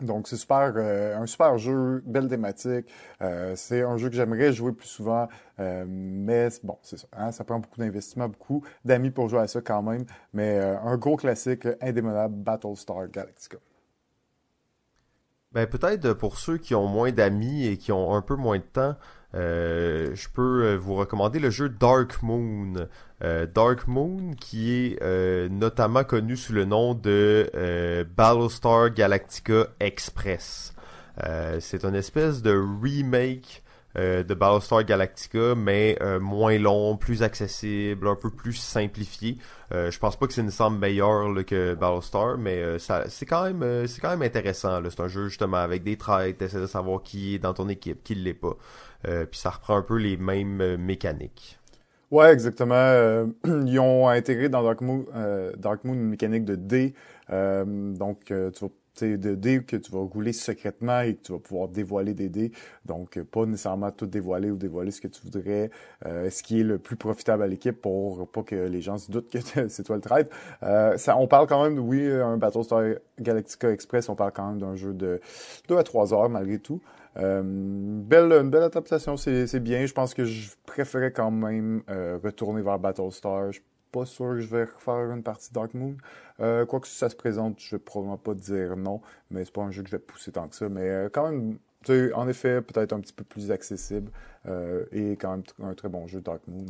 Donc 0.00 0.28
c'est 0.28 0.36
super, 0.36 0.72
euh, 0.76 1.16
un 1.16 1.26
super 1.26 1.56
jeu, 1.56 2.02
belle 2.04 2.28
thématique. 2.28 2.86
Euh, 3.22 3.54
c'est 3.56 3.82
un 3.82 3.96
jeu 3.96 4.10
que 4.10 4.14
j'aimerais 4.14 4.52
jouer 4.52 4.72
plus 4.72 4.88
souvent, 4.88 5.26
euh, 5.58 5.84
mais 5.88 6.48
bon, 6.62 6.76
c'est 6.82 6.98
ça. 6.98 7.06
Hein, 7.16 7.32
ça 7.32 7.44
prend 7.44 7.58
beaucoup 7.58 7.80
d'investissement, 7.80 8.28
beaucoup 8.28 8.62
d'amis 8.84 9.10
pour 9.10 9.28
jouer 9.28 9.40
à 9.40 9.46
ça 9.46 9.62
quand 9.62 9.82
même. 9.82 10.04
Mais 10.34 10.58
un 10.58 10.96
gros 10.98 11.16
classique 11.16 11.66
indémodable, 11.80 12.34
Battlestar 12.34 13.08
Galactica. 13.08 13.58
Ben 15.52 15.66
peut-être 15.66 16.12
pour 16.12 16.36
ceux 16.38 16.58
qui 16.58 16.74
ont 16.74 16.86
moins 16.86 17.12
d'amis 17.12 17.66
et 17.66 17.78
qui 17.78 17.90
ont 17.90 18.14
un 18.14 18.20
peu 18.20 18.34
moins 18.36 18.58
de 18.58 18.64
temps, 18.64 18.96
euh, 19.34 20.14
je 20.14 20.28
peux 20.28 20.64
euh, 20.64 20.76
vous 20.76 20.94
recommander 20.94 21.38
le 21.38 21.50
jeu 21.50 21.68
Dark 21.68 22.22
Moon. 22.22 22.88
Euh, 23.22 23.46
Dark 23.46 23.86
Moon 23.86 24.32
qui 24.38 24.72
est 24.72 25.50
notamment 25.50 26.04
connu 26.04 26.36
sous 26.36 26.52
le 26.52 26.64
nom 26.64 26.94
de 26.94 27.50
Battlestar 28.16 28.90
Galactica 28.90 29.68
Express. 29.80 30.74
c'est 31.60 31.84
une 31.84 31.94
espèce 31.94 32.42
de 32.42 32.52
remake 32.82 33.62
de 33.96 34.34
Battlestar 34.34 34.84
Galactica, 34.84 35.54
mais 35.56 35.98
moins 36.20 36.58
long, 36.58 36.96
plus 36.96 37.22
accessible, 37.22 38.08
un 38.08 38.14
peu 38.14 38.30
plus 38.30 38.54
simplifié. 38.54 39.38
je 39.70 39.98
pense 39.98 40.16
pas 40.16 40.26
que 40.26 40.34
c'est 40.34 40.42
une 40.42 40.50
somme 40.50 40.78
meilleure 40.78 41.32
que 41.46 41.74
Battlestar, 41.74 42.36
mais 42.36 42.78
ça, 42.78 43.04
c'est 43.08 43.26
quand 43.26 43.44
même, 43.44 43.86
c'est 43.86 44.00
quand 44.00 44.10
même 44.10 44.22
intéressant. 44.22 44.82
C'est 44.90 45.00
un 45.00 45.08
jeu 45.08 45.28
justement 45.28 45.56
avec 45.56 45.82
des 45.82 45.96
traits, 45.96 46.38
t'essaies 46.38 46.60
de 46.60 46.66
savoir 46.66 47.02
qui 47.02 47.34
est 47.34 47.38
dans 47.38 47.54
ton 47.54 47.68
équipe, 47.68 48.02
qui 48.04 48.14
l'est 48.14 48.34
pas. 48.34 48.56
Euh, 49.06 49.26
puis 49.26 49.38
ça 49.38 49.50
reprend 49.50 49.76
un 49.76 49.82
peu 49.82 49.96
les 49.96 50.16
mêmes 50.16 50.60
euh, 50.60 50.76
mécaniques. 50.76 51.58
Ouais, 52.10 52.32
exactement. 52.32 52.74
Euh, 52.74 53.26
ils 53.44 53.78
ont 53.78 54.08
intégré 54.08 54.48
dans 54.48 54.62
Dark 54.62 54.80
Moon, 54.80 55.06
Dark 55.56 55.84
Moon 55.84 55.94
une 55.94 56.08
mécanique 56.08 56.44
de 56.44 56.54
dés. 56.54 56.94
donc, 57.28 58.24
tu 58.26 58.34
vas 58.34 58.70
de 59.04 59.34
dés 59.34 59.62
que 59.62 59.76
tu 59.76 59.90
vas 59.92 60.00
rouler 60.00 60.32
secrètement 60.32 61.00
et 61.00 61.14
que 61.14 61.22
tu 61.22 61.32
vas 61.32 61.38
pouvoir 61.38 61.68
dévoiler 61.68 62.14
des 62.14 62.28
dés. 62.28 62.52
Donc, 62.84 63.20
pas 63.22 63.46
nécessairement 63.46 63.90
tout 63.90 64.06
dévoiler 64.06 64.50
ou 64.50 64.56
dévoiler 64.56 64.90
ce 64.90 65.00
que 65.00 65.08
tu 65.08 65.20
voudrais, 65.22 65.70
ce 66.04 66.42
qui 66.42 66.60
est 66.60 66.64
le 66.64 66.78
plus 66.78 66.96
profitable 66.96 67.42
à 67.42 67.46
l'équipe 67.46 67.80
pour 67.80 68.28
pas 68.28 68.42
que 68.42 68.54
les 68.54 68.80
gens 68.80 68.98
se 68.98 69.10
doutent 69.10 69.30
que 69.30 69.38
c'est 69.68 69.82
toi 69.82 69.96
le 69.96 70.02
trade. 70.02 70.28
ça, 70.98 71.16
on 71.18 71.26
parle 71.26 71.46
quand 71.46 71.62
même, 71.62 71.78
oui, 71.78 72.06
un 72.10 72.36
Battlestar 72.36 72.82
Galactica 73.20 73.70
Express, 73.70 74.08
on 74.08 74.14
parle 74.14 74.32
quand 74.32 74.48
même 74.48 74.58
d'un 74.58 74.76
jeu 74.76 74.92
de 74.92 75.20
2 75.68 75.76
à 75.76 75.82
3 75.82 76.14
heures 76.14 76.28
malgré 76.28 76.58
tout. 76.58 76.80
Euh, 77.18 77.42
belle, 77.44 78.32
une 78.32 78.50
belle 78.50 78.64
adaptation, 78.64 79.16
c'est 79.16 79.60
bien. 79.60 79.86
Je 79.86 79.92
pense 79.92 80.14
que 80.14 80.24
je 80.24 80.50
préférais 80.66 81.12
quand 81.12 81.30
même 81.30 81.82
euh, 81.88 82.18
retourner 82.22 82.62
vers 82.62 82.78
Battlestar. 82.78 83.50
Pas 83.92 84.06
sûr 84.06 84.30
que 84.30 84.40
je 84.40 84.46
vais 84.46 84.64
refaire 84.64 85.10
une 85.10 85.22
partie 85.22 85.52
Dark 85.52 85.74
Moon. 85.74 85.96
Euh, 86.40 86.66
quoi 86.66 86.80
que 86.80 86.88
ça 86.88 87.08
se 87.08 87.16
présente, 87.16 87.60
je 87.60 87.76
vais 87.76 87.78
probablement 87.78 88.18
pas 88.18 88.34
dire 88.34 88.76
non, 88.76 89.00
mais 89.30 89.44
c'est 89.44 89.52
pas 89.52 89.62
un 89.62 89.70
jeu 89.70 89.82
que 89.82 89.88
je 89.88 89.96
vais 89.96 90.02
pousser 90.02 90.32
tant 90.32 90.48
que 90.48 90.54
ça. 90.54 90.68
Mais 90.68 91.08
quand 91.12 91.30
même, 91.30 91.58
en 92.14 92.28
effet 92.28 92.62
peut-être 92.62 92.92
un 92.92 93.00
petit 93.00 93.12
peu 93.12 93.24
plus 93.24 93.50
accessible 93.50 94.10
et 94.92 95.12
quand 95.12 95.30
même 95.30 95.42
un 95.62 95.74
très 95.74 95.88
bon 95.88 96.06
jeu 96.06 96.20
Dark 96.20 96.42
Moon. 96.48 96.66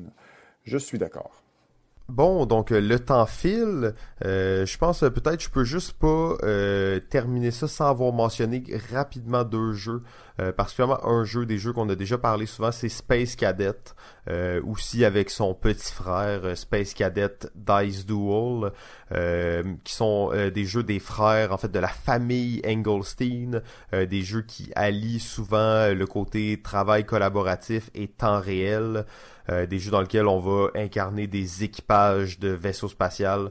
Je 0.65 0.79
suis 0.79 0.99
d'accord. 0.99 1.43
Bon, 2.09 2.47
donc 2.47 2.71
euh, 2.71 2.81
le 2.81 3.01
temps 3.01 3.27
file. 3.27 3.95
Euh, 4.25 4.65
je 4.65 4.79
pense 4.79 5.03
euh, 5.03 5.11
peut-être 5.11 5.43
je 5.43 5.51
peux 5.51 5.65
juste 5.65 5.95
pas 5.95 6.37
terminer 7.11 7.51
ça 7.51 7.67
sans 7.67 7.89
avoir 7.89 8.13
mentionné 8.13 8.63
rapidement 8.93 9.45
deux 9.45 9.73
jeux. 9.73 10.01
Particulièrement 10.57 11.05
un 11.07 11.25
jeu, 11.25 11.47
des 11.47 11.59
jeux 11.59 11.73
qu'on 11.73 11.89
a 11.89 11.95
déjà 11.95 12.19
parlé 12.19 12.47
souvent, 12.47 12.73
c'est 12.73 12.89
Space 12.89 13.37
Cadet. 13.37 13.73
aussi 14.65 15.05
avec 15.05 15.31
son 15.31 15.55
petit 15.55 15.93
frère 15.93 16.57
Space 16.57 16.95
Cadet 16.95 17.39
Dice 17.55 18.07
Duel, 18.07 18.73
qui 19.85 19.95
sont 19.95 20.31
des 20.53 20.65
jeux 20.65 20.83
des 20.83 20.99
frères, 20.99 21.53
en 21.53 21.59
fait 21.59 21.71
de 21.71 21.79
la 21.79 21.89
famille 21.89 22.61
Engelstein, 22.67 23.63
des 23.93 24.23
jeux 24.23 24.43
qui 24.43 24.71
allient 24.75 25.21
souvent 25.21 25.93
le 25.95 26.07
côté 26.07 26.61
travail 26.63 27.05
collaboratif 27.05 27.91
et 27.95 28.09
temps 28.09 28.41
réel. 28.41 29.05
Euh, 29.49 29.67
des 29.67 29.79
jeux 29.79 29.93
dans 29.93 30.01
lesquels 30.01 30.27
on 30.27 30.41
va 30.41 30.71
incarner 30.75 31.27
des 31.27 31.63
équipages 31.63 32.39
de 32.39 32.49
vaisseaux 32.49 32.89
spatials. 32.89 33.51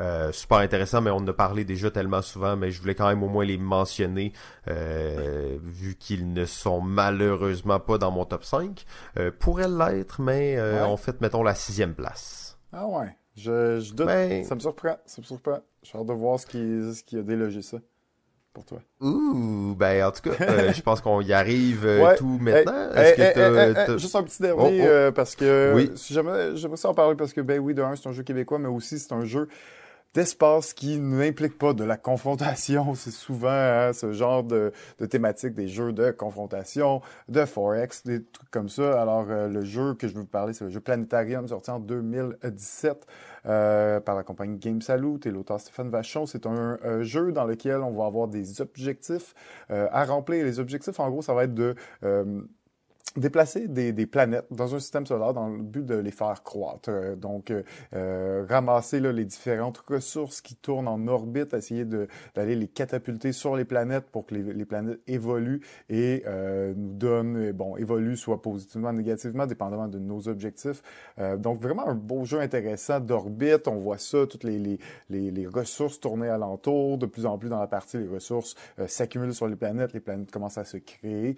Euh, 0.00 0.32
super 0.32 0.58
intéressant, 0.58 1.00
mais 1.00 1.10
on 1.10 1.16
en 1.16 1.28
a 1.28 1.32
parlé 1.32 1.64
déjà 1.64 1.90
tellement 1.90 2.22
souvent, 2.22 2.56
mais 2.56 2.70
je 2.70 2.80
voulais 2.80 2.94
quand 2.94 3.08
même 3.08 3.22
au 3.22 3.28
moins 3.28 3.44
les 3.44 3.58
mentionner, 3.58 4.32
euh, 4.68 5.58
vu 5.62 5.96
qu'ils 5.96 6.32
ne 6.32 6.44
sont 6.44 6.80
malheureusement 6.80 7.80
pas 7.80 7.98
dans 7.98 8.10
mon 8.10 8.24
top 8.24 8.44
5. 8.44 8.84
Euh, 9.18 9.30
pourraient 9.36 9.68
l'être, 9.68 10.20
mais 10.20 10.60
en 10.82 10.96
fait, 10.96 11.20
mettons 11.20 11.42
la 11.42 11.54
sixième 11.54 11.94
place. 11.94 12.58
Ah 12.72 12.86
ouais, 12.86 13.16
je, 13.36 13.80
je 13.80 13.92
doute. 13.92 14.06
Ben 14.06 14.44
ça 14.44 14.54
me 14.54 14.60
surprend, 14.60 14.96
ça 15.04 15.20
me 15.20 15.26
surprend. 15.26 15.58
J'ai 15.82 15.98
hâte 15.98 16.06
de 16.06 16.12
voir 16.12 16.38
ce 16.38 16.46
qui, 16.46 16.58
ce 16.58 17.02
qui 17.02 17.18
a 17.18 17.22
délogé 17.22 17.62
ça 17.62 17.78
pour 18.52 18.64
toi? 18.64 18.78
Ouh, 19.00 19.74
ben 19.76 20.04
en 20.04 20.10
tout 20.10 20.22
cas, 20.22 20.44
euh, 20.44 20.72
je 20.74 20.82
pense 20.82 21.00
qu'on 21.00 21.20
y 21.20 21.32
arrive 21.32 21.86
euh, 21.86 22.16
tout 22.16 22.38
maintenant. 22.40 22.90
Que 22.92 23.98
Juste 23.98 24.16
un 24.16 24.22
petit 24.22 24.42
dernier, 24.42 24.80
oh, 24.82 24.84
oh. 24.84 24.88
Euh, 24.88 25.12
parce 25.12 25.36
que 25.36 25.72
oui. 25.74 25.90
si 25.94 26.12
j'aimerais 26.12 26.56
ça 26.76 26.88
en 26.88 26.94
parler, 26.94 27.14
parce 27.14 27.32
que 27.32 27.40
ben 27.40 27.60
oui, 27.60 27.74
de 27.74 27.82
un, 27.82 27.96
c'est 27.96 28.08
un 28.08 28.12
jeu 28.12 28.22
québécois, 28.22 28.58
mais 28.58 28.68
aussi 28.68 28.98
c'est 28.98 29.12
un 29.12 29.24
jeu 29.24 29.48
d'espace 30.14 30.74
qui 30.74 30.98
n'implique 30.98 31.58
pas 31.58 31.72
de 31.72 31.84
la 31.84 31.96
confrontation. 31.96 32.94
C'est 32.94 33.10
souvent 33.10 33.48
hein, 33.50 33.92
ce 33.92 34.12
genre 34.12 34.42
de, 34.42 34.72
de, 34.98 35.06
thématique 35.06 35.54
des 35.54 35.68
jeux 35.68 35.92
de 35.92 36.10
confrontation, 36.10 37.00
de 37.28 37.44
Forex, 37.44 38.04
des 38.04 38.24
trucs 38.24 38.50
comme 38.50 38.68
ça. 38.68 39.00
Alors, 39.00 39.24
le 39.24 39.64
jeu 39.64 39.94
que 39.94 40.08
je 40.08 40.14
veux 40.14 40.20
vous 40.20 40.26
parler, 40.26 40.52
c'est 40.52 40.64
le 40.64 40.70
jeu 40.70 40.80
Planetarium, 40.80 41.46
sorti 41.46 41.70
en 41.70 41.80
2017. 41.80 43.06
Euh, 43.46 44.00
par 44.00 44.16
la 44.16 44.22
compagnie 44.22 44.58
Game 44.58 44.82
Salute 44.82 45.24
et 45.24 45.30
l'auteur 45.30 45.58
Stéphane 45.58 45.88
Vachon. 45.88 46.26
C'est 46.26 46.44
un, 46.46 46.78
jeu 47.00 47.32
dans 47.32 47.44
lequel 47.44 47.78
on 47.78 47.92
va 47.92 48.04
avoir 48.04 48.28
des 48.28 48.60
objectifs 48.60 49.34
euh, 49.70 49.88
à 49.92 50.04
remplir. 50.04 50.44
Les 50.44 50.60
objectifs, 50.60 51.00
en 51.00 51.08
gros, 51.08 51.22
ça 51.22 51.32
va 51.32 51.44
être 51.44 51.54
de 51.54 51.74
euh, 52.04 52.42
déplacer 53.16 53.66
des, 53.66 53.92
des, 53.92 54.06
planètes 54.06 54.46
dans 54.50 54.74
un 54.74 54.78
système 54.78 55.04
solaire 55.04 55.34
dans 55.34 55.48
le 55.48 55.62
but 55.62 55.84
de 55.84 55.96
les 55.96 56.10
faire 56.12 56.42
croître. 56.42 56.90
Euh, 56.90 57.16
donc, 57.16 57.50
euh, 57.50 57.62
euh, 57.94 58.46
ramasser 58.48 59.00
là, 59.00 59.10
les 59.10 59.24
différentes 59.24 59.78
ressources 59.78 60.40
qui 60.40 60.54
tournent 60.54 60.86
en 60.86 61.08
orbite, 61.08 61.52
essayer 61.54 61.84
d'aller 61.84 62.54
les 62.54 62.68
catapulter 62.68 63.32
sur 63.32 63.56
les 63.56 63.64
planètes 63.64 64.06
pour 64.12 64.26
que 64.26 64.34
les, 64.34 64.52
les 64.52 64.64
planètes 64.64 65.00
évoluent 65.08 65.60
et 65.88 66.22
euh, 66.26 66.72
nous 66.76 66.94
donnent, 66.94 67.52
bon, 67.52 67.76
évoluent 67.76 68.16
soit 68.16 68.42
positivement, 68.42 68.92
négativement, 68.92 69.46
dépendamment 69.46 69.88
de 69.88 69.98
nos 69.98 70.28
objectifs. 70.28 70.82
donc, 71.38 71.60
vraiment 71.60 71.86
un 71.86 71.94
beau 71.94 72.24
jeu 72.24 72.40
intéressant 72.40 73.00
d'orbite. 73.00 73.66
On 73.66 73.76
voit 73.76 73.98
ça, 73.98 74.26
toutes 74.26 74.44
les, 74.44 74.58
les, 74.58 75.30
les, 75.30 75.46
ressources 75.46 75.98
tourner 76.00 76.28
alentour. 76.28 76.98
De 76.98 77.06
plus 77.06 77.26
en 77.26 77.38
plus 77.38 77.48
dans 77.48 77.58
la 77.58 77.66
partie, 77.66 77.98
les 77.98 78.08
ressources 78.08 78.54
s'accumulent 78.86 79.34
sur 79.34 79.48
les 79.48 79.56
planètes, 79.56 79.92
les 79.92 80.00
planètes 80.00 80.30
commencent 80.30 80.58
à 80.58 80.64
se 80.64 80.76
créer. 80.76 81.36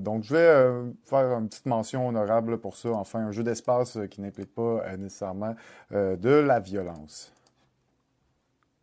donc, 0.00 0.24
je 0.24 0.34
vais 0.34 0.92
faire 1.04 1.38
une 1.38 1.48
petite 1.48 1.66
mention 1.66 2.08
honorable 2.08 2.58
pour 2.58 2.76
ça. 2.76 2.90
Enfin, 2.90 3.20
un 3.20 3.32
jeu 3.32 3.42
d'espace 3.42 3.96
euh, 3.96 4.06
qui 4.06 4.20
n'implique 4.20 4.54
pas 4.54 4.82
euh, 4.84 4.96
nécessairement 4.96 5.54
euh, 5.92 6.16
de 6.16 6.30
la 6.30 6.60
violence. 6.60 7.32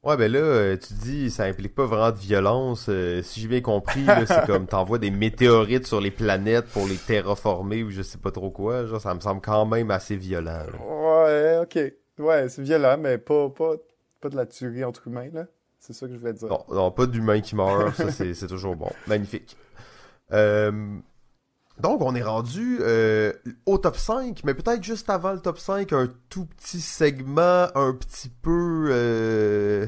Ouais, 0.01 0.15
ben 0.15 0.32
là, 0.32 0.78
tu 0.78 0.93
dis, 0.93 1.30
ça 1.30 1.43
implique 1.43 1.76
pas 1.76 1.86
vraiment 1.86 2.11
de 2.11 2.17
violence. 2.17 2.89
si 3.22 3.41
j'ai 3.41 3.47
bien 3.49 3.59
compris, 3.59 4.05
c'est 4.28 4.45
comme 4.45 4.65
t'envoies 4.67 4.97
des 4.97 5.11
météorites 5.11 5.86
sur 5.86 5.99
les 5.99 6.09
planètes 6.09 6.67
pour 6.67 6.88
les 6.88 6.95
terraformer 6.95 7.84
ou 7.84 7.89
je 7.89 8.01
sais 8.01 8.17
pas 8.17 8.32
trop 8.32 8.49
quoi. 8.49 8.86
Genre, 8.86 9.01
ça 9.01 9.13
me 9.13 9.20
semble 9.20 9.41
quand 9.41 9.65
même 9.65 9.91
assez 9.91 10.15
violent. 10.15 10.63
Ouais, 10.80 11.59
ok. 11.61 11.80
Ouais, 12.17 12.47
c'est 12.47 12.61
violent, 12.61 12.97
mais 12.97 13.17
pas, 13.17 13.49
pas, 13.49 13.74
pas 14.22 14.30
de 14.30 14.38
la 14.38 14.45
tuerie 14.45 14.86
entre 14.86 15.07
humains, 15.07 15.32
là. 15.34 15.47
C'est 15.80 15.93
ça 15.93 16.07
que 16.07 16.13
je 16.13 16.20
voulais 16.20 16.34
dire. 16.34 16.47
Non, 16.47 16.63
non 16.70 16.91
pas 16.91 17.05
d'humains 17.05 17.41
qui 17.41 17.55
meurent, 17.55 17.95
ça 17.95 18.11
c'est 18.11 18.47
toujours 18.47 18.76
bon. 18.76 18.89
Magnifique. 19.07 19.57
Euh, 20.32 20.99
donc, 21.80 22.01
on 22.01 22.13
est 22.13 22.23
rendu 22.23 22.80
euh, 22.82 23.32
au 23.65 23.77
top 23.77 23.95
5, 23.95 24.43
mais 24.43 24.53
peut-être 24.53 24.84
juste 24.84 25.09
avant 25.09 25.32
le 25.32 25.39
top 25.39 25.57
5, 25.57 25.93
un 25.93 26.09
tout 26.27 26.45
petit 26.45 26.82
segment 26.82 27.67
un 27.73 27.93
petit 27.93 28.30
peu 28.30 28.89
euh, 28.89 29.88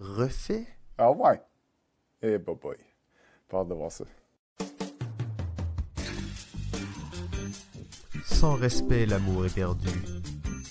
refait. 0.00 0.66
Ah 0.98 1.12
ouais. 1.12 1.40
Eh 2.22 2.38
bah 2.38 2.54
boy. 2.60 2.76
Pas 3.48 3.64
de 3.64 3.74
voir 3.74 3.92
ça. 3.92 4.04
Sans 8.24 8.54
respect, 8.54 9.06
l'amour 9.06 9.46
est 9.46 9.54
perdu. 9.54 9.90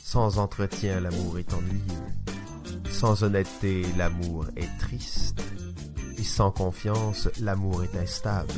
Sans 0.04 0.38
entretien, 0.38 1.00
l'amour 1.00 1.40
est 1.40 1.54
ennuyeux. 1.54 2.92
Sans 2.92 3.24
honnêteté, 3.24 3.86
l'amour 3.98 4.48
est 4.58 4.78
triste. 4.80 5.42
Et 6.18 6.24
sans 6.24 6.52
confiance, 6.52 7.30
l'amour 7.40 7.84
est 7.84 7.96
instable. 7.96 8.52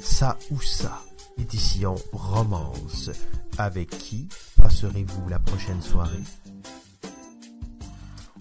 Ça 0.00 0.36
ou 0.50 0.60
ça 0.60 1.03
édition 1.38 1.94
romance. 2.12 3.10
Avec 3.58 3.90
qui 3.90 4.28
passerez-vous 4.56 5.28
la 5.28 5.38
prochaine 5.38 5.80
soirée? 5.82 6.22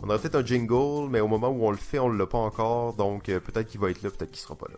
On 0.02 0.10
aurait 0.10 0.20
peut-être 0.20 0.36
un 0.36 0.46
jingle, 0.46 1.10
mais 1.10 1.22
au 1.22 1.30
moment 1.30 1.48
où 1.48 1.66
on 1.66 1.72
le 1.72 1.78
fait, 1.78 1.98
on 1.98 2.10
l'a 2.10 2.26
pas 2.26 2.38
encore, 2.38 2.94
donc 2.94 3.30
euh, 3.30 3.40
peut-être 3.40 3.70
qu'il 3.70 3.80
va 3.80 3.90
être 3.90 4.02
là, 4.02 4.10
peut-être 4.10 4.32
qu'il 4.32 4.42
sera 4.42 4.56
pas 4.56 4.68
là. 4.70 4.76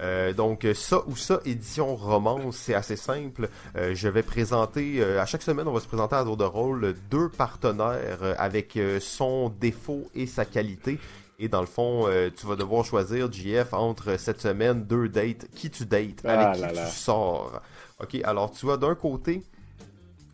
Euh, 0.00 0.32
donc 0.32 0.66
ça 0.74 1.02
ou 1.06 1.14
ça 1.14 1.40
édition 1.44 1.94
romance, 1.94 2.56
c'est 2.56 2.72
assez 2.72 2.96
simple. 2.96 3.50
Euh, 3.76 3.94
je 3.94 4.08
vais 4.08 4.22
présenter 4.22 5.04
à 5.04 5.26
chaque 5.26 5.42
semaine, 5.42 5.68
on 5.68 5.72
va 5.72 5.80
se 5.80 5.86
présenter 5.86 6.16
à 6.16 6.24
tour 6.24 6.38
de 6.38 6.44
rôle 6.44 6.94
deux 7.10 7.28
partenaires 7.28 8.34
avec 8.38 8.78
son 9.00 9.50
défaut 9.50 10.08
et 10.14 10.26
sa 10.26 10.46
qualité. 10.46 10.98
Et 11.42 11.48
dans 11.48 11.60
le 11.60 11.66
fond, 11.66 12.06
euh, 12.06 12.30
tu 12.30 12.46
vas 12.46 12.54
devoir 12.54 12.84
choisir, 12.84 13.30
JF, 13.30 13.72
entre 13.72 14.16
cette 14.16 14.40
semaine, 14.40 14.84
deux 14.84 15.08
dates. 15.08 15.48
Qui 15.56 15.70
tu 15.70 15.84
dates? 15.84 16.24
Avec 16.24 16.62
ah 16.62 16.68
qui 16.68 16.78
tu 16.78 16.86
sors? 16.92 17.60
Ok, 18.00 18.16
alors 18.22 18.52
tu 18.52 18.64
vois, 18.64 18.76
d'un 18.76 18.94
côté, 18.94 19.42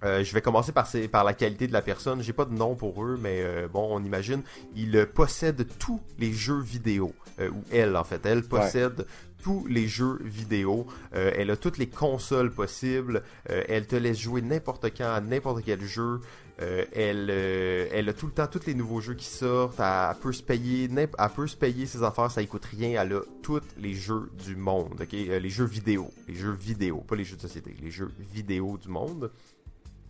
euh, 0.05 0.23
je 0.23 0.35
vais 0.35 0.43
commencer 0.43 0.71
par, 0.71 0.87
par 1.11 1.25
la 1.25 1.33
qualité 1.33 1.67
de 1.67 1.73
la 1.73 1.81
personne. 1.81 2.21
J'ai 2.21 2.35
pas 2.35 2.45
de 2.45 2.53
nom 2.53 2.75
pour 2.75 3.03
eux, 3.03 3.19
mais 3.19 3.41
euh, 3.41 3.69
bon, 3.73 3.89
on 3.91 4.05
imagine. 4.05 4.43
Il 4.77 5.07
possède 5.07 5.67
tous 5.79 6.03
les 6.19 6.35
jeux 6.35 6.61
vidéo. 6.61 7.15
ou 7.41 7.65
elle, 7.73 7.97
en 7.97 8.05
fait. 8.05 8.27
Elle 8.27 8.43
possède 8.43 9.07
tous 9.43 9.67
les 9.67 9.89
jeux 9.89 10.19
vidéo. 10.23 10.87
elle 11.13 11.51
a 11.51 11.57
toutes 11.57 11.79
les 11.79 11.89
consoles 11.89 12.51
possibles. 12.51 13.23
elle 13.47 13.87
te 13.87 13.97
laisse 13.97 14.19
jouer 14.19 14.43
n'importe 14.43 14.91
quand 14.95 15.11
à 15.11 15.23
n'importe 15.23 15.65
quel 15.65 15.81
jeu. 15.81 16.21
Euh, 16.61 16.85
elle, 16.93 17.29
euh, 17.31 17.87
elle 17.93 18.09
a 18.09 18.13
tout 18.13 18.27
le 18.27 18.33
temps 18.33 18.49
tous 18.49 18.67
les 18.67 18.75
nouveaux 18.75 19.01
jeux 19.01 19.15
qui 19.15 19.27
sortent. 19.27 19.79
Elle, 19.79 20.17
peut 20.21 20.33
se 20.33 20.43
payer, 20.43 20.89
elle 20.97 21.09
peut 21.35 21.47
se 21.47 21.57
payer 21.57 21.87
ses 21.87 22.03
affaires, 22.03 22.31
ça 22.31 22.45
coûte 22.45 22.65
rien. 22.65 23.01
Elle 23.01 23.13
a 23.13 23.21
tous 23.43 23.61
les 23.79 23.95
jeux 23.95 24.31
du 24.45 24.57
monde, 24.57 25.01
euh, 25.13 25.39
les 25.39 25.51
jeux 25.51 25.65
vidéo, 25.65 26.11
les 26.27 26.35
jeux 26.35 26.53
vidéo, 26.53 26.99
pas 26.99 27.17
les 27.17 27.25
jeux 27.25 27.37
de 27.37 27.43
société, 27.43 27.77
les 27.81 27.91
jeux 27.91 28.11
vidéo 28.33 28.77
du 28.77 28.89
monde. 28.89 29.31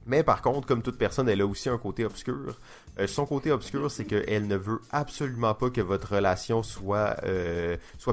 Mais 0.07 0.22
par 0.22 0.40
contre, 0.40 0.66
comme 0.66 0.80
toute 0.80 0.96
personne, 0.96 1.28
elle 1.28 1.42
a 1.42 1.46
aussi 1.46 1.68
un 1.68 1.76
côté 1.76 2.07
obscur. 2.07 2.59
son 3.07 3.26
côté 3.26 3.53
obscur, 3.53 3.90
c'est 3.90 4.07
qu'elle 4.07 4.46
ne 4.46 4.57
veut 4.57 4.80
absolument 4.90 5.53
pas 5.53 5.68
que 5.68 5.82
votre 5.82 6.14
relation 6.14 6.62
soit 6.62 7.14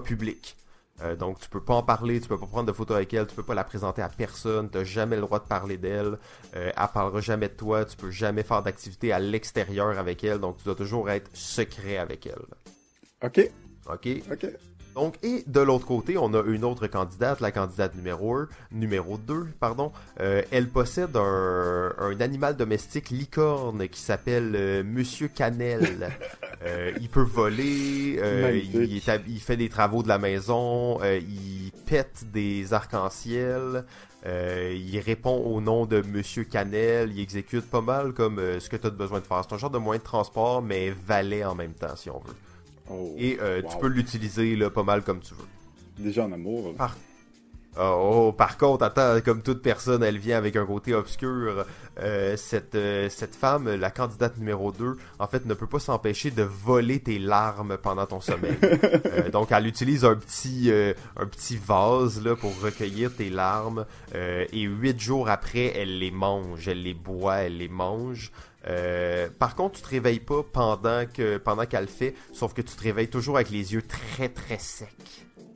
publique. 0.03 0.57
Euh, 1.01 1.15
donc 1.15 1.39
tu 1.39 1.49
peux 1.49 1.61
pas 1.61 1.73
en 1.73 1.83
parler, 1.83 2.21
tu 2.21 2.29
peux 2.29 2.37
pas 2.37 2.45
prendre 2.45 2.67
de 2.67 2.71
photos 2.71 2.95
avec 2.95 3.13
elle, 3.13 3.27
tu 3.27 3.35
peux 3.35 3.43
pas 3.43 3.53
la 3.53 3.65
présenter 3.65 4.01
à 4.01 4.07
personne, 4.07 4.69
tu 4.69 4.85
jamais 4.85 5.17
le 5.17 5.23
droit 5.23 5.39
de 5.39 5.47
parler 5.47 5.77
d'elle, 5.77 6.17
euh, 6.55 6.71
elle 6.75 6.87
parlera 6.93 7.19
jamais 7.19 7.49
de 7.49 7.53
toi, 7.53 7.83
tu 7.83 7.97
peux 7.97 8.11
jamais 8.11 8.43
faire 8.43 8.63
d'activité 8.63 9.11
à 9.11 9.19
l'extérieur 9.19 9.99
avec 9.99 10.23
elle, 10.23 10.39
donc 10.39 10.57
tu 10.57 10.63
dois 10.63 10.75
toujours 10.75 11.09
être 11.09 11.29
secret 11.33 11.97
avec 11.97 12.25
elle. 12.27 12.45
Ok. 13.21 13.51
Ok? 13.91 14.07
Ok. 14.31 14.47
Donc, 14.95 15.15
et 15.23 15.43
de 15.45 15.59
l'autre 15.59 15.85
côté, 15.85 16.17
on 16.17 16.33
a 16.33 16.41
une 16.43 16.63
autre 16.63 16.87
candidate, 16.87 17.41
la 17.41 17.51
candidate 17.51 17.95
numéro 17.95 18.33
1, 18.33 18.47
numéro 18.71 19.17
2, 19.17 19.47
pardon. 19.59 19.91
Euh, 20.21 20.41
elle 20.51 20.69
possède 20.69 21.17
un, 21.17 21.93
un, 21.99 22.21
animal 22.21 22.55
domestique 22.55 23.09
licorne 23.09 23.89
qui 23.89 23.99
s'appelle 23.99 24.53
euh, 24.55 24.83
Monsieur 24.85 25.27
Cannelle. 25.27 26.11
euh, 26.63 26.93
il 27.01 27.09
peut 27.09 27.19
voler, 27.21 28.21
il, 28.53 29.01
il, 29.27 29.41
fait 29.41 29.57
des 29.57 29.67
travaux 29.67 30.01
de 30.01 30.07
la 30.07 30.17
maison, 30.17 31.03
il 31.03 31.73
pète 31.85 32.23
des 32.31 32.71
arcs-en-ciel. 32.71 33.83
il 34.25 34.99
répond 34.99 35.35
au 35.35 35.59
nom 35.59 35.85
de 35.85 36.01
Monsieur 36.03 36.45
Cannelle, 36.45 37.11
il 37.13 37.19
exécute 37.19 37.69
pas 37.69 37.81
mal 37.81 38.13
comme 38.13 38.39
ce 38.59 38.69
que 38.69 38.77
tu 38.77 38.87
as 38.87 38.91
besoin 38.91 39.19
de 39.19 39.25
faire. 39.25 39.41
C'est 39.47 39.55
un 39.55 39.57
genre 39.57 39.71
de 39.71 39.77
moyen 39.77 39.99
de 39.99 40.05
transport, 40.05 40.61
mais 40.61 40.91
valet 40.91 41.43
en 41.43 41.53
même 41.53 41.73
temps, 41.73 41.97
si 41.97 42.09
on 42.09 42.19
veut. 42.19 42.33
Oh, 42.89 43.13
et 43.17 43.37
euh, 43.41 43.61
tu 43.61 43.77
peux 43.77 43.87
l'utiliser 43.87 44.55
là, 44.55 44.69
pas 44.69 44.83
mal 44.83 45.03
comme 45.03 45.19
tu 45.19 45.33
veux. 45.33 46.03
déjà 46.03 46.25
en 46.25 46.31
amour. 46.31 46.75
Par... 46.75 46.95
Oh, 47.77 48.33
par 48.37 48.57
contre, 48.57 48.85
attends, 48.85 49.19
comme 49.23 49.41
toute 49.41 49.61
personne, 49.61 50.01
elle 50.01 50.17
vient 50.17 50.37
avec 50.37 50.55
un 50.55 50.65
côté 50.65 50.93
obscur. 50.93 51.65
Euh, 51.99 52.37
cette, 52.37 52.75
euh, 52.75 53.09
cette 53.09 53.35
femme, 53.35 53.73
la 53.73 53.91
candidate 53.91 54.37
numéro 54.37 54.71
2, 54.71 54.95
en 55.19 55.27
fait, 55.27 55.45
ne 55.45 55.53
peut 55.53 55.67
pas 55.67 55.79
s'empêcher 55.79 56.31
de 56.31 56.43
voler 56.43 56.99
tes 56.99 57.19
larmes 57.19 57.77
pendant 57.77 58.05
ton 58.05 58.21
sommeil. 58.21 58.57
Euh, 59.05 59.29
donc, 59.29 59.51
elle 59.51 59.67
utilise 59.67 60.03
un 60.03 60.15
petit, 60.15 60.71
un 61.15 61.25
petit 61.25 61.57
vase 61.57 62.23
là, 62.23 62.35
pour 62.35 62.59
recueillir 62.59 63.13
tes 63.15 63.29
larmes. 63.29 63.85
et 64.13 64.61
huit 64.61 64.99
jours 64.99 65.29
après, 65.29 65.73
elle 65.75 65.99
les 65.99 66.11
mange. 66.11 66.67
Elle 66.67 66.83
les 66.83 66.93
boit, 66.93 67.37
elle 67.37 67.57
les 67.57 67.69
mange. 67.69 68.31
Par 69.39 69.55
contre, 69.55 69.77
tu 69.77 69.81
te 69.83 69.89
réveilles 69.89 70.19
pas 70.19 70.43
pendant 70.43 71.05
que 71.05 71.37
pendant 71.37 71.65
qu'elle 71.65 71.87
fait, 71.87 72.15
sauf 72.33 72.53
que 72.53 72.61
tu 72.61 72.75
te 72.75 72.81
réveilles 72.81 73.09
toujours 73.09 73.35
avec 73.35 73.49
les 73.51 73.73
yeux 73.73 73.81
très 73.81 74.29
très 74.29 74.59
secs. 74.59 74.87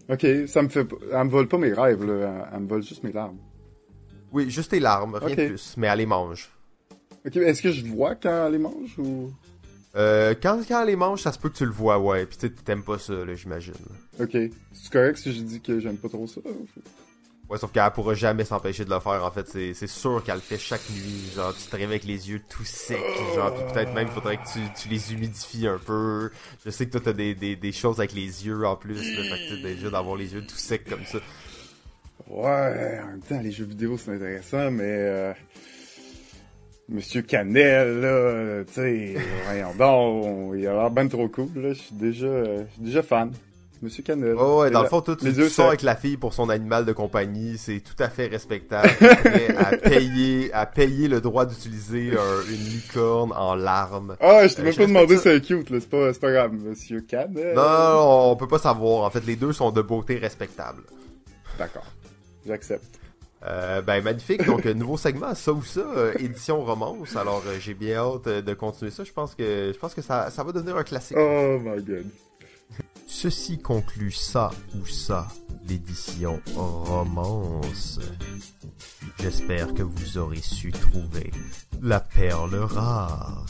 Ok, 0.10 0.26
ça 0.48 0.62
me 0.62 0.70
fait, 0.70 0.88
elle 1.12 1.24
me 1.26 1.30
vole 1.30 1.48
pas 1.48 1.58
mes 1.58 1.74
rêves 1.74 2.06
là, 2.06 2.50
elle 2.54 2.62
me 2.62 2.68
vole 2.68 2.84
juste 2.84 3.04
mes 3.04 3.12
larmes. 3.12 3.38
Oui, 4.32 4.50
juste 4.50 4.72
tes 4.72 4.80
larmes, 4.80 5.16
rien 5.16 5.36
de 5.36 5.48
plus, 5.48 5.76
mais 5.78 5.88
elle 5.88 6.00
les 6.00 6.06
mange. 6.06 6.50
Ok, 7.26 7.36
est-ce 7.36 7.62
que 7.62 7.72
je 7.72 7.86
vois 7.86 8.16
quand 8.16 8.46
elle 8.46 8.54
les 8.54 8.60
mange 8.60 8.98
ou? 8.98 9.32
Euh, 9.96 10.36
quand, 10.42 10.62
quand 10.68 10.82
elle 10.82 10.88
les 10.88 10.96
mange, 10.96 11.22
ça 11.22 11.32
se 11.32 11.40
peut 11.40 11.50
que 11.50 11.58
tu 11.58 11.66
le 11.66 11.72
vois, 11.72 12.00
ouais. 12.00 12.26
Puis 12.26 12.38
tu 12.38 12.52
t'aimes 12.52 12.84
pas 12.84 13.00
ça, 13.00 13.14
là, 13.26 13.34
j'imagine. 13.34 13.74
Ok. 14.20 14.38
C'est 14.72 14.92
correct 14.92 15.18
si 15.18 15.34
je 15.34 15.42
dis 15.42 15.62
que 15.62 15.80
j'aime 15.80 15.98
pas 15.98 16.10
trop 16.10 16.28
ça? 16.28 16.42
Ouais, 17.50 17.58
sauf 17.58 17.72
qu'elle 17.72 17.90
pourra 17.92 18.14
jamais 18.14 18.46
s'empêcher 18.46 18.86
de 18.86 18.92
le 18.92 19.00
faire, 19.00 19.26
en 19.26 19.32
fait. 19.32 19.48
C'est 19.74 19.88
sûr 19.88 20.24
qu'elle 20.24 20.36
le 20.36 20.42
fait 20.42 20.60
chaque 20.60 20.88
nuit. 20.92 21.32
Genre, 21.36 21.54
tu 21.56 21.66
te 21.66 21.72
réveilles 21.72 21.96
avec 21.96 22.06
les 22.06 22.30
yeux 22.30 22.42
tout 22.48 22.64
secs. 22.64 22.98
Genre, 23.36 23.54
puis 23.54 23.74
peut-être 23.74 23.94
même, 23.94 24.08
il 24.08 24.14
faudrait 24.14 24.38
que 24.38 24.54
tu, 24.54 24.60
tu, 24.80 24.88
les 24.88 25.14
humidifies 25.14 25.68
un 25.68 25.80
peu. 25.80 26.30
Je 26.64 26.70
sais 26.70 26.86
que 26.86 26.92
toi, 26.92 27.02
t'as 27.04 27.14
des, 27.14 27.34
des, 27.34 27.56
des 27.56 27.72
choses 27.72 28.00
avec 28.00 28.14
les 28.14 28.46
yeux 28.46 28.66
en 28.66 28.76
plus. 28.76 29.16
Là, 29.18 29.24
fait 29.24 29.50
que 29.50 29.64
déjà 29.64 29.90
d'avoir 29.90 30.16
les 30.16 30.34
yeux 30.34 30.46
tout 30.46 30.58
secs 30.58 30.88
comme 30.88 31.06
ça. 31.06 31.18
Ouais, 32.28 33.00
en 33.04 33.08
même 33.08 33.22
temps, 33.28 33.42
les 33.42 33.52
jeux 33.52 33.66
vidéo, 33.66 33.98
c'est 33.98 34.14
intéressant, 34.14 34.70
mais... 34.70 34.84
Euh... 34.86 35.34
Monsieur 36.92 37.22
Canel, 37.22 38.02
là, 38.02 38.64
tu 38.66 38.74
sais, 38.74 39.16
il 39.16 40.68
a 40.68 40.74
l'air 40.74 40.90
ben 40.90 41.08
trop 41.08 41.28
cool, 41.28 41.50
là, 41.56 41.70
je 41.74 41.80
suis 41.80 41.94
déjà, 41.94 42.26
euh, 42.26 42.64
déjà 42.80 43.04
fan. 43.04 43.32
Monsieur 43.82 44.04
Canel. 44.04 44.36
Oh, 44.38 44.62
ouais, 44.62 44.72
dans 44.72 44.82
le 44.82 44.90
fond, 44.90 45.02
tout, 45.02 45.16
tu, 45.16 45.32
tu 45.34 45.62
avec 45.62 45.84
la 45.84 45.96
fille 45.96 46.18
pour 46.18 46.34
son 46.34 46.50
animal 46.50 46.86
de 46.86 46.92
compagnie, 46.92 47.58
c'est 47.58 47.80
tout 47.80 47.96
à 48.02 48.10
fait 48.10 48.28
respectable. 48.28 48.90
à 49.58 49.78
payer, 49.78 50.52
à 50.54 50.66
payer 50.66 51.08
le 51.08 51.22
droit 51.22 51.46
d'utiliser 51.46 52.12
une 52.50 52.66
licorne 52.66 53.32
en 53.32 53.56
larmes. 53.56 54.18
Ah, 54.20 54.48
je 54.48 54.56
t'ai 54.56 54.64
même 54.64 54.76
pas 54.76 54.86
demandé 54.86 55.18
si 55.18 55.24
c'est 55.24 55.42
cute, 55.42 55.68
c'est 55.70 55.90
pas, 55.90 56.12
pas 56.14 56.32
grave, 56.32 56.54
Monsieur 56.54 57.02
Canel. 57.02 57.56
Non, 57.56 57.62
non, 57.62 58.32
on 58.32 58.36
peut 58.36 58.48
pas 58.48 58.60
savoir. 58.60 59.04
En 59.06 59.10
fait, 59.10 59.26
les 59.26 59.38
deux 59.38 59.54
sont 59.54 59.72
de 59.72 59.82
beauté 59.82 60.18
respectable. 60.18 60.84
D'accord. 61.58 61.86
J'accepte. 62.46 63.00
Euh, 63.48 63.82
ben 63.82 64.04
magnifique, 64.04 64.46
donc 64.46 64.66
euh, 64.66 64.74
nouveau 64.74 64.98
segment, 64.98 65.34
ça 65.34 65.54
ou 65.54 65.64
ça, 65.64 65.80
euh, 65.80 66.14
édition 66.20 66.62
romance. 66.62 67.16
Alors 67.16 67.42
j'ai 67.60 67.74
bien 67.74 68.00
hâte 68.00 68.28
de 68.28 68.54
continuer 68.54 68.92
ça. 68.92 69.06
Je 69.06 69.14
pense 69.14 69.34
que 69.34 69.72
je 69.74 69.80
pense 69.80 69.94
que 69.94 70.02
ça, 70.02 70.30
ça 70.30 70.44
va 70.44 70.52
devenir 70.52 70.76
un 70.76 70.84
classique. 70.84 71.16
Oh 71.18 71.58
my 71.64 71.82
god. 71.82 72.06
Ceci 73.12 73.58
conclut 73.58 74.12
ça 74.12 74.52
ou 74.80 74.86
ça, 74.86 75.28
l'édition 75.68 76.40
romance. 76.56 78.00
J'espère 79.20 79.74
que 79.74 79.82
vous 79.82 80.20
aurez 80.20 80.42
su 80.42 80.72
trouver 80.72 81.32
la 81.82 82.02
perle 82.02 82.56
rare. 82.56 83.46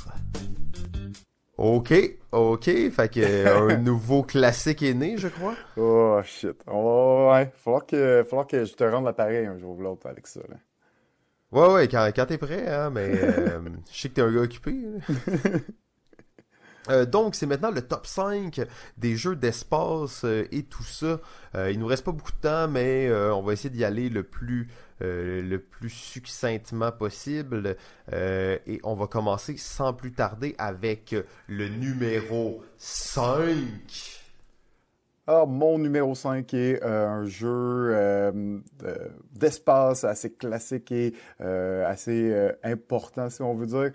Ok, 1.58 1.94
ok, 2.32 2.64
fait 2.64 3.14
que 3.14 3.48
un 3.74 3.78
nouveau 3.78 4.24
classique 4.24 4.82
est 4.82 4.94
né, 4.94 5.18
je 5.18 5.28
crois. 5.28 5.56
Oh 5.76 6.22
shit. 6.24 6.64
Oh, 6.66 7.30
ouais, 7.34 7.52
falloir 7.54 7.86
que, 7.86 8.24
falloir 8.24 8.48
que 8.48 8.64
je 8.64 8.74
te 8.74 8.86
rende 8.86 9.04
l'appareil 9.04 9.46
un 9.46 9.58
jour 9.58 9.78
ou 9.78 9.82
l'autre 9.82 10.08
avec 10.08 10.26
ça. 10.26 10.40
Là. 10.48 10.56
Ouais, 11.52 11.74
ouais, 11.74 11.88
quand, 11.90 12.10
quand 12.16 12.26
t'es 12.28 12.38
prêt, 12.38 12.66
hein, 12.66 12.92
mais 12.92 13.12
euh, 13.12 13.60
je 13.92 14.00
sais 14.00 14.08
que 14.08 14.14
t'es 14.14 14.22
un 14.22 14.32
gars 14.34 14.42
occupé. 14.42 14.74
Euh, 16.90 17.06
donc, 17.06 17.36
c'est 17.36 17.46
maintenant 17.46 17.72
le 17.72 17.82
top 17.82 18.08
5 18.08 18.62
des 18.98 19.16
jeux 19.16 19.36
d'espace 19.36 20.24
et 20.24 20.64
tout 20.64 20.84
ça. 20.84 21.20
il 21.56 21.80
nous 21.80 21.88
reste 21.88 22.04
pas 22.04 22.12
beaucoup 22.12 22.32
de 22.32 22.42
temps, 22.42 22.68
mais 22.68 23.12
on 23.12 23.42
va 23.42 23.54
essayer 23.54 23.70
d'y 23.70 23.84
aller 23.84 24.10
le 24.10 24.24
plus 24.24 24.68
euh, 25.02 25.60
succinctement 25.88 26.92
possible. 26.92 27.78
Euh, 28.14 28.58
et 28.68 28.80
on 28.84 28.96
va 28.96 29.08
commencer 29.08 29.56
sans 29.58 29.94
plus 29.94 30.12
tarder 30.12 30.56
avec 30.58 31.16
le 31.48 31.70
numéro 31.70 32.64
5. 32.78 34.20
Alors, 35.30 35.46
mon 35.46 35.78
numéro 35.78 36.16
5 36.16 36.52
est 36.56 36.84
euh, 36.84 37.08
un 37.08 37.26
jeu 37.26 37.48
euh, 37.48 38.32
euh, 38.84 39.10
d'espace 39.32 40.04
assez 40.04 40.34
classique 40.34 40.92
et 40.92 41.14
assez 41.86 42.50
important, 42.64 43.30
si 43.30 43.44
on 43.44 43.54
veut 43.54 43.68
dire. 43.68 43.92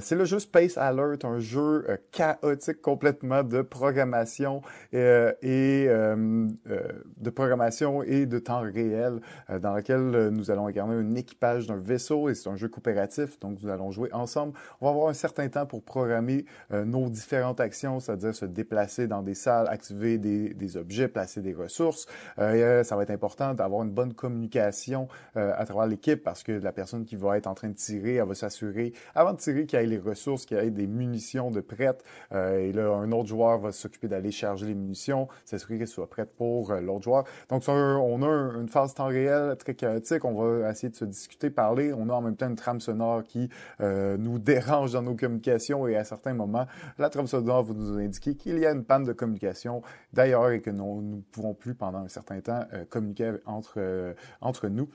C'est 0.00 0.14
le 0.14 0.24
jeu 0.24 0.38
Space 0.38 0.78
Alert, 0.78 1.24
un 1.24 1.38
jeu 1.38 1.86
chaotique 2.12 2.80
complètement 2.80 3.42
de 3.42 3.62
programmation 3.62 4.62
et 4.92 5.86
de 5.86 7.30
programmation 7.30 8.02
et 8.02 8.26
de 8.26 8.38
temps 8.38 8.60
réel, 8.60 9.20
dans 9.60 9.74
lequel 9.74 10.30
nous 10.30 10.50
allons 10.50 10.66
incarner 10.66 10.94
un 10.94 11.14
équipage 11.14 11.66
d'un 11.66 11.76
vaisseau 11.76 12.28
et 12.28 12.34
c'est 12.34 12.48
un 12.48 12.56
jeu 12.56 12.68
coopératif, 12.68 13.38
donc 13.40 13.58
nous 13.62 13.68
allons 13.68 13.90
jouer 13.90 14.12
ensemble. 14.12 14.54
On 14.80 14.86
va 14.86 14.92
avoir 14.92 15.08
un 15.08 15.14
certain 15.14 15.48
temps 15.48 15.66
pour 15.66 15.82
programmer 15.82 16.44
nos 16.70 17.08
différentes 17.08 17.60
actions, 17.60 18.00
c'est-à-dire 18.00 18.34
se 18.34 18.46
déplacer 18.46 19.06
dans 19.06 19.22
des 19.22 19.34
salles, 19.34 19.66
activer 19.68 20.18
des 20.18 20.54
des 20.54 20.76
objets, 20.76 21.08
placer 21.08 21.40
des 21.40 21.54
ressources. 21.54 22.06
Euh, 22.38 22.82
ça 22.82 22.96
va 22.96 23.02
être 23.02 23.10
important 23.10 23.54
d'avoir 23.54 23.82
une 23.82 23.90
bonne 23.90 24.14
communication 24.14 25.08
euh, 25.36 25.52
à 25.56 25.64
travers 25.64 25.86
l'équipe 25.86 26.22
parce 26.22 26.42
que 26.42 26.52
la 26.52 26.72
personne 26.72 27.04
qui 27.04 27.16
va 27.16 27.36
être 27.36 27.46
en 27.46 27.54
train 27.54 27.68
de 27.68 27.74
tirer, 27.74 28.16
elle 28.16 28.26
va 28.26 28.34
s'assurer, 28.34 28.92
avant 29.14 29.32
de 29.32 29.38
tirer, 29.38 29.63
qu'il 29.66 29.78
y 29.78 29.82
ait 29.82 29.86
les 29.86 29.98
ressources, 29.98 30.46
y 30.50 30.54
ait 30.54 30.70
des 30.70 30.86
munitions 30.86 31.50
de 31.50 31.60
prêtes. 31.60 32.04
Euh, 32.32 32.58
et 32.58 32.72
là, 32.72 32.94
un 32.94 33.10
autre 33.12 33.28
joueur 33.28 33.58
va 33.58 33.72
s'occuper 33.72 34.08
d'aller 34.08 34.30
charger 34.30 34.66
les 34.66 34.74
munitions, 34.74 35.28
s'assurer 35.44 35.78
qu'elles 35.78 35.88
soient 35.88 36.08
prêtes 36.08 36.34
pour 36.36 36.72
l'autre 36.74 37.02
joueur. 37.02 37.24
Donc, 37.48 37.62
on 37.68 38.22
a 38.22 38.58
une 38.58 38.68
phase 38.68 38.94
temps 38.94 39.06
réel 39.06 39.56
très 39.58 39.74
chaotique. 39.74 40.24
On 40.24 40.34
va 40.34 40.70
essayer 40.70 40.90
de 40.90 40.96
se 40.96 41.04
discuter, 41.04 41.50
parler. 41.50 41.92
On 41.92 42.08
a 42.08 42.12
en 42.12 42.22
même 42.22 42.36
temps 42.36 42.48
une 42.48 42.56
trame 42.56 42.80
sonore 42.80 43.24
qui 43.24 43.48
nous 43.80 44.38
dérange 44.38 44.92
dans 44.92 45.02
nos 45.02 45.14
communications 45.14 45.86
et 45.86 45.96
à 45.96 46.04
certains 46.04 46.34
moments, 46.34 46.66
la 46.98 47.10
trame 47.10 47.26
sonore 47.26 47.64
va 47.64 47.74
nous 47.74 47.98
indiquer 47.98 48.34
qu'il 48.34 48.58
y 48.58 48.66
a 48.66 48.72
une 48.72 48.84
panne 48.84 49.04
de 49.04 49.12
communication. 49.12 49.82
D'ailleurs, 50.12 50.50
et 50.50 50.60
que 50.60 50.70
nous 50.70 51.02
ne 51.02 51.20
pouvons 51.32 51.54
plus 51.54 51.74
pendant 51.74 51.98
un 51.98 52.08
certain 52.08 52.40
temps 52.40 52.64
euh, 52.72 52.84
communiquer 52.84 53.32
entre, 53.46 53.74
euh, 53.78 54.14
entre 54.40 54.68
nous. 54.68 54.88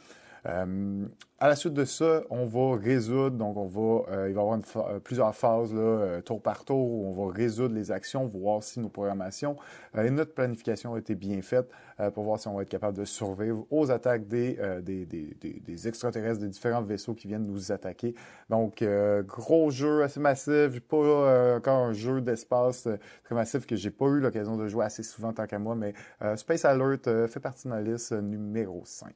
Euh, 0.46 1.06
à 1.40 1.48
la 1.48 1.56
suite 1.56 1.74
de 1.74 1.86
ça, 1.86 2.24
on 2.30 2.46
va 2.46 2.78
résoudre, 2.78 3.38
donc 3.38 3.56
on 3.56 3.68
va, 3.68 4.28
il 4.28 4.34
va 4.34 4.42
y 4.42 4.44
avoir 4.44 4.60
plusieurs 5.02 5.34
phases 5.34 5.74
là, 5.74 6.22
tour 6.22 6.42
par 6.42 6.66
tour 6.66 6.78
où 6.78 7.08
on 7.08 7.14
va 7.14 7.34
résoudre 7.34 7.76
les 7.76 7.92
actions, 7.92 8.26
voir 8.26 8.62
si 8.62 8.82
nos 8.82 8.90
programmations 8.90 9.56
et 9.98 10.10
notre 10.10 10.34
planification 10.34 10.96
a 10.96 11.00
été 11.00 11.16
bien 11.16 11.42
faite 11.42 11.70
pour 12.14 12.26
voir 12.26 12.40
si 12.40 12.50
on 12.50 12.56
va 12.56 12.64
être 12.64 12.70
capable 12.70 12.98
de 12.98 13.06
survivre 13.06 13.66
aux 13.72 13.90
attaques 13.90 14.28
des, 14.28 14.60
des, 14.82 15.06
des, 15.06 15.34
des, 15.40 15.88
extraterrestres, 15.88 16.42
des 16.42 16.50
différents 16.50 16.82
vaisseaux 16.82 17.14
qui 17.14 17.30
viennent 17.30 17.46
nous 17.46 17.72
attaquer. 17.72 18.16
Donc, 18.50 18.84
gros 19.26 19.72
jeu 19.72 20.04
assez 20.04 20.20
massif, 20.20 20.82
pas 20.82 21.56
encore 21.56 21.86
un 21.86 21.94
jeu 21.94 22.20
d'espace 22.20 22.90
très 23.24 23.36
massif 23.36 23.66
que 23.66 23.78
j'ai 23.78 23.92
pas 23.92 24.08
eu 24.08 24.20
l'occasion 24.20 24.58
de 24.58 24.68
jouer 24.68 24.84
assez 24.84 25.04
souvent 25.04 25.32
tant 25.32 25.48
qu'à 25.48 25.60
moi, 25.60 25.76
mais 25.76 25.94
Space 26.36 26.66
Alert 26.66 27.28
fait 27.30 27.40
partie 27.40 27.64
de 27.64 27.70
ma 27.70 27.82
liste 27.82 28.12
numéro 28.12 28.82
5. 28.84 29.14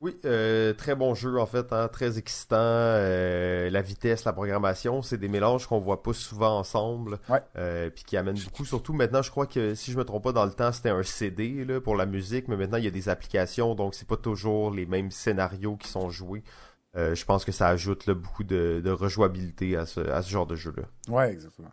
Oui, 0.00 0.16
euh, 0.24 0.74
très 0.74 0.94
bon 0.94 1.14
jeu 1.14 1.40
en 1.40 1.46
fait, 1.46 1.72
hein, 1.72 1.88
très 1.88 2.18
excitant. 2.18 2.56
Euh, 2.58 3.68
la 3.68 3.82
vitesse, 3.82 4.24
la 4.24 4.32
programmation, 4.32 5.02
c'est 5.02 5.18
des 5.18 5.28
mélanges 5.28 5.66
qu'on 5.66 5.80
voit 5.80 6.04
pas 6.04 6.12
souvent 6.12 6.56
ensemble, 6.56 7.18
ouais. 7.28 7.42
euh, 7.56 7.90
puis 7.90 8.04
qui 8.04 8.16
amènent 8.16 8.38
beaucoup. 8.38 8.64
Surtout 8.64 8.92
maintenant, 8.92 9.22
je 9.22 9.30
crois 9.32 9.46
que 9.46 9.74
si 9.74 9.90
je 9.90 9.98
me 9.98 10.04
trompe 10.04 10.22
pas, 10.22 10.32
dans 10.32 10.44
le 10.44 10.52
temps 10.52 10.70
c'était 10.70 10.90
un 10.90 11.02
CD 11.02 11.64
là, 11.64 11.80
pour 11.80 11.96
la 11.96 12.06
musique, 12.06 12.46
mais 12.46 12.56
maintenant 12.56 12.78
il 12.78 12.84
y 12.84 12.88
a 12.88 12.92
des 12.92 13.08
applications, 13.08 13.74
donc 13.74 13.96
c'est 13.96 14.06
pas 14.06 14.16
toujours 14.16 14.70
les 14.70 14.86
mêmes 14.86 15.10
scénarios 15.10 15.76
qui 15.76 15.88
sont 15.88 16.10
joués. 16.10 16.44
Je 16.94 17.24
pense 17.24 17.44
que 17.44 17.52
ça 17.52 17.68
ajoute 17.68 18.06
là, 18.06 18.14
beaucoup 18.14 18.42
de, 18.42 18.80
de 18.84 18.90
rejouabilité 18.90 19.76
à 19.76 19.86
ce, 19.86 20.00
à 20.00 20.20
ce 20.20 20.30
genre 20.30 20.46
de 20.46 20.56
jeu 20.56 20.74
là. 20.76 20.82
Ouais, 21.08 21.30
exactement. 21.30 21.70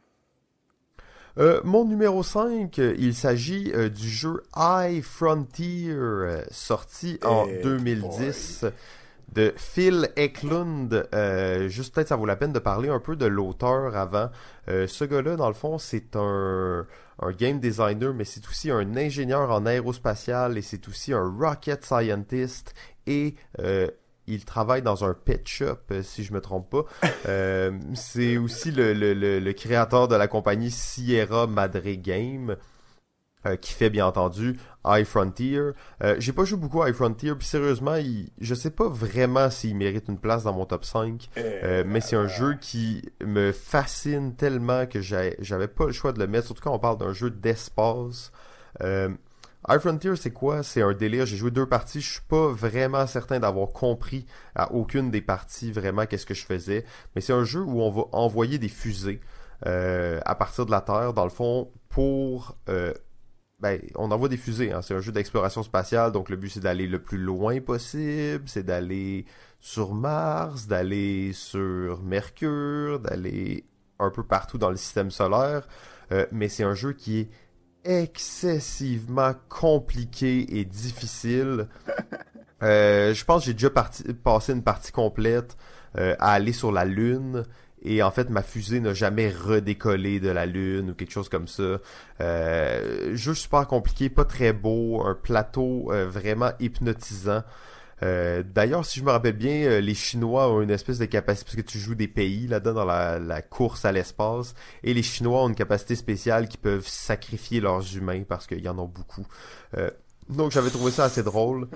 Euh, 1.37 1.59
mon 1.65 1.83
numéro 1.83 2.23
5, 2.23 2.77
il 2.77 3.13
s'agit 3.13 3.71
euh, 3.73 3.89
du 3.89 4.09
jeu 4.09 4.43
High 4.55 5.03
Frontier, 5.03 5.89
euh, 5.89 6.41
sorti 6.49 7.19
en 7.25 7.45
2010 7.61 8.65
de 9.33 9.53
Phil 9.57 10.09
Eklund. 10.15 11.09
juste 11.67 11.93
peut-être 11.93 12.07
ça 12.07 12.15
vaut 12.15 12.25
la 12.25 12.37
peine 12.37 12.53
de 12.53 12.59
parler 12.59 12.87
un 12.87 13.01
peu 13.01 13.17
de 13.17 13.25
l'auteur 13.25 13.97
avant. 13.97 14.29
ce 14.67 15.03
gars-là, 15.03 15.35
dans 15.35 15.49
le 15.49 15.53
fond, 15.53 15.77
c'est 15.77 16.15
un, 16.15 16.85
un 17.19 17.31
game 17.31 17.59
designer, 17.59 18.13
mais 18.13 18.23
c'est 18.23 18.47
aussi 18.47 18.71
un 18.71 18.95
ingénieur 18.95 19.51
en 19.51 19.65
aérospatial 19.65 20.57
et 20.57 20.61
c'est 20.61 20.87
aussi 20.87 21.11
un 21.11 21.27
rocket 21.37 21.83
scientist 21.83 22.73
et 23.07 23.35
il 24.27 24.45
travaille 24.45 24.81
dans 24.81 25.03
un 25.05 25.13
pet 25.13 25.47
shop, 25.47 25.77
euh, 25.91 26.01
si 26.03 26.23
je 26.23 26.33
me 26.33 26.41
trompe 26.41 26.69
pas. 26.69 26.85
Euh, 27.27 27.71
c'est 27.95 28.37
aussi 28.37 28.71
le, 28.71 28.93
le, 28.93 29.13
le, 29.39 29.53
créateur 29.53 30.07
de 30.07 30.15
la 30.15 30.27
compagnie 30.27 30.69
Sierra 30.69 31.47
Madre 31.47 31.81
Game. 31.95 32.55
qui 33.61 33.73
fait 33.73 33.89
bien 33.89 34.05
entendu 34.05 34.59
High 34.85 35.05
Frontier. 35.05 35.71
J'ai 36.19 36.33
pas 36.33 36.45
joué 36.45 36.59
beaucoup 36.59 36.83
à 36.83 36.89
High 36.89 36.95
Frontier, 36.95 37.33
puis 37.33 37.47
sérieusement, 37.47 37.95
il, 37.95 38.29
je 38.39 38.53
sais 38.53 38.69
pas 38.69 38.87
vraiment 38.87 39.49
s'il 39.49 39.75
mérite 39.75 40.07
une 40.07 40.19
place 40.19 40.43
dans 40.43 40.53
mon 40.53 40.65
top 40.65 40.85
5, 40.85 41.29
mais 41.85 42.01
c'est 42.01 42.15
un 42.15 42.27
jeu 42.27 42.55
qui 42.61 43.01
me 43.23 43.51
fascine 43.51 44.35
tellement 44.35 44.85
que 44.85 45.01
j'avais 45.01 45.67
pas 45.67 45.87
le 45.87 45.93
choix 45.93 46.11
de 46.11 46.19
le 46.19 46.27
mettre, 46.27 46.45
surtout 46.45 46.63
quand 46.63 46.75
on 46.75 46.79
parle 46.79 46.99
d'un 46.99 47.13
jeu 47.13 47.31
d'espace. 47.31 48.31
High 49.67 49.79
Frontier, 49.79 50.15
c'est 50.15 50.31
quoi? 50.31 50.61
C'est 50.61 50.81
un 50.81 50.93
délire. 50.93 51.25
J'ai 51.25 51.37
joué 51.37 51.49
deux 51.49 51.65
parties. 51.65 52.01
Je 52.01 52.13
suis 52.13 52.21
pas 52.21 52.49
vraiment 52.49 53.07
certain 53.07 53.39
d'avoir 53.39 53.69
compris 53.69 54.25
à 54.53 54.71
aucune 54.71 55.09
des 55.09 55.21
parties 55.21 55.71
vraiment 55.71 56.05
qu'est-ce 56.05 56.25
que 56.25 56.35
je 56.35 56.45
faisais. 56.45 56.85
Mais 57.15 57.21
c'est 57.21 57.33
un 57.33 57.43
jeu 57.43 57.61
où 57.61 57.81
on 57.81 57.89
va 57.89 58.03
envoyer 58.11 58.59
des 58.59 58.69
fusées 58.69 59.21
euh, 59.65 60.19
à 60.25 60.35
partir 60.35 60.65
de 60.65 60.71
la 60.71 60.81
Terre, 60.81 61.13
dans 61.13 61.23
le 61.23 61.31
fond, 61.31 61.71
pour... 61.89 62.57
Euh, 62.69 62.93
ben, 63.59 63.81
on 63.95 64.11
envoie 64.11 64.29
des 64.29 64.37
fusées. 64.37 64.71
Hein. 64.71 64.81
C'est 64.81 64.93
un 64.93 64.99
jeu 64.99 65.11
d'exploration 65.11 65.63
spatiale. 65.63 66.11
Donc 66.11 66.29
le 66.29 66.35
but, 66.35 66.49
c'est 66.49 66.59
d'aller 66.59 66.87
le 66.87 67.01
plus 67.01 67.17
loin 67.17 67.59
possible. 67.61 68.43
C'est 68.47 68.63
d'aller 68.63 69.25
sur 69.59 69.95
Mars, 69.95 70.67
d'aller 70.67 71.31
sur 71.33 72.03
Mercure, 72.03 72.99
d'aller 72.99 73.65
un 73.97 74.11
peu 74.11 74.23
partout 74.23 74.59
dans 74.59 74.69
le 74.69 74.77
système 74.77 75.09
solaire. 75.09 75.67
Euh, 76.11 76.27
mais 76.31 76.49
c'est 76.49 76.63
un 76.63 76.75
jeu 76.75 76.93
qui 76.93 77.21
est 77.21 77.29
excessivement 77.85 79.33
compliqué 79.49 80.59
et 80.59 80.65
difficile. 80.65 81.67
Euh, 82.63 83.13
je 83.13 83.25
pense 83.25 83.41
que 83.41 83.47
j'ai 83.47 83.53
déjà 83.53 83.69
passé 83.69 84.53
une 84.53 84.63
partie 84.63 84.93
complète 84.93 85.57
euh, 85.97 86.15
à 86.19 86.31
aller 86.31 86.53
sur 86.53 86.71
la 86.71 86.85
Lune. 86.85 87.43
Et 87.85 88.01
en 88.01 88.09
fait, 88.09 88.31
ma 88.31 88.41
fusée 88.41 88.79
n'a 88.79 88.93
jamais 88.93 89.29
redécollé 89.29 90.19
de 90.19 90.29
la 90.29 90.47
Lune 90.47 90.89
ou 90.89 90.93
quelque 90.95 91.11
chose 91.11 91.29
comme 91.29 91.47
ça. 91.47 91.79
Euh, 92.19 93.15
jeu 93.15 93.35
super 93.35 93.67
compliqué, 93.67 94.09
pas 94.09 94.25
très 94.25 94.53
beau, 94.53 95.03
un 95.05 95.13
plateau 95.13 95.91
euh, 95.91 96.07
vraiment 96.07 96.51
hypnotisant. 96.59 97.43
Euh, 98.03 98.43
d'ailleurs, 98.43 98.85
si 98.85 98.99
je 98.99 99.05
me 99.05 99.11
rappelle 99.11 99.37
bien, 99.37 99.63
euh, 99.63 99.79
les 99.79 99.93
Chinois 99.93 100.51
ont 100.51 100.61
une 100.61 100.69
espèce 100.69 100.99
de 100.99 101.05
capacité, 101.05 101.45
parce 101.45 101.55
que 101.55 101.71
tu 101.71 101.79
joues 101.79 101.95
des 101.95 102.07
pays 102.07 102.47
là-dedans 102.47 102.85
dans 102.85 102.85
la, 102.85 103.41
course 103.41 103.85
à 103.85 103.91
l'espace, 103.91 104.53
et 104.83 104.93
les 104.93 105.03
Chinois 105.03 105.43
ont 105.43 105.49
une 105.49 105.55
capacité 105.55 105.95
spéciale 105.95 106.47
qui 106.47 106.57
peuvent 106.57 106.87
sacrifier 106.87 107.61
leurs 107.61 107.95
humains 107.95 108.23
parce 108.27 108.47
qu'il 108.47 108.59
y 108.59 108.69
en 108.69 108.77
a 108.77 108.87
beaucoup. 108.87 109.25
Euh, 109.77 109.89
donc 110.29 110.51
j'avais 110.51 110.69
trouvé 110.69 110.91
ça 110.91 111.05
assez 111.05 111.23
drôle. 111.23 111.67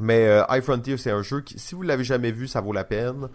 Mais 0.00 0.26
euh, 0.26 0.42
High 0.48 0.62
Frontier, 0.62 0.96
c'est 0.96 1.12
un 1.12 1.22
jeu 1.22 1.40
qui, 1.40 1.58
si 1.58 1.74
vous 1.74 1.82
l'avez 1.82 2.02
jamais 2.02 2.32
vu, 2.32 2.48
ça 2.48 2.60
vaut 2.60 2.72
la 2.72 2.84
peine. 2.84 3.28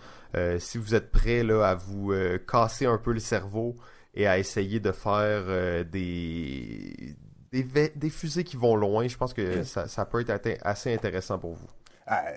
si 0.57 0.77
vous 0.77 0.95
êtes 0.95 1.11
prêt 1.11 1.43
là 1.43 1.63
à 1.69 1.75
vous 1.75 2.13
casser 2.47 2.85
un 2.85 2.97
peu 2.97 3.13
le 3.13 3.19
cerveau 3.19 3.77
et 4.13 4.27
à 4.27 4.37
essayer 4.39 4.79
de 4.79 4.91
faire 4.91 5.85
des 5.85 7.15
des, 7.51 8.09
fusées 8.09 8.43
qui 8.43 8.57
vont 8.57 8.75
loin, 8.75 9.07
je 9.07 9.17
pense 9.17 9.33
que 9.33 9.63
ça, 9.63 10.05
peut 10.05 10.23
être 10.27 10.59
assez 10.63 10.93
intéressant 10.93 11.39
pour 11.39 11.53
vous. 11.53 11.67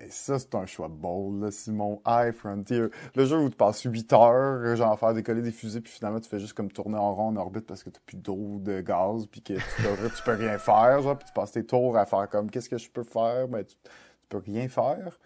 ça, 0.08 0.38
c'est 0.38 0.54
un 0.54 0.66
choix 0.66 0.88
bold, 0.88 1.42
là, 1.42 1.50
Simon. 1.50 2.00
High 2.06 2.32
Frontier. 2.32 2.84
Le 3.14 3.24
jeu 3.24 3.38
où 3.38 3.50
tu 3.50 3.56
passes 3.56 3.82
8 3.82 4.12
heures, 4.12 4.76
genre, 4.76 4.92
à 4.92 4.96
faire 4.96 5.14
décoller 5.14 5.42
des 5.42 5.52
fusées, 5.52 5.80
puis 5.80 5.92
finalement, 5.92 6.20
tu 6.20 6.28
fais 6.28 6.38
juste 6.38 6.54
comme 6.54 6.70
tourner 6.70 6.98
en 6.98 7.14
rond 7.14 7.28
en 7.28 7.36
orbite 7.36 7.66
parce 7.66 7.82
que 7.82 7.90
t'as 7.90 8.00
plus 8.04 8.16
d'eau, 8.16 8.58
de 8.58 8.80
gaz, 8.80 9.26
puis 9.26 9.42
que 9.42 9.54
tu 9.54 10.22
peux, 10.24 10.32
rien 10.32 10.58
faire, 10.58 11.02
genre, 11.02 11.18
puis 11.18 11.26
tu 11.26 11.32
passes 11.32 11.52
tes 11.52 11.64
tours 11.64 11.96
à 11.96 12.06
faire 12.06 12.28
comme, 12.28 12.50
qu'est-ce 12.50 12.68
que 12.68 12.78
je 12.78 12.90
peux 12.90 13.04
faire? 13.04 13.48
Ben, 13.48 13.64
tu, 13.64 13.74
tu 13.74 13.90
peux 14.28 14.38
rien 14.38 14.68
faire. 14.68 15.18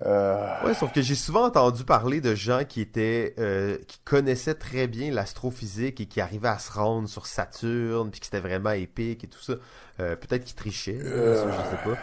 Euh... 0.00 0.64
Ouais, 0.64 0.72
sauf 0.72 0.90
que 0.90 1.02
j'ai 1.02 1.14
souvent 1.14 1.44
entendu 1.44 1.84
parler 1.84 2.22
de 2.22 2.34
gens 2.34 2.64
qui 2.64 2.80
étaient 2.80 3.34
euh, 3.38 3.76
qui 3.86 3.98
connaissaient 4.04 4.54
très 4.54 4.86
bien 4.86 5.10
l'astrophysique 5.12 6.00
et 6.00 6.06
qui 6.06 6.20
arrivaient 6.22 6.48
à 6.48 6.58
se 6.58 6.72
rendre 6.72 7.08
sur 7.08 7.26
Saturne 7.26 8.10
puis 8.10 8.20
qui 8.20 8.26
c'était 8.26 8.40
vraiment 8.40 8.70
épique 8.70 9.24
et 9.24 9.28
tout 9.28 9.42
ça. 9.42 9.54
Euh, 10.00 10.16
peut-être 10.16 10.44
qu'ils 10.44 10.56
trichaient, 10.56 10.98
je 10.98 11.34
sais 11.36 11.84
pas. 11.84 11.98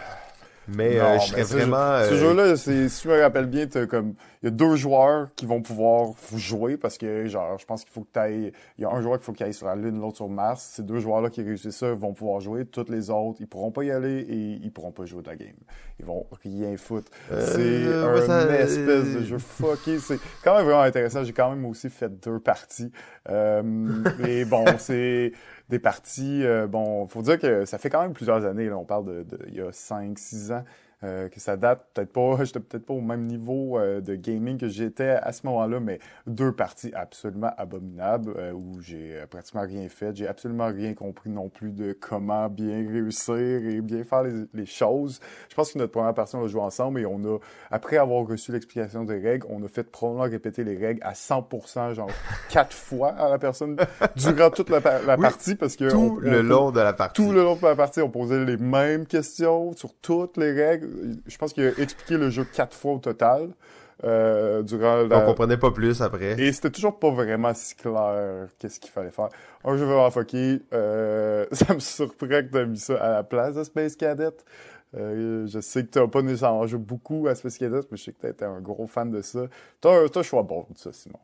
Mais 0.76 1.00
euh, 1.00 1.20
je 1.20 1.28
serais 1.28 1.44
vraiment. 1.44 2.04
Ce, 2.04 2.16
jeu-là, 2.16 2.56
si 2.56 2.90
je 2.90 3.08
me 3.08 3.22
rappelle 3.22 3.48
bien, 3.48 3.68
comme 3.90 4.14
il 4.42 4.46
y 4.46 4.48
a 4.48 4.52
deux 4.52 4.76
joueurs 4.76 5.28
qui 5.36 5.46
vont 5.46 5.62
pouvoir 5.62 6.14
jouer 6.36 6.78
parce 6.78 6.98
que 6.98 7.26
genre 7.28 7.58
je 7.58 7.66
pense 7.66 7.84
qu'il 7.84 7.92
faut 7.92 8.02
que 8.02 8.14
tu 8.14 8.20
ailles. 8.20 8.52
Il 8.78 8.84
y 8.84 8.86
a 8.86 8.90
un 8.90 9.02
joueur 9.02 9.18
qu'il 9.18 9.26
faut 9.26 9.34
qu'il 9.34 9.46
aille 9.46 9.54
sur 9.54 9.68
la 9.68 9.76
Lune, 9.76 10.00
l'autre 10.00 10.18
sur 10.18 10.30
Mars. 10.30 10.74
Ces 10.76 10.84
deux 10.84 11.00
joueurs-là 11.00 11.30
qui 11.30 11.42
réussissent 11.42 11.78
ça 11.78 11.92
vont 11.94 12.14
pouvoir 12.14 12.40
jouer. 12.40 12.66
Toutes 12.66 12.90
les 12.90 13.10
autres, 13.10 13.38
ils 13.42 13.48
pourront 13.48 13.72
pas 13.72 13.84
y 13.84 13.92
aller 13.92 14.22
et 14.22 14.60
ils 14.64 14.72
pourront 14.72 14.92
pas 14.92 15.06
jouer 15.06 15.24
de 15.24 15.30
la 15.30 15.36
game. 15.36 15.56
Ils 16.00 16.06
vont 16.06 16.26
rien 16.44 16.78
foutre. 16.78 17.12
Euh, 17.32 18.16
c'est 18.16 18.32
un 18.32 18.54
espèce 18.54 19.16
de 19.16 19.24
jeu 19.24 19.38
fucké. 19.40 20.00
C'est 20.00 20.20
quand 20.44 20.56
même 20.56 20.66
vraiment 20.66 20.82
intéressant. 20.82 21.24
J'ai 21.24 21.34
quand 21.34 21.50
même 21.50 21.66
aussi 21.66 21.90
fait 21.90 22.10
deux 22.10 22.40
parties. 22.40 22.92
Euh, 23.30 24.04
et 24.26 24.46
bon, 24.46 24.64
c'est 24.78 25.34
des 25.70 25.80
parties. 25.80 26.44
Euh, 26.44 26.68
bon, 26.68 27.08
faut 27.08 27.22
dire 27.22 27.40
que 27.40 27.66
ça 27.66 27.78
fait 27.78 27.90
quand 27.90 28.02
même 28.02 28.14
plusieurs 28.14 28.46
années. 28.46 28.68
Là, 28.68 28.78
on 28.78 28.86
parle 28.86 29.06
de, 29.06 29.24
de 29.24 29.40
il 29.48 29.56
y 29.56 29.62
a 29.62 29.72
5, 29.72 30.18
6 30.18 30.52
ans. 30.52 30.64
Euh, 31.06 31.30
que 31.30 31.39
ça 31.39 31.56
date 31.56 31.88
peut-être 31.93 32.12
pas, 32.12 32.36
j'étais 32.43 32.60
peut-être 32.60 32.86
pas 32.86 32.93
au 32.93 33.00
même 33.00 33.26
niveau 33.26 33.80
euh, 33.80 34.02
de 34.02 34.16
gaming 34.16 34.58
que 34.58 34.68
j'étais 34.68 35.12
à 35.12 35.32
ce 35.32 35.45
moment-là, 35.47 35.80
mais 35.80 36.00
deux 36.28 36.52
parties 36.52 36.91
absolument 36.93 37.52
abominables 37.58 38.34
euh, 38.36 38.52
où 38.52 38.82
j'ai 38.82 39.24
pratiquement 39.30 39.62
rien 39.62 39.88
fait, 39.88 40.14
j'ai 40.18 40.28
absolument 40.28 40.68
rien 40.68 40.93
compris 40.93 41.30
non 41.30 41.47
plus 41.47 41.72
de 41.72 41.93
comment 41.97 42.50
bien 42.50 42.86
réussir 42.86 43.38
et 43.38 43.80
bien 43.80 44.04
faire 44.04 44.24
les, 44.24 44.66
choses. 44.66 45.22
Je 45.50 45.56
pense 45.56 45.72
que 45.72 45.78
notre 45.78 45.93
première 45.93 46.14
partie 46.14 46.36
on 46.36 46.43
a 46.43 46.47
joué 46.47 46.62
ensemble 46.62 47.00
et 47.00 47.06
on 47.06 47.24
a, 47.24 47.39
après 47.72 47.95
avoir 47.95 48.28
reçu 48.28 48.52
l'explication 48.52 49.06
des 49.06 49.20
règles, 49.20 49.47
on 49.50 49.64
a 49.64 49.70
fait 49.70 49.89
probablement 49.89 50.30
répéter 50.30 50.66
les 50.66 50.76
règles 50.76 51.02
à 51.02 51.14
100%, 51.14 51.93
genre 51.93 52.10
quatre 52.50 52.74
fois 52.74 53.12
à 53.12 53.30
la 53.30 53.39
personne 53.39 53.78
durant 54.18 54.50
toute 54.50 54.70
la, 54.70 54.82
partie 54.82 55.56
parce 55.56 55.78
que 55.78 55.89
tout 55.89 56.20
le 56.20 56.41
long 56.41 56.72
de 56.72 56.82
la 56.82 56.91
partie, 56.91 57.24
tout 57.24 57.32
le 57.32 57.41
long 57.41 57.56
de 57.56 57.66
la 57.66 57.76
partie, 57.78 58.02
on 58.02 58.10
posait 58.10 58.43
les 58.43 58.58
mêmes 58.58 59.06
questions 59.06 59.72
sur 59.72 59.93
toutes 59.95 60.36
les 60.36 60.52
règles 60.52 60.89
je 61.26 61.38
pense 61.38 61.54
qu'il 61.54 61.64
a 61.64 61.80
expliqué 61.80 62.18
le 62.18 62.30
jeu 62.30 62.46
quatre 62.46 62.76
fois 62.76 62.94
au 62.94 63.00
total. 63.00 63.50
Euh, 64.06 64.62
durant 64.62 65.04
la... 65.04 65.24
On 65.24 65.26
comprenait 65.26 65.58
pas 65.58 65.72
plus 65.72 66.02
après. 66.02 66.40
Et 66.42 66.54
c'était 66.54 66.70
toujours 66.70 67.00
pas 67.00 67.12
vraiment 67.12 67.54
si 67.54 67.76
clair 67.76 68.48
qu'est-ce 68.58 68.80
qu'il 68.80 68.92
fallait 68.92 69.12
faire. 69.12 69.30
Un 69.66 69.76
jeu 69.76 69.86
vraiment 69.86 70.10
fucké. 70.10 70.62
Euh, 70.74 71.46
ça 71.52 71.74
me 71.74 71.80
surprend 71.80 72.28
que 72.28 72.42
t'as 72.42 72.66
mis 72.66 72.80
ça 72.80 72.96
à 72.96 73.10
la 73.10 73.24
place 73.24 73.56
de 73.56 73.64
Space 73.64 73.96
Cadet. 73.96 74.30
Euh, 74.96 75.46
je 75.48 75.60
sais 75.60 75.84
que 75.84 75.90
t'as 75.90 76.08
pas 76.08 76.22
nécessairement 76.22 76.66
joué 76.66 76.80
beaucoup 76.80 77.28
à 77.28 77.36
Space 77.36 77.58
Cadet, 77.58 77.82
mais 77.92 77.98
je 77.98 78.04
sais 78.04 78.14
que 78.14 78.22
t'étais 78.22 78.46
un 78.46 78.62
gros 78.62 78.88
fan 78.88 79.12
de 79.12 79.22
ça. 79.22 79.48
T'as 79.82 80.06
un 80.16 80.24
choix 80.24 80.44
bon 80.44 80.66
de 80.70 80.78
ça, 80.78 80.92
Simon. 80.94 81.20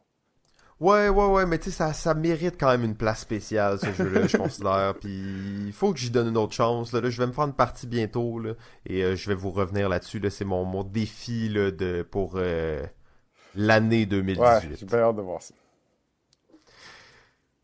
Ouais, 0.81 1.07
ouais, 1.07 1.25
ouais, 1.27 1.45
mais 1.45 1.57
tu 1.57 1.65
sais, 1.65 1.71
ça, 1.71 1.93
ça 1.93 2.13
mérite 2.13 2.55
quand 2.59 2.69
même 2.69 2.83
une 2.83 2.97
place 2.97 3.21
spéciale, 3.21 3.79
ce 3.79 3.93
jeu-là, 3.93 4.27
je 4.27 4.35
considère. 4.37 4.95
Puis 4.99 5.65
il 5.67 5.71
faut 5.73 5.93
que 5.93 5.99
j'y 5.99 6.09
donne 6.09 6.27
une 6.27 6.37
autre 6.37 6.53
chance. 6.53 6.91
Là, 6.91 7.09
je 7.09 7.17
vais 7.17 7.27
me 7.27 7.31
faire 7.31 7.45
une 7.45 7.53
partie 7.53 7.87
bientôt, 7.87 8.39
là, 8.39 8.53
et 8.85 9.03
euh, 9.03 9.15
je 9.15 9.29
vais 9.29 9.35
vous 9.35 9.51
revenir 9.51 9.87
là-dessus. 9.87 10.19
Là, 10.19 10.29
c'est 10.29 10.43
mon, 10.43 10.65
mon 10.65 10.83
défi 10.83 11.47
là, 11.47 11.71
de, 11.71 12.01
pour 12.01 12.33
euh, 12.35 12.85
l'année 13.55 14.05
2018. 14.05 14.41
Ouais, 14.41 14.75
j'ai 14.89 14.97
hâte 14.97 15.15
de 15.15 15.21
voir 15.21 15.41
ça. 15.41 15.53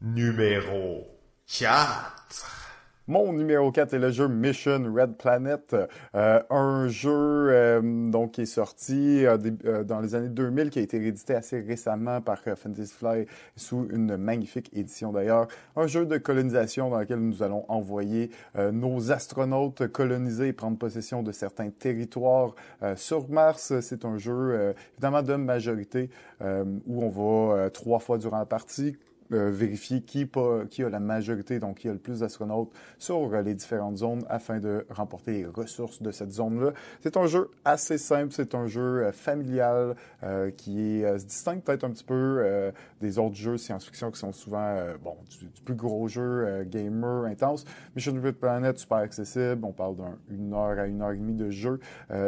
Numéro 0.02 1.06
4. 1.48 2.61
Mon 3.12 3.34
numéro 3.34 3.74
4 3.74 3.96
est 3.96 4.00
le 4.00 4.10
jeu 4.10 4.30
Mission 4.30 4.90
Red 4.96 5.18
Planet, 5.18 5.76
euh, 6.16 6.40
un 6.50 6.88
jeu 6.88 7.12
euh, 7.12 7.82
donc 8.10 8.32
qui 8.32 8.44
est 8.44 8.46
sorti 8.46 9.26
euh, 9.26 9.84
dans 9.84 10.00
les 10.00 10.16
années 10.16 10.30
2000, 10.30 10.70
qui 10.70 10.80
a 10.80 10.82
été 10.82 10.98
réédité 10.98 11.36
assez 11.36 11.60
récemment 11.60 12.22
par 12.22 12.40
Fantasy 12.40 12.94
Fly 12.94 13.26
sous 13.58 13.86
une 13.92 14.16
magnifique 14.16 14.70
édition 14.72 15.12
d'ailleurs. 15.12 15.50
Un 15.76 15.88
jeu 15.88 16.06
de 16.06 16.18
colonisation 16.18 16.90
dans 16.90 17.00
lequel 17.00 17.20
nous 17.20 17.44
allons 17.44 17.66
envoyer 17.68 18.32
nos 18.72 19.12
astronautes 19.12 19.88
coloniser 19.88 20.48
et 20.48 20.54
prendre 20.54 20.78
possession 20.78 21.22
de 21.22 21.34
certains 21.34 21.70
territoires 21.70 22.56
sur 22.96 23.28
Mars. 23.28 23.74
C'est 23.82 24.06
un 24.06 24.18
jeu 24.18 24.74
évidemment 24.94 25.22
de 25.22 25.36
majorité 25.36 26.10
où 26.42 27.04
on 27.04 27.10
va 27.10 27.70
trois 27.72 28.00
fois 28.00 28.18
durant 28.18 28.40
la 28.40 28.46
partie 28.46 28.96
vérifier 29.32 30.02
qui, 30.02 30.30
qui, 30.70 30.84
a 30.84 30.90
la 30.90 31.00
majorité, 31.00 31.60
donc 31.60 31.80
qui 31.80 31.90
a 31.90 31.94
le 31.94 32.00
plus 32.00 32.20
d'astronautes 32.20 32.72
sur 32.98 33.34
euh, 33.34 33.42
les 33.42 33.54
différentes 33.54 33.98
zones 33.98 34.24
afin 34.30 34.60
de 34.60 34.86
remporter 34.90 35.32
les 35.32 35.46
ressources 35.46 36.02
de 36.02 36.12
cette 36.12 36.32
zone-là. 36.32 36.74
C'est 37.02 37.18
un 37.18 37.28
jeu 37.28 37.50
assez 37.66 37.98
simple, 37.98 38.34
c'est 38.34 38.56
un 38.56 38.68
jeu 38.68 39.06
euh, 39.06 39.12
familial 39.12 39.96
qui 40.58 41.02
est, 41.02 41.18
se 41.18 41.26
distingue 41.26 41.62
peut-être 41.62 41.84
un 41.84 41.90
petit 41.90 42.04
peu 42.04 42.72
des 43.00 43.18
autres 43.18 43.36
jeux 43.36 43.58
science-fiction 43.58 44.12
qui 44.12 44.20
sont 44.20 44.32
souvent 44.32 44.78
bon 45.04 45.16
du, 45.30 45.48
plus 45.64 45.76
gros 45.76 46.08
jeu 46.08 46.64
gamer 46.66 47.26
intense. 47.26 47.66
Mission 47.96 48.14
Red 48.24 48.36
Planet, 48.36 48.78
super 48.78 49.00
accessible, 49.00 49.64
on 49.64 49.72
parle 49.72 49.96
d'une 50.30 50.54
heure 50.54 50.78
à 50.78 50.86
une 50.86 51.02
heure 51.02 51.12
et 51.12 51.18
demie 51.18 51.34
de 51.34 51.50
jeu. 51.50 51.80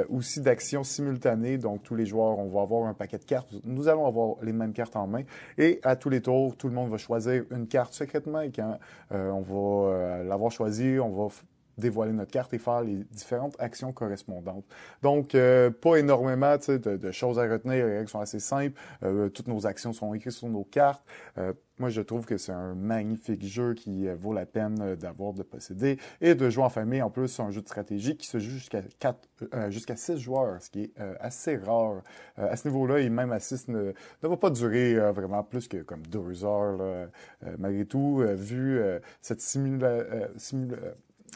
aussi 0.10 0.41
d'action 0.41 0.84
simultanée, 0.84 1.58
donc 1.58 1.84
tous 1.84 1.95
les 1.95 2.06
joueurs, 2.06 2.39
on 2.39 2.49
va 2.49 2.62
avoir 2.62 2.88
un 2.88 2.93
paquet 2.93 3.18
de 3.18 3.26
cartes. 3.26 3.54
Nous 3.64 3.88
allons 3.88 4.08
avoir 4.08 4.38
les 4.41 4.54
mêmes 4.54 4.74
cartes 4.74 4.95
en 4.95 5.08
main 5.08 5.24
et 5.58 5.80
à 5.84 5.95
tous 5.95 6.10
les 6.10 6.22
tours, 6.22 6.56
tout 6.56 6.68
le 6.68 6.74
monde 6.74 6.89
va 6.89 6.92
choisir 6.97 7.43
une 7.51 7.67
carte 7.67 7.93
secrètement 7.93 8.41
et 8.41 8.51
quand 8.51 8.77
euh, 9.11 9.29
on 9.31 9.41
va 9.41 9.93
euh, 9.93 10.23
l'avoir 10.23 10.51
choisie, 10.51 10.97
on 10.99 11.09
va 11.09 11.29
dévoiler 11.78 12.13
notre 12.13 12.32
carte 12.32 12.53
et 12.53 12.57
faire 12.57 12.82
les 12.82 13.03
différentes 13.11 13.55
actions 13.59 13.91
correspondantes. 13.91 14.66
Donc, 15.01 15.36
euh, 15.36 15.70
pas 15.70 15.95
énormément 15.95 16.55
de, 16.55 16.78
de, 16.78 17.12
choses 17.12 17.39
à 17.39 17.43
retenir. 17.43 17.86
Les 17.86 17.97
règles 17.97 18.09
sont 18.09 18.20
assez 18.20 18.39
simples. 18.39 18.79
Euh, 19.04 19.29
toutes 19.29 19.47
nos 19.47 19.66
actions 19.66 19.93
sont 19.93 20.13
écrites 20.13 20.33
sur 20.33 20.50
nos 20.50 20.63
cartes. 20.63 21.04
Euh, 21.37 21.54
moi, 21.79 21.89
je 21.89 22.01
trouve 22.01 22.25
que 22.25 22.37
c'est 22.37 22.51
un 22.51 22.75
magnifique 22.75 23.43
jeu 23.43 23.74
qui 23.74 24.08
vaut 24.08 24.32
la 24.32 24.45
peine 24.45 24.95
d'avoir, 24.95 25.33
de 25.33 25.41
posséder 25.41 25.97
et 26.21 26.36
de 26.36 26.50
jouer 26.51 26.63
en 26.63 26.70
famille. 26.70 27.01
En 27.01 27.09
plus, 27.09 27.28
c'est 27.29 27.41
un 27.41 27.50
jeu 27.50 27.62
de 27.62 27.67
stratégie 27.67 28.16
qui 28.16 28.28
se 28.28 28.37
joue 28.37 28.51
jusqu'à 28.51 28.83
4, 29.00 29.28
jusqu'à 29.70 29.95
6 29.95 30.17
joueurs, 30.17 30.62
ce 30.62 30.70
qui 30.70 30.83
est 30.83 30.93
assez 31.20 31.58
rare. 31.58 32.04
à 32.37 32.55
ce 32.55 32.67
niveau-là, 32.67 33.00
et 33.00 33.09
même 33.09 33.32
à 33.32 33.39
6 33.39 33.70
ne, 33.70 33.91
ne 34.21 34.28
va 34.28 34.37
pas 34.37 34.51
durer 34.51 34.93
vraiment 35.13 35.43
plus 35.43 35.67
que 35.67 35.78
comme 35.78 36.05
deux 36.05 36.45
heures, 36.45 37.09
malgré 37.58 37.86
tout, 37.86 38.24
vu 38.36 38.79
cette 39.24 39.41
simula, 39.41 40.04
simula 40.37 40.78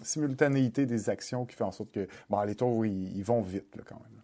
simultanéité 0.03 0.85
des 0.85 1.09
actions 1.09 1.45
qui 1.45 1.55
fait 1.55 1.63
en 1.63 1.71
sorte 1.71 1.91
que 1.91 2.07
bon, 2.29 2.41
les 2.43 2.55
tours, 2.55 2.85
ils, 2.85 3.23
vont 3.23 3.41
vite 3.41 3.77
quand 3.85 3.99
même. 3.99 4.21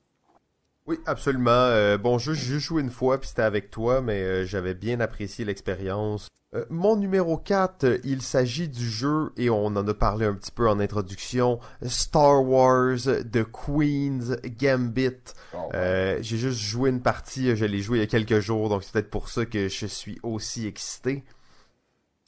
Oui, 0.86 0.98
absolument. 1.06 1.52
Euh, 1.52 1.98
bon, 1.98 2.18
jeu, 2.18 2.34
j'ai 2.34 2.60
joué 2.60 2.82
une 2.82 2.90
fois, 2.90 3.18
puis 3.20 3.30
c'était 3.30 3.44
avec 3.44 3.72
toi, 3.72 4.02
mais 4.02 4.22
euh, 4.22 4.46
j'avais 4.46 4.74
bien 4.74 5.00
apprécié 5.00 5.46
l'expérience. 5.46 6.28
Euh, 6.54 6.66
mon 6.70 6.98
numéro 6.98 7.38
4, 7.38 8.02
il 8.04 8.22
s'agit 8.22 8.68
du 8.68 8.88
jeu, 8.88 9.32
et 9.38 9.50
on 9.50 9.68
en 9.68 9.88
a 9.88 9.94
parlé 9.94 10.26
un 10.26 10.34
petit 10.34 10.52
peu 10.52 10.70
en 10.70 10.80
introduction, 10.80 11.60
Star 11.84 12.44
Wars 12.44 12.98
The 13.06 13.44
Queen's 13.44 14.36
Gambit. 14.60 15.34
Oh, 15.56 15.70
j'ai 15.72 16.38
juste 16.38 16.60
joué 16.60 16.90
une 16.90 17.02
partie, 17.02 17.56
je 17.56 17.66
l'ai 17.66 17.80
joué 17.80 18.00
il 18.00 18.02
y 18.02 18.04
a 18.04 18.08
quelques 18.08 18.40
jours, 18.40 18.68
donc 18.68 18.84
c'est 18.84 18.92
peut-être 18.92 19.10
pour 19.10 19.30
ça 19.30 19.46
que 19.46 19.70
je 19.70 19.86
suis 19.86 20.20
aussi 20.22 20.68
excité. 20.68 21.24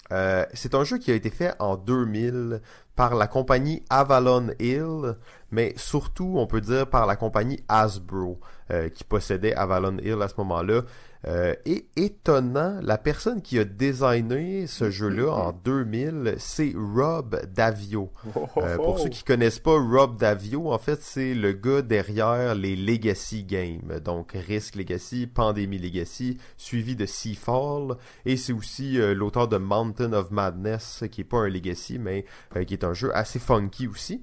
C'est 0.09 0.75
un 0.75 0.83
jeu 0.83 0.97
qui 0.97 1.11
a 1.11 1.15
été 1.15 1.29
fait 1.29 1.53
en 1.59 1.77
2000 1.77 2.61
par 2.95 3.15
la 3.15 3.27
compagnie 3.27 3.83
Avalon 3.89 4.47
Hill, 4.59 5.15
mais 5.51 5.73
surtout, 5.77 6.35
on 6.37 6.47
peut 6.47 6.61
dire 6.61 6.87
par 6.87 7.05
la 7.05 7.15
compagnie 7.15 7.59
Hasbro, 7.67 8.39
euh, 8.71 8.89
qui 8.89 9.03
possédait 9.03 9.53
Avalon 9.53 9.97
Hill 9.97 10.21
à 10.21 10.27
ce 10.27 10.35
moment-là. 10.37 10.81
Euh, 11.27 11.55
et 11.65 11.87
étonnant, 11.95 12.79
la 12.81 12.97
personne 12.99 13.41
qui 13.41 13.57
a 13.57 13.63
designé 13.63 14.67
ce 14.67 14.91
jeu-là 14.91 15.31
en 15.31 15.51
2000, 15.53 16.35
c'est 16.37 16.73
Rob 16.75 17.41
Davio. 17.53 18.11
Euh, 18.57 18.75
pour 18.75 18.99
ceux 18.99 19.09
qui 19.09 19.23
connaissent 19.23 19.59
pas 19.59 19.77
Rob 19.77 20.17
Davio, 20.17 20.71
en 20.71 20.77
fait, 20.77 21.01
c'est 21.01 21.33
le 21.33 21.53
gars 21.53 21.81
derrière 21.81 22.53
les 22.53 22.75
Legacy 22.75 23.43
Games. 23.43 23.99
Donc 24.03 24.33
Risk 24.33 24.75
Legacy, 24.75 25.25
Pandemic 25.25 25.81
Legacy, 25.81 26.37
suivi 26.57 26.95
de 26.95 27.05
Seafall. 27.05 27.97
Et 28.25 28.37
c'est 28.37 28.53
aussi 28.53 28.97
l'auteur 29.15 29.47
de 29.47 29.57
Mountain 29.57 30.13
of 30.13 30.29
Madness, 30.29 31.05
qui 31.11 31.21
est 31.21 31.25
pas 31.25 31.37
un 31.37 31.49
Legacy, 31.49 31.97
mais 31.97 32.25
qui 32.67 32.73
est 32.73 32.83
un 32.83 32.93
jeu 32.93 33.15
assez 33.15 33.39
funky 33.39 33.87
aussi. 33.87 34.21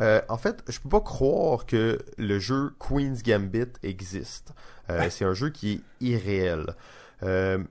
Euh, 0.00 0.22
en 0.28 0.38
fait, 0.38 0.62
je 0.68 0.80
peux 0.80 0.88
pas 0.88 1.00
croire 1.00 1.66
que 1.66 1.98
le 2.16 2.38
jeu 2.38 2.72
Queen's 2.78 3.22
Gambit 3.22 3.72
existe. 3.82 4.52
Euh, 4.90 5.10
c'est 5.10 5.24
un 5.24 5.34
jeu 5.34 5.50
qui 5.50 5.72
est 5.72 5.80
irréel. 6.04 6.74
Euh, 7.22 7.62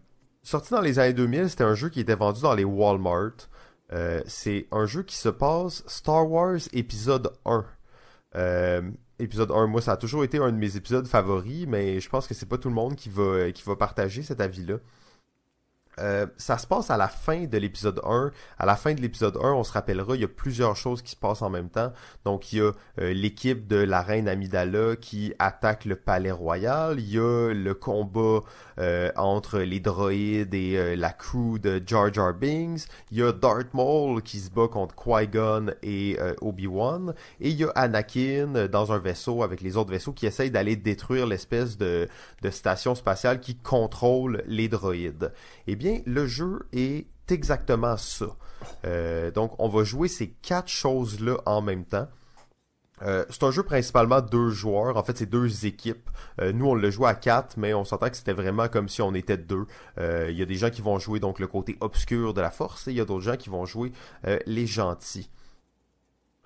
sorti 0.44 0.72
dans 0.72 0.82
les 0.82 1.00
années 1.00 1.14
2000, 1.14 1.50
c'était 1.50 1.64
un 1.64 1.76
jeu 1.76 1.90
qui 1.90 2.00
était 2.00 2.16
vendu 2.16 2.42
dans 2.42 2.54
les 2.54 2.64
Walmart. 2.64 3.50
c'est 4.26 4.68
un 4.72 4.86
jeu 4.86 5.04
qui 5.04 5.16
se 5.16 5.30
passe 5.30 5.84
Star 5.88 6.30
Wars 6.30 6.60
épisode 6.74 7.32
1. 7.46 7.66
épisode 9.20 9.52
1, 9.52 9.68
moi 9.68 9.82
ça 9.82 9.94
a 9.94 9.98
toujours 9.98 10.24
été 10.24 10.38
un 10.38 10.52
de 10.52 10.58
mes 10.58 10.76
épisodes 10.76 11.08
favoris, 11.08 11.66
mais 11.68 12.00
je 12.00 12.10
pense 12.10 12.28
que 12.28 12.34
c'est 12.34 12.46
pas 12.46 12.58
tout 12.58 12.70
le 12.70 12.76
monde 12.76 12.96
qui 12.96 13.10
va, 13.10 13.52
qui 13.52 13.64
va 13.64 13.76
partager 13.76 14.22
cet 14.24 14.42
avis-là. 14.42 14.78
Euh, 16.00 16.28
ça 16.38 16.58
se 16.58 16.68
passe 16.68 16.90
à 16.90 16.98
la 16.98 17.08
fin 17.08 17.46
de 17.46 17.58
l'épisode 17.58 18.00
1. 18.04 18.32
À 18.58 18.66
la 18.66 18.76
fin 18.76 18.94
de 18.94 19.02
l'épisode 19.02 19.38
1, 19.42 19.54
on 19.54 19.64
se 19.64 19.72
rappellera, 19.72 20.16
il 20.16 20.22
y 20.22 20.26
a 20.26 20.30
plusieurs 20.30 20.76
choses 20.76 21.02
qui 21.02 21.12
se 21.12 21.16
passent 21.16 21.42
en 21.42 21.50
même 21.50 21.70
temps. 21.70 21.92
Donc, 22.26 22.54
il 22.54 22.60
y 22.60 22.62
a 22.62 22.72
euh, 23.00 23.14
l'équipe 23.14 23.68
de 23.68 23.78
la 23.78 24.02
reine 24.02 24.28
Amidala 24.28 24.96
qui 24.96 25.34
attaque 25.40 25.86
le 25.86 25.96
palais 25.96 26.32
royal. 26.32 27.00
Il 27.00 27.10
y 27.10 27.20
a 27.20 27.54
le 27.54 27.74
combat 27.74 28.42
euh, 28.80 29.12
entre 29.16 29.60
les 29.60 29.80
droïdes 29.80 30.54
et 30.54 30.96
la 30.96 31.12
crew 31.12 31.60
de 31.60 31.82
Jar 31.86 32.14
Jar 32.14 32.34
Binks. 32.34 32.82
Il 33.12 33.18
y 33.18 33.24
a 33.24 33.32
Darth 33.32 33.74
Maul 33.74 34.22
qui 34.22 34.40
se 34.40 34.50
bat 34.50 34.68
contre 34.68 34.96
Qui-Gon 34.96 35.68
et 35.84 36.18
Obi-Wan. 36.42 37.14
Et 37.40 37.50
il 37.50 37.56
y 37.56 37.64
a 37.64 37.70
Anakin 37.76 38.68
dans 38.68 38.92
un 38.92 39.00
vaisseau 39.00 39.44
avec 39.44 39.62
les 39.62 39.78
autres 39.78 39.92
vaisseaux 39.92 40.14
qui 40.14 40.26
essayent 40.26 40.52
d'aller 40.52 40.76
détruire 40.76 41.28
l'espèce 41.28 41.78
de, 41.78 42.08
de 42.42 42.50
station 42.50 42.96
spatiale 42.96 43.40
qui 43.40 43.56
contrôle 43.56 44.44
les 44.48 44.68
droïdes. 44.68 45.32
Eh 45.68 45.76
bien, 45.76 45.89
le 46.06 46.26
jeu 46.28 46.68
est 46.74 47.08
exactement 47.32 47.98
ça. 47.98 48.28
Euh, 48.86 49.32
donc, 49.32 49.54
on 49.60 49.70
va 49.70 49.84
jouer 49.84 50.08
ces 50.08 50.30
quatre 50.42 50.70
choses-là 50.70 51.38
en 51.46 51.62
même 51.62 51.86
temps. 51.86 52.08
Euh, 53.02 53.24
c'est 53.30 53.44
un 53.44 53.52
jeu 53.52 53.64
principalement 53.64 54.20
deux 54.20 54.50
joueurs. 54.50 54.98
En 54.98 55.04
fait, 55.04 55.18
c'est 55.18 55.30
deux 55.30 55.66
équipes. 55.66 56.10
Euh, 56.42 56.52
nous, 56.52 56.66
on 56.66 56.76
le 56.76 56.92
joue 56.92 57.06
à 57.06 57.14
quatre, 57.14 57.56
mais 57.58 57.74
on 57.74 57.86
s'entend 57.86 58.10
que 58.10 58.18
c'était 58.18 58.34
vraiment 58.34 58.68
comme 58.68 58.90
si 58.90 59.02
on 59.02 59.14
était 59.14 59.38
deux. 59.38 59.66
Il 59.98 60.38
y 60.38 60.42
a 60.42 60.46
des 60.46 60.56
gens 60.56 60.70
qui 60.70 60.82
vont 60.82 61.00
jouer 61.00 61.20
donc 61.20 61.40
le 61.40 61.48
côté 61.48 61.78
obscur 61.80 62.34
de 62.34 62.42
la 62.42 62.52
force 62.52 62.88
et 62.88 62.92
il 62.92 62.98
y 62.98 63.02
a 63.02 63.06
d'autres 63.06 63.24
gens 63.24 63.38
qui 63.38 63.50
vont 63.50 63.66
jouer 63.66 63.92
les 64.46 64.68
gentils. 64.68 65.30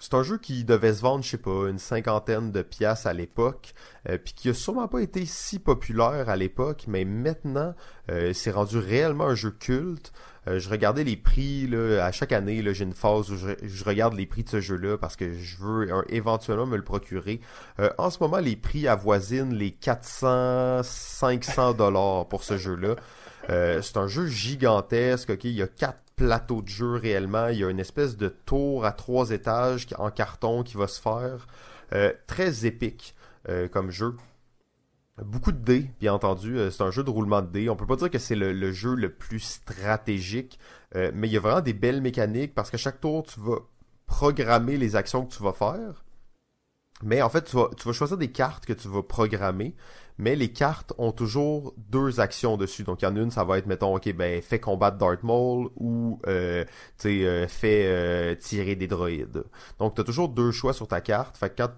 C'est 0.03 0.13
un 0.15 0.23
jeu 0.23 0.37
qui 0.37 0.65
devait 0.65 0.93
se 0.93 1.01
vendre, 1.01 1.23
je 1.23 1.29
sais 1.29 1.37
pas, 1.37 1.69
une 1.69 1.79
cinquantaine 1.79 2.51
de 2.51 2.61
pièces 2.61 3.05
à 3.05 3.13
l'époque, 3.13 3.73
euh, 4.09 4.17
puis 4.17 4.33
qui 4.33 4.49
a 4.49 4.53
sûrement 4.53 4.89
pas 4.89 4.99
été 4.99 5.25
si 5.25 5.59
populaire 5.59 6.27
à 6.27 6.35
l'époque, 6.35 6.83
mais 6.89 7.05
maintenant, 7.05 7.73
euh, 8.11 8.33
c'est 8.33 8.51
rendu 8.51 8.79
réellement 8.79 9.27
un 9.27 9.35
jeu 9.35 9.51
culte. 9.51 10.11
Euh, 10.49 10.59
je 10.59 10.69
regardais 10.69 11.05
les 11.05 11.15
prix 11.15 11.67
là, 11.67 12.03
à 12.03 12.11
chaque 12.11 12.33
année. 12.33 12.61
J'ai 12.73 12.83
une 12.83 12.91
phase 12.91 13.31
où 13.31 13.37
je, 13.37 13.83
regarde 13.85 14.15
les 14.15 14.25
prix 14.25 14.43
de 14.43 14.49
ce 14.49 14.59
jeu-là 14.59 14.97
parce 14.97 15.15
que 15.15 15.31
je 15.31 15.55
veux 15.55 15.87
éventuellement 16.09 16.65
me 16.65 16.75
le 16.75 16.83
procurer. 16.83 17.39
en 17.97 18.09
ce 18.09 18.19
moment, 18.19 18.39
les 18.39 18.57
prix 18.57 18.89
avoisinent 18.89 19.53
les 19.53 19.71
400-500 19.71 21.77
dollars 21.77 22.27
pour 22.27 22.43
ce 22.43 22.57
jeu-là. 22.57 22.97
C'est 23.47 23.97
un 23.97 24.07
jeu 24.07 24.27
gigantesque. 24.27 25.31
Ok, 25.31 25.43
il 25.45 25.51
y 25.51 25.61
a 25.61 25.67
quatre 25.67 26.03
plateau 26.15 26.61
de 26.61 26.67
jeu 26.67 26.95
réellement. 26.95 27.47
Il 27.47 27.59
y 27.59 27.63
a 27.63 27.69
une 27.69 27.79
espèce 27.79 28.17
de 28.17 28.29
tour 28.29 28.85
à 28.85 28.91
trois 28.91 29.31
étages 29.31 29.87
en 29.97 30.11
carton 30.11 30.63
qui 30.63 30.77
va 30.77 30.87
se 30.87 31.01
faire. 31.01 31.47
Euh, 31.93 32.13
très 32.27 32.65
épique 32.65 33.15
euh, 33.49 33.67
comme 33.67 33.91
jeu. 33.91 34.15
Beaucoup 35.23 35.51
de 35.51 35.63
dés, 35.63 35.91
bien 35.99 36.13
entendu. 36.13 36.57
Euh, 36.57 36.71
c'est 36.71 36.83
un 36.83 36.91
jeu 36.91 37.03
de 37.03 37.09
roulement 37.09 37.41
de 37.41 37.47
dés. 37.47 37.69
On 37.69 37.75
peut 37.75 37.85
pas 37.85 37.95
dire 37.95 38.09
que 38.09 38.17
c'est 38.17 38.35
le, 38.35 38.71
jeu 38.71 38.95
le 38.95 39.13
plus 39.13 39.39
stratégique, 39.39 40.59
mais 40.95 41.27
il 41.27 41.31
y 41.31 41.37
a 41.37 41.39
vraiment 41.39 41.61
des 41.61 41.73
belles 41.73 42.01
mécaniques 42.01 42.53
parce 42.53 42.69
que 42.69 42.77
chaque 42.77 42.99
tour, 42.99 43.23
tu 43.23 43.39
vas 43.39 43.57
programmer 44.05 44.77
les 44.77 44.95
actions 44.95 45.25
que 45.25 45.33
tu 45.33 45.43
vas 45.43 45.53
faire. 45.53 46.03
Mais 47.01 47.21
en 47.21 47.29
fait, 47.29 47.45
tu 47.45 47.57
vas 47.57 47.93
choisir 47.93 48.17
des 48.17 48.31
cartes 48.31 48.65
que 48.65 48.73
tu 48.73 48.87
vas 48.87 49.03
programmer 49.03 49.75
mais 50.17 50.35
les 50.35 50.51
cartes 50.51 50.93
ont 50.97 51.11
toujours 51.11 51.73
deux 51.77 52.19
actions 52.19 52.57
dessus. 52.57 52.83
Donc 52.83 53.01
il 53.01 53.05
y 53.05 53.07
en 53.07 53.15
a 53.15 53.19
une, 53.19 53.31
ça 53.31 53.43
va 53.43 53.57
être, 53.57 53.67
mettons, 53.67 53.95
ok, 53.95 54.13
ben 54.13 54.41
fais 54.41 54.59
combattre 54.59 54.97
Darth 54.97 55.23
Maul 55.23 55.69
ou 55.75 56.19
euh, 56.27 56.65
tu 56.97 57.25
euh, 57.25 57.47
fais 57.47 57.85
euh, 57.85 58.35
tirer 58.35 58.75
des 58.75 58.87
droïdes. 58.87 59.43
Donc 59.79 59.95
tu 59.95 60.01
as 60.01 60.03
toujours 60.03 60.29
deux 60.29 60.51
choix 60.51 60.73
sur 60.73 60.87
ta 60.87 61.01
carte. 61.01 61.37
Fait 61.37 61.49
que 61.49 61.63
quand 61.63 61.71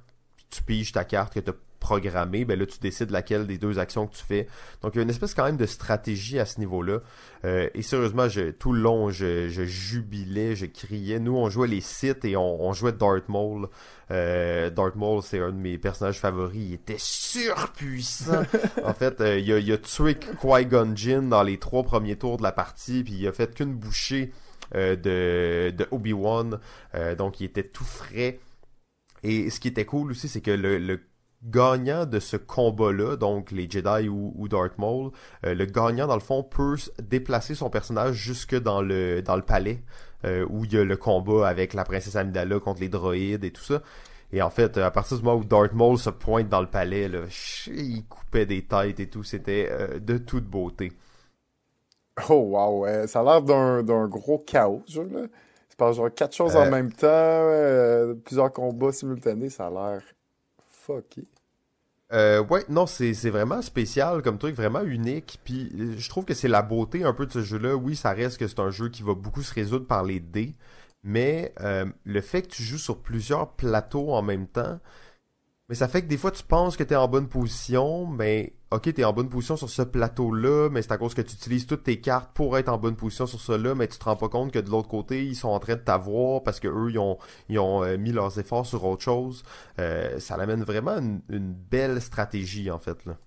tu 0.49 0.64
piges 0.64 0.91
ta 0.91 1.03
carte 1.03 1.34
que 1.34 1.40
tu 1.40 1.52
programmé, 1.86 2.45
ben 2.45 2.57
là 2.57 2.66
tu 2.66 2.80
décides 2.80 3.12
laquelle 3.12 3.45
des 3.45 3.60
deux 3.60 3.78
actions 3.78 4.07
que 4.07 4.16
tu 4.16 4.24
fais. 4.24 4.48
Donc 4.82 4.95
il 4.95 4.98
y 4.98 4.99
a 5.02 5.03
une 5.03 5.10
espèce 5.12 5.36
quand 5.36 5.45
même 5.45 5.56
de 5.56 5.68
stratégie 5.68 6.40
à 6.40 6.45
ce 6.45 6.60
niveau-là. 6.60 7.02
Euh, 7.45 7.70
et 7.76 7.84
sérieusement, 7.84 8.28
je, 8.28 8.49
tout 8.49 8.74
le 8.74 8.82
long, 8.82 9.12
je, 9.12 9.48
jubilais, 9.48 10.56
je 10.56 10.66
criais. 10.66 11.20
Nous, 11.20 11.36
on 11.36 11.48
jouait 11.52 11.68
les 11.68 11.82
sites 11.82 12.26
et 12.26 12.36
on, 12.36 12.74
jouait 12.74 12.91
Darth 12.91 13.30
Maul. 13.30 13.68
Euh, 14.10 14.72
Darth 14.72 14.95
Maul, 14.95 15.22
c'est 15.22 15.40
un 15.40 15.52
de 15.52 15.57
mes 15.57 15.78
personnages 15.78 16.20
favoris. 16.20 16.70
Il 16.70 16.74
était 16.74 16.95
surpuissant. 16.98 18.44
en 18.84 18.94
fait, 18.95 19.22
euh, 19.22 19.38
il, 19.38 19.53
a, 19.53 19.60
il 19.60 19.72
a 19.72 19.78
tué 19.78 20.16
Qui-Gon 20.16 20.95
Jinn 20.95 21.30
dans 21.30 21.44
les 21.44 21.60
trois 21.60 21.84
premiers 21.84 22.16
tours 22.16 22.38
de 22.38 22.44
la 22.44 22.52
partie, 22.52 23.03
puis 23.03 23.14
il 23.14 23.28
a 23.28 23.32
fait 23.32 23.53
qu'une 23.53 23.76
bouchée 23.76 24.32
de, 24.74 25.70
de 25.70 25.88
Obi-Wan. 25.91 26.60
donc 27.16 27.40
il 27.40 27.45
était 27.45 27.64
tout 27.64 27.84
frais. 27.84 28.40
Et 29.22 29.49
ce 29.49 29.60
qui 29.60 29.68
était 29.68 29.86
cool 29.86 30.12
aussi, 30.12 30.28
c'est 30.28 30.41
que 30.41 30.52
le, 30.52 30.78
le 30.78 30.99
gagnant 31.46 32.06
de 32.06 32.20
ce 32.20 32.38
combat-là, 32.38 33.16
donc 33.18 33.52
les 33.52 33.70
Jedi 33.70 34.10
ou, 34.10 34.48
Darth 34.48 34.78
Maul, 34.78 35.12
euh, 35.46 35.54
le 35.54 35.66
gagnant 35.66 36.08
dans 36.08 36.16
le 36.16 36.22
fond 36.22 36.44
peut 36.44 36.76
déplacer 37.02 37.56
son 37.56 37.70
personnage 37.70 38.16
jusque 38.16 38.56
dans 38.56 38.82
le 38.82 39.22
dans 39.22 39.36
le 39.36 39.42
palais 39.42 39.84
euh, 40.26 40.46
où 40.50 40.66
il 40.66 40.74
y 40.74 40.78
a 40.78 40.84
le 40.84 40.98
combat 40.98 41.48
avec 41.48 41.74
la 41.74 41.84
princesse 41.84 42.16
Amidala 42.16 42.60
contre 42.60 42.82
les 42.82 42.90
droïdes 42.90 43.44
et 43.44 43.52
tout 43.52 43.64
ça. 43.64 43.82
Et 44.32 44.42
en 44.42 44.50
fait, 44.50 44.78
à 44.78 44.90
partir 44.92 45.18
du 45.18 45.24
moment 45.24 45.40
où 45.40 45.44
Darth 45.44 45.74
Maul 45.74 45.98
se 45.98 46.10
pointe 46.10 46.50
dans 46.50 46.62
le 46.62 46.68
palais, 46.68 47.08
là, 47.08 47.20
il 47.68 48.04
coupait 48.06 48.46
des 48.46 48.66
têtes 48.66 49.00
et 49.00 49.08
tout, 49.08 49.24
c'était 49.24 49.70
euh, 49.70 50.00
de 50.00 50.18
toute 50.18 50.46
beauté. 50.46 50.92
Oh 52.30 52.34
wow, 52.34 53.08
ça 53.08 53.20
a 53.20 53.24
l'air 53.24 53.42
d'un 53.42 54.08
gros 54.08 54.40
chaos, 54.40 54.82
ce 54.88 54.94
jeu-là. 54.94 55.28
C'est 55.70 55.78
pas 55.78 55.92
genre 55.92 56.10
quatre 56.14 56.34
choses 56.34 56.56
en 56.56 56.72
même 56.72 56.92
temps, 56.92 57.52
plusieurs 58.24 58.54
combats 58.54 58.94
simultanés, 58.94 59.50
ça 59.50 59.68
a 59.68 59.70
l'air 59.70 60.02
fucké. 60.86 61.28
Euh, 62.16 62.42
ouais, 62.46 62.64
non, 62.70 62.88
c'est 62.88 63.12
vraiment 63.30 63.62
spécial 63.62 64.22
comme 64.22 64.38
truc, 64.38 64.56
vraiment 64.56 64.84
unique. 64.84 65.40
Puis 65.44 65.70
euh, 65.78 65.96
je 65.98 66.10
trouve 66.10 66.26
que 66.26 66.34
c'est 66.34 66.48
la 66.48 66.62
beauté 66.62 67.04
un 67.04 67.14
peu 67.14 67.26
de 67.26 67.32
ce 67.32 67.42
jeu-là. 67.42 67.76
Oui, 67.76 67.96
ça 67.96 68.12
reste 68.12 68.38
que 68.38 68.48
c'est 68.48 68.60
un 68.60 68.72
jeu 68.72 68.90
qui 68.90 69.04
va 69.04 69.14
beaucoup 69.14 69.42
se 69.42 69.54
résoudre 69.54 69.86
par 69.86 70.04
les 70.04 70.20
dés, 70.22 70.56
mais 71.04 71.54
euh, 71.62 71.86
le 72.06 72.22
fait 72.22 72.44
que 72.44 72.48
tu 72.48 72.64
joues 72.64 72.78
sur 72.78 73.00
plusieurs 73.02 73.52
plateaux 73.54 74.14
en 74.14 74.22
même 74.22 74.48
temps, 74.48 74.80
mais 75.68 75.76
ça 75.76 75.88
fait 75.88 76.04
que 76.04 76.08
des 76.08 76.18
fois 76.18 76.32
tu 76.32 76.44
penses 76.44 76.78
que 76.78 76.84
tu 76.84 76.94
es 76.94 76.96
en 76.96 77.08
bonne 77.08 77.28
position, 77.28 78.06
mais 78.06 78.54
ok, 78.72 78.94
tu 78.94 79.02
es 79.02 79.04
en 79.04 79.14
bonne 79.14 79.30
position 79.30 79.58
sur 79.58 79.70
ce 79.70 79.82
plateau-là, 79.82 80.70
mais 80.70 80.84
c'est 80.84 80.92
à 80.92 80.98
cause 80.98 81.16
que 81.16 81.22
tu 81.22 81.34
utilises 81.34 81.66
toutes 81.66 81.84
tes 81.84 82.00
cartes 82.00 82.32
pour 82.34 82.58
être 82.58 82.70
en 82.70 82.78
bonne 82.78 82.96
position 82.96 83.26
sur 83.26 83.40
cela, 83.42 83.74
mais 83.74 83.88
tu 83.88 83.98
te 83.98 84.04
rends 84.06 84.16
pas 84.16 84.30
compte 84.30 84.52
que 84.52 84.60
de 84.60 84.70
l'autre 84.70 84.90
côté, 84.90 85.26
ils 85.26 85.36
sont 85.36 85.50
en 85.50 85.60
train 85.60 85.76
de 85.76 85.80
t'avoir 85.80 86.44
parce 86.44 86.60
que 86.60 86.68
eux 86.68 86.92
ils 86.92 87.00
ont, 87.00 87.18
ils 87.50 87.58
ont 87.58 87.84
euh, 87.84 87.98
mis 87.98 88.12
leurs 88.12 88.38
efforts 88.40 88.66
sur 88.68 88.84
autre 88.86 89.04
chose. 89.04 89.44
Euh, 89.80 90.20
ça 90.20 90.36
amène 90.36 90.64
vraiment 90.64 90.98
une, 90.98 91.22
une 91.30 91.54
belle 91.54 92.00
stratégie 92.02 92.70
en 92.70 92.80
fait 92.80 93.04
là. 93.06 93.18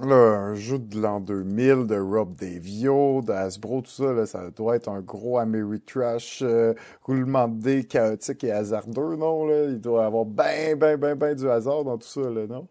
Là, 0.00 0.14
un 0.14 0.54
jeu 0.54 0.78
de 0.78 0.98
l'an 0.98 1.20
2000 1.20 1.86
de 1.86 1.98
Rob 1.98 2.34
Davio, 2.34 3.20
d'Asbro, 3.20 3.82
tout 3.82 3.90
ça, 3.90 4.12
là, 4.12 4.24
ça 4.24 4.50
doit 4.50 4.76
être 4.76 4.88
un 4.88 5.00
gros 5.00 5.38
Ameritrash 5.38 6.40
euh, 6.42 6.72
roulement 7.02 7.46
de 7.46 7.60
dés 7.60 7.84
chaotique 7.84 8.42
et 8.44 8.52
hasardeux, 8.52 9.16
non? 9.16 9.48
Il 9.68 9.80
doit 9.80 10.06
avoir 10.06 10.24
ben, 10.24 10.78
ben, 10.78 10.96
ben, 10.96 11.14
ben 11.14 11.34
du 11.34 11.48
hasard 11.48 11.84
dans 11.84 11.98
tout 11.98 12.08
ça, 12.08 12.22
là, 12.22 12.46
non? 12.46 12.68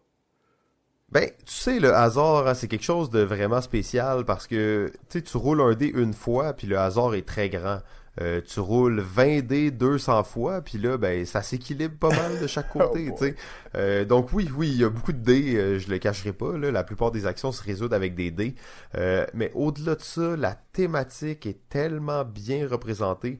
Ben, 1.12 1.30
tu 1.44 1.52
sais, 1.52 1.78
le 1.78 1.94
hasard, 1.94 2.48
hein, 2.48 2.54
c'est 2.54 2.68
quelque 2.68 2.84
chose 2.84 3.10
de 3.10 3.20
vraiment 3.20 3.60
spécial 3.60 4.24
parce 4.24 4.46
que 4.48 4.90
tu 5.10 5.36
roules 5.36 5.60
un 5.60 5.74
dé 5.74 5.92
une 5.94 6.14
fois, 6.14 6.54
puis 6.54 6.66
le 6.66 6.78
hasard 6.78 7.14
est 7.14 7.26
très 7.26 7.50
grand. 7.50 7.78
Euh, 8.20 8.42
tu 8.44 8.60
roules 8.60 9.00
20 9.00 9.40
dés 9.40 9.70
200 9.70 10.24
fois, 10.24 10.60
puis 10.60 10.76
là, 10.76 10.98
ben, 10.98 11.24
ça 11.24 11.40
s'équilibre 11.40 11.96
pas 11.96 12.10
mal 12.10 12.38
de 12.40 12.46
chaque 12.46 12.68
côté, 12.72 13.08
Oh 13.10 13.16
sais. 13.16 13.34
Euh, 13.74 14.04
donc 14.04 14.32
oui, 14.34 14.50
oui, 14.54 14.68
il 14.68 14.80
y 14.80 14.84
a 14.84 14.90
beaucoup 14.90 15.12
de 15.12 15.18
dés, 15.18 15.56
euh, 15.56 15.78
je 15.78 15.88
le 15.88 15.98
cacherai 15.98 16.32
pas, 16.32 16.58
là, 16.58 16.70
la 16.70 16.84
plupart 16.84 17.10
des 17.10 17.26
actions 17.26 17.52
se 17.52 17.62
résoudent 17.62 17.94
avec 17.94 18.14
des 18.14 18.30
dés. 18.30 18.54
Euh, 18.96 19.24
mais 19.32 19.50
au-delà 19.54 19.94
de 19.94 20.02
ça, 20.02 20.36
la 20.36 20.54
thématique 20.54 21.46
est 21.46 21.68
tellement 21.70 22.24
bien 22.24 22.68
représentée, 22.68 23.38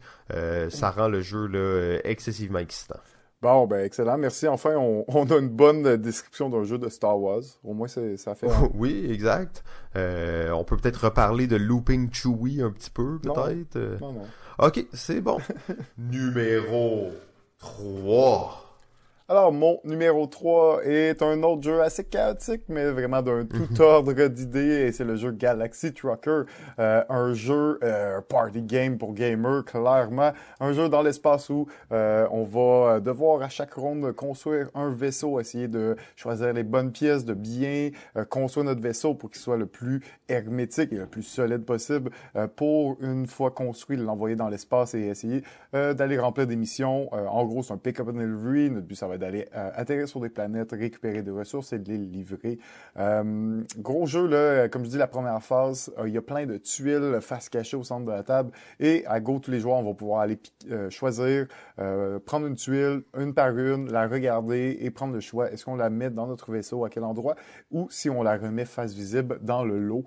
ça 0.70 0.90
rend 0.90 1.08
le 1.08 1.20
jeu 1.20 1.46
là, 1.46 1.98
excessivement 2.04 2.58
excitant. 2.58 2.98
Bon, 3.42 3.66
ben, 3.66 3.84
excellent. 3.84 4.16
Merci. 4.18 4.46
Enfin, 4.46 4.76
on, 4.76 5.04
on 5.08 5.26
a 5.26 5.36
une 5.36 5.48
bonne 5.48 5.96
description 5.96 6.48
d'un 6.48 6.62
jeu 6.62 6.78
de 6.78 6.88
Star 6.88 7.20
Wars. 7.20 7.42
Au 7.64 7.74
moins, 7.74 7.88
ça 7.88 8.34
fait... 8.36 8.46
oui, 8.74 9.06
exact. 9.10 9.64
On 9.96 10.64
peut 10.64 10.76
peut-être 10.76 11.04
reparler 11.04 11.46
de 11.46 11.56
Looping 11.56 12.10
Chewie 12.12 12.62
un 12.62 12.70
petit 12.70 12.90
peu, 12.90 13.18
peut-être. 13.18 13.76
Non, 14.00 14.12
non. 14.12 14.26
Ok, 14.62 14.86
c'est 14.92 15.20
bon. 15.20 15.38
Numéro 15.98 17.10
3. 17.58 18.61
Alors, 19.32 19.50
mon 19.50 19.80
numéro 19.84 20.26
3 20.26 20.84
est 20.84 21.22
un 21.22 21.42
autre 21.42 21.62
jeu 21.62 21.80
assez 21.80 22.04
chaotique, 22.04 22.64
mais 22.68 22.90
vraiment 22.90 23.22
d'un 23.22 23.46
tout 23.46 23.80
ordre 23.80 24.12
d'idées, 24.26 24.88
et 24.88 24.92
c'est 24.92 25.04
le 25.04 25.16
jeu 25.16 25.30
Galaxy 25.30 25.94
Trucker. 25.94 26.42
Euh, 26.78 27.02
un 27.08 27.32
jeu 27.32 27.78
euh, 27.82 28.20
party 28.20 28.60
game 28.60 28.98
pour 28.98 29.14
gamers, 29.14 29.64
clairement. 29.64 30.32
Un 30.60 30.74
jeu 30.74 30.90
dans 30.90 31.00
l'espace 31.00 31.48
où 31.48 31.66
euh, 31.92 32.26
on 32.30 32.42
va 32.42 33.00
devoir 33.00 33.40
à 33.40 33.48
chaque 33.48 33.72
ronde 33.72 34.12
construire 34.12 34.68
un 34.74 34.90
vaisseau, 34.90 35.40
essayer 35.40 35.66
de 35.66 35.96
choisir 36.14 36.52
les 36.52 36.62
bonnes 36.62 36.92
pièces, 36.92 37.24
de 37.24 37.32
bien 37.32 37.88
euh, 38.18 38.26
construire 38.26 38.66
notre 38.66 38.82
vaisseau 38.82 39.14
pour 39.14 39.30
qu'il 39.30 39.40
soit 39.40 39.56
le 39.56 39.64
plus 39.64 40.02
hermétique 40.32 40.92
et 40.92 40.96
le 40.96 41.06
plus 41.06 41.22
solide 41.22 41.64
possible 41.64 42.10
euh, 42.36 42.46
pour, 42.48 42.96
une 43.00 43.26
fois 43.26 43.50
construit, 43.50 43.96
l'envoyer 43.96 44.36
dans 44.36 44.48
l'espace 44.48 44.94
et 44.94 45.00
essayer 45.00 45.42
euh, 45.74 45.94
d'aller 45.94 46.18
remplir 46.18 46.46
des 46.46 46.56
missions. 46.56 47.08
Euh, 47.12 47.26
en 47.26 47.44
gros, 47.44 47.62
c'est 47.62 47.72
un 47.72 47.78
pick-up 47.78 48.08
and 48.08 48.14
delivery. 48.14 48.70
Notre 48.70 48.86
but, 48.86 48.94
ça 48.94 49.06
va 49.06 49.14
être 49.14 49.21
d'aller 49.22 49.48
euh, 49.54 49.70
atterrir 49.74 50.08
sur 50.08 50.20
des 50.20 50.28
planètes, 50.28 50.72
récupérer 50.72 51.22
des 51.22 51.30
ressources 51.30 51.72
et 51.72 51.78
de 51.78 51.88
les 51.88 51.98
livrer. 51.98 52.58
Euh, 52.98 53.62
gros 53.78 54.06
jeu, 54.06 54.26
là, 54.26 54.68
comme 54.68 54.84
je 54.84 54.90
dis, 54.90 54.98
la 54.98 55.06
première 55.06 55.42
phase, 55.42 55.92
euh, 55.98 56.08
il 56.08 56.14
y 56.14 56.18
a 56.18 56.22
plein 56.22 56.44
de 56.44 56.56
tuiles 56.56 57.18
face 57.20 57.48
cachées 57.48 57.76
au 57.76 57.84
centre 57.84 58.04
de 58.04 58.10
la 58.10 58.24
table. 58.24 58.50
Et 58.80 59.04
à 59.06 59.20
go, 59.20 59.38
tous 59.38 59.50
les 59.50 59.60
joueurs, 59.60 59.78
on 59.78 59.84
va 59.84 59.94
pouvoir 59.94 60.20
aller 60.20 60.38
choisir, 60.90 61.46
prendre 62.26 62.46
une 62.46 62.56
tuile, 62.56 63.02
une 63.16 63.32
par 63.34 63.56
une, 63.56 63.90
la 63.92 64.06
regarder 64.06 64.78
et 64.80 64.90
prendre 64.90 65.14
le 65.14 65.20
choix. 65.20 65.50
Est-ce 65.50 65.64
qu'on 65.64 65.76
la 65.76 65.90
met 65.90 66.10
dans 66.10 66.26
notre 66.26 66.50
vaisseau, 66.50 66.84
à 66.84 66.90
quel 66.90 67.04
endroit, 67.04 67.36
ou 67.70 67.86
si 67.90 68.10
on 68.10 68.22
la 68.22 68.36
remet 68.36 68.64
face 68.64 68.92
visible 68.92 69.38
dans 69.42 69.64
le 69.64 69.78
lot. 69.78 70.04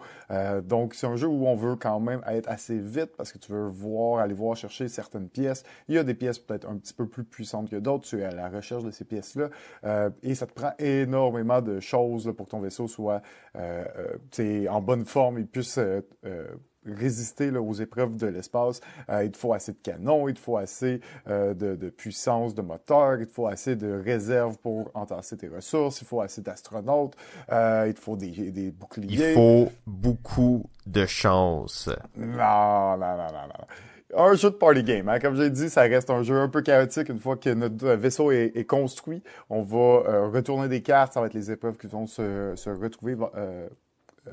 Donc, 0.64 0.94
c'est 0.94 1.08
un 1.08 1.16
jeu 1.16 1.28
où 1.28 1.48
on 1.48 1.56
veut 1.56 1.76
quand 1.76 2.00
même 2.00 2.22
être 2.28 2.50
assez 2.50 2.78
vite 2.78 3.12
parce 3.18 3.32
que 3.32 3.38
tu 3.38 3.52
veux 3.52 3.68
voir, 3.68 4.20
aller 4.20 4.34
voir 4.34 4.56
chercher 4.56 4.88
certaines 4.88 5.30
pièces. 5.30 5.64
Il 5.88 5.96
y 5.96 5.98
a 5.98 6.04
des 6.04 6.14
pièces 6.14 6.40
peut-être 6.40 6.68
un 6.68 6.78
petit 6.78 6.94
peu 6.94 7.08
plus 7.08 7.24
puissantes 7.24 7.70
que 7.70 7.78
d'autres. 7.78 8.06
Tu 8.06 8.20
es 8.20 8.24
à 8.24 8.32
la 8.32 8.50
recherche 8.50 8.84
de 8.84 8.92
ces 8.96 9.06
pièces-là. 9.06 9.50
Euh, 9.84 10.10
et 10.24 10.36
ça 10.36 10.48
te 10.48 10.54
prend 10.54 10.72
énormément 10.80 11.62
de 11.62 11.80
choses 11.80 12.26
là, 12.26 12.34
pour 12.34 12.46
que 12.48 12.52
ton 12.52 12.60
vaisseau 12.60 12.88
soit 12.88 13.22
euh, 13.56 13.86
euh, 14.40 14.68
en 14.68 14.82
bonne 14.82 15.06
forme 15.06 15.38
et 15.38 15.44
puisse 15.44 15.80
résister 16.86 17.50
là, 17.50 17.62
aux 17.62 17.74
épreuves 17.74 18.16
de 18.16 18.28
l'espace. 18.28 18.80
Euh, 19.10 19.24
il 19.24 19.32
te 19.32 19.38
faut 19.38 19.54
assez 19.54 19.74
de 19.74 19.80
canons, 19.82 20.28
il 20.28 20.36
te 20.36 20.40
faut 20.40 20.58
assez 20.58 21.02
euh, 21.28 21.54
de, 21.54 21.76
de 21.76 21.90
puissance 21.90 22.54
de 22.54 22.62
moteur, 22.62 23.20
il 23.20 23.26
te 23.26 23.32
faut 23.32 23.48
assez 23.48 23.76
de 23.76 23.92
réserves 23.92 24.58
pour 24.60 24.92
entasser 24.94 25.36
tes 25.38 25.48
ressources, 25.48 26.02
il 26.02 26.08
faut 26.08 26.22
assez 26.22 26.42
d'astronautes, 26.42 27.16
euh, 27.52 27.86
il 27.88 27.94
te 27.96 28.00
faut 28.00 28.16
des, 28.16 28.52
des 28.52 28.72
boucliers. 28.72 29.32
Il 29.32 29.34
faut 29.34 29.72
beaucoup 29.88 30.70
de 30.86 31.06
chance. 31.08 31.90
Non, 32.16 32.98
non, 32.98 32.98
non, 32.98 33.18
non, 33.18 33.48
non. 33.48 33.66
Un 34.18 34.34
jeu 34.36 34.50
de 34.50 34.56
party 34.56 34.84
game, 34.84 35.10
hein. 35.10 35.20
comme 35.20 35.36
j'ai 35.36 35.50
dit, 35.50 35.70
ça 35.70 35.82
reste 35.82 36.10
un 36.10 36.24
jeu 36.24 36.40
un 36.40 36.48
peu 36.48 36.62
chaotique. 36.62 37.10
Une 37.10 37.20
fois 37.20 37.36
que 37.36 37.50
notre 37.50 37.86
vaisseau 37.96 38.32
est, 38.32 38.66
construit, 38.66 39.22
on 39.50 39.62
va 39.62 39.78
euh, 39.78 40.28
retourner 40.30 40.70
des 40.70 40.82
cartes, 40.82 41.14
ça 41.14 41.20
va 41.20 41.28
être 41.28 41.34
les 41.34 41.52
épreuves 41.52 41.78
qui 41.78 41.88
vont 41.88 42.08
se, 42.08 42.70
retrouver 42.70 43.18
euh, 43.36 43.68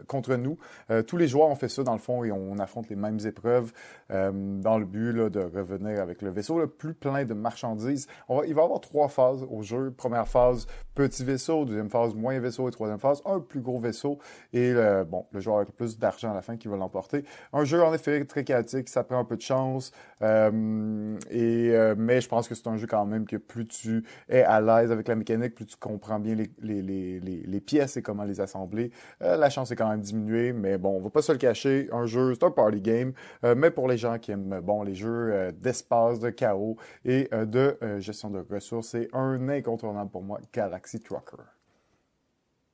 contre 0.06 0.36
nous. 0.36 0.56
Euh, 0.90 1.02
tous 1.02 1.16
les 1.16 1.26
joueurs 1.26 1.48
ont 1.48 1.56
fait 1.56 1.68
ça 1.68 1.82
dans 1.82 1.94
le 1.94 1.98
fond 1.98 2.22
et 2.22 2.30
on 2.30 2.58
affronte 2.60 2.90
les 2.90 2.96
mêmes 2.96 3.18
épreuves 3.24 3.72
dans 4.08 4.78
le 4.78 4.84
but 4.84 5.14
de 5.14 5.40
revenir 5.40 6.00
avec 6.00 6.22
le 6.22 6.30
vaisseau 6.30 6.60
le 6.60 6.68
plus 6.68 6.94
plein 6.94 7.24
de 7.24 7.34
marchandises. 7.34 8.06
Il 8.28 8.54
va 8.54 8.62
y 8.62 8.64
avoir 8.64 8.80
trois 8.80 9.08
phases 9.08 9.44
au 9.50 9.62
jeu. 9.62 9.90
Première 9.90 10.28
phase, 10.28 10.66
petit 10.94 11.24
vaisseau. 11.24 11.64
Deuxième 11.64 11.90
phase, 11.90 12.14
moyen 12.14 12.40
vaisseau. 12.40 12.68
Et 12.68 12.72
troisième 12.72 12.98
phase, 12.98 13.22
un 13.24 13.40
plus 13.40 13.60
gros 13.60 13.78
vaisseau. 13.78 14.18
Et 14.52 14.72
le, 14.72 15.04
bon, 15.04 15.26
le 15.32 15.40
joueur 15.40 15.58
avec 15.58 15.76
plus 15.76 15.98
d'argent 15.98 16.30
à 16.30 16.34
la 16.34 16.42
fin 16.42 16.56
qui 16.56 16.68
va 16.68 16.76
l'emporter. 16.76 17.24
Un 17.52 17.64
jeu 17.64 17.82
en 17.82 17.92
effet 17.94 18.24
très 18.24 18.44
chaotique, 18.44 18.88
ça 18.88 19.04
prend 19.04 19.18
un 19.18 19.24
peu 19.24 19.36
de 19.36 19.42
chance. 19.42 19.92
Euh, 20.22 21.16
et, 21.30 21.70
euh, 21.70 21.94
mais 21.96 22.20
je 22.20 22.28
pense 22.28 22.48
que 22.48 22.54
c'est 22.54 22.68
un 22.68 22.76
jeu 22.76 22.86
quand 22.86 23.06
même 23.06 23.26
que 23.26 23.36
plus 23.36 23.66
tu 23.66 24.04
es 24.28 24.42
à 24.42 24.60
l'aise 24.60 24.92
avec 24.92 25.08
la 25.08 25.14
mécanique, 25.14 25.54
plus 25.54 25.66
tu 25.66 25.76
comprends 25.76 26.20
bien 26.20 26.34
les, 26.34 26.50
les, 26.60 26.82
les, 26.82 27.20
les, 27.20 27.60
pièces 27.60 27.96
et 27.96 28.02
comment 28.02 28.24
les 28.24 28.40
assembler, 28.40 28.90
euh, 29.22 29.36
la 29.36 29.50
chance 29.50 29.70
est 29.70 29.76
quand 29.76 29.88
même 29.88 30.00
diminuée. 30.00 30.52
Mais 30.52 30.78
bon, 30.78 30.96
on 30.96 31.00
va 31.00 31.10
pas 31.10 31.22
se 31.22 31.32
le 31.32 31.38
cacher. 31.38 31.88
Un 31.92 32.06
jeu, 32.06 32.34
c'est 32.34 32.44
un 32.44 32.50
party 32.50 32.80
game. 32.80 33.12
Euh, 33.44 33.54
mais 33.56 33.70
pour 33.70 33.88
les 33.88 33.96
gens 33.96 34.18
qui 34.18 34.32
aiment 34.32 34.60
bon 34.60 34.82
les 34.82 34.94
jeux 34.94 35.30
euh, 35.32 35.52
d'espace, 35.52 36.20
de 36.20 36.30
chaos 36.30 36.76
et 37.04 37.28
euh, 37.32 37.44
de 37.44 37.78
gestion 38.00 38.30
de 38.30 38.44
ressources, 38.50 38.88
c'est 38.88 39.08
un 39.12 39.48
incontournable 39.48 40.10
pour 40.10 40.22
moi, 40.22 40.40
Galaxy 40.52 40.81
Trucker. 41.00 41.42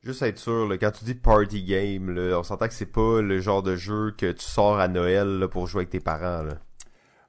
Juste 0.02 0.22
être 0.22 0.38
sûr, 0.38 0.68
là, 0.68 0.78
quand 0.78 0.92
tu 0.92 1.04
dis 1.04 1.14
party 1.14 1.64
game, 1.64 2.10
là, 2.10 2.38
on 2.38 2.42
s'entend 2.44 2.68
que 2.68 2.74
c'est 2.74 2.86
pas 2.86 3.20
le 3.20 3.40
genre 3.40 3.62
de 3.64 3.74
jeu 3.74 4.12
que 4.16 4.30
tu 4.30 4.44
sors 4.44 4.78
à 4.78 4.86
Noël 4.86 5.40
là, 5.40 5.48
pour 5.48 5.66
jouer 5.66 5.80
avec 5.80 5.90
tes 5.90 6.00
parents. 6.00 6.42
Là. 6.44 6.54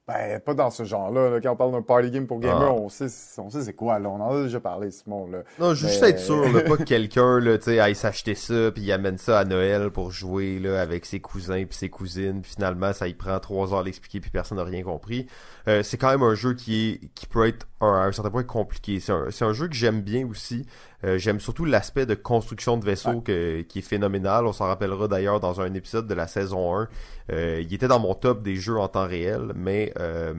Ben, 0.06 0.40
pas 0.40 0.54
dans 0.54 0.70
ce 0.70 0.84
genre-là. 0.84 1.30
là. 1.30 1.40
Quand 1.40 1.52
on 1.52 1.56
parle 1.56 1.72
d'un 1.72 1.82
party 1.82 2.10
game 2.10 2.26
pour 2.26 2.40
gamer, 2.40 2.62
Ah. 2.68 2.72
on 2.72 2.88
sait, 2.88 3.06
on 3.38 3.48
sait 3.50 3.62
c'est 3.62 3.74
quoi. 3.74 3.98
Là. 3.98 4.08
On 4.08 4.20
en 4.20 4.36
a 4.38 4.42
déjà 4.44 4.58
parlé, 4.60 4.90
Simon. 4.90 5.28
Là. 5.30 5.42
Non, 5.58 5.74
juste 5.74 6.00
Mais- 6.00 6.10
être 6.10 6.18
sûr, 6.20 6.42
pas 6.64 6.76
que 6.76 6.82
quelqu'un 6.84 7.40
aille 7.80 7.94
s'acheter 7.94 8.34
ça, 8.34 8.70
puis 8.72 8.82
il 8.84 8.92
amène 8.92 9.18
ça 9.18 9.38
à 9.40 9.44
Noël 9.44 9.90
pour 9.90 10.10
jouer 10.10 10.60
avec 10.76 11.06
ses 11.06 11.20
cousins 11.20 11.64
puis 11.64 11.76
ses 11.76 11.90
cousines, 11.90 12.40
puis 12.42 12.52
finalement 12.54 12.92
ça 12.92 13.06
y 13.08 13.14
prend 13.14 13.38
trois 13.40 13.72
heures 13.72 13.80
à 13.80 13.82
l'expliquer 13.84 14.20
puis 14.20 14.30
personne 14.30 14.58
n'a 14.58 14.64
rien 14.64 14.82
compris. 14.82 15.26
Euh, 15.68 15.82
c'est 15.84 15.96
quand 15.96 16.10
même 16.10 16.22
un 16.22 16.34
jeu 16.34 16.54
qui 16.54 16.90
est 16.90 17.08
qui 17.14 17.26
peut 17.26 17.46
être 17.46 17.68
à 17.80 18.04
un 18.04 18.12
certain 18.12 18.30
point 18.30 18.42
compliqué. 18.42 19.00
C'est 19.00 19.12
un, 19.12 19.30
c'est 19.30 19.44
un 19.44 19.52
jeu 19.52 19.68
que 19.68 19.74
j'aime 19.74 20.02
bien 20.02 20.26
aussi. 20.26 20.66
Euh, 21.04 21.16
j'aime 21.18 21.40
surtout 21.40 21.64
l'aspect 21.64 22.06
de 22.06 22.14
construction 22.14 22.76
de 22.76 22.84
vaisseau 22.84 23.20
que- 23.22 23.62
qui 23.62 23.78
est 23.78 23.82
phénoménal. 23.82 24.46
On 24.46 24.52
s'en 24.52 24.66
rappellera 24.66 25.08
d'ailleurs 25.08 25.40
dans 25.40 25.60
un 25.60 25.72
épisode 25.74 26.06
de 26.06 26.14
la 26.14 26.26
saison 26.26 26.76
1. 26.76 26.88
Euh, 27.32 27.60
il 27.62 27.72
était 27.72 27.88
dans 27.88 27.98
mon 28.00 28.14
top 28.14 28.42
des 28.42 28.56
jeux 28.56 28.78
en 28.78 28.88
temps 28.88 29.06
réel, 29.06 29.52
mais 29.54 29.92
euh, 29.98 30.34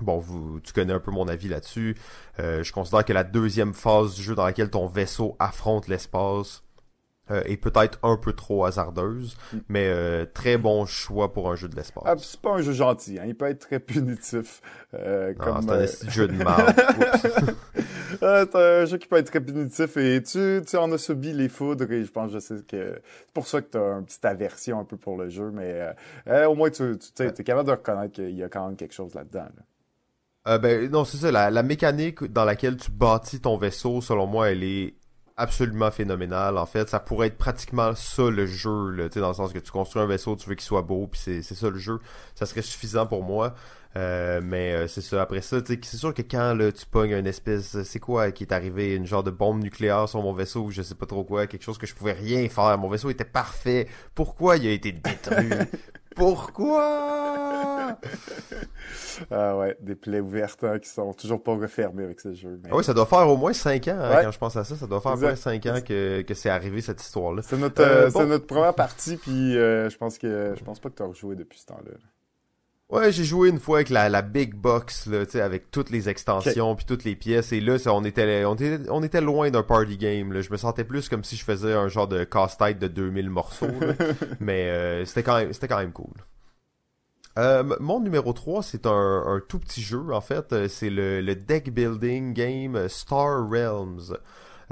Bon, 0.00 0.18
vous, 0.18 0.58
tu 0.60 0.72
connais 0.72 0.92
un 0.94 0.98
peu 0.98 1.12
mon 1.12 1.28
avis 1.28 1.48
là-dessus. 1.48 1.96
Euh, 2.40 2.62
je 2.64 2.72
considère 2.72 3.04
que 3.04 3.12
la 3.12 3.22
deuxième 3.24 3.72
phase 3.72 4.14
du 4.14 4.22
jeu 4.22 4.34
dans 4.34 4.44
laquelle 4.44 4.70
ton 4.70 4.86
vaisseau 4.86 5.36
affronte 5.38 5.86
l'espace 5.86 6.64
euh, 7.30 7.42
est 7.44 7.56
peut-être 7.56 7.98
un 8.02 8.16
peu 8.16 8.32
trop 8.32 8.64
hasardeuse, 8.64 9.36
mais 9.68 9.86
euh, 9.88 10.26
très 10.26 10.56
bon 10.58 10.86
choix 10.86 11.32
pour 11.32 11.50
un 11.50 11.56
jeu 11.56 11.68
de 11.68 11.76
l'espace. 11.76 12.02
Ah, 12.06 12.14
c'est 12.18 12.40
pas 12.40 12.50
un 12.54 12.62
jeu 12.62 12.72
gentil. 12.72 13.18
Hein. 13.18 13.24
Il 13.26 13.34
peut 13.36 13.46
être 13.46 13.60
très 13.60 13.78
punitif. 13.78 14.60
Euh, 14.94 15.32
Ah, 15.38 15.44
comme, 15.44 15.62
c'est 15.62 15.70
un 15.70 16.08
euh, 16.08 16.10
jeu 16.10 16.28
de. 16.28 16.34
Oups. 16.42 17.54
Ah, 18.20 18.44
c'est 18.44 18.56
un 18.58 18.84
jeu 18.84 18.98
qui 18.98 19.06
peut 19.08 19.16
être 19.16 19.30
très 19.30 19.40
punitif 19.40 19.96
et 19.96 20.22
tu, 20.22 20.60
tu 20.66 20.76
en 20.76 20.92
as 20.92 20.98
subi 20.98 21.32
les 21.32 21.48
foudres 21.48 21.90
et 21.90 22.04
je 22.04 22.10
pense 22.12 22.30
je 22.30 22.38
sais 22.40 22.56
que 22.68 23.00
c'est 23.00 23.32
pour 23.32 23.46
ça 23.46 23.62
que 23.62 23.70
tu 23.70 23.78
as 23.78 23.80
une 23.98 24.04
petite 24.04 24.24
aversion 24.26 24.80
un 24.80 24.84
peu 24.84 24.98
pour 24.98 25.16
le 25.16 25.30
jeu, 25.30 25.50
mais 25.50 25.94
euh, 26.28 26.44
au 26.46 26.54
moins 26.54 26.68
tu, 26.70 26.98
tu 26.98 27.22
es 27.22 27.32
capable 27.32 27.66
de 27.68 27.72
reconnaître 27.72 28.12
qu'il 28.12 28.36
y 28.36 28.42
a 28.44 28.48
quand 28.50 28.66
même 28.66 28.76
quelque 28.76 28.92
chose 28.94 29.14
là-dedans. 29.14 29.48
là. 29.56 30.52
Euh, 30.54 30.58
ben 30.58 30.90
non, 30.90 31.04
c'est 31.04 31.16
ça. 31.18 31.30
La, 31.32 31.50
la 31.50 31.62
mécanique 31.62 32.24
dans 32.24 32.44
laquelle 32.44 32.76
tu 32.76 32.90
bâtis 32.90 33.40
ton 33.40 33.56
vaisseau, 33.56 34.00
selon 34.00 34.26
moi, 34.26 34.50
elle 34.50 34.62
est 34.64 34.94
absolument 35.36 35.90
phénoménale. 35.90 36.58
En 36.58 36.66
fait, 36.66 36.88
ça 36.88 37.00
pourrait 37.00 37.28
être 37.28 37.38
pratiquement 37.38 37.94
ça 37.94 38.30
le 38.30 38.46
jeu, 38.46 38.90
là, 38.90 39.08
dans 39.08 39.28
le 39.28 39.34
sens 39.34 39.52
que 39.52 39.58
tu 39.58 39.70
construis 39.70 40.02
un 40.02 40.06
vaisseau, 40.06 40.36
tu 40.36 40.48
veux 40.48 40.54
qu'il 40.54 40.64
soit 40.64 40.82
beau, 40.82 41.06
puis 41.06 41.20
c'est 41.22 41.42
c'est 41.42 41.54
ça 41.54 41.70
le 41.70 41.78
jeu. 41.78 41.98
Ça 42.34 42.46
serait 42.46 42.62
suffisant 42.62 43.06
pour 43.06 43.22
moi. 43.22 43.54
Euh, 43.94 44.40
mais 44.42 44.72
euh, 44.72 44.86
c'est 44.88 45.02
ça. 45.02 45.20
Après 45.20 45.42
ça, 45.42 45.58
c'est 45.66 45.96
sûr 45.96 46.14
que 46.14 46.22
quand 46.22 46.54
là, 46.54 46.72
tu 46.72 46.86
pognes 46.86 47.12
une 47.12 47.26
espèce, 47.26 47.82
c'est 47.82 48.00
quoi 48.00 48.32
qui 48.32 48.44
est 48.44 48.52
arrivé, 48.52 48.94
une 48.94 49.06
genre 49.06 49.22
de 49.22 49.30
bombe 49.30 49.62
nucléaire 49.62 50.08
sur 50.08 50.22
mon 50.22 50.32
vaisseau, 50.32 50.70
je 50.70 50.82
sais 50.82 50.94
pas 50.94 51.06
trop 51.06 51.24
quoi, 51.24 51.46
quelque 51.46 51.62
chose 51.62 51.78
que 51.78 51.86
je 51.86 51.94
pouvais 51.94 52.12
rien 52.12 52.48
faire. 52.48 52.78
Mon 52.78 52.88
vaisseau 52.88 53.10
était 53.10 53.24
parfait. 53.24 53.88
Pourquoi 54.14 54.56
il 54.56 54.66
a 54.66 54.70
été 54.70 54.92
détruit? 54.92 55.50
Pourquoi? 56.14 57.98
Ah 59.30 59.56
ouais, 59.56 59.76
des 59.80 59.94
plaies 59.94 60.20
ouvertes 60.20 60.64
hein, 60.64 60.78
qui 60.78 60.88
sont 60.88 61.12
toujours 61.12 61.42
pas 61.42 61.54
refermées 61.54 62.04
avec 62.04 62.18
ce 62.20 62.32
jeu. 62.32 62.58
Mais... 62.62 62.70
Ah 62.72 62.76
oui, 62.76 62.84
ça 62.84 62.94
doit 62.94 63.06
faire 63.06 63.28
au 63.28 63.36
moins 63.36 63.52
5 63.52 63.88
ans 63.88 63.98
hein, 64.00 64.20
quand 64.22 64.30
je 64.30 64.38
pense 64.38 64.56
à 64.56 64.64
ça. 64.64 64.74
Ça 64.74 64.86
doit 64.86 65.00
faire 65.00 65.12
au 65.12 65.16
moins 65.16 65.36
5 65.36 65.66
ans 65.66 65.80
que, 65.86 66.22
que 66.22 66.34
c'est 66.34 66.48
arrivé 66.48 66.80
cette 66.80 67.00
histoire-là. 67.00 67.42
C'est 67.42 67.58
notre, 67.58 67.82
euh, 67.82 68.10
notre 68.26 68.46
première 68.46 68.74
partie, 68.74 69.16
puis 69.16 69.52
je 69.52 69.96
pense 69.96 70.18
que 70.18 70.54
je 70.56 70.64
pense 70.64 70.80
pas 70.80 70.90
que 70.90 70.96
tu 70.96 71.02
as 71.02 71.06
rejoué 71.06 71.36
depuis 71.36 71.58
ce 71.58 71.66
temps-là. 71.66 71.92
Ouais, 72.92 73.10
j'ai 73.10 73.24
joué 73.24 73.48
une 73.48 73.58
fois 73.58 73.78
avec 73.78 73.88
la, 73.88 74.10
la 74.10 74.20
big 74.20 74.54
box, 74.54 75.06
là, 75.06 75.24
tu 75.24 75.32
sais, 75.32 75.40
avec 75.40 75.70
toutes 75.70 75.88
les 75.88 76.10
extensions 76.10 76.76
puis 76.76 76.84
toutes 76.84 77.04
les 77.04 77.16
pièces. 77.16 77.50
Et 77.52 77.60
là, 77.62 77.78
ça, 77.78 77.94
on 77.94 78.04
était, 78.04 78.44
on 78.44 78.54
était, 78.54 78.80
on 78.90 79.02
était 79.02 79.22
loin 79.22 79.50
d'un 79.50 79.62
party 79.62 79.96
game. 79.96 80.30
Là. 80.30 80.42
Je 80.42 80.52
me 80.52 80.58
sentais 80.58 80.84
plus 80.84 81.08
comme 81.08 81.24
si 81.24 81.36
je 81.36 81.42
faisais 81.42 81.72
un 81.72 81.88
genre 81.88 82.06
de 82.06 82.24
casse-tête 82.24 82.78
de 82.78 82.88
2000 82.88 83.30
morceaux. 83.30 83.66
Mais 84.40 84.68
euh, 84.68 85.06
c'était 85.06 85.22
quand 85.22 85.38
même, 85.38 85.54
c'était 85.54 85.68
quand 85.68 85.78
même 85.78 85.92
cool. 85.92 86.12
Euh, 87.38 87.64
mon 87.80 87.98
numéro 87.98 88.34
3, 88.34 88.62
c'est 88.62 88.84
un, 88.84 89.24
un, 89.26 89.40
tout 89.40 89.58
petit 89.58 89.80
jeu, 89.80 90.12
en 90.12 90.20
fait. 90.20 90.52
Euh, 90.52 90.68
c'est 90.68 90.90
le, 90.90 91.22
le 91.22 91.34
deck 91.34 91.72
building 91.72 92.34
game 92.34 92.90
Star 92.90 93.48
Realms. 93.48 94.18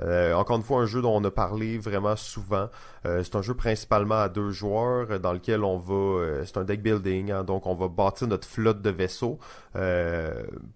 Euh, 0.03 0.33
encore 0.35 0.57
une 0.57 0.63
fois, 0.63 0.81
un 0.81 0.87
jeu 0.87 1.03
dont 1.03 1.17
on 1.17 1.25
a 1.25 1.31
parlé 1.31 1.79
vraiment 1.79 2.17
souvent. 2.17 2.69
Euh, 3.07 3.23
c'est 3.23 3.37
un 3.37 3.43
jeu 3.43 3.55
principalement 3.55 4.17
à 4.17 4.29
deux 4.29 4.51
joueurs 4.51 5.11
euh, 5.11 5.19
dans 5.19 5.33
lequel 5.33 5.65
on 5.65 5.79
va... 5.79 6.45
c'est 6.45 6.57
un 6.57 6.65
deck 6.65 6.83
building, 6.83 7.31
hein, 7.31 7.45
donc 7.45 7.67
on 7.67 7.75
va 7.75 7.89
bâtir 7.89 8.29
notre 8.29 8.47
flotte 8.47 8.83
de 8.83 8.91
vaisseaux 8.91 9.39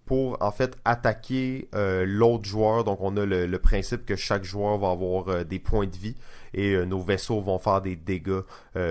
pour 0.06 0.36
en 0.40 0.50
fait 0.52 0.76
attaquer 0.84 1.68
l'autre 1.72 2.44
joueur. 2.44 2.84
Donc 2.84 3.00
on 3.00 3.16
a 3.16 3.24
le, 3.24 3.46
le, 3.46 3.58
principe 3.58 4.04
que 4.04 4.16
chaque 4.16 4.44
joueur 4.44 4.78
va 4.78 4.90
avoir 4.90 5.44
des 5.44 5.58
points 5.58 5.86
de 5.86 5.96
vie 5.96 6.16
et 6.52 6.84
nos 6.86 7.00
vaisseaux 7.00 7.40
vont 7.40 7.58
faire 7.58 7.80
des 7.80 7.96
dégâts 7.96 8.42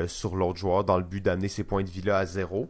sur 0.08 0.36
l'autre 0.36 0.60
joueur 0.60 0.84
dans 0.84 0.98
le 0.98 1.04
but 1.04 1.22
d'amener 1.22 1.48
ces 1.48 1.64
points 1.64 1.84
de 1.84 1.90
vie-là 1.90 2.18
à 2.18 2.26
zéro. 2.26 2.70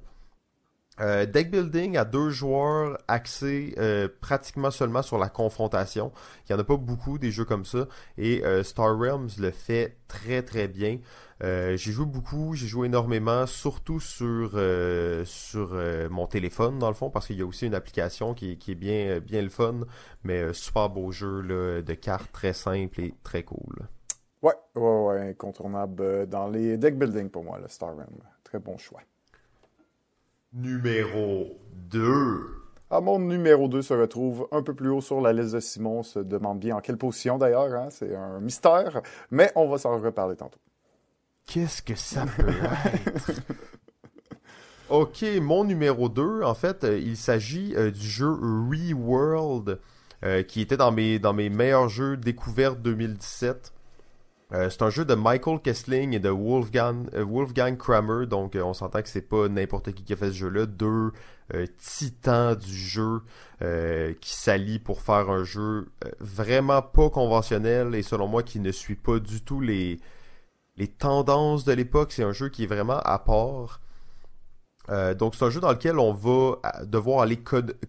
Euh, 0.99 1.25
deck 1.25 1.49
building 1.49 1.97
à 1.97 2.05
deux 2.05 2.29
joueurs 2.29 2.99
axé 3.07 3.73
euh, 3.79 4.07
pratiquement 4.21 4.69
seulement 4.69 5.01
sur 5.01 5.17
la 5.17 5.27
confrontation. 5.27 6.11
Il 6.41 6.53
n'y 6.53 6.59
en 6.59 6.61
a 6.61 6.63
pas 6.63 6.77
beaucoup 6.77 7.17
des 7.17 7.31
jeux 7.31 7.45
comme 7.45 7.65
ça. 7.65 7.87
Et 8.17 8.45
euh, 8.45 8.63
Star 8.63 8.97
Realms 8.97 9.29
le 9.39 9.49
fait 9.49 9.97
très 10.07 10.43
très 10.43 10.67
bien. 10.67 10.99
j'ai 11.41 11.77
joué 11.77 12.05
beaucoup, 12.05 12.53
j'ai 12.53 12.67
joué 12.67 12.87
énormément, 12.87 13.45
surtout 13.47 13.99
sur 13.99 14.53
mon 16.11 16.27
téléphone 16.27 16.79
dans 16.79 16.89
le 16.89 16.93
fond, 16.93 17.09
parce 17.09 17.27
qu'il 17.27 17.37
y 17.37 17.41
a 17.41 17.45
aussi 17.45 17.65
une 17.65 17.75
application 17.75 18.33
qui, 18.33 18.51
est 18.51 18.75
bien 18.75 19.19
bien 19.19 19.41
le 19.41 19.49
fun, 19.49 19.81
mais 20.23 20.53
super 20.53 20.89
beau 20.89 21.11
jeu 21.11 21.41
là, 21.41 21.81
de 21.81 21.93
cartes 21.95 22.31
très 22.31 22.53
simple 22.53 23.01
et 23.01 23.13
très 23.23 23.43
cool. 23.43 23.87
Ouais, 24.41 24.53
ouais, 24.75 25.03
ouais, 25.05 25.29
incontournable 25.31 26.27
dans 26.27 26.47
les 26.47 26.77
deck 26.77 26.97
building 26.97 27.29
pour 27.29 27.43
moi, 27.43 27.59
le 27.59 27.67
Star 27.67 27.95
Realms. 27.95 28.23
Très 28.43 28.59
bon 28.59 28.77
choix 28.77 29.01
numéro 30.53 31.59
2. 31.89 32.63
Ah, 32.89 33.01
mon 33.01 33.17
numéro 33.17 33.67
2 33.67 33.81
se 33.81 33.93
retrouve 33.93 34.47
un 34.51 34.61
peu 34.61 34.75
plus 34.75 34.89
haut 34.89 35.01
sur 35.01 35.19
la 35.19 35.33
liste 35.33 35.55
de 35.55 35.59
Simon. 35.59 35.99
On 35.99 36.03
se 36.03 36.19
demande 36.19 36.59
bien 36.59 36.75
en 36.75 36.79
quelle 36.79 36.97
position 36.97 37.37
d'ailleurs. 37.37 37.73
Hein? 37.73 37.87
C'est 37.89 38.15
un 38.15 38.39
mystère. 38.39 39.01
Mais 39.31 39.51
on 39.55 39.67
va 39.67 39.79
s'en 39.79 39.97
reparler 39.99 40.35
tantôt. 40.35 40.59
Qu'est-ce 41.47 41.81
que 41.81 41.95
ça 41.95 42.25
peut 42.25 42.49
être? 42.49 43.31
ok, 44.89 45.25
mon 45.41 45.63
numéro 45.63 46.07
2, 46.07 46.43
en 46.43 46.53
fait, 46.53 46.83
euh, 46.83 46.99
il 46.99 47.17
s'agit 47.17 47.73
euh, 47.75 47.91
du 47.91 48.07
jeu 48.07 48.29
ReWorld, 48.29 49.79
euh, 50.23 50.43
qui 50.43 50.61
était 50.61 50.77
dans 50.77 50.91
mes, 50.91 51.19
dans 51.19 51.33
mes 51.33 51.49
meilleurs 51.49 51.89
jeux 51.89 52.15
découvertes 52.15 52.79
2017. 52.81 53.72
Euh, 54.53 54.69
c'est 54.69 54.83
un 54.83 54.89
jeu 54.91 55.03
de 55.03 55.15
Michael 55.15 55.59
Kessling 55.59 56.13
et 56.13 56.19
de 56.19 56.29
Wolfgang, 56.29 57.07
euh, 57.15 57.75
Kramer, 57.75 58.27
donc 58.27 58.55
euh, 58.55 58.61
on 58.61 58.73
s'entend 58.73 59.01
que 59.01 59.09
c'est 59.09 59.21
pas 59.21 59.47
n'importe 59.49 59.93
qui 59.93 60.03
qui 60.03 60.13
a 60.13 60.15
fait 60.15 60.27
ce 60.27 60.33
jeu-là. 60.33 60.65
Deux 60.65 61.11
titans 61.77 62.55
du 62.55 62.75
jeu 62.75 63.21
qui 64.21 64.35
s'allient 64.35 64.79
pour 64.79 65.01
faire 65.01 65.29
un 65.29 65.43
jeu 65.43 65.91
vraiment 66.19 66.81
pas 66.81 67.09
conventionnel 67.09 67.93
et 67.93 68.01
selon 68.01 68.27
moi 68.27 68.41
qui 68.41 68.59
ne 68.59 68.71
suit 68.71 68.95
pas 68.95 69.19
du 69.19 69.41
tout 69.41 69.59
les, 69.59 69.99
les 70.77 70.87
tendances 70.87 71.63
de 71.63 71.73
l'époque. 71.73 72.11
C'est 72.11 72.23
un 72.23 72.31
jeu 72.31 72.49
qui 72.49 72.63
est 72.63 72.67
vraiment 72.67 72.99
à 73.01 73.19
part. 73.19 73.81
donc 75.15 75.35
c'est 75.35 75.45
un 75.45 75.49
jeu 75.51 75.59
dans 75.59 75.71
lequel 75.71 75.99
on 75.99 76.13
va 76.13 76.59
devoir 76.85 77.21
aller 77.21 77.39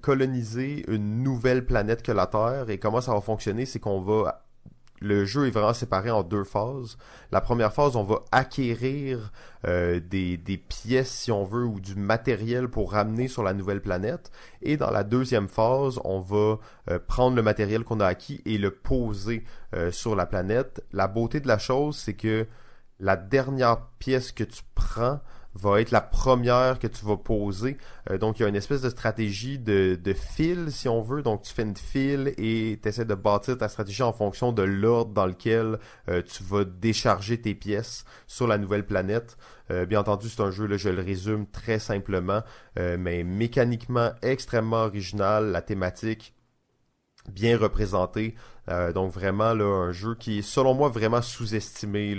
coloniser 0.03 0.85
une 0.89 1.23
nouvelle 1.23 1.65
planète 1.65 2.03
que 2.03 2.12
la 2.12 2.27
Terre 2.27 2.69
et 2.69 2.78
comment 2.78 3.01
ça 3.01 3.15
va 3.15 3.20
fonctionner, 3.23 3.65
c'est 3.65 3.81
qu'on 3.81 4.01
va 4.01 4.44
le 5.01 5.25
jeu 5.25 5.47
est 5.47 5.51
vraiment 5.51 5.75
séparé 5.75 6.11
en 6.11 6.23
deux 6.23 6.45
phases. 6.45 6.97
La 7.33 7.41
première 7.41 7.73
phase, 7.73 7.97
on 7.97 8.05
va 8.05 8.23
acquérir 8.33 9.33
euh, 9.66 10.01
des, 10.01 10.39
pièces, 10.69 11.11
si 11.11 11.33
on 11.33 11.45
veut, 11.45 11.65
ou 11.65 11.81
du 11.81 11.95
matériel 11.95 12.69
pour 12.69 12.93
ramener 12.93 13.29
sur 13.29 13.43
la 13.43 13.55
nouvelle 13.55 13.81
planète. 13.81 14.31
Et 14.62 14.77
dans 14.77 14.91
la 14.91 15.05
deuxième 15.05 15.49
phase, 15.49 16.01
on 16.05 16.21
va 16.21 16.59
euh, 16.91 16.99
prendre 17.07 17.37
le 17.37 17.43
matériel 17.43 17.85
qu'on 17.85 18.01
a 18.01 18.07
acquis 18.07 18.41
et 18.47 18.57
le 18.57 18.71
poser 18.71 19.45
euh, 19.75 19.91
sur 19.91 20.16
la 20.16 20.27
planète. 20.27 20.83
La 20.93 21.09
beauté 21.09 21.41
de 21.41 21.49
la 21.49 21.59
chose, 21.59 21.97
c'est 21.97 22.15
que 22.15 22.47
la 23.01 23.16
dernière 23.16 23.87
pièce 23.99 24.33
que 24.33 24.45
tu 24.45 24.62
prends 24.75 25.21
va 25.55 25.81
être 25.81 25.91
la 25.91 26.01
première 26.01 26.79
que 26.79 26.87
tu 26.87 27.05
vas 27.05 27.17
poser. 27.17 27.77
Euh, 28.11 28.19
donc, 28.19 28.39
il 28.39 28.43
y 28.43 28.45
a 28.45 28.49
une 28.49 28.57
espèce 28.57 28.83
de 28.83 28.91
stratégie 28.91 29.59
de, 29.59 29.99
de 30.03 30.13
fil, 30.13 30.71
si 30.73 30.89
on 30.89 31.01
veut. 31.01 31.23
Donc, 31.23 31.43
tu 31.43 31.53
fais 31.53 31.63
une 31.63 31.77
file 31.77 32.35
et 32.39 32.79
tu 32.83 32.89
essaies 32.89 33.05
de 33.05 33.15
bâtir 33.15 33.59
ta 33.59 33.69
stratégie 33.69 34.03
en 34.03 34.13
fonction 34.13 34.53
de 34.53 34.63
l'ordre 34.63 35.13
dans 35.13 35.27
lequel 35.27 35.79
euh, 36.09 36.23
tu 36.23 36.43
vas 36.43 36.65
décharger 36.65 37.41
tes 37.41 37.55
pièces 37.55 38.05
sur 38.27 38.47
la 38.47 38.59
nouvelle 38.59 38.87
planète. 38.87 39.37
Euh, 39.71 39.87
bien 39.87 40.01
entendu, 40.01 40.29
c'est 40.29 40.43
un 40.43 40.51
jeu, 40.51 40.67
là, 40.67 40.77
je 40.77 40.89
le 40.89 41.03
résume 41.03 41.47
très 41.47 41.79
simplement, 41.79 42.43
mais 42.77 43.25
mécaniquement 43.25 44.11
extrêmement 44.23 44.85
original. 44.85 45.53
La 45.53 45.63
thématique 45.63 46.35
bien 47.31 47.57
représenté. 47.57 48.35
Euh, 48.69 48.93
donc 48.93 49.12
vraiment 49.12 49.53
là 49.53 49.65
un 49.65 49.93
jeu 49.93 50.15
qui 50.15 50.39
est 50.39 50.43
selon 50.43 50.73
moi 50.73 50.89
vraiment 50.89 51.20
sous-estimé 51.20 52.15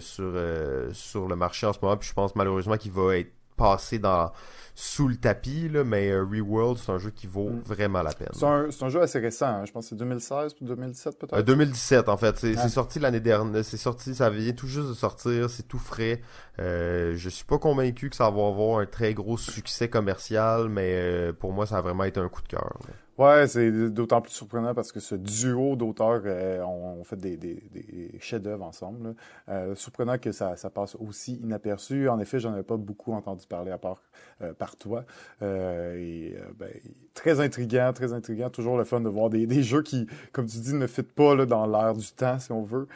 sur 0.00 0.32
euh, 0.34 0.90
sur 0.92 1.28
le 1.28 1.36
marché 1.36 1.66
en 1.66 1.72
ce 1.72 1.78
moment. 1.82 1.96
Puis 1.96 2.08
je 2.08 2.14
pense 2.14 2.34
malheureusement 2.36 2.76
qu'il 2.76 2.92
va 2.92 3.18
être 3.18 3.32
passé 3.56 3.98
dans 3.98 4.32
sous 4.74 5.08
le 5.08 5.16
tapis, 5.16 5.68
là, 5.68 5.84
mais 5.84 6.10
euh, 6.10 6.24
ReWorld, 6.24 6.78
c'est 6.78 6.90
un 6.90 6.98
jeu 6.98 7.10
qui 7.10 7.26
vaut 7.26 7.50
mm. 7.50 7.60
vraiment 7.66 8.02
la 8.02 8.12
peine. 8.12 8.30
C'est 8.32 8.46
un, 8.46 8.68
un, 8.80 8.88
jeu 8.88 9.02
assez 9.02 9.18
récent, 9.18 9.46
hein. 9.46 9.64
je 9.66 9.72
pense 9.72 9.84
que 9.84 9.88
c'est 9.90 9.96
2016 9.96 10.54
ou 10.62 10.64
2017 10.64 11.18
peut-être? 11.18 11.44
2017 11.44 12.08
en 12.08 12.16
fait, 12.16 12.38
c'est 12.38 12.56
sorti 12.68 12.98
l'année 12.98 13.20
dernière, 13.20 13.62
c'est 13.62 13.76
sorti, 13.76 14.14
ça 14.14 14.30
vient 14.30 14.52
tout 14.52 14.66
juste 14.66 14.88
de 14.88 14.94
sortir, 14.94 15.50
c'est 15.50 15.68
tout 15.68 15.78
frais. 15.78 16.22
Euh, 16.60 17.12
je 17.14 17.28
suis 17.28 17.44
pas 17.44 17.58
convaincu 17.58 18.08
que 18.08 18.16
ça 18.16 18.30
va 18.30 18.46
avoir 18.46 18.78
un 18.78 18.86
très 18.86 19.12
gros 19.12 19.36
succès 19.36 19.88
commercial, 19.90 20.70
mais 20.70 21.30
pour 21.38 21.52
moi 21.52 21.66
ça 21.66 21.76
a 21.76 21.80
vraiment 21.82 22.04
été 22.04 22.20
un 22.20 22.28
coup 22.28 22.42
de 22.42 22.48
cœur. 22.48 22.78
Ouais, 23.20 23.46
c'est 23.48 23.70
d'autant 23.90 24.22
plus 24.22 24.32
surprenant 24.32 24.72
parce 24.72 24.92
que 24.92 24.98
ce 24.98 25.14
duo 25.14 25.76
d'auteurs 25.76 26.22
euh, 26.24 26.62
ont, 26.62 27.04
fait 27.04 27.16
des, 27.16 28.18
chefs-d'œuvre 28.18 28.64
ensemble. 28.64 29.14
Euh, 29.50 29.74
surprenant 29.74 30.16
que 30.16 30.32
ça, 30.32 30.54
passe 30.74 30.96
aussi 30.98 31.34
inaperçu. 31.34 32.08
En 32.08 32.18
effet, 32.18 32.40
j'en 32.40 32.54
avais 32.54 32.62
pas 32.62 32.78
beaucoup 32.78 33.12
entendu 33.12 33.46
parler 33.46 33.72
à 33.72 33.76
part 33.76 34.00
euh, 34.40 34.54
par 34.54 34.74
toi. 34.76 35.04
Ben, 35.38 36.70
très 37.12 37.40
intriguant, 37.40 37.92
très 37.92 38.14
intriguant. 38.14 38.48
Toujours 38.48 38.78
le 38.78 38.84
fun 38.84 39.02
de 39.02 39.10
voir 39.10 39.28
des, 39.28 39.62
jeux 39.62 39.82
qui, 39.82 40.06
comme 40.32 40.46
tu 40.46 40.56
dis, 40.56 40.72
ne 40.72 40.86
fit 40.86 41.02
pas 41.02 41.44
dans 41.44 41.66
l'air 41.66 41.92
du 41.92 42.10
temps, 42.12 42.38
si 42.38 42.52
on 42.52 42.62
veut. 42.62 42.88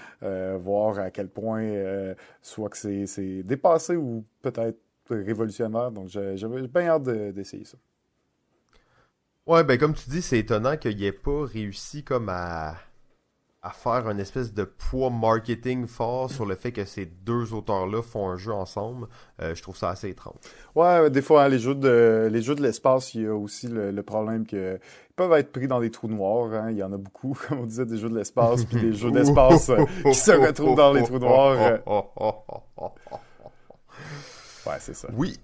voir 0.57 1.01
à 1.01 1.11
quel 1.11 1.29
point, 1.29 2.15
soit 2.41 2.71
que 2.71 2.79
c'est 2.79 3.43
dépassé 3.43 3.95
ou 3.95 4.25
peut-être 4.41 4.79
révolutionnaire. 5.11 5.91
Donc, 5.91 6.09
j'avais 6.09 6.67
bien 6.67 6.89
hâte 6.89 7.03
d'essayer 7.03 7.67
ça. 7.67 7.77
Ouais, 9.47 9.63
ben 9.63 9.77
comme 9.79 9.95
tu 9.95 10.09
dis, 10.09 10.23
c'est 10.23 10.39
étonnant 10.39 10.77
qu'il 10.77 11.03
ait 11.05 11.13
pas 11.13 11.45
réussi 11.45 12.03
comme 12.03 12.31
à, 12.31 12.77
à 13.65 13.71
faire 13.71 14.09
une 14.11 14.21
espèce 14.21 14.53
de 14.53 14.65
poids 14.65 15.09
marketing 15.09 15.87
fort 15.87 16.31
sur 16.31 16.45
le 16.45 16.55
fait 16.55 16.71
que 16.71 16.85
ces 16.85 17.07
deux 17.07 17.55
auteurs-là 17.55 18.03
font 18.03 18.29
un 18.29 18.37
jeu 18.37 18.53
ensemble. 18.53 19.07
Euh, 19.41 19.55
je 19.55 19.63
trouve 19.63 19.77
ça 19.77 19.89
assez 19.89 20.11
étrange. 20.11 20.37
Ouais, 20.75 21.11
des 21.11 21.23
fois, 21.23 21.45
hein, 21.45 21.49
les 21.49 21.59
jeux 21.59 21.75
de 21.75 22.29
les 22.31 22.43
jeux 22.43 22.55
de 22.55 22.63
l'espace, 22.63 23.15
il 23.15 23.23
y 23.23 23.27
a 23.27 23.35
aussi 23.35 23.69
le, 23.69 24.03
problème 24.03 24.47
que 24.47 24.79
ils 25.11 25.15
peuvent 25.15 25.33
être 25.33 25.51
pris 25.51 25.67
dans 25.67 25.81
des 25.81 25.91
trous 25.91 26.09
noirs. 26.09 26.53
Hein. 26.53 26.71
Il 26.71 26.77
y 26.77 26.83
en 26.83 26.93
a 26.93 26.99
beaucoup, 26.99 27.37
comme 27.49 27.61
on 27.61 27.67
disait, 27.67 27.87
des 27.87 27.97
jeux 27.97 28.11
de 28.11 28.17
l'espace, 28.17 28.67
puis 28.67 28.81
des 28.81 28.93
jeux 28.93 29.11
d'espace 29.11 29.71
euh, 29.71 29.85
qui 30.05 30.15
se 30.15 30.33
retrouvent 30.33 30.77
dans 30.77 30.93
les 30.93 31.03
trous 31.03 31.19
noirs. 31.19 31.81
ouais, 34.67 34.77
c'est 34.79 34.95
ça. 34.95 35.09
Oui. 35.15 35.39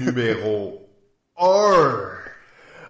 Numéro 0.00 0.88
1. 1.36 2.33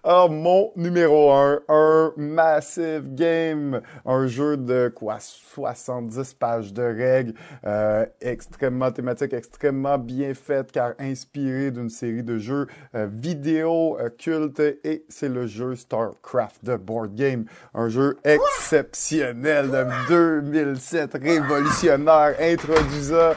Oh, 0.07 0.29
mon 0.29 0.71
numéro 0.77 1.33
1, 1.33 1.61
un 1.67 2.13
Massive 2.19 3.15
Game, 3.15 3.81
un 4.05 4.27
jeu 4.27 4.59
de 4.59 4.93
quoi 4.95 5.17
70 5.19 6.35
pages 6.35 6.75
de 6.75 6.83
règles, 6.83 7.33
euh, 7.65 8.05
extrêmement 8.21 8.93
thématique, 8.93 9.33
extrêmement 9.33 9.97
bien 9.97 10.35
fait 10.35 10.71
car 10.71 10.93
inspiré 11.01 11.71
d'une 11.71 11.89
série 11.89 12.23
de 12.23 12.37
jeux 12.37 12.67
euh, 12.95 13.09
vidéo 13.11 13.97
euh, 13.99 14.11
cultes 14.11 14.61
et 14.61 15.07
c'est 15.09 15.31
le 15.31 15.47
jeu 15.47 15.75
StarCraft 15.75 16.63
de 16.63 16.77
Board 16.77 17.15
Game, 17.15 17.47
un 17.73 17.89
jeu 17.89 18.19
exceptionnel 18.25 19.71
de 19.71 20.43
2007, 20.43 21.15
révolutionnaire, 21.15 22.35
introduisant 22.39 23.33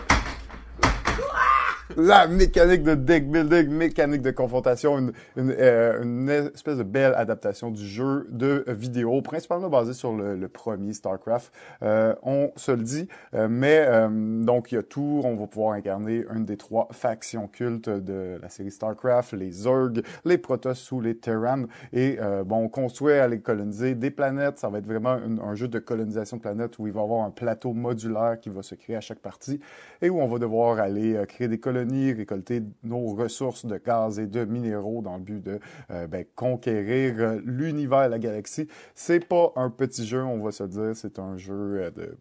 la 1.97 2.27
mécanique 2.27 2.83
de 2.83 2.93
deck 2.93 3.27
building, 3.27 3.69
mécanique 3.69 4.21
de 4.21 4.29
confrontation, 4.29 4.99
une, 4.99 5.13
une, 5.35 5.53
euh, 5.57 6.03
une, 6.03 6.29
espèce 6.29 6.77
de 6.77 6.83
belle 6.83 7.15
adaptation 7.15 7.71
du 7.71 7.85
jeu 7.85 8.27
de 8.29 8.63
vidéo, 8.67 9.21
principalement 9.23 9.67
basé 9.67 9.93
sur 9.93 10.13
le, 10.13 10.35
le 10.35 10.47
premier 10.47 10.93
StarCraft. 10.93 11.51
Euh, 11.81 12.13
on 12.21 12.51
se 12.55 12.71
le 12.71 12.83
dit, 12.83 13.07
euh, 13.33 13.47
mais 13.49 13.83
euh, 13.87 14.43
donc 14.43 14.71
il 14.71 14.75
y 14.75 14.77
a 14.77 14.83
tout. 14.83 15.21
On 15.23 15.35
va 15.35 15.47
pouvoir 15.47 15.73
incarner 15.73 16.23
une 16.35 16.45
des 16.45 16.55
trois 16.55 16.87
factions 16.91 17.47
cultes 17.47 17.89
de 17.89 18.37
la 18.39 18.49
série 18.49 18.69
StarCraft, 18.69 19.33
les 19.33 19.51
Zerg, 19.51 20.03
les 20.23 20.37
Protoss 20.37 20.91
ou 20.91 21.01
les 21.01 21.17
Terran. 21.17 21.63
Et 21.93 22.19
bon, 22.45 22.57
on 22.65 22.69
construit 22.69 23.13
à 23.13 23.27
les 23.27 23.39
coloniser 23.39 23.95
des 23.95 24.11
planètes. 24.11 24.59
Ça 24.59 24.69
va 24.69 24.77
être 24.77 24.85
vraiment 24.85 25.17
un 25.43 25.55
jeu 25.55 25.67
de 25.67 25.79
colonisation 25.79 26.37
de 26.37 26.41
planètes 26.43 26.77
où 26.77 26.85
il 26.85 26.93
va 26.93 27.01
y 27.01 27.03
avoir 27.03 27.25
un 27.25 27.31
plateau 27.31 27.73
modulaire 27.73 28.39
qui 28.39 28.49
va 28.49 28.61
se 28.61 28.75
créer 28.75 28.95
à 28.95 29.01
chaque 29.01 29.19
partie 29.19 29.59
et 30.01 30.09
où 30.09 30.19
on 30.19 30.27
va 30.27 30.37
devoir 30.37 30.79
aller 30.79 31.19
créer 31.27 31.47
des 31.47 31.59
colonies 31.59 31.86
récolter 32.13 32.63
nos 32.83 33.13
ressources 33.13 33.65
de 33.65 33.77
gaz 33.77 34.19
et 34.19 34.27
de 34.27 34.45
minéraux 34.45 35.01
dans 35.01 35.17
le 35.17 35.23
but 35.23 35.43
de 35.43 35.59
euh, 35.91 36.07
ben, 36.07 36.25
conquérir 36.35 37.15
euh, 37.19 37.41
l'univers, 37.43 38.09
la 38.09 38.19
galaxie. 38.19 38.67
C'est 38.95 39.25
pas 39.25 39.51
un 39.55 39.69
petit 39.69 40.05
jeu, 40.05 40.23
on 40.23 40.41
va 40.43 40.51
se 40.51 40.63
dire, 40.63 40.95
c'est 40.95 41.19
un 41.19 41.37
jeu 41.37 41.81
euh, 41.81 41.91
de 41.91 42.17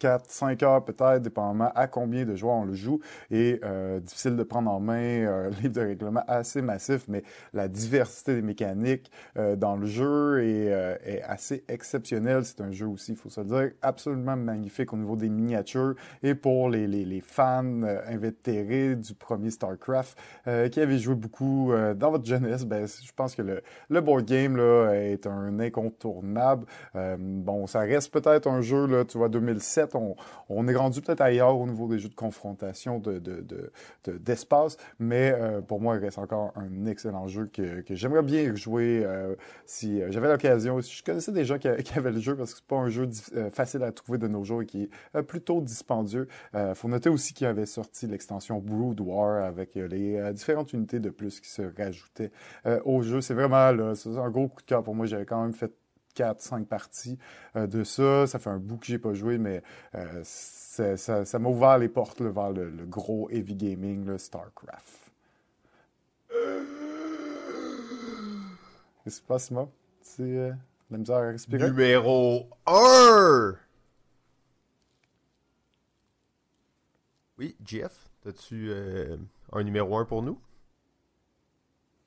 4, 0.00 0.28
5 0.28 0.62
heures 0.64 0.84
peut-être, 0.84 1.22
dépendamment 1.22 1.70
à 1.76 1.86
combien 1.86 2.24
de 2.24 2.34
joueurs 2.34 2.56
on 2.56 2.64
le 2.64 2.74
joue. 2.74 3.00
Et 3.30 3.60
euh, 3.62 4.00
difficile 4.00 4.34
de 4.34 4.42
prendre 4.42 4.70
en 4.70 4.80
main, 4.80 5.26
un 5.26 5.48
livre 5.62 5.74
de 5.74 5.80
règlement 5.80 6.24
assez 6.26 6.62
massif, 6.62 7.04
mais 7.06 7.22
la 7.52 7.68
diversité 7.68 8.34
des 8.34 8.42
mécaniques 8.42 9.12
euh, 9.38 9.54
dans 9.54 9.76
le 9.76 9.86
jeu 9.86 10.42
est, 10.42 10.72
euh, 10.72 10.96
est 11.04 11.22
assez 11.22 11.64
exceptionnelle. 11.68 12.44
C'est 12.44 12.60
un 12.60 12.72
jeu 12.72 12.86
aussi, 12.86 13.12
il 13.12 13.16
faut 13.16 13.28
se 13.28 13.40
le 13.40 13.46
dire, 13.46 13.70
absolument 13.82 14.36
magnifique 14.36 14.92
au 14.92 14.96
niveau 14.96 15.14
des 15.14 15.28
miniatures. 15.28 15.94
Et 16.22 16.34
pour 16.34 16.68
les, 16.68 16.86
les, 16.86 17.04
les 17.04 17.20
fans 17.20 17.82
euh, 17.82 18.00
invétérés 18.08 18.96
du 18.96 19.14
premier 19.14 19.50
StarCraft 19.50 20.16
euh, 20.46 20.68
qui 20.68 20.80
avaient 20.80 20.98
joué 20.98 21.14
beaucoup 21.14 21.72
euh, 21.72 21.94
dans 21.94 22.10
votre 22.10 22.24
jeunesse, 22.24 22.64
ben, 22.64 22.86
je 22.86 23.12
pense 23.14 23.34
que 23.34 23.42
le, 23.42 23.62
le 23.88 24.00
board 24.00 24.24
game 24.24 24.56
là, 24.56 24.92
est 24.94 25.26
un 25.26 25.58
incontournable. 25.60 26.66
bon, 27.18 27.66
ça 27.66 27.80
reste 27.80 28.12
peut-être 28.12 28.46
un 28.48 28.60
jeu, 28.62 28.86
là, 28.86 29.04
tu 29.04 29.18
vois, 29.18 29.28
2007, 29.28 29.89
on, 29.94 30.68
est 30.68 30.74
rendu 30.74 31.00
peut-être 31.00 31.20
ailleurs 31.20 31.58
au 31.58 31.66
niveau 31.66 31.88
des 31.88 31.98
jeux 31.98 32.08
de 32.08 32.14
confrontation 32.14 32.98
de, 32.98 33.18
de, 33.18 33.72
d'espace, 34.18 34.76
mais 34.98 35.32
euh, 35.34 35.60
pour 35.60 35.80
moi, 35.80 35.96
il 35.96 36.00
reste 36.00 36.18
encore 36.18 36.52
un 36.56 36.86
excellent 36.86 37.28
jeu 37.28 37.50
que, 37.52 37.82
j'aimerais 37.90 38.22
bien 38.22 38.54
jouer 38.54 39.02
euh, 39.04 39.34
si 39.66 40.00
j'avais 40.10 40.28
l'occasion. 40.28 40.80
Si 40.80 40.96
je 40.96 41.02
connaissais 41.02 41.32
des 41.32 41.44
gens 41.44 41.58
qui, 41.58 41.68
avaient 41.68 42.12
le 42.12 42.20
jeu, 42.20 42.36
parce 42.36 42.52
que 42.52 42.60
c'est 42.60 42.66
pas 42.66 42.76
un 42.76 42.88
jeu 42.88 43.08
euh, 43.36 43.50
facile 43.50 43.82
à 43.82 43.92
trouver 43.92 44.18
de 44.18 44.28
nos 44.28 44.44
jours 44.44 44.62
et 44.62 44.66
qui 44.66 44.88
est 45.14 45.22
plutôt 45.22 45.60
dispendieux. 45.60 46.28
Il 46.54 46.74
faut 46.74 46.88
noter 46.88 47.08
aussi 47.08 47.34
qu'il 47.34 47.46
avait 47.46 47.66
sorti 47.66 48.06
l'extension 48.06 48.58
Brood 48.58 49.00
War 49.00 49.44
avec 49.44 49.74
les 49.74 50.32
différentes 50.32 50.72
unités 50.72 51.00
de 51.00 51.10
plus 51.10 51.40
qui 51.40 51.48
se 51.48 51.62
rajoutaient 51.76 52.32
au 52.84 53.02
jeu. 53.02 53.20
C'est 53.20 53.34
vraiment 53.34 53.56
un 53.56 54.30
gros 54.30 54.48
coup 54.48 54.60
de 54.60 54.66
cœur 54.66 54.82
pour 54.82 54.94
moi. 54.94 55.06
J'avais 55.06 55.26
quand 55.26 55.42
même 55.42 55.52
fait 55.52 55.72
4, 56.14 56.40
5 56.40 56.66
parties 56.66 57.18
euh, 57.56 57.66
de 57.66 57.84
ça. 57.84 58.26
Ça 58.26 58.38
fait 58.38 58.50
un 58.50 58.58
bout 58.58 58.78
que 58.78 58.86
j'ai 58.86 58.98
pas 58.98 59.14
joué, 59.14 59.38
mais 59.38 59.62
euh, 59.94 60.22
ça, 60.24 61.38
m'a 61.38 61.48
ouvert 61.48 61.78
les 61.78 61.88
portes 61.88 62.20
là, 62.20 62.30
vers 62.30 62.50
le, 62.50 62.70
le, 62.70 62.86
gros 62.86 63.28
heavy 63.30 63.54
gaming, 63.54 64.04
le 64.04 64.18
StarCraft. 64.18 65.10
Qu'est-ce 69.04 69.16
qui 69.16 69.22
se 69.22 69.26
passe, 69.26 69.50
moi? 69.50 69.68
C'est 70.02 70.22
euh, 70.22 70.52
la 70.90 70.98
misère 70.98 71.16
à 71.16 71.30
respirer? 71.30 71.70
Numéro 71.70 72.48
1! 72.66 73.54
Oui, 77.38 77.56
Jeff, 77.64 78.10
as-tu 78.26 78.68
euh, 78.70 79.16
un 79.52 79.62
numéro 79.62 79.96
1 79.96 80.04
pour 80.04 80.22
nous? 80.22 80.38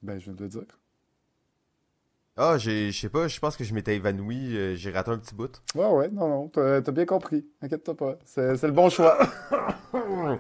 Ben, 0.04 0.20
je 0.20 0.26
viens 0.26 0.34
de 0.34 0.44
le 0.44 0.50
dire. 0.50 0.80
Ah, 2.36 2.58
je 2.58 2.92
sais 2.92 3.10
pas, 3.10 3.28
je 3.28 3.40
pense 3.40 3.56
que 3.56 3.64
je 3.64 3.74
m'étais 3.76 3.96
évanoui, 3.96 4.58
euh, 4.58 4.76
j'ai 4.76 4.90
raté 4.90 5.12
un 5.12 5.20
petit 5.20 5.36
bout. 5.36 5.62
Ouais, 5.76 5.86
ouais, 5.86 6.10
non, 6.10 6.28
non, 6.28 6.48
t'as 6.50 6.78
as 6.78 6.92
bien 6.92 7.06
compris, 7.06 7.46
inquiète-toi 7.62 7.96
pas, 7.96 8.16
c'est 8.26 8.64
le 8.64 8.72
bon 8.72 8.90
choix. 8.90 9.20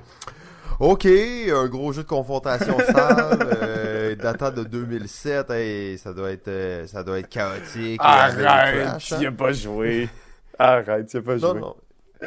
ok, 0.80 1.06
un 1.06 1.68
gros 1.68 1.92
jeu 1.92 2.02
de 2.02 2.08
confrontation 2.08 2.80
sale, 2.80 3.48
euh, 3.62 4.16
datant 4.16 4.50
de 4.50 4.64
2007, 4.64 5.52
hey, 5.52 5.98
ça 6.00 6.14
doit 6.14 6.32
être, 6.32 6.48
euh, 6.48 6.88
ça 6.88 7.04
doit 7.04 7.20
être 7.20 7.30
chaotique. 7.30 8.02
Arrête, 8.04 8.98
tu 8.98 9.14
y 9.14 9.28
as 9.28 9.32
pas 9.32 9.52
joué. 9.52 10.10
Arrête, 10.58 11.08
tu 11.08 11.18
y 11.18 11.20
as 11.20 11.24
pas 11.24 11.38
joué. 11.38 11.48
Non, 11.48 11.60
non. 11.60 11.76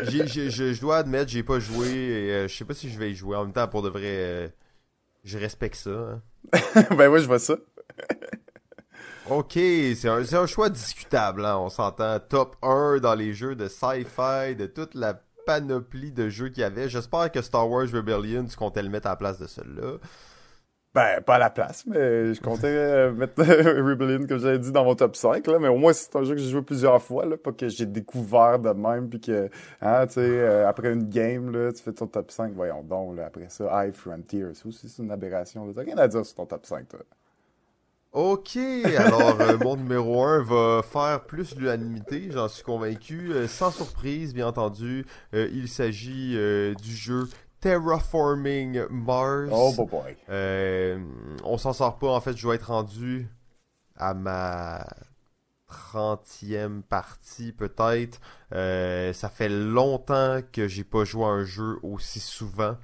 J 0.02 0.22
je, 0.26 0.50
je 0.50 0.80
dois 0.80 0.98
admettre, 0.98 1.30
j'ai 1.30 1.42
pas 1.42 1.58
joué, 1.58 1.88
et 1.88 2.32
euh, 2.32 2.48
je 2.48 2.56
sais 2.56 2.64
pas 2.64 2.74
si 2.74 2.90
je 2.90 2.98
vais 2.98 3.10
y 3.10 3.14
jouer. 3.14 3.36
En 3.36 3.44
même 3.44 3.52
temps, 3.52 3.66
pour 3.68 3.82
de 3.82 3.88
vrai, 3.88 4.02
euh, 4.04 4.48
je 5.24 5.38
respecte 5.38 5.76
ça. 5.76 5.90
Hein. 5.90 6.22
ben 6.96 7.08
ouais, 7.08 7.20
je 7.20 7.26
vois 7.26 7.38
ça. 7.38 7.54
Ok, 9.28 9.54
c'est 9.54 10.08
un, 10.08 10.46
choix 10.46 10.68
discutable, 10.68 11.44
hein, 11.44 11.58
on 11.58 11.68
s'entend. 11.68 12.20
Top 12.20 12.54
1 12.62 12.98
dans 12.98 13.16
les 13.16 13.32
jeux 13.32 13.56
de 13.56 13.66
sci-fi, 13.66 14.54
de 14.56 14.66
toute 14.66 14.94
la 14.94 15.20
panoplie 15.46 16.12
de 16.12 16.28
jeux 16.28 16.48
qu'il 16.48 16.60
y 16.60 16.64
avait. 16.64 16.88
J'espère 16.88 17.32
que 17.32 17.42
Star 17.42 17.68
Wars 17.68 17.88
Rebellion, 17.92 18.44
tu 18.44 18.56
comptais 18.56 18.84
le 18.84 18.88
mettre 18.88 19.08
à 19.08 19.10
la 19.10 19.16
place 19.16 19.40
de 19.40 19.48
celui-là. 19.48 19.98
Ben, 20.94 21.20
pas 21.22 21.34
à 21.34 21.38
la 21.40 21.50
place, 21.50 21.84
mais 21.86 22.34
je 22.34 22.40
comptais 22.40 22.68
euh, 22.68 23.12
mettre 23.12 23.42
Rebellion, 23.42 24.28
comme 24.28 24.38
j'avais 24.38 24.60
dit, 24.60 24.70
dans 24.70 24.84
mon 24.84 24.94
top 24.94 25.16
5, 25.16 25.44
là. 25.48 25.58
Mais 25.58 25.68
au 25.68 25.76
moins, 25.76 25.92
c'est 25.92 26.14
un 26.14 26.22
jeu 26.22 26.36
que 26.36 26.40
j'ai 26.40 26.50
joué 26.50 26.62
plusieurs 26.62 27.02
fois. 27.02 27.24
Pas 27.36 27.50
que 27.50 27.68
j'ai 27.68 27.84
découvert 27.84 28.60
de 28.60 28.70
même, 28.70 29.08
puis 29.08 29.20
que, 29.20 29.50
hein, 29.82 30.06
tu 30.06 30.14
sais, 30.14 30.20
euh, 30.20 30.68
après 30.68 30.92
une 30.92 31.08
game, 31.08 31.50
là, 31.50 31.72
tu 31.72 31.82
fais 31.82 31.92
ton 31.92 32.06
top 32.06 32.30
5, 32.30 32.52
voyons 32.54 32.84
donc, 32.84 33.16
là. 33.16 33.26
Après 33.26 33.48
ça, 33.48 33.84
High 33.84 33.92
Frontier, 33.92 34.44
c'est 34.54 34.66
aussi 34.66 34.86
une 35.00 35.10
aberration. 35.10 35.72
T'as 35.72 35.82
rien 35.82 35.98
à 35.98 36.06
dire 36.06 36.24
sur 36.24 36.36
ton 36.36 36.46
top 36.46 36.64
5, 36.64 36.88
toi. 36.88 37.00
Ok, 38.16 38.56
alors 38.96 39.38
euh, 39.42 39.58
mon 39.58 39.76
numéro 39.76 40.24
1 40.24 40.42
va 40.42 40.82
faire 40.82 41.26
plus 41.26 41.54
l'unanimité, 41.54 42.30
j'en 42.30 42.48
suis 42.48 42.62
convaincu. 42.62 43.30
Euh, 43.30 43.46
sans 43.46 43.70
surprise, 43.70 44.32
bien 44.32 44.46
entendu, 44.46 45.04
euh, 45.34 45.50
il 45.52 45.68
s'agit 45.68 46.30
du 46.30 46.96
jeu 46.96 47.28
Terraforming 47.60 48.86
Mars. 48.88 49.50
Oh 49.52 49.84
boy. 49.84 50.16
on 51.44 51.58
s'en 51.58 51.74
sort 51.74 51.98
pas, 51.98 52.08
en 52.08 52.20
fait, 52.22 52.34
je 52.34 52.42
dois 52.42 52.54
être 52.54 52.68
rendu 52.70 53.28
à 53.96 54.14
ma 54.14 54.86
30e 55.70 56.80
partie 56.80 57.52
peut-être. 57.52 58.18
ça 58.50 59.28
fait 59.28 59.50
longtemps 59.50 60.40
que 60.52 60.68
j'ai 60.68 60.84
pas 60.84 61.04
joué 61.04 61.26
à 61.26 61.28
un 61.28 61.44
jeu 61.44 61.78
aussi 61.82 62.20
souvent. 62.20 62.78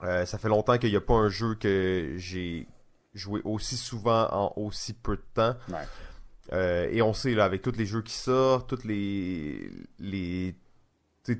ça 0.00 0.36
fait 0.36 0.48
longtemps 0.48 0.78
qu'il 0.78 0.90
n'y 0.90 0.96
a 0.96 1.00
pas 1.00 1.14
un 1.14 1.28
jeu 1.28 1.54
que 1.54 2.14
j'ai 2.16 2.66
jouer 3.14 3.40
aussi 3.44 3.76
souvent 3.76 4.28
en 4.30 4.52
aussi 4.56 4.92
peu 4.92 5.16
de 5.16 5.24
temps. 5.34 5.54
Ouais. 5.68 5.86
Euh, 6.52 6.88
et 6.90 7.02
on 7.02 7.12
sait, 7.12 7.34
là, 7.34 7.44
avec 7.44 7.62
tous 7.62 7.76
les 7.76 7.86
jeux 7.86 8.02
qui 8.02 8.14
sortent, 8.14 8.68
toutes 8.68 8.84
les, 8.84 9.70
les 9.98 10.54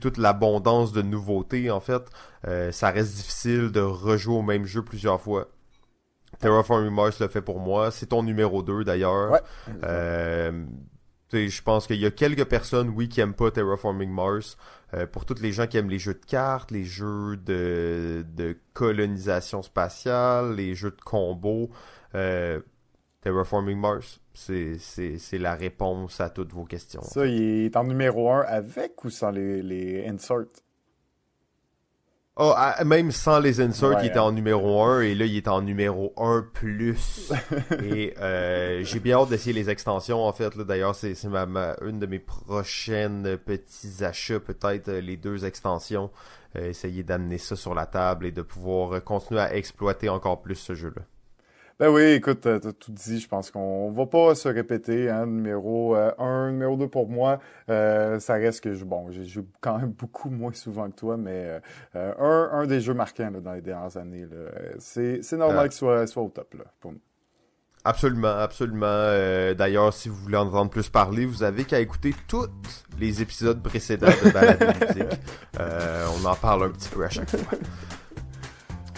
toute 0.00 0.16
l'abondance 0.16 0.92
de 0.92 1.02
nouveautés, 1.02 1.70
en 1.70 1.80
fait, 1.80 2.02
euh, 2.46 2.70
ça 2.70 2.90
reste 2.90 3.16
difficile 3.16 3.72
de 3.72 3.80
rejouer 3.80 4.36
au 4.36 4.42
même 4.42 4.64
jeu 4.64 4.82
plusieurs 4.82 5.20
fois. 5.20 5.48
Terraforming 6.38 6.94
Mars 6.94 7.20
le 7.20 7.28
fait 7.28 7.42
pour 7.42 7.58
moi. 7.58 7.90
C'est 7.90 8.06
ton 8.06 8.22
numéro 8.22 8.62
2 8.62 8.84
d'ailleurs. 8.84 9.32
Ouais. 9.32 9.40
Euh, 9.84 10.64
je 11.32 11.62
pense 11.62 11.86
qu'il 11.86 12.00
y 12.00 12.06
a 12.06 12.10
quelques 12.10 12.44
personnes, 12.44 12.90
oui, 12.90 13.08
qui 13.08 13.20
aiment 13.20 13.34
pas 13.34 13.50
Terraforming 13.50 14.10
Mars. 14.10 14.56
Euh, 14.94 15.06
pour 15.06 15.24
toutes 15.24 15.40
les 15.40 15.52
gens 15.52 15.66
qui 15.66 15.78
aiment 15.78 15.90
les 15.90 15.98
jeux 15.98 16.14
de 16.14 16.24
cartes, 16.24 16.70
les 16.70 16.84
jeux 16.84 17.36
de, 17.36 18.24
de 18.34 18.56
colonisation 18.74 19.62
spatiale, 19.62 20.54
les 20.54 20.74
jeux 20.74 20.90
de 20.90 21.00
combo, 21.00 21.70
euh, 22.14 22.60
Terraforming 23.22 23.78
Mars, 23.78 24.20
c'est 24.34 25.38
la 25.38 25.54
réponse 25.54 26.20
à 26.20 26.28
toutes 26.28 26.52
vos 26.52 26.64
questions. 26.64 27.02
Ça, 27.02 27.26
il 27.26 27.66
est 27.66 27.76
en 27.76 27.84
numéro 27.84 28.30
1 28.30 28.42
avec 28.42 29.04
ou 29.04 29.10
sans 29.10 29.30
les, 29.30 29.62
les 29.62 30.06
inserts? 30.06 30.46
Oh, 32.36 32.54
même 32.86 33.12
sans 33.12 33.40
les 33.40 33.60
inserts, 33.60 33.90
ouais, 33.90 34.04
il 34.04 34.06
était 34.06 34.18
en 34.18 34.32
numéro 34.32 34.82
1 34.82 35.02
et 35.02 35.14
là, 35.14 35.26
il 35.26 35.36
est 35.36 35.48
en 35.48 35.60
numéro 35.60 36.14
1 36.16 36.46
plus. 36.54 37.30
et 37.84 38.14
euh, 38.18 38.82
j'ai 38.84 39.00
bien 39.00 39.18
hâte 39.18 39.28
d'essayer 39.28 39.52
les 39.52 39.68
extensions, 39.68 40.24
en 40.24 40.32
fait. 40.32 40.56
D'ailleurs, 40.56 40.94
c'est 40.94 41.22
ma, 41.24 41.44
ma, 41.44 41.76
une 41.82 41.98
de 41.98 42.06
mes 42.06 42.18
prochaines 42.18 43.36
petits 43.36 44.02
achats, 44.02 44.40
peut-être 44.40 44.90
les 44.90 45.18
deux 45.18 45.44
extensions. 45.44 46.10
Euh, 46.56 46.70
essayer 46.70 47.02
d'amener 47.02 47.36
ça 47.36 47.54
sur 47.54 47.74
la 47.74 47.84
table 47.84 48.24
et 48.24 48.32
de 48.32 48.42
pouvoir 48.42 49.04
continuer 49.04 49.40
à 49.40 49.54
exploiter 49.54 50.08
encore 50.08 50.40
plus 50.40 50.54
ce 50.54 50.74
jeu-là. 50.74 51.02
Ben 51.82 51.88
oui, 51.88 52.02
écoute, 52.12 52.42
t'as 52.42 52.60
tout 52.60 52.92
dit. 52.92 53.18
Je 53.18 53.26
pense 53.26 53.50
qu'on 53.50 53.90
va 53.90 54.06
pas 54.06 54.36
se 54.36 54.48
répéter. 54.48 55.10
Hein, 55.10 55.26
numéro 55.26 55.96
1, 55.96 56.52
numéro 56.52 56.76
2 56.76 56.86
pour 56.86 57.08
moi. 57.08 57.40
ça 57.66 58.34
reste 58.34 58.62
que, 58.62 58.72
je, 58.72 58.84
bon, 58.84 59.10
j'ai 59.10 59.24
joué 59.24 59.44
quand 59.60 59.78
même 59.78 59.90
beaucoup 59.98 60.30
moins 60.30 60.52
souvent 60.52 60.88
que 60.88 60.94
toi, 60.94 61.16
mais 61.16 61.60
un, 61.94 62.48
un 62.52 62.66
des 62.66 62.80
jeux 62.80 62.94
marquants 62.94 63.32
dans 63.32 63.54
les 63.54 63.62
dernières 63.62 63.96
années. 63.96 64.26
C'est 64.78 65.32
normal 65.32 65.70
qu'il 65.70 65.78
soit, 65.78 66.06
soit 66.06 66.22
au 66.22 66.28
top 66.28 66.54
là, 66.54 66.64
pour 66.78 66.92
nous. 66.92 67.00
Absolument, 67.84 68.38
absolument. 68.38 68.86
Euh, 68.86 69.54
d'ailleurs, 69.54 69.92
si 69.92 70.08
vous 70.08 70.14
voulez 70.14 70.36
en 70.36 70.46
entendre 70.46 70.70
plus 70.70 70.88
parler, 70.88 71.26
vous 71.26 71.42
avez 71.42 71.64
qu'à 71.64 71.80
écouter 71.80 72.14
tous 72.28 72.46
les 72.98 73.22
épisodes 73.22 73.60
précédents 73.60 74.06
de 74.24 74.30
Balade 74.30 74.76
Musique. 74.80 75.08
Euh, 75.60 76.06
on 76.18 76.24
en 76.24 76.34
parle 76.34 76.64
un 76.64 76.70
petit 76.70 76.88
peu 76.88 77.04
à 77.04 77.10
chaque 77.10 77.28
fois. 77.28 77.58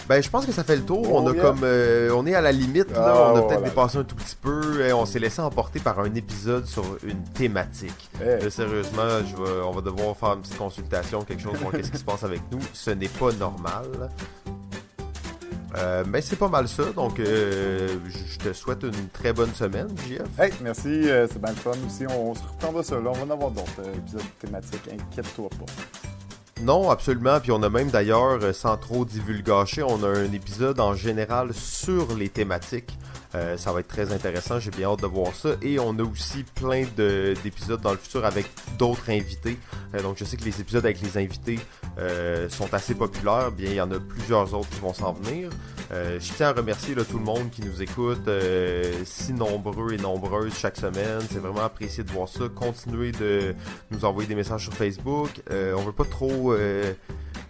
Ben, 0.07 0.21
je 0.21 0.29
pense 0.29 0.45
que 0.45 0.51
ça 0.51 0.63
fait 0.63 0.75
le 0.75 0.83
tour. 0.83 1.13
on 1.13 1.27
a 1.27 1.33
comme, 1.33 1.61
euh, 1.63 2.11
on 2.15 2.25
est 2.27 2.35
à 2.35 2.41
la 2.41 2.51
limite 2.51 2.91
là. 2.91 3.13
Ah, 3.15 3.31
on 3.33 3.37
a 3.37 3.41
peut-être 3.43 3.63
dépassé 3.63 3.97
un 3.97 4.03
tout 4.03 4.15
petit 4.15 4.35
peu. 4.39 4.85
Et 4.85 4.93
on 4.93 5.05
s'est 5.05 5.19
laissé 5.19 5.41
emporter 5.41 5.79
par 5.79 5.99
un 5.99 6.13
épisode 6.13 6.65
sur 6.65 6.83
une 7.03 7.23
thématique. 7.23 8.09
sérieusement, 8.49 9.19
je 9.25 9.35
vais, 9.35 9.61
on 9.63 9.71
va 9.71 9.81
devoir 9.81 10.15
faire 10.15 10.33
une 10.33 10.41
petite 10.41 10.57
consultation, 10.57 11.23
quelque 11.23 11.41
chose, 11.41 11.57
voir 11.59 11.71
qu'est-ce 11.71 11.91
qui 11.91 11.97
se 11.97 12.03
passe 12.03 12.23
avec 12.23 12.41
nous. 12.51 12.59
Ce 12.73 12.91
n'est 12.91 13.07
pas 13.07 13.31
normal. 13.33 14.09
Euh, 15.77 16.03
mais 16.07 16.21
c'est 16.21 16.37
pas 16.37 16.47
mal 16.47 16.67
ça, 16.67 16.83
donc 16.95 17.19
euh, 17.19 17.97
je 18.07 18.37
te 18.37 18.53
souhaite 18.53 18.83
une 18.83 19.09
très 19.09 19.33
bonne 19.33 19.53
semaine, 19.53 19.89
JF. 20.07 20.39
Hey, 20.39 20.51
merci, 20.61 20.87
euh, 20.87 21.27
c'est 21.29 21.41
bien 21.41 21.51
le 21.51 21.57
fun 21.57 21.71
aussi. 21.85 22.05
On, 22.07 22.33
se 22.33 22.43
reprendra 22.43 22.81
ça 22.81 22.95
là, 22.95 23.09
on 23.09 23.13
va 23.13 23.23
en 23.23 23.29
avoir 23.29 23.51
d'autres 23.51 23.81
épisodes 23.93 24.21
thématiques, 24.39 24.87
inquiète-toi 24.89 25.49
pas. 25.49 25.65
Non, 26.61 26.89
absolument. 26.89 27.39
Puis 27.39 27.51
on 27.51 27.61
a 27.63 27.69
même 27.69 27.89
d'ailleurs, 27.89 28.55
sans 28.55 28.77
trop 28.77 29.05
divulgacher, 29.05 29.83
on 29.83 30.03
a 30.03 30.07
un 30.07 30.31
épisode 30.31 30.79
en 30.79 30.95
général 30.95 31.53
sur 31.53 32.15
les 32.15 32.29
thématiques. 32.29 32.97
Euh, 33.35 33.57
ça 33.57 33.73
va 33.73 33.81
être 33.81 33.87
très 33.87 34.13
intéressant, 34.13 34.59
j'ai 34.59 34.71
bien 34.71 34.89
hâte 34.89 35.01
de 35.01 35.07
voir 35.07 35.35
ça. 35.35 35.49
Et 35.61 35.77
on 35.79 35.97
a 35.99 36.03
aussi 36.03 36.43
plein 36.43 36.85
d'épisodes 36.95 37.81
dans 37.81 37.91
le 37.91 37.97
futur 37.97 38.25
avec 38.25 38.45
d'autres 38.77 39.09
invités. 39.09 39.57
Euh, 39.93 40.01
donc 40.01 40.17
je 40.17 40.23
sais 40.23 40.37
que 40.37 40.45
les 40.45 40.61
épisodes 40.61 40.85
avec 40.85 41.01
les 41.01 41.17
invités 41.17 41.59
euh, 41.97 42.47
sont 42.49 42.73
assez 42.73 42.95
populaires. 42.95 43.51
Bien, 43.51 43.69
il 43.69 43.75
y 43.75 43.81
en 43.81 43.91
a 43.91 43.99
plusieurs 43.99 44.53
autres 44.53 44.69
qui 44.69 44.79
vont 44.79 44.93
s'en 44.93 45.13
venir. 45.13 45.49
je 45.91 46.33
tiens 46.35 46.49
à 46.49 46.53
remercier 46.53 46.95
tout 46.95 47.17
le 47.17 47.23
monde 47.23 47.49
qui 47.51 47.61
nous 47.61 47.81
écoute, 47.81 48.29
si 49.03 49.33
nombreux 49.33 49.93
et 49.93 49.97
nombreuses 49.97 50.53
chaque 50.57 50.77
semaine. 50.77 51.21
C'est 51.29 51.39
vraiment 51.39 51.63
apprécié 51.63 52.03
de 52.03 52.11
voir 52.11 52.29
ça. 52.29 52.45
Continuez 52.53 53.11
de 53.11 53.53
nous 53.91 54.05
envoyer 54.05 54.27
des 54.27 54.35
messages 54.35 54.63
sur 54.63 54.73
Facebook. 54.73 55.29
on 55.49 55.81
veut 55.81 55.91
pas 55.91 56.05
trop 56.05 56.55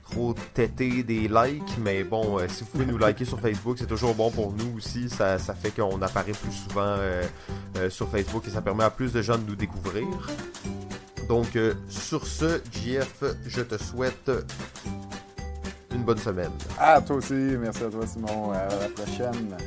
trop 0.09 0.35
têter 0.53 1.03
des 1.03 1.27
likes, 1.27 1.77
mais 1.79 2.03
bon, 2.03 2.39
euh, 2.39 2.47
si 2.47 2.63
vous 2.63 2.69
pouvez 2.69 2.85
nous 2.85 2.97
liker 2.97 3.25
sur 3.25 3.39
Facebook, 3.39 3.77
c'est 3.79 3.87
toujours 3.87 4.13
bon 4.15 4.31
pour 4.31 4.53
nous 4.53 4.77
aussi. 4.77 5.09
Ça, 5.09 5.39
ça 5.39 5.53
fait 5.53 5.71
qu'on 5.71 6.01
apparaît 6.01 6.31
plus 6.31 6.51
souvent 6.51 6.81
euh, 6.85 7.23
euh, 7.77 7.89
sur 7.89 8.09
Facebook 8.09 8.43
et 8.47 8.51
ça 8.51 8.61
permet 8.61 8.83
à 8.83 8.89
plus 8.89 9.11
de 9.11 9.21
gens 9.21 9.37
de 9.37 9.43
nous 9.43 9.55
découvrir. 9.55 10.07
Donc, 11.27 11.57
sur 11.89 12.27
ce, 12.27 12.61
JF, 12.71 13.23
je 13.47 13.61
te 13.61 13.81
souhaite 13.81 14.31
une 15.91 16.03
bonne 16.03 16.19
semaine. 16.19 16.51
Ah, 16.77 17.01
toi 17.01 17.15
aussi. 17.15 17.33
Merci 17.33 17.83
à 17.83 17.89
toi, 17.89 18.05
Simon. 18.05 18.51
À 18.51 18.67
la 18.67 18.89
prochaine. 18.89 19.57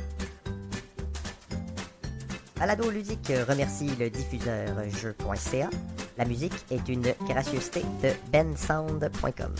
Alado 2.61 2.89
Ludique 2.89 3.33
remercie 3.47 3.91
le 3.99 4.09
diffuseur 4.09 4.89
jeu.ca. 5.01 5.69
La 6.17 6.23
musique 6.23 6.65
est 6.71 6.87
une 6.87 7.13
gracieuseté 7.27 7.81
de 8.01 8.11
bensound.com. 8.31 9.53